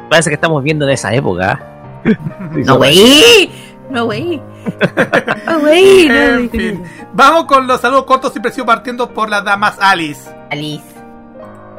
Parece 0.10 0.30
que 0.30 0.36
estamos 0.36 0.62
viendo 0.64 0.86
de 0.86 0.94
esa 0.94 1.14
época. 1.14 1.60
No, 2.66 2.78
güey. 2.78 3.50
No, 3.90 4.06
güey. 4.06 4.42
No, 5.48 5.60
güey. 5.62 6.08
no, 6.08 6.14
En 6.16 6.48
güey. 6.48 6.50
fin, 6.50 6.84
vamos 7.14 7.46
con 7.46 7.68
los 7.68 7.82
saludos 7.82 8.06
cortos 8.06 8.36
y 8.36 8.40
precisos 8.40 8.66
partiendo 8.66 9.10
por 9.14 9.30
las 9.30 9.44
damas 9.44 9.78
Alice. 9.80 10.30
Alice. 10.52 10.84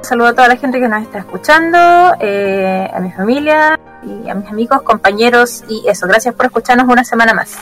Saludo 0.02 0.28
a 0.28 0.32
toda 0.34 0.48
la 0.48 0.56
gente 0.56 0.80
que 0.80 0.88
nos 0.88 1.02
está 1.02 1.18
escuchando, 1.18 1.78
eh, 2.20 2.90
a 2.92 3.00
mi 3.00 3.12
familia 3.12 3.78
y 4.02 4.28
a 4.28 4.34
mis 4.34 4.48
amigos, 4.48 4.82
compañeros 4.82 5.62
y 5.68 5.86
eso. 5.88 6.06
Gracias 6.06 6.34
por 6.34 6.46
escucharnos 6.46 6.88
una 6.88 7.04
semana 7.04 7.34
más. 7.34 7.56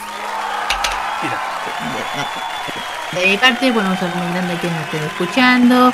De 3.11 3.25
mi 3.25 3.37
parte, 3.37 3.71
bueno, 3.71 3.89
un 3.89 3.97
saludo 3.97 4.17
muy 4.17 4.33
grande 4.33 4.53
a 4.53 4.59
quienes 4.59 4.79
nos 4.79 4.85
estén 4.85 5.03
escuchando. 5.03 5.93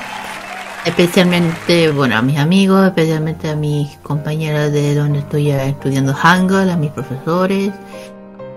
Especialmente, 0.86 1.90
bueno, 1.90 2.18
a 2.18 2.22
mis 2.22 2.38
amigos, 2.38 2.86
especialmente 2.86 3.50
a 3.50 3.56
mis 3.56 3.98
compañeros 3.98 4.72
de 4.72 4.94
donde 4.94 5.20
estoy 5.20 5.50
eh, 5.50 5.70
estudiando 5.70 6.14
Hangul, 6.14 6.70
a 6.70 6.78
mis 6.78 6.92
profesores. 6.92 7.72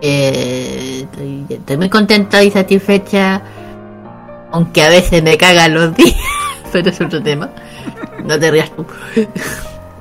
Eh, 0.01 1.07
estoy, 1.49 1.77
muy 1.77 1.89
contenta 1.89 2.43
y 2.43 2.51
satisfecha, 2.51 3.43
aunque 4.52 4.83
a 4.83 4.89
veces 4.89 5.23
me 5.23 5.36
cagan 5.36 5.75
los 5.75 5.94
días, 5.97 6.17
pero 6.73 6.91
es 6.91 7.01
otro 7.01 7.23
tema. 7.23 7.51
No 8.25 8.39
te 8.39 8.51
rías 8.51 8.70
tú. 8.75 8.86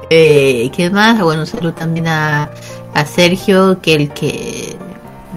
Eh, 0.09 0.72
¿Qué 0.74 0.90
más? 0.90 1.22
Bueno, 1.22 1.42
un 1.42 1.48
saludo 1.48 1.74
también 1.74 2.08
a, 2.08 2.50
a 2.93 3.06
Sergio, 3.06 3.82
que 3.82 3.93
el 3.93 4.09
que 4.14 4.77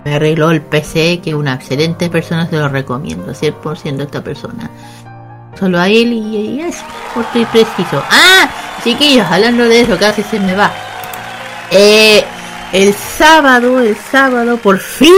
me 0.04 0.14
arregló 0.14 0.50
el 0.50 0.62
PC, 0.62 1.20
que 1.20 1.30
es 1.30 1.36
una 1.36 1.54
excelente 1.54 2.08
persona, 2.08 2.48
se 2.48 2.56
lo 2.56 2.68
recomiendo, 2.68 3.32
100% 3.32 4.02
esta 4.02 4.22
persona. 4.22 4.70
Solo 5.58 5.78
a 5.78 5.88
él 5.88 6.12
y, 6.12 6.60
eso, 6.60 6.84
corto 7.12 7.38
y 7.38 7.44
preciso. 7.46 8.02
¡Ah! 8.10 8.48
Chiquillos, 8.82 9.26
hablando 9.28 9.64
de 9.64 9.80
eso, 9.80 9.98
casi 9.98 10.22
se 10.22 10.40
me 10.40 10.54
va. 10.54 10.72
Eh, 11.70 12.24
el 12.72 12.92
sábado, 12.94 13.80
el 13.80 13.96
sábado, 13.96 14.56
por 14.56 14.78
fin 14.78 15.10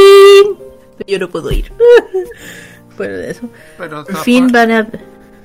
pero 0.97 1.11
yo 1.11 1.19
no 1.19 1.31
puedo 1.31 1.51
ir. 1.51 1.73
Fuera 2.97 3.17
de 3.17 3.31
eso. 3.31 3.49
Pero, 3.79 4.05
Por 4.05 4.17
fin 4.19 4.49
van 4.49 4.71
a... 4.71 4.89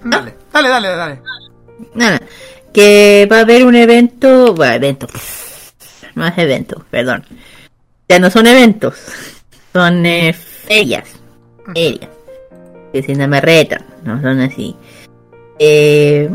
Dale, 0.03 0.34
dale, 0.52 0.69
dale, 0.69 0.88
dale. 0.88 1.22
Nada, 1.94 2.22
que 2.74 3.27
va 3.32 3.38
a 3.38 3.42
haber 3.42 3.66
un 3.66 3.76
evento, 3.76 4.53
bueno, 4.53 4.76
evento, 4.76 5.08
no 6.16 6.27
es 6.27 6.38
evento, 6.38 6.86
perdón. 6.90 7.24
Ya 8.10 8.19
no 8.19 8.30
son 8.30 8.48
eventos, 8.48 8.95
son 9.74 10.06
eh, 10.06 10.34
ferias, 10.34 11.10
ferias. 11.74 12.10
Que 12.94 13.03
si 13.03 13.16
no 13.16 13.27
me 13.27 13.42
retan, 13.42 13.86
no 14.03 14.22
son 14.22 14.40
así. 14.40 14.76
Eh, 15.60 16.30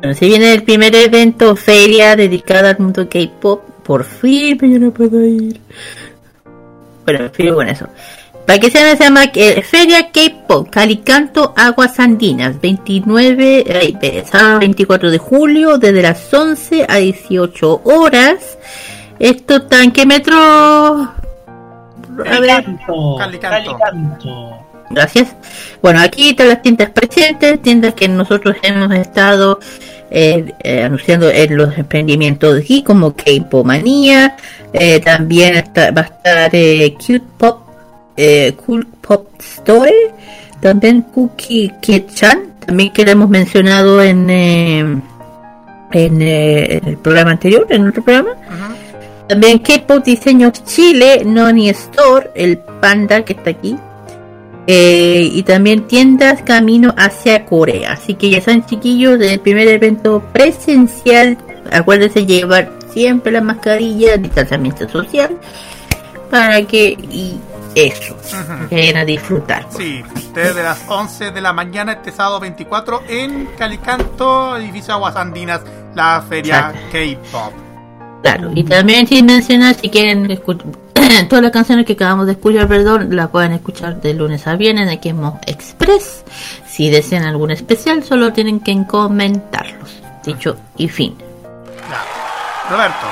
bueno, 0.00 0.14
se 0.14 0.26
viene 0.26 0.52
el 0.52 0.64
primer 0.64 0.94
evento, 0.94 1.56
feria 1.56 2.16
dedicada 2.16 2.70
al 2.70 2.78
mundo 2.78 3.08
K-pop. 3.08 3.62
Por 3.84 4.04
fin, 4.04 4.56
pero 4.58 4.72
yo 4.72 4.78
no 4.78 4.90
puedo 4.92 5.24
ir. 5.24 5.60
Bueno, 7.04 7.30
fíjate 7.32 7.54
con 7.54 7.68
eso. 7.68 7.88
Para 8.46 8.58
que 8.58 8.70
se 8.70 8.96
se 8.96 9.04
llama 9.04 9.24
eh, 9.34 9.62
Feria 9.62 10.10
K-Pop, 10.10 10.68
Calicanto, 10.68 11.54
Aguas 11.56 11.98
Andinas, 12.00 12.60
29, 12.60 13.64
ay, 13.80 13.98
eh, 14.02 14.24
sábado 14.30 14.60
24 14.60 15.10
de 15.10 15.18
julio, 15.18 15.78
desde 15.78 16.02
las 16.02 16.32
11 16.32 16.86
a 16.88 16.96
18 16.96 17.82
horas. 17.84 18.58
Esto 19.18 19.56
está 19.56 19.82
en 19.84 19.92
qué 19.92 20.06
metro? 20.06 20.36
A 20.36 21.14
ver. 22.40 22.64
Calicanto. 22.64 23.16
Calicanto. 23.18 23.78
Calicanto. 23.78 24.61
Gracias. 24.92 25.34
Bueno, 25.82 26.00
aquí 26.00 26.30
están 26.30 26.48
las 26.48 26.62
tiendas 26.62 26.90
presentes, 26.90 27.60
tiendas 27.62 27.94
que 27.94 28.08
nosotros 28.08 28.56
hemos 28.62 28.92
estado 28.94 29.58
eh, 30.10 30.52
eh, 30.62 30.82
anunciando 30.82 31.30
en 31.30 31.56
los 31.56 31.76
emprendimientos 31.78 32.54
de 32.54 32.60
aquí, 32.60 32.82
como 32.82 33.14
K-Pop 33.14 33.64
Manía. 33.66 34.36
eh, 34.74 35.00
también 35.00 35.56
está- 35.56 35.90
va 35.90 36.02
a 36.02 36.04
estar 36.04 36.50
eh, 36.54 36.94
Cute 36.94 37.22
Pop, 37.38 37.60
Cool 38.66 38.86
Pop 39.00 39.26
Store. 39.40 39.92
También 40.60 41.02
Cookie 41.02 41.72
Kid-chan, 41.80 42.52
también 42.64 42.92
que 42.92 43.04
la 43.04 43.12
hemos 43.12 43.28
mencionado 43.28 44.00
en, 44.02 44.30
en, 44.30 45.02
en 45.92 46.22
el 46.22 46.98
programa 46.98 47.32
anterior, 47.32 47.66
en 47.70 47.88
otro 47.88 48.02
programa. 48.04 48.30
También 49.28 49.58
K-Pop 49.58 50.04
Diseños 50.04 50.52
Chile, 50.64 51.22
Noni 51.24 51.68
Store, 51.70 52.30
el 52.34 52.58
panda 52.58 53.24
que 53.24 53.32
está 53.32 53.50
aquí. 53.50 53.76
Eh, 54.66 55.28
y 55.32 55.42
también 55.42 55.88
tiendas 55.88 56.42
camino 56.42 56.94
hacia 56.96 57.44
Corea. 57.46 57.92
Así 57.92 58.14
que 58.14 58.30
ya 58.30 58.40
saben, 58.40 58.64
chiquillos, 58.64 59.18
del 59.18 59.40
primer 59.40 59.66
evento 59.68 60.22
presencial, 60.32 61.36
acuérdense 61.72 62.26
llevar 62.26 62.70
siempre 62.92 63.32
la 63.32 63.40
mascarilla, 63.40 64.16
distanciamiento 64.16 64.88
social, 64.88 65.36
para 66.30 66.62
que 66.62 66.90
y 66.90 67.40
eso, 67.74 68.16
que 68.68 68.76
vayan 68.76 68.96
a 68.98 69.04
disfrutar. 69.04 69.66
Sí, 69.76 70.02
desde 70.34 70.62
las 70.62 70.82
11 70.88 71.30
de 71.30 71.40
la 71.40 71.52
mañana 71.52 71.92
este 71.92 72.12
sábado 72.12 72.38
24 72.40 73.02
en 73.08 73.46
Calicanto, 73.58 74.56
edificio 74.58 74.94
Aguas 74.94 75.16
Andinas, 75.16 75.62
la 75.94 76.22
feria 76.28 76.72
K-Pop. 76.92 77.71
Claro, 78.22 78.50
y 78.54 78.62
también 78.64 79.06
sin 79.06 79.26
mencionar, 79.26 79.74
si 79.74 79.88
quieren 79.90 80.30
escuchar 80.30 80.66
todas 81.28 81.42
las 81.42 81.52
canciones 81.52 81.84
que 81.86 81.94
acabamos 81.94 82.26
de 82.26 82.32
escuchar, 82.32 82.68
perdón, 82.68 83.14
las 83.14 83.28
pueden 83.28 83.52
escuchar 83.52 84.00
de 84.00 84.14
lunes 84.14 84.46
a 84.46 84.54
viernes 84.56 84.88
en 84.90 85.02
Xmo 85.02 85.40
Express. 85.46 86.24
Si 86.66 86.88
desean 86.88 87.24
algún 87.24 87.50
especial, 87.50 88.02
solo 88.04 88.32
tienen 88.32 88.60
que 88.60 88.86
comentarlos. 88.86 90.00
Dicho 90.24 90.56
y 90.76 90.88
fin. 90.88 91.16
Roberto. 92.70 93.06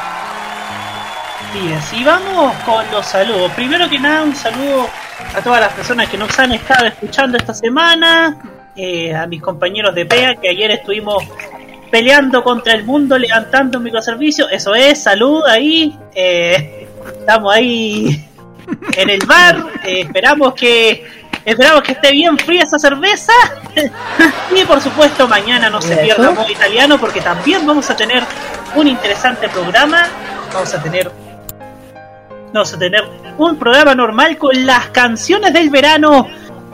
Bien, 1.52 1.82
si 1.82 2.05
vamos 2.05 2.55
con 2.64 2.89
los 2.92 3.05
saludos. 3.05 3.50
Primero 3.52 3.89
que 3.90 3.98
nada, 3.98 4.22
un 4.22 4.34
saludo 4.36 4.89
a 5.34 5.42
todas 5.42 5.60
las 5.60 5.72
personas 5.72 6.08
que 6.08 6.16
nos 6.16 6.39
han 6.39 6.52
estado 6.52 6.86
escuchando 6.86 7.36
esta 7.36 7.52
semana. 7.52 8.36
eh, 8.76 9.14
a 9.14 9.26
mis 9.26 9.42
compañeros 9.42 9.94
de 9.94 10.06
PEA, 10.06 10.36
que 10.36 10.48
ayer 10.48 10.70
estuvimos 10.70 11.24
peleando 11.90 12.42
contra 12.42 12.74
el 12.74 12.84
mundo, 12.84 13.18
levantando 13.18 13.78
un 13.78 13.84
microservicio. 13.84 14.48
Eso 14.48 14.74
es, 14.74 15.02
salud 15.02 15.42
ahí. 15.46 15.96
eh, 16.14 16.88
estamos 17.18 17.54
ahí 17.54 18.28
en 18.96 19.10
el 19.10 19.20
bar. 19.26 19.64
eh, 19.84 20.02
esperamos 20.02 20.54
que 20.54 21.04
esperamos 21.44 21.82
que 21.82 21.92
esté 21.92 22.12
bien 22.12 22.38
fría 22.38 22.62
esa 22.62 22.78
cerveza. 22.78 23.32
y 24.56 24.64
por 24.64 24.80
supuesto, 24.80 25.26
mañana 25.26 25.68
no 25.70 25.80
se 25.80 25.96
pierda 25.96 26.30
modo 26.30 26.50
italiano, 26.50 26.98
porque 26.98 27.20
también 27.20 27.66
vamos 27.66 27.90
a 27.90 27.96
tener 27.96 28.22
un 28.74 28.86
interesante 28.86 29.48
programa. 29.48 30.06
Vamos 30.52 30.74
a 30.74 30.82
tener 30.82 31.10
Vamos 32.52 32.74
a 32.74 32.78
tener 32.78 33.04
un 33.38 33.56
programa 33.56 33.94
normal 33.94 34.36
con 34.36 34.66
las 34.66 34.88
canciones 34.88 35.52
del 35.52 35.70
verano, 35.70 36.26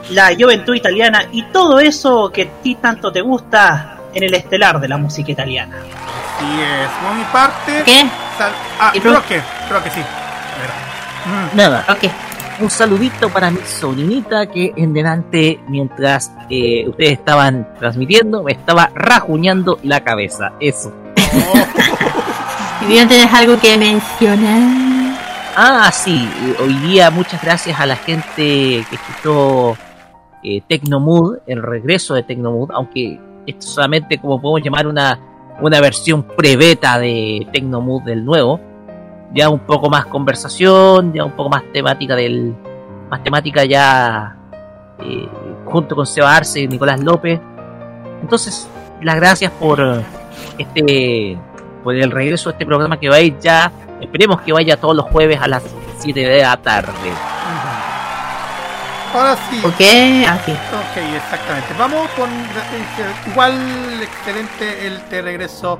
la 0.09 0.33
juventud 0.35 0.73
italiana 0.73 1.27
y 1.31 1.43
todo 1.43 1.79
eso 1.79 2.31
que 2.31 2.41
a 2.43 2.61
ti 2.63 2.75
tanto 2.75 3.11
te 3.11 3.21
gusta 3.21 3.96
en 4.17 4.23
el 4.23 4.33
estelar 4.33 4.79
de 4.79 4.87
la 4.87 4.97
música 4.97 5.31
italiana. 5.31 5.75
Así 5.77 6.61
es, 6.61 6.89
por 7.01 7.15
mi 7.15 7.23
parte. 7.31 7.83
¿Qué? 7.85 8.01
sal- 8.37 8.51
ah, 8.79 8.91
¿Y 8.93 8.99
Ro- 8.99 9.13
Roque, 9.15 9.41
Roque, 9.69 9.89
sí. 9.91 9.99
A 10.01 10.61
ver. 10.61 11.55
Nada. 11.55 11.85
Un 12.59 12.69
saludito 12.71 13.29
para 13.29 13.51
mi 13.51 13.59
sobrinita 13.61 14.47
que 14.47 14.73
en 14.75 14.91
delante, 14.93 15.59
mientras 15.67 16.31
eh, 16.49 16.85
ustedes 16.87 17.11
estaban 17.13 17.67
transmitiendo, 17.77 18.41
me 18.43 18.53
estaba 18.53 18.89
rajuñando 18.95 19.79
la 19.83 20.03
cabeza. 20.03 20.53
Eso. 20.59 20.91
Y 22.81 22.85
bien, 22.85 23.07
¿tienes 23.07 23.33
algo 23.33 23.59
que 23.59 23.75
mencionar? 23.77 25.17
Ah, 25.55 25.89
sí. 25.91 26.29
Hoy 26.59 26.73
día 26.75 27.09
muchas 27.09 27.41
gracias 27.41 27.79
a 27.79 27.85
la 27.87 27.95
gente 27.95 28.85
que 28.87 28.95
escuchó 28.95 29.75
eh, 30.43 30.61
Tecnomood, 30.67 31.37
el 31.47 31.63
regreso 31.63 32.13
de 32.13 32.21
Tecnomood, 32.23 32.69
aunque 32.73 33.19
esto 33.47 33.65
es 33.65 33.73
solamente 33.73 34.19
como 34.19 34.39
podemos 34.41 34.61
llamar 34.61 34.87
una, 34.87 35.19
una 35.61 35.81
versión 35.81 36.23
pre-beta 36.23 36.99
de 36.99 37.47
Tecnomood 37.51 38.03
del 38.03 38.23
nuevo. 38.23 38.59
Ya 39.33 39.49
un 39.49 39.59
poco 39.59 39.89
más 39.89 40.05
conversación, 40.05 41.13
ya 41.13 41.23
un 41.25 41.31
poco 41.31 41.49
más 41.49 41.63
temática 41.73 42.15
del. 42.15 42.53
Más 43.09 43.23
temática 43.23 43.63
ya 43.63 44.37
eh, 44.99 45.27
junto 45.65 45.95
con 45.95 46.05
Seba 46.05 46.35
Arce 46.35 46.61
y 46.61 46.67
Nicolás 46.67 47.01
López. 47.01 47.39
Entonces, 48.21 48.69
las 49.01 49.15
gracias 49.15 49.51
por 49.53 50.03
este 50.57 51.37
por 51.83 51.95
el 51.95 52.11
regreso 52.11 52.49
de 52.49 52.53
este 52.53 52.65
programa 52.65 52.99
que 52.99 53.09
va 53.09 53.15
a 53.15 53.21
ya. 53.21 53.71
Esperemos 54.01 54.41
que 54.41 54.51
vaya 54.51 54.77
todos 54.77 54.95
los 54.95 55.05
jueves 55.05 55.39
a 55.41 55.47
las 55.47 55.63
7 55.99 56.19
de 56.19 56.41
la 56.41 56.57
tarde. 56.57 56.91
Ahora 59.17 59.37
sí. 59.49 59.59
Ok, 59.63 60.27
así. 60.27 60.51
Ok, 60.51 60.97
exactamente. 61.15 61.73
Vamos 61.77 62.09
con 62.11 62.29
igual 63.31 63.53
excelente 64.01 64.87
el 64.87 65.09
de 65.09 65.21
regreso 65.21 65.79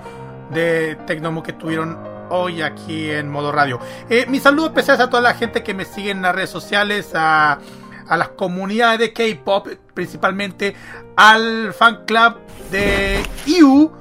de 0.51 0.95
Tecnomo 1.05 1.43
que 1.43 1.51
estuvieron 1.51 1.97
hoy 2.29 2.61
aquí 2.61 3.09
en 3.11 3.29
modo 3.29 3.51
radio. 3.51 3.79
Eh, 4.09 4.25
mis 4.27 4.41
saludos 4.43 4.69
especiales 4.69 5.01
a 5.01 5.09
toda 5.09 5.21
la 5.21 5.33
gente 5.35 5.63
que 5.63 5.73
me 5.73 5.85
sigue 5.85 6.11
en 6.11 6.21
las 6.21 6.33
redes 6.35 6.49
sociales, 6.49 7.11
a, 7.13 7.59
a 8.07 8.17
las 8.17 8.29
comunidades 8.29 8.99
de 8.99 9.13
K-pop, 9.13 9.67
principalmente 9.93 10.75
al 11.15 11.73
fan 11.73 12.05
club 12.05 12.37
de 12.71 13.23
IU 13.45 13.91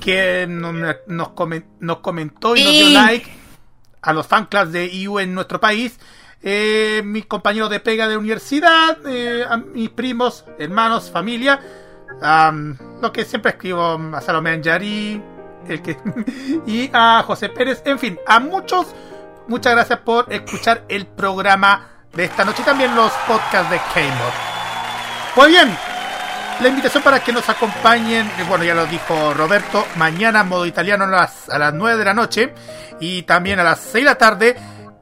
que 0.00 0.46
nos, 0.48 0.74
nos, 1.06 1.28
comen- 1.28 1.66
nos 1.80 1.98
comentó 1.98 2.54
y 2.56 2.62
nos 2.64 2.72
dio 2.72 2.88
like 2.90 3.32
a 4.02 4.12
los 4.12 4.26
fan 4.26 4.46
clubs 4.46 4.72
de 4.72 4.86
IU 4.86 5.18
en 5.18 5.34
nuestro 5.34 5.60
país. 5.60 5.98
Eh, 6.42 7.02
mis 7.04 7.26
compañeros 7.26 7.70
de 7.70 7.80
pega 7.80 8.08
de 8.08 8.16
universidad, 8.16 8.98
eh, 9.06 9.44
a 9.48 9.56
mis 9.56 9.90
primos, 9.90 10.44
hermanos, 10.58 11.10
familia, 11.10 11.60
am, 12.20 12.76
lo 13.00 13.10
que 13.12 13.24
siempre 13.24 13.52
escribo 13.52 13.98
a 14.14 14.20
Salomé 14.20 14.50
Anjari, 14.50 15.20
el 15.68 15.82
que 15.82 15.96
y 16.66 16.90
a 16.92 17.22
José 17.26 17.48
Pérez, 17.48 17.82
en 17.84 17.98
fin, 17.98 18.18
a 18.26 18.38
muchos, 18.38 18.94
muchas 19.48 19.72
gracias 19.72 19.98
por 20.00 20.32
escuchar 20.32 20.84
el 20.88 21.06
programa 21.06 21.88
de 22.14 22.24
esta 22.24 22.44
noche 22.44 22.62
y 22.62 22.64
también 22.64 22.94
los 22.94 23.12
podcasts 23.26 23.70
de 23.70 23.78
K-Mod. 23.78 24.32
Pues 25.34 25.48
bien, 25.48 25.76
la 26.60 26.68
invitación 26.68 27.02
para 27.02 27.20
que 27.20 27.32
nos 27.32 27.48
acompañen, 27.48 28.26
eh, 28.26 28.44
bueno, 28.48 28.64
ya 28.64 28.74
lo 28.74 28.86
dijo 28.86 29.34
Roberto, 29.34 29.86
mañana 29.96 30.42
modo 30.42 30.64
italiano 30.64 31.04
a 31.04 31.08
las, 31.08 31.50
a 31.50 31.58
las 31.58 31.74
9 31.74 31.98
de 31.98 32.04
la 32.04 32.14
noche 32.14 32.54
y 32.98 33.22
también 33.22 33.58
a 33.58 33.64
las 33.64 33.80
6 33.80 33.92
de 33.92 34.02
la 34.04 34.18
tarde. 34.18 34.56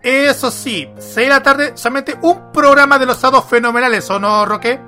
Eso 0.05 0.51
sí, 0.51 0.87
6 0.99 1.15
de 1.15 1.29
la 1.29 1.43
tarde, 1.43 1.73
solamente 1.77 2.15
un 2.21 2.53
programa 2.53 2.99
de 2.99 3.07
los 3.07 3.17
sábados 3.17 3.47
fenomenales, 3.47 4.11
¿o 4.11 4.19
no, 4.19 4.45
Roque? 4.45 4.79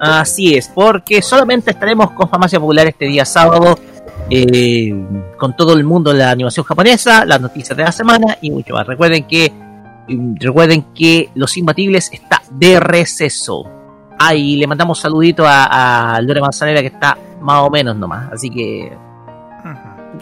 Así 0.00 0.56
es, 0.56 0.66
porque 0.66 1.22
solamente 1.22 1.70
estaremos 1.70 2.10
con 2.10 2.28
Farmacia 2.28 2.58
Popular 2.58 2.88
este 2.88 3.04
día 3.04 3.24
sábado, 3.24 3.78
eh, 4.28 4.92
con 5.38 5.54
todo 5.54 5.74
el 5.74 5.84
mundo 5.84 6.12
de 6.12 6.18
la 6.18 6.32
animación 6.32 6.66
japonesa, 6.66 7.24
las 7.24 7.40
noticias 7.40 7.76
de 7.76 7.84
la 7.84 7.92
semana 7.92 8.36
y 8.40 8.50
mucho 8.50 8.74
más. 8.74 8.84
Recuerden 8.84 9.28
que 9.28 9.52
mm, 10.08 10.34
recuerden 10.40 10.86
que 10.92 11.30
Los 11.36 11.56
Imbatibles 11.56 12.10
está 12.12 12.42
de 12.50 12.80
receso. 12.80 13.64
Ah, 14.18 14.34
y 14.34 14.56
le 14.56 14.66
mandamos 14.66 14.98
saludito 14.98 15.46
a, 15.46 16.16
a 16.16 16.20
Lore 16.20 16.40
Manzanera 16.40 16.80
que 16.80 16.88
está 16.88 17.16
más 17.40 17.62
o 17.62 17.70
menos 17.70 17.94
nomás, 17.94 18.32
así 18.32 18.50
que 18.50 18.92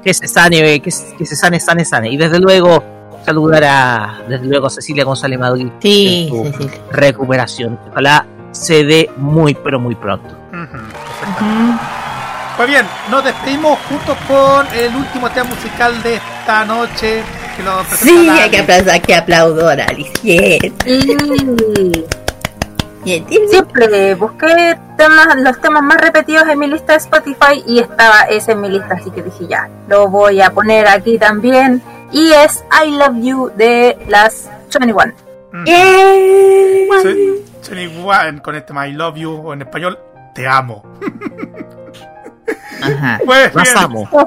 que 0.02 0.12
se 0.12 0.26
sane, 0.28 0.80
que 0.80 0.90
se 0.90 1.36
sane, 1.36 1.60
sane, 1.60 1.84
sane. 1.84 2.10
Y 2.10 2.16
desde 2.16 2.38
luego, 2.38 2.82
saludar 3.24 3.64
a, 3.64 4.18
desde 4.28 4.46
luego, 4.46 4.66
a 4.66 4.70
Cecilia 4.70 5.04
González 5.04 5.38
Madrid 5.38 5.68
Sí, 5.80 6.28
en 6.32 6.52
su 6.52 6.52
Cecilia. 6.58 6.82
recuperación. 6.92 7.78
Ojalá 7.90 8.26
se 8.52 8.84
dé 8.84 9.10
muy, 9.16 9.54
pero 9.54 9.78
muy 9.80 9.94
pronto. 9.94 10.34
Pues 12.56 12.68
bien, 12.68 12.86
nos 13.10 13.24
despedimos 13.24 13.78
junto 13.88 14.14
con 14.28 14.66
el 14.76 14.94
último 14.94 15.28
tema 15.30 15.50
musical 15.50 16.00
de 16.02 16.14
esta 16.16 16.64
noche. 16.64 17.22
Que 17.56 17.62
lo 17.62 17.84
Sí, 17.96 18.28
hay 18.28 18.50
que 18.50 18.58
aplaudir, 18.60 19.00
que 19.02 19.14
aplaudo 19.16 19.68
a 19.68 19.72
Alice. 19.72 20.12
Siempre 23.50 24.14
busqué 24.14 24.78
temas, 24.96 25.36
los 25.36 25.60
temas 25.60 25.82
más 25.82 25.98
repetidos 26.00 26.48
en 26.48 26.58
mi 26.58 26.66
lista 26.68 26.92
de 26.92 26.98
Spotify 26.98 27.62
y 27.66 27.80
estaba 27.80 28.22
ese 28.30 28.52
en 28.52 28.60
mi 28.62 28.68
lista, 28.70 28.94
así 28.94 29.10
que 29.10 29.22
dije 29.22 29.46
ya, 29.48 29.68
lo 29.88 30.08
voy 30.08 30.40
a 30.40 30.50
poner 30.50 30.86
aquí 30.88 31.18
también. 31.18 31.82
Y 32.14 32.32
es 32.32 32.64
I 32.84 32.90
Love 32.92 33.16
You 33.22 33.50
de 33.56 33.98
las 34.08 34.48
21. 34.78 35.12
Sí, 37.02 37.44
Johnny 37.66 37.86
Wan 38.02 38.38
con 38.40 38.54
este 38.54 38.72
My 38.72 38.92
Love 38.92 39.16
You 39.16 39.32
o 39.44 39.52
en 39.52 39.62
español 39.62 39.98
Te 40.34 40.46
amo. 40.48 40.82
Ajá. 42.82 43.18
Pues 43.26 43.76
amo. 43.76 44.08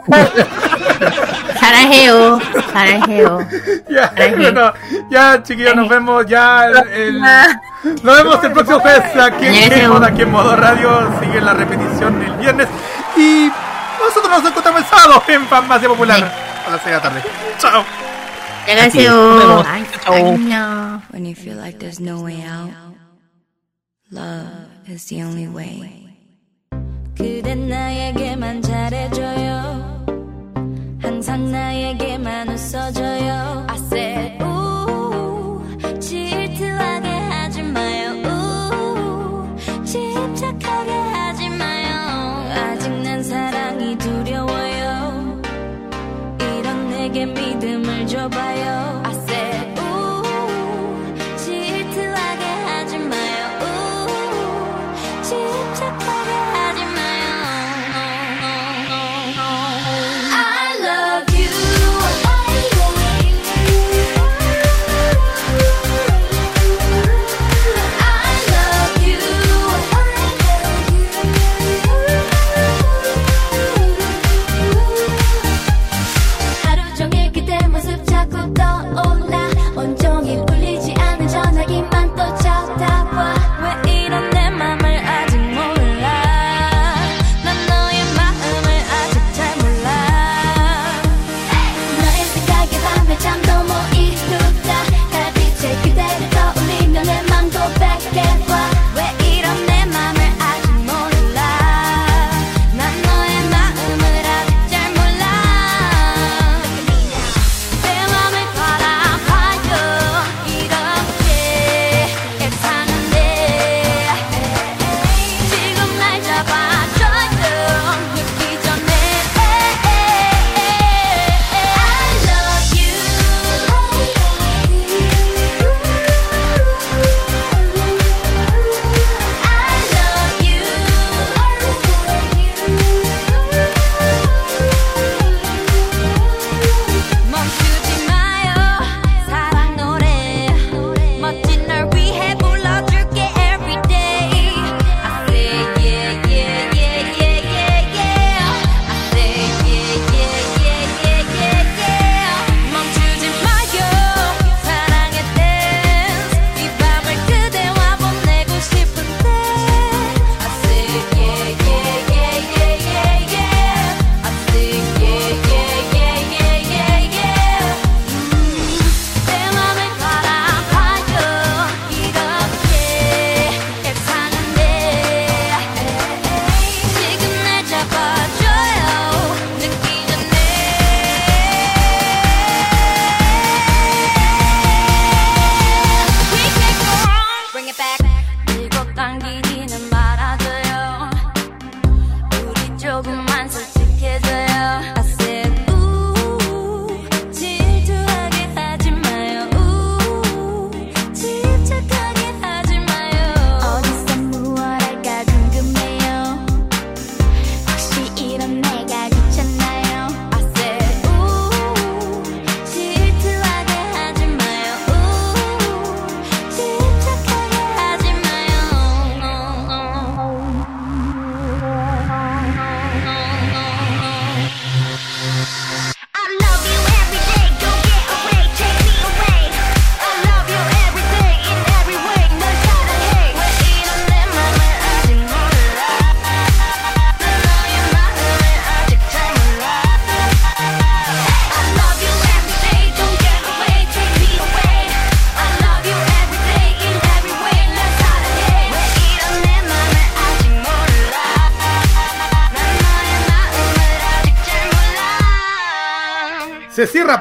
Sarajeo, 1.60 2.40
Sarajeo. 2.74 3.40
Ya, 3.90 4.14
bueno, 4.38 4.74
ya 5.10 5.42
chiquillos, 5.44 5.76
nos 5.76 5.88
vemos 5.90 6.26
ya 6.26 6.66
el, 6.66 6.78
el- 6.92 7.22
nos 8.04 8.18
vemos 8.18 8.44
el 8.44 8.52
próximo 8.52 8.80
jueves 8.80 9.04
aquí 9.16 9.46
en 9.48 10.04
aquí 10.04 10.22
en 10.24 10.32
Modo 10.32 10.56
Radio, 10.56 11.10
sigue 11.22 11.40
la 11.42 11.54
repetición 11.54 12.22
el 12.22 12.34
viernes 12.34 12.68
y 13.16 13.50
nosotros 14.17 14.29
nos 14.31 14.45
encontramos 14.51 14.81
el 14.83 14.87
sábado 14.87 15.23
en 15.29 15.47
Farmacia 15.47 15.89
Popular 15.89 16.33
a 16.67 16.71
las 16.71 16.81
6 16.83 16.85
de 16.85 16.93
la 16.93 17.03
tarde. 17.03 17.23
Chao. 17.59 17.85
Sarajeo. 18.67 19.15
Nos 19.35 19.39
vemos. 19.41 19.67
Ay, 19.69 19.87
Chao. 20.05 20.15
ay, 20.15 20.23
no. 20.39 21.03
When 21.13 21.25
you 21.27 21.35
feel 21.35 21.57
like 21.57 21.79
there's 21.79 22.01
no 22.01 22.21
way 22.23 22.43
out, 22.43 22.71
love 24.11 24.47
is 24.89 25.07
the 25.07 25.23
only 25.25 25.49
way. 25.49 25.99
그댄 27.17 27.69
나에게만 27.69 28.63
잘해줘요. 28.63 30.05
항상 31.03 31.51
나에게만 31.53 32.49
웃어줘요. 32.49 33.66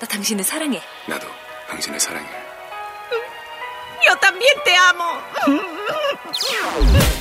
나 0.00 0.06
당신을 0.06 0.44
사랑해. 0.44 0.80
나도 1.06 1.26
당신을 1.68 2.00
사랑해. 2.00 2.28
Yo 4.04 4.14
también 4.16 4.52
te 4.64 4.76
amo. 4.76 5.04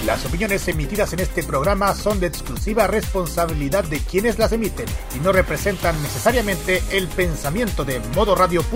Las 0.05 0.25
opiniones 0.25 0.67
emitidas 0.67 1.13
en 1.13 1.21
este 1.21 1.43
programa 1.43 1.93
son 1.93 2.19
de 2.19 2.27
exclusiva 2.27 2.87
responsabilidad 2.87 3.85
de 3.85 3.99
quienes 3.99 4.37
las 4.37 4.51
emiten 4.51 4.85
y 5.15 5.19
no 5.19 5.31
representan 5.31 6.01
necesariamente 6.01 6.83
el 6.91 7.07
pensamiento 7.07 7.85
de 7.85 8.01
modoradio.cl. 8.15 8.73